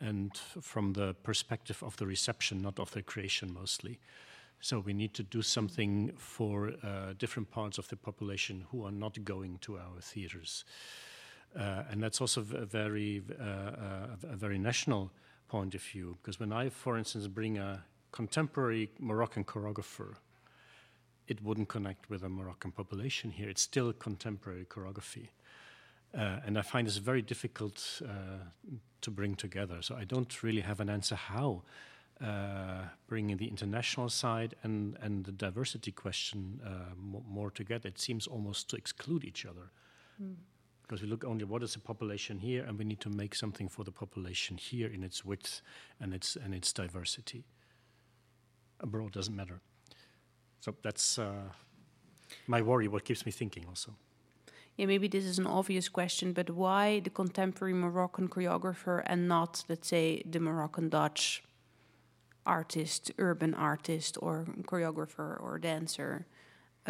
and 0.00 0.34
from 0.62 0.94
the 0.94 1.14
perspective 1.22 1.82
of 1.82 1.96
the 1.98 2.06
reception, 2.06 2.62
not 2.62 2.78
of 2.78 2.90
the 2.92 3.02
creation 3.02 3.52
mostly. 3.52 4.00
So 4.60 4.78
we 4.78 4.92
need 4.92 5.14
to 5.14 5.22
do 5.22 5.42
something 5.42 6.12
for 6.16 6.72
uh, 6.82 7.14
different 7.18 7.50
parts 7.50 7.78
of 7.78 7.88
the 7.88 7.96
population 7.96 8.66
who 8.70 8.84
are 8.84 8.92
not 8.92 9.24
going 9.24 9.58
to 9.62 9.78
our 9.78 10.00
theaters. 10.00 10.64
Uh, 11.58 11.82
and 11.90 12.02
that's 12.02 12.20
also 12.20 12.40
a 12.40 12.64
very, 12.64 13.22
uh, 13.40 13.44
uh, 13.44 14.32
a 14.32 14.36
very 14.36 14.58
national 14.58 15.10
point 15.48 15.74
of 15.74 15.82
view, 15.82 16.16
because 16.22 16.38
when 16.38 16.52
I, 16.52 16.68
for 16.68 16.96
instance, 16.96 17.26
bring 17.26 17.58
a 17.58 17.82
contemporary 18.12 18.90
Moroccan 18.98 19.44
choreographer, 19.44 20.14
it 21.26 21.42
wouldn't 21.42 21.68
connect 21.68 22.08
with 22.08 22.22
a 22.22 22.28
Moroccan 22.28 22.70
population 22.70 23.30
here. 23.30 23.48
It's 23.48 23.62
still 23.62 23.92
contemporary 23.92 24.64
choreography. 24.64 25.28
Uh, 26.16 26.38
and 26.44 26.58
I 26.58 26.62
find 26.62 26.86
this 26.86 26.96
very 26.96 27.22
difficult 27.22 28.02
uh, 28.04 28.10
to 29.00 29.10
bring 29.10 29.34
together. 29.34 29.80
So 29.80 29.94
I 29.96 30.04
don't 30.04 30.42
really 30.42 30.60
have 30.60 30.80
an 30.80 30.88
answer 30.88 31.14
how 31.14 31.62
uh, 32.20 32.82
bringing 33.06 33.36
the 33.36 33.46
international 33.46 34.08
side 34.08 34.54
and, 34.62 34.96
and 35.00 35.24
the 35.24 35.32
diversity 35.32 35.92
question 35.92 36.60
more 37.28 37.50
together. 37.50 37.88
It 37.88 38.00
seems 38.00 38.26
almost 38.26 38.68
to 38.70 38.76
exclude 38.76 39.24
each 39.24 39.46
other. 39.46 39.70
Mm 40.22 40.34
because 40.90 41.02
we 41.02 41.08
look 41.08 41.24
only 41.24 41.44
what 41.44 41.62
is 41.62 41.74
the 41.74 41.78
population 41.78 42.40
here, 42.40 42.64
and 42.64 42.76
we 42.76 42.84
need 42.84 42.98
to 43.00 43.08
make 43.10 43.36
something 43.36 43.68
for 43.68 43.84
the 43.84 43.92
population 43.92 44.56
here 44.56 44.88
in 44.88 45.04
its 45.04 45.24
width 45.24 45.62
and 46.00 46.12
its 46.12 46.36
and 46.44 46.52
its 46.52 46.72
diversity. 46.72 47.44
Abroad 48.80 49.12
doesn't 49.12 49.36
matter. 49.36 49.60
So 50.58 50.74
that's 50.82 51.16
uh, 51.18 51.52
my 52.48 52.60
worry. 52.60 52.88
What 52.88 53.04
keeps 53.04 53.24
me 53.24 53.30
thinking 53.30 53.66
also. 53.68 53.94
Yeah, 54.76 54.86
maybe 54.86 55.06
this 55.06 55.24
is 55.24 55.38
an 55.38 55.46
obvious 55.46 55.88
question, 55.88 56.32
but 56.32 56.50
why 56.50 57.00
the 57.00 57.10
contemporary 57.10 57.74
Moroccan 57.74 58.28
choreographer 58.28 59.02
and 59.06 59.28
not, 59.28 59.64
let's 59.68 59.88
say, 59.88 60.22
the 60.28 60.40
Moroccan 60.40 60.88
Dutch 60.88 61.44
artist, 62.44 63.12
urban 63.18 63.54
artist, 63.54 64.18
or 64.20 64.46
choreographer 64.62 65.40
or 65.40 65.58
dancer? 65.58 66.26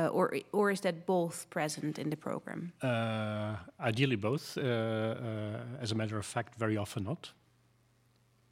Uh, 0.00 0.08
or 0.08 0.34
or 0.52 0.70
is 0.70 0.80
that 0.80 1.06
both 1.06 1.46
present 1.50 1.98
in 1.98 2.10
the 2.10 2.16
program? 2.16 2.72
Uh, 2.82 3.56
ideally, 3.80 4.16
both. 4.16 4.56
Uh, 4.56 4.62
uh 4.62 5.82
as 5.82 5.92
a 5.92 5.94
matter 5.94 6.18
of 6.18 6.26
fact, 6.26 6.58
very 6.58 6.76
often 6.76 7.04
not. 7.04 7.32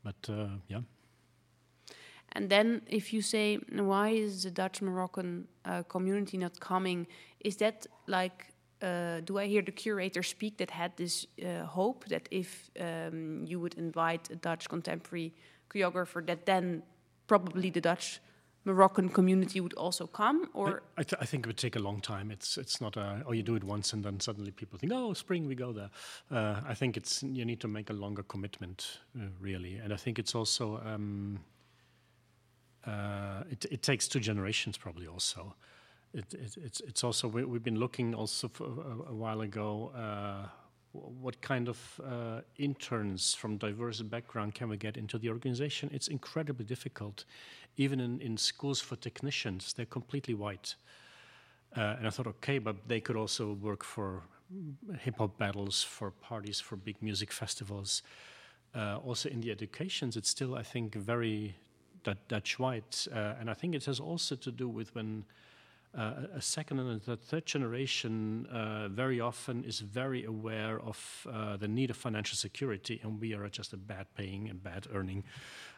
But 0.03 0.29
uh, 0.29 0.49
yeah. 0.69 0.83
And 2.33 2.51
then, 2.51 2.83
if 2.87 3.13
you 3.13 3.23
say, 3.23 3.59
why 3.73 4.11
is 4.11 4.43
the 4.43 4.51
Dutch 4.51 4.83
Moroccan 4.83 5.49
uh, 5.65 5.83
community 5.83 6.37
not 6.37 6.61
coming? 6.61 7.07
Is 7.41 7.57
that 7.57 7.87
like, 8.07 8.53
do 9.25 9.39
I 9.39 9.47
hear 9.47 9.63
the 9.63 9.73
curator 9.73 10.23
speak 10.23 10.57
that 10.59 10.71
had 10.71 10.93
this 10.97 11.27
hope 11.67 12.05
that 12.09 12.29
if 12.31 12.71
um, 12.81 13.45
you 13.47 13.61
would 13.61 13.75
invite 13.79 14.31
a 14.31 14.37
Dutch 14.37 14.69
contemporary 14.69 15.33
choreographer, 15.71 16.27
that 16.27 16.45
then 16.45 16.83
probably 17.27 17.71
the 17.71 17.81
Dutch 17.81 18.21
Moroccan 18.69 19.09
community 19.09 19.61
would 19.61 19.73
also 19.75 20.07
come, 20.07 20.51
or 20.53 20.83
I, 20.97 21.01
I, 21.01 21.05
th 21.05 21.15
I, 21.23 21.27
think 21.27 21.47
it 21.47 21.49
would 21.49 21.63
take 21.67 21.77
a 21.79 21.83
long 21.89 22.01
time. 22.01 22.31
It's 22.31 22.59
it's 22.59 22.81
not 22.81 22.97
a 22.97 23.23
oh 23.27 23.33
you 23.33 23.43
do 23.43 23.57
it 23.57 23.65
once 23.65 23.95
and 23.95 24.05
then 24.05 24.21
suddenly 24.21 24.53
people 24.53 24.79
think 24.79 24.93
oh 24.93 25.15
spring 25.15 25.49
we 25.49 25.55
go 25.55 25.73
there. 25.73 25.91
Uh, 26.31 26.73
I 26.73 26.75
think 26.75 26.97
it's 26.97 27.23
you 27.23 27.45
need 27.45 27.61
to 27.61 27.69
make 27.69 27.91
a 27.91 27.97
longer 28.05 28.25
commitment 28.25 29.01
uh, 29.17 29.29
really, 29.41 29.81
and 29.83 29.93
I 29.93 29.97
think 29.97 30.19
it's 30.19 30.35
also 30.35 30.65
um, 30.85 31.41
uh, 32.87 33.43
it, 33.51 33.65
it 33.71 33.83
takes 33.83 34.09
two 34.09 34.21
generations 34.21 34.79
probably 34.79 35.07
also. 35.07 35.55
It, 36.13 36.35
it, 36.35 36.57
it's 36.57 36.81
it's 36.81 37.05
also 37.05 37.29
we, 37.29 37.41
have 37.43 37.63
been 37.63 37.81
looking 37.81 38.15
also 38.15 38.51
a, 38.61 39.11
a, 39.11 39.15
while 39.15 39.41
ago 39.41 39.93
uh, 39.95 40.49
what 40.99 41.41
kind 41.41 41.69
of 41.69 42.01
uh, 42.05 42.41
interns 42.57 43.35
from 43.35 43.57
diverse 43.57 44.01
background 44.03 44.55
can 44.55 44.69
we 44.69 44.77
get 44.77 44.97
into 44.97 45.19
the 45.19 45.29
organization? 45.29 45.91
It's 45.93 46.09
incredibly 46.09 46.65
difficult. 46.65 47.25
Even 47.77 48.01
in, 48.01 48.21
in 48.21 48.37
schools 48.37 48.81
for 48.81 48.97
technicians, 48.97 49.73
they're 49.73 49.87
completely 49.87 50.35
white. 50.35 50.75
Uh, 51.77 51.97
and 51.99 52.07
I 52.07 52.11
thought, 52.11 52.27
okay, 52.27 52.59
but 52.59 52.77
they 52.89 53.01
could 53.01 53.17
also 53.17 53.53
work 53.53 53.85
for 53.85 54.23
hip 55.01 55.19
hop 55.19 55.39
battles, 55.39 55.83
for 55.83 56.11
parties, 56.11 56.61
for 56.61 56.77
big 56.77 56.97
music 57.03 57.33
festivals. 57.33 58.03
Uh, 58.75 58.99
also 58.99 59.29
in 59.29 59.41
the 59.41 59.51
educations, 59.51 60.17
it's 60.17 60.31
still, 60.31 60.55
I 60.55 60.63
think, 60.63 60.95
very 60.95 61.55
Dutch 62.29 62.59
white. 62.59 63.07
Uh, 63.13 63.35
and 63.41 63.51
I 63.51 63.55
think 63.55 63.75
it 63.75 63.85
has 63.85 64.01
also 64.01 64.37
to 64.37 64.51
do 64.51 64.69
with 64.69 64.95
when 64.95 65.25
a 65.99 66.41
second 66.41 66.79
and 66.79 67.09
a 67.09 67.17
third 67.17 67.47
generation 67.47 68.47
uh, 68.47 68.89
very 68.89 69.21
often 69.21 69.65
is 69.65 69.81
very 69.81 70.25
aware 70.25 70.81
of 70.81 71.27
uh, 71.31 71.57
the 71.57 71.69
need 71.69 71.91
of 71.91 71.97
financial 71.97 72.37
security, 72.37 73.01
and 73.03 73.21
we 73.21 73.35
are 73.35 73.49
just 73.49 73.73
a 73.73 73.77
bad 73.77 74.07
paying 74.15 74.49
and 74.49 74.63
bad 74.63 74.87
earning 74.93 75.25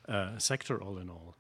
uh, 0.09 0.37
sector, 0.39 0.83
all 0.83 0.99
in 0.99 1.09
all. 1.09 1.37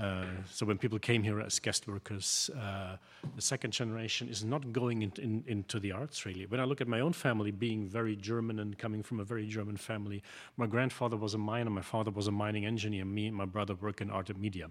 Uh, 0.00 0.24
so 0.50 0.66
when 0.66 0.76
people 0.76 0.98
came 0.98 1.22
here 1.22 1.40
as 1.40 1.60
guest 1.60 1.86
workers, 1.86 2.50
uh, 2.58 2.96
the 3.36 3.42
second 3.42 3.70
generation 3.70 4.28
is 4.28 4.44
not 4.44 4.72
going 4.72 5.02
in, 5.02 5.12
in, 5.18 5.44
into 5.46 5.78
the 5.78 5.92
arts 5.92 6.26
really. 6.26 6.44
When 6.46 6.58
I 6.58 6.64
look 6.64 6.80
at 6.80 6.88
my 6.88 6.98
own 6.98 7.12
family, 7.12 7.52
being 7.52 7.86
very 7.86 8.16
German 8.16 8.58
and 8.58 8.76
coming 8.76 9.04
from 9.04 9.20
a 9.20 9.24
very 9.24 9.46
German 9.46 9.76
family, 9.76 10.24
my 10.56 10.66
grandfather 10.66 11.16
was 11.16 11.34
a 11.34 11.38
miner, 11.38 11.70
my 11.70 11.82
father 11.82 12.10
was 12.10 12.26
a 12.26 12.32
mining 12.32 12.66
engineer, 12.66 13.04
me 13.04 13.28
and 13.28 13.36
my 13.36 13.44
brother 13.44 13.76
work 13.76 14.00
in 14.00 14.10
art 14.10 14.28
and 14.28 14.40
media. 14.40 14.70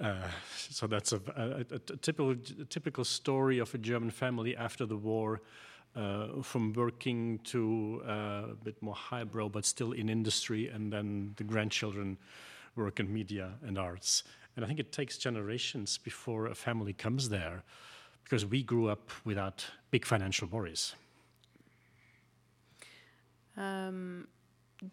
Uh, 0.00 0.14
so 0.56 0.86
that's 0.86 1.12
a, 1.12 1.20
a, 1.36 1.74
a, 1.74 1.78
typical 1.78 2.34
typical 2.70 3.04
story 3.04 3.58
of 3.58 3.74
a 3.74 3.78
German 3.78 4.10
family 4.10 4.56
after 4.56 4.86
the 4.86 4.96
war, 4.96 5.42
uh, 5.94 6.40
from 6.42 6.72
working 6.72 7.38
to 7.44 8.02
uh, 8.06 8.52
a 8.52 8.56
bit 8.64 8.80
more 8.80 8.94
highbrow, 8.94 9.48
but 9.48 9.64
still 9.66 9.92
in 9.92 10.08
industry, 10.08 10.68
and 10.68 10.92
then 10.92 11.34
the 11.36 11.44
grandchildren 11.44 12.16
work 12.74 13.00
in 13.00 13.12
media 13.12 13.50
and 13.66 13.78
arts. 13.78 14.24
And 14.56 14.64
I 14.64 14.68
think 14.68 14.80
it 14.80 14.92
takes 14.92 15.18
generations 15.18 15.98
before 15.98 16.46
a 16.46 16.54
family 16.54 16.94
comes 16.94 17.28
there, 17.28 17.62
because 18.24 18.46
we 18.46 18.62
grew 18.62 18.88
up 18.88 19.10
without 19.24 19.66
big 19.90 20.06
financial 20.06 20.48
worries. 20.48 20.94
Um, 23.56 24.28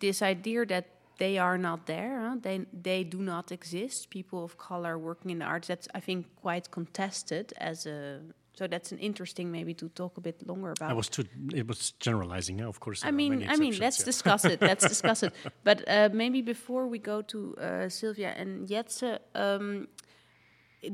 this 0.02 0.22
idea 0.22 0.66
that 0.66 0.99
they 1.20 1.38
are 1.38 1.58
not 1.58 1.86
there, 1.86 2.20
huh? 2.20 2.38
they 2.42 2.66
they 2.74 3.04
do 3.04 3.20
not 3.20 3.52
exist. 3.52 4.10
People 4.10 4.44
of 4.44 4.58
color 4.58 4.98
working 4.98 5.32
in 5.32 5.40
the 5.40 5.46
arts. 5.46 5.68
That's 5.68 5.88
I 5.94 6.00
think 6.00 6.26
quite 6.42 6.72
contested 6.72 7.54
as 7.58 7.86
a. 7.86 8.22
So 8.54 8.68
that's 8.68 8.92
an 8.92 9.00
interesting 9.00 9.52
maybe 9.52 9.74
to 9.76 9.88
talk 9.90 10.18
a 10.18 10.22
bit 10.22 10.46
longer 10.46 10.72
about. 10.72 10.92
I 10.92 10.94
was 10.94 11.08
too. 11.08 11.24
It 11.54 11.68
was 11.68 11.92
generalizing, 12.00 12.60
yeah, 12.60 12.68
of 12.68 12.80
course. 12.80 13.06
I 13.06 13.12
mean, 13.12 13.48
I 13.48 13.56
mean, 13.56 13.78
let's 13.80 14.00
yeah. 14.00 14.06
discuss 14.06 14.44
it. 14.46 14.62
Let's 14.62 14.86
discuss 14.96 15.24
it. 15.24 15.34
But 15.64 15.88
uh, 15.88 16.10
maybe 16.12 16.42
before 16.42 16.88
we 16.88 17.00
go 17.00 17.22
to 17.22 17.56
uh, 17.58 17.90
Silvia 17.90 18.34
and 18.36 18.68
Jetse, 18.68 19.20
um, 19.36 19.88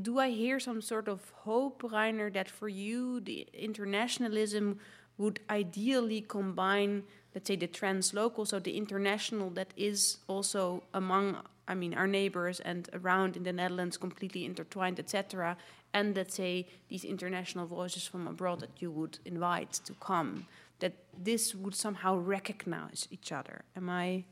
do 0.01 0.19
I 0.19 0.29
hear 0.29 0.59
some 0.59 0.81
sort 0.81 1.07
of 1.07 1.19
hope, 1.43 1.83
Rainer, 1.91 2.29
that 2.31 2.49
for 2.49 2.69
you 2.69 3.19
the 3.19 3.47
internationalism 3.53 4.79
would 5.17 5.39
ideally 5.49 6.21
combine 6.21 7.03
let's 7.35 7.47
say 7.47 7.57
the 7.57 7.67
translocal, 7.67 8.47
so 8.47 8.59
the 8.59 8.77
international 8.77 9.49
that 9.51 9.73
is 9.75 10.17
also 10.27 10.83
among, 10.93 11.37
I 11.67 11.75
mean, 11.75 11.93
our 11.93 12.07
neighbors 12.07 12.61
and 12.61 12.89
around 12.93 13.35
in 13.35 13.43
the 13.43 13.51
Netherlands, 13.51 13.97
completely 13.97 14.45
intertwined, 14.45 14.99
etc. 14.99 15.57
And 15.93 16.15
let's 16.15 16.33
say 16.33 16.67
these 16.87 17.03
international 17.03 17.67
voices 17.67 18.07
from 18.07 18.25
abroad 18.27 18.61
that 18.61 18.81
you 18.81 18.89
would 18.89 19.19
invite 19.25 19.73
to 19.85 19.93
come, 19.99 20.47
that 20.79 20.93
this 21.21 21.53
would 21.53 21.75
somehow 21.75 22.17
recognize 22.17 23.07
each 23.11 23.33
other. 23.33 23.65
Am 23.75 23.89
I 23.89 24.23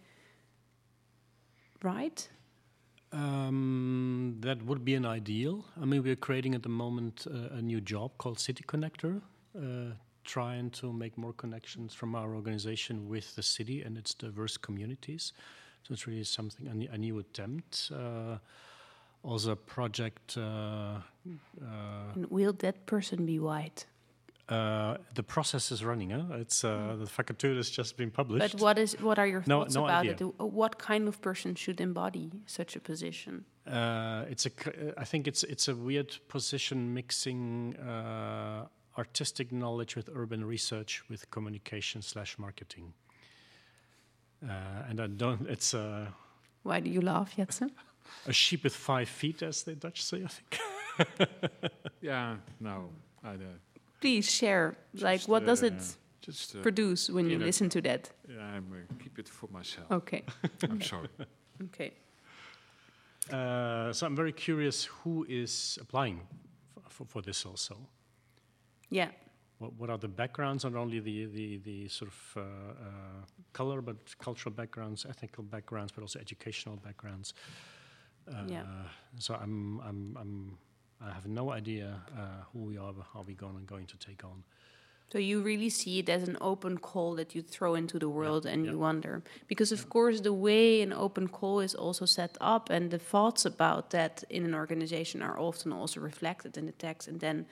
right? 1.83 2.29
Um, 3.11 4.37
that 4.39 4.63
would 4.63 4.85
be 4.85 4.95
an 4.95 5.05
ideal. 5.05 5.65
I 5.79 5.85
mean, 5.85 6.03
we're 6.03 6.15
creating 6.15 6.55
at 6.55 6.63
the 6.63 6.69
moment 6.69 7.27
uh, 7.29 7.57
a 7.57 7.61
new 7.61 7.81
job 7.81 8.17
called 8.17 8.39
City 8.39 8.63
Connector. 8.65 9.21
Uh, 9.55 9.93
trying 10.23 10.69
to 10.71 10.91
make 10.93 11.17
more 11.17 11.33
connections 11.33 11.93
from 11.93 12.15
our 12.15 12.35
organization 12.35 13.09
with 13.09 13.35
the 13.35 13.43
city 13.43 13.81
and 13.81 13.97
its 13.97 14.13
diverse 14.13 14.57
communities. 14.57 15.33
So 15.83 15.93
it's 15.93 16.07
really 16.07 16.23
something 16.23 16.67
a, 16.67 16.93
a 16.93 16.97
new 16.97 17.19
attempt. 17.19 17.91
Uh, 17.93 18.37
also, 19.23 19.51
a 19.51 19.55
project. 19.55 20.37
Uh, 20.37 20.99
uh, 21.61 22.25
will 22.29 22.53
that 22.53 22.85
person 22.85 23.25
be 23.25 23.39
white? 23.39 23.85
Uh, 24.49 24.97
the 25.15 25.23
process 25.23 25.71
is 25.71 25.85
running. 25.85 26.09
Huh? 26.09 26.23
It's 26.35 26.65
uh, 26.65 26.97
the 26.99 27.05
vacature 27.05 27.55
has 27.55 27.69
just 27.69 27.95
been 27.95 28.11
published. 28.11 28.53
But 28.53 28.61
what 28.61 28.77
is 28.77 28.99
what 28.99 29.17
are 29.17 29.27
your 29.27 29.41
thoughts 29.41 29.75
no, 29.75 29.81
no 29.81 29.87
about 29.87 30.05
idea. 30.05 30.27
it? 30.27 30.39
What 30.39 30.77
kind 30.77 31.07
of 31.07 31.21
person 31.21 31.55
should 31.55 31.79
embody 31.79 32.31
such 32.45 32.75
a 32.75 32.81
position? 32.81 33.45
Uh, 33.65 34.25
it's 34.29 34.45
a. 34.45 34.51
I 34.97 35.05
think 35.05 35.27
it's 35.27 35.43
it's 35.43 35.69
a 35.69 35.75
weird 35.75 36.17
position 36.27 36.93
mixing 36.93 37.75
artistic 38.97 39.51
knowledge 39.51 39.95
with 39.95 40.09
urban 40.13 40.45
research 40.45 41.03
with 41.09 41.29
communication 41.31 42.01
slash 42.01 42.37
marketing. 42.37 42.93
Uh, 44.43 44.89
and 44.89 44.99
I 44.99 45.07
don't, 45.07 45.47
it's 45.47 45.73
a. 45.73 46.13
Why 46.63 46.79
do 46.79 46.89
you 46.89 47.01
laugh, 47.01 47.35
Jetse? 47.35 47.69
a 48.27 48.33
sheep 48.33 48.63
with 48.63 48.75
five 48.75 49.09
feet, 49.09 49.41
as 49.41 49.63
the 49.63 49.75
Dutch 49.75 50.03
say, 50.03 50.23
I 50.23 50.27
think. 50.27 51.29
yeah, 52.01 52.35
no, 52.59 52.89
I 53.23 53.31
don't. 53.31 53.59
Please 54.01 54.29
share, 54.29 54.75
just, 54.93 55.03
like, 55.03 55.21
what 55.21 55.43
uh, 55.43 55.47
does 55.47 55.63
it 55.63 55.73
just, 56.21 56.55
uh, 56.55 56.61
produce 56.61 57.09
when 57.09 57.29
you 57.29 57.39
listen 57.39 57.69
to 57.69 57.81
that? 57.81 58.09
Yeah, 58.27 58.41
I'm, 58.41 58.65
uh, 58.71 58.93
keep 59.01 59.17
it 59.17 59.29
for 59.29 59.47
myself. 59.51 59.89
Okay. 59.91 60.23
I'm 60.63 60.81
sorry. 60.81 61.07
Okay. 61.65 61.93
Uh, 63.31 63.93
so 63.93 64.05
I'm 64.05 64.15
very 64.15 64.33
curious 64.33 64.83
who 64.83 65.25
is 65.29 65.77
applying 65.81 66.19
for, 66.89 67.05
for 67.05 67.21
this 67.21 67.45
also. 67.45 67.77
Yeah. 68.93 69.09
What, 69.59 69.73
what 69.79 69.89
are 69.89 69.97
the 69.97 70.07
backgrounds, 70.07 70.63
not 70.63 70.75
only 70.75 70.99
the, 70.99 71.25
the, 71.25 71.57
the 71.57 71.87
sort 71.87 72.11
of 72.11 72.37
uh, 72.37 72.41
uh, 72.41 73.25
color, 73.53 73.81
but 73.81 73.97
cultural 74.19 74.53
backgrounds, 74.53 75.05
ethical 75.09 75.43
backgrounds, 75.43 75.91
but 75.91 76.01
also 76.01 76.19
educational 76.19 76.75
backgrounds. 76.77 77.33
Uh, 78.27 78.43
yeah. 78.47 78.63
So 79.19 79.33
I'm, 79.33 79.79
I'm, 79.81 80.17
I'm, 80.19 80.57
I 81.01 81.11
have 81.11 81.27
no 81.27 81.51
idea 81.51 82.01
uh, 82.17 82.43
who 82.51 82.59
we 82.59 82.77
are, 82.77 82.93
how 83.13 83.23
we 83.27 83.33
going, 83.33 83.65
going 83.65 83.87
to 83.87 83.97
take 83.97 84.23
on. 84.23 84.43
So 85.11 85.19
you 85.19 85.41
really 85.41 85.69
see 85.69 85.99
it 85.99 86.09
as 86.09 86.27
an 86.27 86.37
open 86.41 86.77
call 86.79 87.15
that 87.15 87.35
you 87.35 87.43
throw 87.43 87.75
into 87.75 87.99
the 87.99 88.09
world, 88.09 88.45
yeah, 88.45 88.53
and 88.53 88.65
yeah. 88.65 88.71
you 88.71 88.79
wonder 88.79 89.21
because, 89.47 89.71
of 89.71 89.87
course, 89.89 90.21
the 90.21 90.33
way 90.33 90.81
an 90.81 90.91
open 90.91 91.27
call 91.27 91.59
is 91.59 91.75
also 91.75 92.05
set 92.05 92.35
up, 92.41 92.69
and 92.71 92.89
the 92.89 92.97
thoughts 92.97 93.45
about 93.45 93.91
that 93.91 94.23
in 94.29 94.43
an 94.43 94.55
organization 94.55 95.21
are 95.21 95.39
often 95.39 95.71
also 95.71 95.99
reflected 95.99 96.57
in 96.57 96.65
the 96.65 96.71
text, 96.71 97.07
and 97.07 97.19
then 97.19 97.45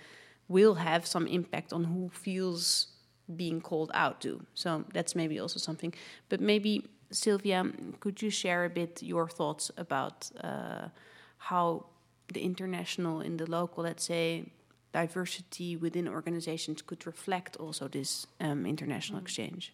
will 0.52 0.76
have 0.76 1.06
some 1.06 1.28
impact 1.28 1.74
on 1.74 1.84
who 1.86 2.10
feels 2.10 2.88
being 3.36 3.62
called 3.62 3.92
out 3.94 4.22
to. 4.22 4.42
So 4.54 4.84
that's 4.94 5.16
maybe 5.16 5.40
also 5.40 5.60
something. 5.60 5.94
But 6.30 6.42
maybe, 6.42 6.86
Silvia, 7.12 7.66
could 8.00 8.22
you 8.22 8.30
share 8.30 8.66
a 8.66 8.70
bit 8.70 9.02
your 9.02 9.28
thoughts 9.30 9.72
about 9.78 10.30
uh, 10.44 10.90
how 11.38 11.86
the 12.34 12.42
international 12.42 13.22
in 13.22 13.38
the 13.38 13.50
local, 13.50 13.84
let's 13.84 14.04
say, 14.04 14.46
diversity 14.92 15.78
within 15.78 16.08
organizations 16.08 16.82
could 16.82 17.06
reflect 17.06 17.56
also 17.58 17.88
this 17.88 18.28
um, 18.40 18.66
international 18.66 19.20
mm. 19.20 19.24
exchange? 19.24 19.74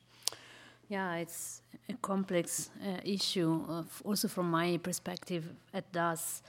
Yeah, 0.89 1.15
it's 1.15 1.61
a 1.89 1.93
complex 2.01 2.69
uh, 2.81 3.01
issue, 3.03 3.83
also 4.05 4.27
from 4.27 4.49
my 4.51 4.77
perspective 4.77 5.43
at 5.73 5.91
DAS 5.91 6.41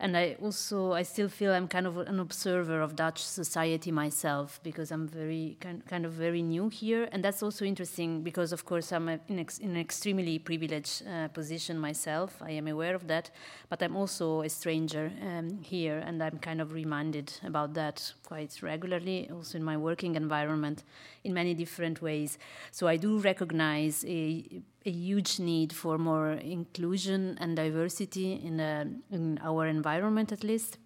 and 0.00 0.16
I 0.16 0.36
also 0.40 0.92
I 0.92 1.02
still 1.02 1.28
feel 1.28 1.52
I'm 1.52 1.66
kind 1.66 1.86
of 1.86 1.98
an 1.98 2.20
observer 2.20 2.80
of 2.80 2.94
Dutch 2.94 3.22
society 3.24 3.90
myself 3.90 4.60
because 4.62 4.92
I'm 4.92 5.08
very 5.08 5.56
kind, 5.60 5.84
kind 5.86 6.06
of 6.06 6.12
very 6.12 6.42
new 6.42 6.68
here, 6.68 7.08
and 7.10 7.24
that's 7.24 7.42
also 7.42 7.64
interesting 7.64 8.22
because 8.22 8.52
of 8.52 8.64
course 8.64 8.92
I'm 8.92 9.08
in, 9.08 9.38
ex, 9.40 9.58
in, 9.58 9.70
an 9.70 9.76
extremely 9.76 10.38
privileged 10.38 11.02
uh, 11.06 11.28
position 11.28 11.78
myself. 11.78 12.40
I 12.40 12.52
am 12.52 12.68
aware 12.68 12.94
of 12.94 13.08
that, 13.08 13.30
but 13.68 13.82
I'm 13.82 13.96
also 13.96 14.42
a 14.42 14.48
stranger 14.48 15.10
um, 15.20 15.58
here, 15.62 15.98
and 16.06 16.22
I'm 16.22 16.38
kind 16.38 16.60
of 16.60 16.72
reminded 16.72 17.32
about 17.42 17.74
that 17.74 18.12
quite 18.24 18.62
regularly, 18.62 19.28
also 19.32 19.58
in 19.58 19.64
my 19.64 19.76
working 19.76 20.14
environment, 20.14 20.84
in 21.24 21.34
many 21.34 21.54
different 21.54 22.00
ways. 22.00 22.38
So 22.70 22.86
I 22.86 22.96
do 22.96 23.18
recognize 23.18 24.04
a 24.06 24.62
a 24.88 24.90
huge 24.90 25.38
need 25.38 25.72
for 25.72 25.98
more 25.98 26.32
inclusion 26.32 27.36
and 27.40 27.54
diversity 27.54 28.32
in, 28.32 28.58
uh, 28.58 28.84
in 29.10 29.38
our 29.42 29.66
environment, 29.66 30.32
at 30.32 30.42
least. 30.42 30.78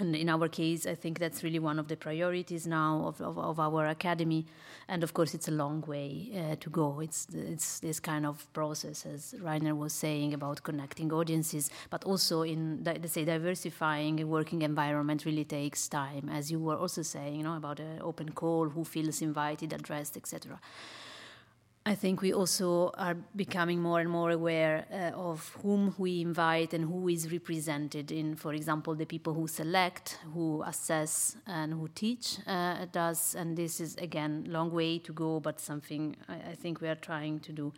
And 0.00 0.14
in 0.14 0.28
our 0.28 0.48
case, 0.48 0.86
I 0.86 0.94
think 0.94 1.18
that's 1.18 1.42
really 1.42 1.58
one 1.58 1.78
of 1.80 1.88
the 1.88 1.96
priorities 1.96 2.68
now 2.68 3.04
of, 3.08 3.20
of, 3.20 3.36
of 3.36 3.58
our 3.58 3.88
academy. 3.88 4.46
And 4.86 5.02
of 5.02 5.12
course, 5.12 5.34
it's 5.34 5.48
a 5.48 5.50
long 5.50 5.82
way 5.88 6.30
uh, 6.38 6.54
to 6.60 6.70
go. 6.70 7.00
It's, 7.00 7.26
it's 7.34 7.80
this 7.80 7.98
kind 7.98 8.24
of 8.24 8.50
process, 8.52 9.04
as 9.04 9.34
Rainer 9.40 9.74
was 9.74 9.92
saying, 9.92 10.34
about 10.34 10.62
connecting 10.62 11.12
audiences, 11.12 11.68
but 11.90 12.04
also 12.04 12.42
in, 12.42 12.84
let's 12.84 13.12
say, 13.12 13.24
diversifying 13.24 14.20
a 14.20 14.26
working 14.26 14.62
environment 14.62 15.24
really 15.24 15.44
takes 15.44 15.88
time, 15.88 16.30
as 16.32 16.48
you 16.48 16.60
were 16.60 16.76
also 16.76 17.02
saying, 17.02 17.34
you 17.34 17.42
know, 17.42 17.56
about 17.56 17.80
an 17.80 18.00
open 18.00 18.30
call, 18.30 18.68
who 18.68 18.84
feels 18.84 19.20
invited, 19.20 19.72
addressed, 19.72 20.16
etc. 20.16 20.60
I 21.88 21.94
think 21.94 22.20
we 22.20 22.34
also 22.34 22.90
are 22.98 23.16
becoming 23.34 23.80
more 23.80 24.00
and 24.00 24.10
more 24.10 24.30
aware 24.30 24.84
uh, 24.92 25.18
of 25.18 25.56
whom 25.62 25.94
we 25.96 26.20
invite 26.20 26.74
and 26.74 26.84
who 26.84 27.08
is 27.08 27.32
represented 27.32 28.12
in, 28.12 28.36
for 28.36 28.52
example, 28.52 28.94
the 28.94 29.06
people 29.06 29.32
who 29.32 29.48
select, 29.48 30.18
who 30.34 30.62
assess, 30.66 31.38
and 31.46 31.72
who 31.72 31.88
teach 31.94 32.40
uh, 32.46 32.84
us. 32.94 33.34
And 33.34 33.56
this 33.56 33.80
is, 33.80 33.96
again, 33.96 34.44
a 34.46 34.50
long 34.50 34.70
way 34.70 34.98
to 34.98 35.14
go, 35.14 35.40
but 35.40 35.60
something 35.60 36.14
I, 36.28 36.50
I 36.50 36.54
think 36.56 36.82
we 36.82 36.88
are 36.88 36.94
trying 36.94 37.40
to 37.40 37.52
do. 37.52 37.72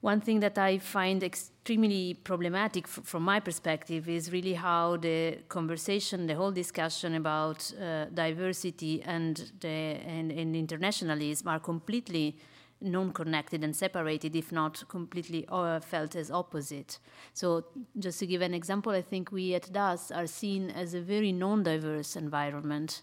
One 0.00 0.20
thing 0.20 0.38
that 0.38 0.56
I 0.56 0.78
find 0.78 1.20
extremely 1.24 2.14
problematic 2.14 2.86
from 2.86 3.24
my 3.24 3.40
perspective 3.40 4.08
is 4.08 4.30
really 4.30 4.54
how 4.54 4.96
the 4.98 5.38
conversation, 5.48 6.28
the 6.28 6.36
whole 6.36 6.52
discussion 6.52 7.16
about 7.16 7.72
uh, 7.82 8.04
diversity 8.14 9.02
and, 9.02 9.50
the, 9.58 9.98
and, 10.06 10.30
and 10.30 10.54
internationalism 10.54 11.48
are 11.48 11.58
completely 11.58 12.36
non-connected 12.84 13.64
and 13.64 13.74
separated, 13.74 14.36
if 14.36 14.52
not 14.52 14.84
completely 14.88 15.44
uh, 15.48 15.80
felt 15.80 16.14
as 16.14 16.30
opposite. 16.30 16.98
So, 17.32 17.64
just 17.98 18.18
to 18.20 18.26
give 18.26 18.42
an 18.42 18.54
example, 18.54 18.92
I 18.92 19.02
think 19.02 19.32
we 19.32 19.54
at 19.54 19.72
DAS 19.72 20.10
are 20.10 20.26
seen 20.26 20.70
as 20.70 20.94
a 20.94 21.00
very 21.00 21.32
non-diverse 21.32 22.14
environment. 22.14 23.00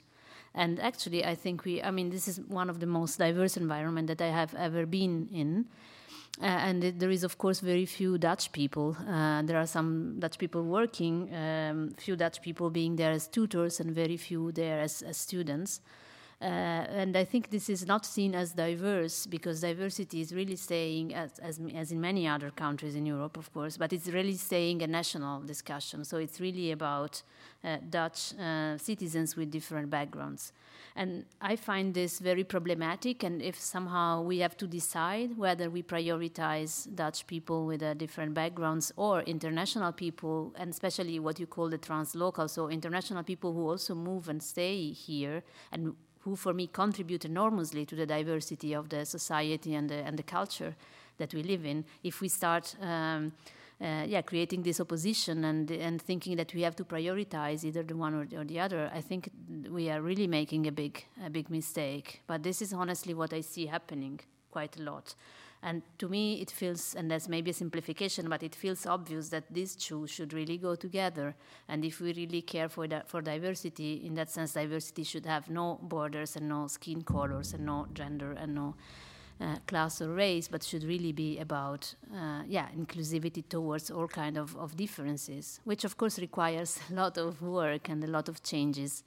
And 0.53 0.79
actually, 0.79 1.25
I 1.25 1.35
think 1.35 1.65
we, 1.65 1.81
I 1.81 1.91
mean, 1.91 2.09
this 2.09 2.27
is 2.27 2.39
one 2.39 2.69
of 2.69 2.79
the 2.79 2.85
most 2.85 3.17
diverse 3.17 3.57
environment 3.57 4.07
that 4.07 4.21
I 4.21 4.27
have 4.27 4.53
ever 4.55 4.85
been 4.85 5.27
in. 5.33 5.65
uh, 6.39 6.45
and 6.45 6.83
it, 6.83 6.99
there 6.99 7.11
is, 7.11 7.23
of 7.23 7.37
course, 7.37 7.59
very 7.59 7.85
few 7.85 8.17
Dutch 8.17 8.51
people. 8.51 8.95
Uh, 9.07 9.41
there 9.43 9.57
are 9.57 9.67
some 9.67 10.15
Dutch 10.19 10.37
people 10.37 10.63
working, 10.63 11.33
um, 11.35 11.93
few 11.97 12.15
Dutch 12.15 12.41
people 12.41 12.69
being 12.69 12.95
there 12.95 13.11
as 13.11 13.27
tutors, 13.27 13.79
and 13.79 13.93
very 13.93 14.17
few 14.17 14.51
there 14.51 14.79
as, 14.79 15.01
as 15.01 15.17
students. 15.17 15.81
Uh, 16.41 16.45
and 16.89 17.15
I 17.15 17.23
think 17.23 17.51
this 17.51 17.69
is 17.69 17.85
not 17.85 18.03
seen 18.03 18.33
as 18.33 18.53
diverse 18.53 19.27
because 19.27 19.61
diversity 19.61 20.21
is 20.21 20.33
really 20.33 20.55
staying, 20.55 21.13
as, 21.13 21.37
as, 21.37 21.59
as, 21.75 21.91
in 21.91 22.01
many 22.01 22.27
other 22.27 22.49
countries 22.49 22.95
in 22.95 23.05
Europe, 23.05 23.37
of 23.37 23.53
course, 23.53 23.77
but 23.77 23.93
it's 23.93 24.07
really 24.07 24.33
staying 24.33 24.81
a 24.81 24.87
national 24.87 25.41
discussion. 25.41 26.03
So 26.03 26.17
it's 26.17 26.41
really 26.41 26.71
about 26.71 27.21
uh, 27.63 27.77
Dutch 27.87 28.33
uh, 28.39 28.75
citizens 28.79 29.35
with 29.35 29.51
different 29.51 29.91
backgrounds. 29.91 30.51
And 30.95 31.25
I 31.39 31.55
find 31.55 31.93
this 31.93 32.17
very 32.17 32.43
problematic. 32.43 33.23
And 33.23 33.39
if 33.39 33.59
somehow 33.59 34.23
we 34.23 34.39
have 34.39 34.57
to 34.57 34.67
decide 34.67 35.37
whether 35.37 35.69
we 35.69 35.83
prioritize 35.83 36.93
Dutch 36.95 37.27
people 37.27 37.67
with 37.67 37.83
uh, 37.83 37.93
different 37.93 38.33
backgrounds 38.33 38.91
or 38.95 39.21
international 39.21 39.91
people, 39.91 40.55
and 40.57 40.71
especially 40.71 41.19
what 41.19 41.39
you 41.39 41.45
call 41.45 41.69
the 41.69 41.77
translocal, 41.77 42.49
so 42.49 42.67
international 42.67 43.21
people 43.21 43.53
who 43.53 43.69
also 43.69 43.93
move 43.93 44.27
and 44.27 44.41
stay 44.41 44.91
here 44.91 45.43
and 45.71 45.93
who 46.21 46.35
for 46.35 46.53
me 46.53 46.67
contribute 46.67 47.25
enormously 47.25 47.85
to 47.85 47.95
the 47.95 48.05
diversity 48.05 48.73
of 48.73 48.89
the 48.89 49.05
society 49.05 49.75
and 49.75 49.89
the, 49.89 49.95
and 49.95 50.17
the 50.17 50.23
culture 50.23 50.75
that 51.17 51.33
we 51.33 51.43
live 51.43 51.65
in. 51.65 51.85
If 52.03 52.21
we 52.21 52.27
start, 52.27 52.75
um, 52.81 53.31
uh, 53.81 54.05
yeah, 54.07 54.21
creating 54.21 54.63
this 54.63 54.79
opposition 54.79 55.45
and 55.45 55.71
and 55.71 56.01
thinking 56.01 56.37
that 56.37 56.53
we 56.53 56.61
have 56.61 56.75
to 56.75 56.83
prioritize 56.83 57.63
either 57.63 57.83
the 57.83 57.95
one 57.95 58.13
or, 58.13 58.27
or 58.39 58.45
the 58.45 58.59
other, 58.59 58.91
I 58.93 59.01
think 59.01 59.29
we 59.69 59.89
are 59.89 60.01
really 60.01 60.27
making 60.27 60.67
a 60.67 60.71
big 60.71 61.03
a 61.25 61.29
big 61.29 61.49
mistake. 61.49 62.21
But 62.27 62.43
this 62.43 62.61
is 62.61 62.73
honestly 62.73 63.13
what 63.13 63.33
I 63.33 63.41
see 63.41 63.65
happening 63.67 64.19
quite 64.51 64.77
a 64.77 64.83
lot. 64.83 65.15
And 65.63 65.83
to 65.99 66.09
me, 66.09 66.41
it 66.41 66.49
feels, 66.49 66.95
and 66.95 67.11
that's 67.11 67.27
maybe 67.29 67.51
a 67.51 67.53
simplification, 67.53 68.27
but 68.29 68.41
it 68.41 68.55
feels 68.55 68.85
obvious 68.87 69.29
that 69.29 69.43
these 69.51 69.75
two 69.75 70.07
should 70.07 70.33
really 70.33 70.57
go 70.57 70.73
together. 70.73 71.35
And 71.67 71.85
if 71.85 72.01
we 72.01 72.13
really 72.13 72.41
care 72.41 72.67
for, 72.67 72.87
that, 72.87 73.07
for 73.07 73.21
diversity, 73.21 74.01
in 74.03 74.15
that 74.15 74.31
sense, 74.31 74.53
diversity 74.53 75.03
should 75.03 75.27
have 75.27 75.49
no 75.49 75.79
borders 75.83 76.35
and 76.35 76.49
no 76.49 76.65
skin 76.65 77.03
colors 77.03 77.53
and 77.53 77.65
no 77.67 77.87
gender 77.93 78.31
and 78.31 78.55
no 78.55 78.75
uh, 79.39 79.57
class 79.67 80.01
or 80.01 80.13
race, 80.13 80.47
but 80.47 80.63
should 80.63 80.83
really 80.83 81.11
be 81.11 81.37
about, 81.39 81.93
uh, 82.13 82.41
yeah, 82.47 82.67
inclusivity 82.77 83.47
towards 83.47 83.91
all 83.91 84.07
kind 84.07 84.37
of, 84.37 84.55
of 84.57 84.75
differences, 84.75 85.59
which 85.63 85.83
of 85.83 85.95
course 85.97 86.17
requires 86.19 86.79
a 86.89 86.93
lot 86.93 87.17
of 87.17 87.41
work 87.41 87.87
and 87.89 88.03
a 88.03 88.07
lot 88.07 88.27
of 88.29 88.41
changes. 88.41 89.03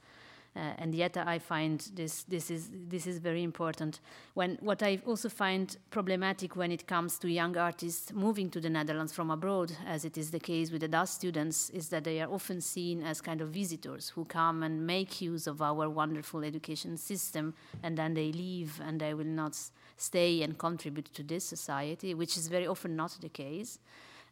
Uh, 0.57 0.73
and 0.79 0.95
yet 0.95 1.17
I 1.17 1.41
find 1.41 1.81
this 1.95 2.23
this 2.25 2.49
is 2.49 2.71
this 2.89 3.09
is 3.09 3.19
very 3.19 3.43
important. 3.43 4.01
When 4.35 4.57
what 4.61 4.85
I 4.85 5.01
also 5.05 5.29
find 5.29 5.77
problematic 5.91 6.55
when 6.55 6.71
it 6.71 6.87
comes 6.87 7.19
to 7.19 7.29
young 7.29 7.57
artists 7.57 8.13
moving 8.13 8.51
to 8.51 8.61
the 8.61 8.71
Netherlands 8.71 9.13
from 9.13 9.31
abroad, 9.31 9.73
as 9.85 10.05
it 10.05 10.17
is 10.17 10.31
the 10.31 10.39
case 10.39 10.71
with 10.71 10.83
the 10.83 10.89
Dutch 10.89 11.09
students, 11.09 11.71
is 11.71 11.89
that 11.89 12.05
they 12.05 12.21
are 12.21 12.31
often 12.31 12.61
seen 12.61 13.03
as 13.03 13.21
kind 13.21 13.41
of 13.41 13.49
visitors 13.49 14.11
who 14.11 14.25
come 14.25 14.63
and 14.63 14.87
make 14.87 15.21
use 15.21 15.49
of 15.49 15.61
our 15.61 15.91
wonderful 15.91 16.45
education 16.45 16.97
system, 16.97 17.55
and 17.83 17.99
then 17.99 18.15
they 18.15 18.31
leave 18.31 18.81
and 18.87 19.01
they 19.01 19.13
will 19.13 19.25
not 19.25 19.59
stay 19.97 20.43
and 20.43 20.57
contribute 20.57 21.13
to 21.15 21.25
this 21.25 21.45
society, 21.45 22.15
which 22.15 22.37
is 22.37 22.47
very 22.47 22.67
often 22.67 22.95
not 22.95 23.17
the 23.21 23.29
case 23.29 23.81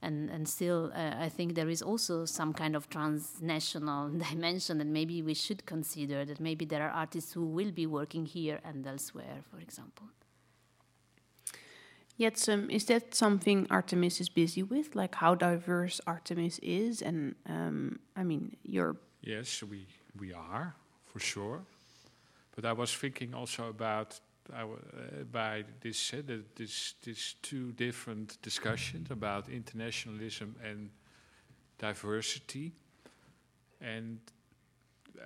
and 0.03 0.31
and 0.31 0.49
still 0.49 0.93
uh, 0.95 1.15
I 1.27 1.29
think 1.29 1.55
there 1.55 1.69
is 1.69 1.83
also 1.83 2.25
some 2.25 2.53
kind 2.53 2.77
of 2.77 2.89
transnational 2.89 4.09
dimension 4.31 4.79
that 4.79 4.87
maybe 4.87 5.23
we 5.23 5.35
should 5.35 5.65
consider 5.67 6.25
that 6.25 6.41
maybe 6.41 6.65
there 6.65 6.83
are 6.83 6.91
artists 6.91 7.33
who 7.33 7.45
will 7.47 7.71
be 7.71 7.87
working 7.87 8.27
here 8.27 8.61
and 8.65 8.87
elsewhere, 8.87 9.43
for 9.51 9.59
example. 9.61 10.07
Yet, 12.17 12.49
um, 12.49 12.71
is 12.71 12.85
that 12.85 13.15
something 13.15 13.67
Artemis 13.71 14.21
is 14.21 14.29
busy 14.29 14.63
with, 14.63 14.95
like 14.95 15.15
how 15.15 15.35
diverse 15.35 16.01
Artemis 16.07 16.59
is? 16.63 17.03
And 17.03 17.35
um, 17.49 18.01
I 18.15 18.23
mean, 18.23 18.57
you're 18.63 18.97
yes, 19.23 19.63
we 19.63 19.87
we 20.19 20.33
are 20.33 20.75
for 21.07 21.21
sure. 21.21 21.63
But 22.55 22.65
I 22.67 22.73
was 22.73 22.95
thinking 22.95 23.35
also 23.35 23.69
about 23.69 24.21
by 25.31 25.65
this, 25.81 26.13
uh, 26.15 26.23
this, 26.57 26.95
this 27.05 27.35
two 27.43 27.73
different 27.73 28.41
discussions 28.43 29.11
about 29.11 29.49
internationalism 29.49 30.57
and 30.63 30.91
diversity. 31.79 32.73
And 33.81 34.19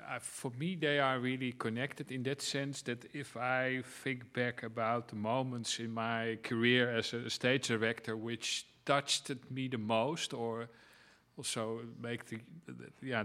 uh, 0.08 0.18
for 0.20 0.50
me, 0.58 0.76
they 0.76 0.98
are 0.98 1.18
really 1.18 1.52
connected 1.52 2.10
in 2.10 2.22
that 2.24 2.42
sense 2.42 2.82
that 2.82 3.04
if 3.14 3.36
I 3.36 3.82
think 4.02 4.32
back 4.32 4.62
about 4.62 5.08
the 5.08 5.16
moments 5.16 5.78
in 5.78 5.92
my 5.92 6.38
career 6.42 6.90
as 6.96 7.12
a 7.14 7.30
stage 7.30 7.68
director 7.68 8.16
which 8.16 8.66
touched 8.84 9.30
me 9.50 9.68
the 9.68 9.78
most, 9.78 10.32
or 10.32 10.68
also 11.36 11.80
make 12.00 12.24
the, 12.26 12.38
the 12.66 12.90
yeah, 13.02 13.24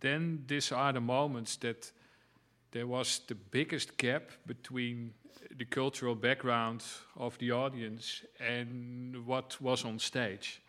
then 0.00 0.44
these 0.46 0.72
are 0.72 0.92
the 0.92 1.00
moments 1.00 1.56
that 1.56 1.92
there 2.74 2.86
was 2.88 3.20
the 3.28 3.36
biggest 3.36 3.96
gap 3.96 4.30
between 4.46 5.14
the 5.56 5.64
cultural 5.64 6.16
background 6.16 6.82
of 7.16 7.38
the 7.38 7.52
audience 7.52 8.24
and 8.40 9.24
what 9.24 9.60
was 9.60 9.84
on 9.84 10.00
stage. 10.00 10.60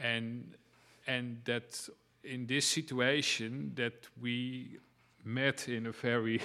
And, 0.00 0.54
and 1.08 1.40
that 1.44 1.88
in 2.22 2.46
this 2.46 2.64
situation 2.64 3.72
that 3.74 4.06
we 4.22 4.78
met 5.24 5.68
in 5.68 5.86
a 5.86 5.92
very 5.92 6.40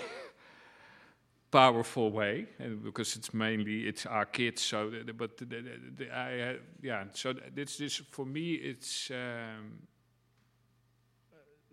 powerful 1.52 2.10
way 2.10 2.48
and 2.58 2.84
because 2.84 3.16
it's 3.16 3.34
mainly 3.34 3.82
it's 3.82 4.06
our 4.06 4.26
kids 4.26 4.62
so 4.62 4.90
the, 4.90 5.14
but 5.14 5.38
the, 5.38 5.46
the, 5.46 6.10
I, 6.10 6.40
uh, 6.40 6.54
yeah 6.82 7.04
so 7.14 7.34
this 7.54 7.78
this 7.78 7.98
for 7.98 8.26
me 8.26 8.54
it's 8.54 9.12
um, 9.12 9.74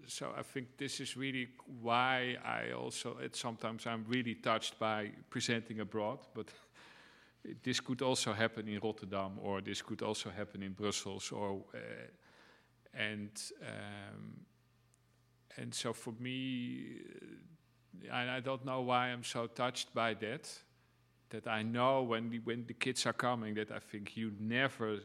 so 0.09 0.33
I 0.37 0.43
think 0.43 0.79
this 0.79 1.01
is 1.01 1.17
really 1.17 1.49
why 1.83 2.37
I 2.45 2.73
also, 2.73 3.19
it, 3.19 3.37
sometimes 3.37 3.87
I'm 3.87 4.05
really 4.09 4.35
touched 4.35 4.79
by 4.79 5.11
presenting 5.29 5.81
abroad, 5.81 6.21
but 6.35 6.49
this 7.63 7.79
could 7.81 8.01
also 8.01 8.33
happen 8.33 8.69
in 8.69 8.81
Rotterdam 8.81 9.33
or 9.43 9.61
this 9.61 9.83
could 9.83 10.03
also 10.03 10.31
happen 10.31 10.63
in 10.63 10.73
Brussels 10.73 11.31
or, 11.31 11.63
uh, 11.75 11.79
and, 12.95 13.31
um, 13.63 14.47
and 15.59 15.75
so 15.75 15.93
for 15.93 16.15
me, 16.19 17.01
I, 18.11 18.37
I 18.37 18.41
don't 18.41 18.65
know 18.65 18.81
why 18.81 19.09
I'm 19.09 19.25
so 19.25 19.47
touched 19.47 19.93
by 19.93 20.15
that, 20.15 20.51
that 21.31 21.47
I 21.47 21.63
know 21.63 22.03
when 22.03 22.31
the, 22.31 22.39
when 22.39 22.65
the 22.67 22.75
kids 22.75 23.05
are 23.05 23.13
coming 23.13 23.55
that 23.55 23.71
I 23.71 23.79
think 23.79 24.17
you 24.17 24.33
never 24.41 25.01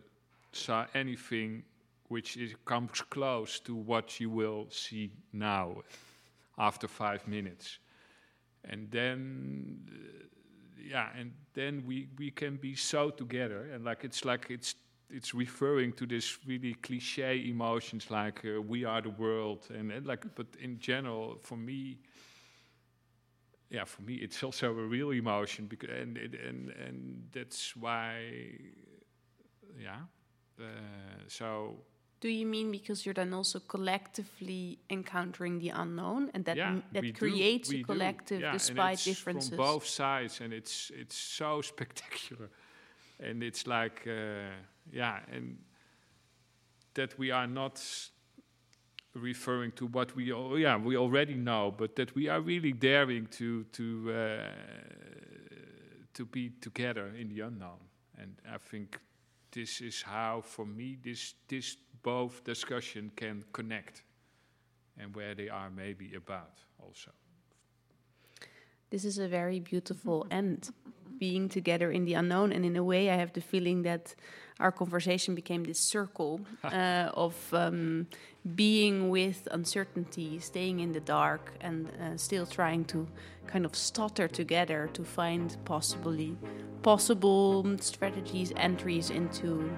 saw 0.54 0.86
anything 0.94 1.64
which 2.14 2.38
is, 2.38 2.54
comes 2.64 3.02
close 3.10 3.60
to 3.62 3.74
what 3.76 4.20
you 4.20 4.30
will 4.30 4.68
see 4.70 5.12
now 5.32 5.78
after 6.60 6.88
five 6.88 7.28
minutes. 7.28 7.80
And 8.64 8.92
then, 8.92 9.80
uh, 9.90 10.26
yeah, 10.80 11.08
and 11.18 11.32
then 11.56 11.84
we, 11.88 12.08
we 12.20 12.30
can 12.30 12.58
be 12.58 12.76
so 12.76 13.10
together. 13.10 13.70
And 13.74 13.84
like 13.84 14.04
it's 14.04 14.24
like 14.26 14.46
it's 14.52 14.76
it's 15.10 15.34
referring 15.34 15.94
to 15.94 16.06
this 16.06 16.38
really 16.46 16.76
cliche 16.76 17.50
emotions 17.50 18.10
like 18.10 18.44
uh, 18.46 18.62
we 18.62 18.84
are 18.86 19.02
the 19.02 19.10
world 19.10 19.68
and, 19.70 19.92
and 19.92 20.06
like 20.06 20.24
but 20.36 20.48
in 20.60 20.80
general 20.80 21.38
for 21.42 21.56
me 21.56 22.00
yeah 23.70 23.84
for 23.84 24.02
me 24.02 24.16
it's 24.16 24.42
also 24.44 24.70
a 24.70 24.88
real 24.96 25.12
emotion 25.12 25.68
because 25.68 25.92
and 26.02 26.18
and 26.18 26.70
and 26.70 27.28
that's 27.32 27.76
why 27.76 28.16
yeah 29.80 30.02
uh, 30.60 30.64
so 31.28 31.76
do 32.24 32.30
you 32.30 32.46
mean 32.46 32.72
because 32.72 33.06
you're 33.06 33.14
then 33.14 33.34
also 33.34 33.60
collectively 33.60 34.80
encountering 34.90 35.60
the 35.60 35.70
unknown, 35.70 36.32
and 36.34 36.46
that 36.46 36.56
yeah, 36.56 36.78
that 36.94 37.18
creates 37.18 37.70
a 37.74 37.84
collective 37.84 38.40
yeah, 38.40 38.54
despite 38.54 39.00
differences? 39.04 39.50
From 39.50 39.58
both 39.58 39.86
sides, 39.86 40.40
and 40.40 40.54
it's 40.54 40.90
it's 40.96 41.18
so 41.18 41.62
spectacular, 41.74 42.50
and 43.20 43.44
it's 43.44 43.68
like 43.68 44.08
uh, 44.08 44.56
yeah, 44.90 45.20
and 45.34 45.58
that 46.94 47.20
we 47.20 47.30
are 47.30 47.46
not 47.46 47.84
referring 49.16 49.74
to 49.74 49.86
what 49.88 50.16
we 50.16 50.32
oh 50.32 50.56
yeah 50.56 50.78
we 50.78 50.96
already 50.96 51.36
know, 51.36 51.74
but 51.78 51.98
that 51.98 52.16
we 52.16 52.30
are 52.30 52.40
really 52.40 52.72
daring 52.72 53.28
to 53.28 53.66
to 53.74 54.14
uh, 54.14 54.50
to 56.14 56.26
be 56.26 56.52
together 56.62 57.12
in 57.20 57.28
the 57.28 57.42
unknown, 57.42 57.84
and 58.18 58.38
I 58.50 58.60
think 58.60 58.98
this 59.52 59.82
is 59.82 60.02
how 60.02 60.42
for 60.42 60.66
me 60.66 60.98
this 61.04 61.36
this 61.50 61.76
both 62.04 62.44
discussion 62.44 63.12
can 63.16 63.44
connect 63.54 64.04
and 64.98 65.16
where 65.16 65.34
they 65.34 65.50
are 65.50 65.70
maybe 65.70 66.14
about 66.16 66.60
also. 66.80 67.12
This 68.90 69.06
is 69.06 69.18
a 69.18 69.28
very 69.28 69.60
beautiful 69.60 70.28
end. 70.30 70.70
being 71.20 71.48
together 71.48 71.90
in 71.92 72.06
the 72.06 72.16
unknown. 72.16 72.52
And 72.52 72.66
in 72.66 72.76
a 72.76 72.84
way, 72.84 73.10
I 73.10 73.16
have 73.16 73.32
the 73.32 73.42
feeling 73.42 73.84
that 73.84 74.16
our 74.60 74.72
conversation 74.72 75.36
became 75.36 75.64
this 75.64 75.80
circle 75.80 76.42
uh, 76.64 77.10
of 77.26 77.36
um, 77.54 78.08
being 78.56 79.10
with 79.10 79.48
uncertainty, 79.52 80.40
staying 80.40 80.80
in 80.80 80.92
the 80.92 81.00
dark, 81.00 81.54
and 81.62 81.88
uh, 81.88 82.18
still 82.18 82.46
trying 82.46 82.84
to 82.86 83.08
kind 83.48 83.66
of 83.66 83.74
stutter 83.76 84.28
together 84.28 84.90
to 84.94 85.04
find 85.04 85.58
possibly 85.66 86.36
possible 86.82 87.78
strategies, 87.80 88.52
entries 88.58 89.10
into 89.10 89.72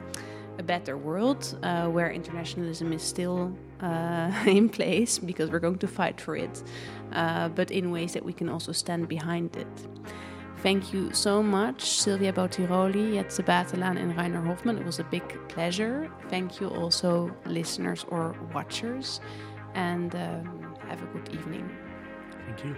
a 0.58 0.64
better 0.64 0.98
world 0.98 1.58
uh, 1.64 1.88
where 1.88 2.12
internationalism 2.12 2.94
is 2.94 3.04
still 3.04 3.56
uh, 3.82 4.32
in 4.48 4.70
place 4.70 5.20
because 5.20 5.50
we're 5.50 5.60
going 5.60 5.78
to 5.80 5.88
fight 5.88 6.20
for 6.20 6.36
it, 6.36 6.64
uh, 7.14 7.50
but 7.50 7.72
in 7.72 7.92
ways 7.92 8.14
that 8.14 8.24
we 8.24 8.34
can 8.34 8.50
also 8.50 8.72
stand 8.72 9.08
behind 9.08 9.56
it. 9.56 9.68
Thank 10.60 10.94
you 10.94 11.14
so 11.14 11.44
much, 11.44 11.84
Silvia 11.84 12.34
Bottiroli, 12.34 13.14
Jetse 13.14 13.44
Batelaan, 13.44 13.98
and 14.00 14.18
Rainer 14.18 14.42
Hofmann. 14.42 14.80
It 14.80 14.86
was 14.86 15.00
a 15.00 15.04
big 15.04 15.24
pleasure. 15.48 16.10
Thank 16.30 16.60
you 16.60 16.70
also, 16.70 17.30
listeners 17.46 18.04
or 18.10 18.36
watchers, 18.52 19.22
and 19.76 20.16
um, 20.16 20.76
have 20.88 21.04
a 21.04 21.06
good 21.08 21.30
evening. 21.36 21.70
Thank 22.48 22.64
you. 22.66 22.76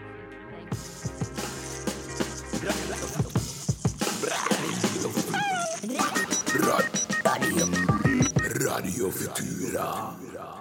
Radio 8.78 9.10
Futura. 9.10 10.57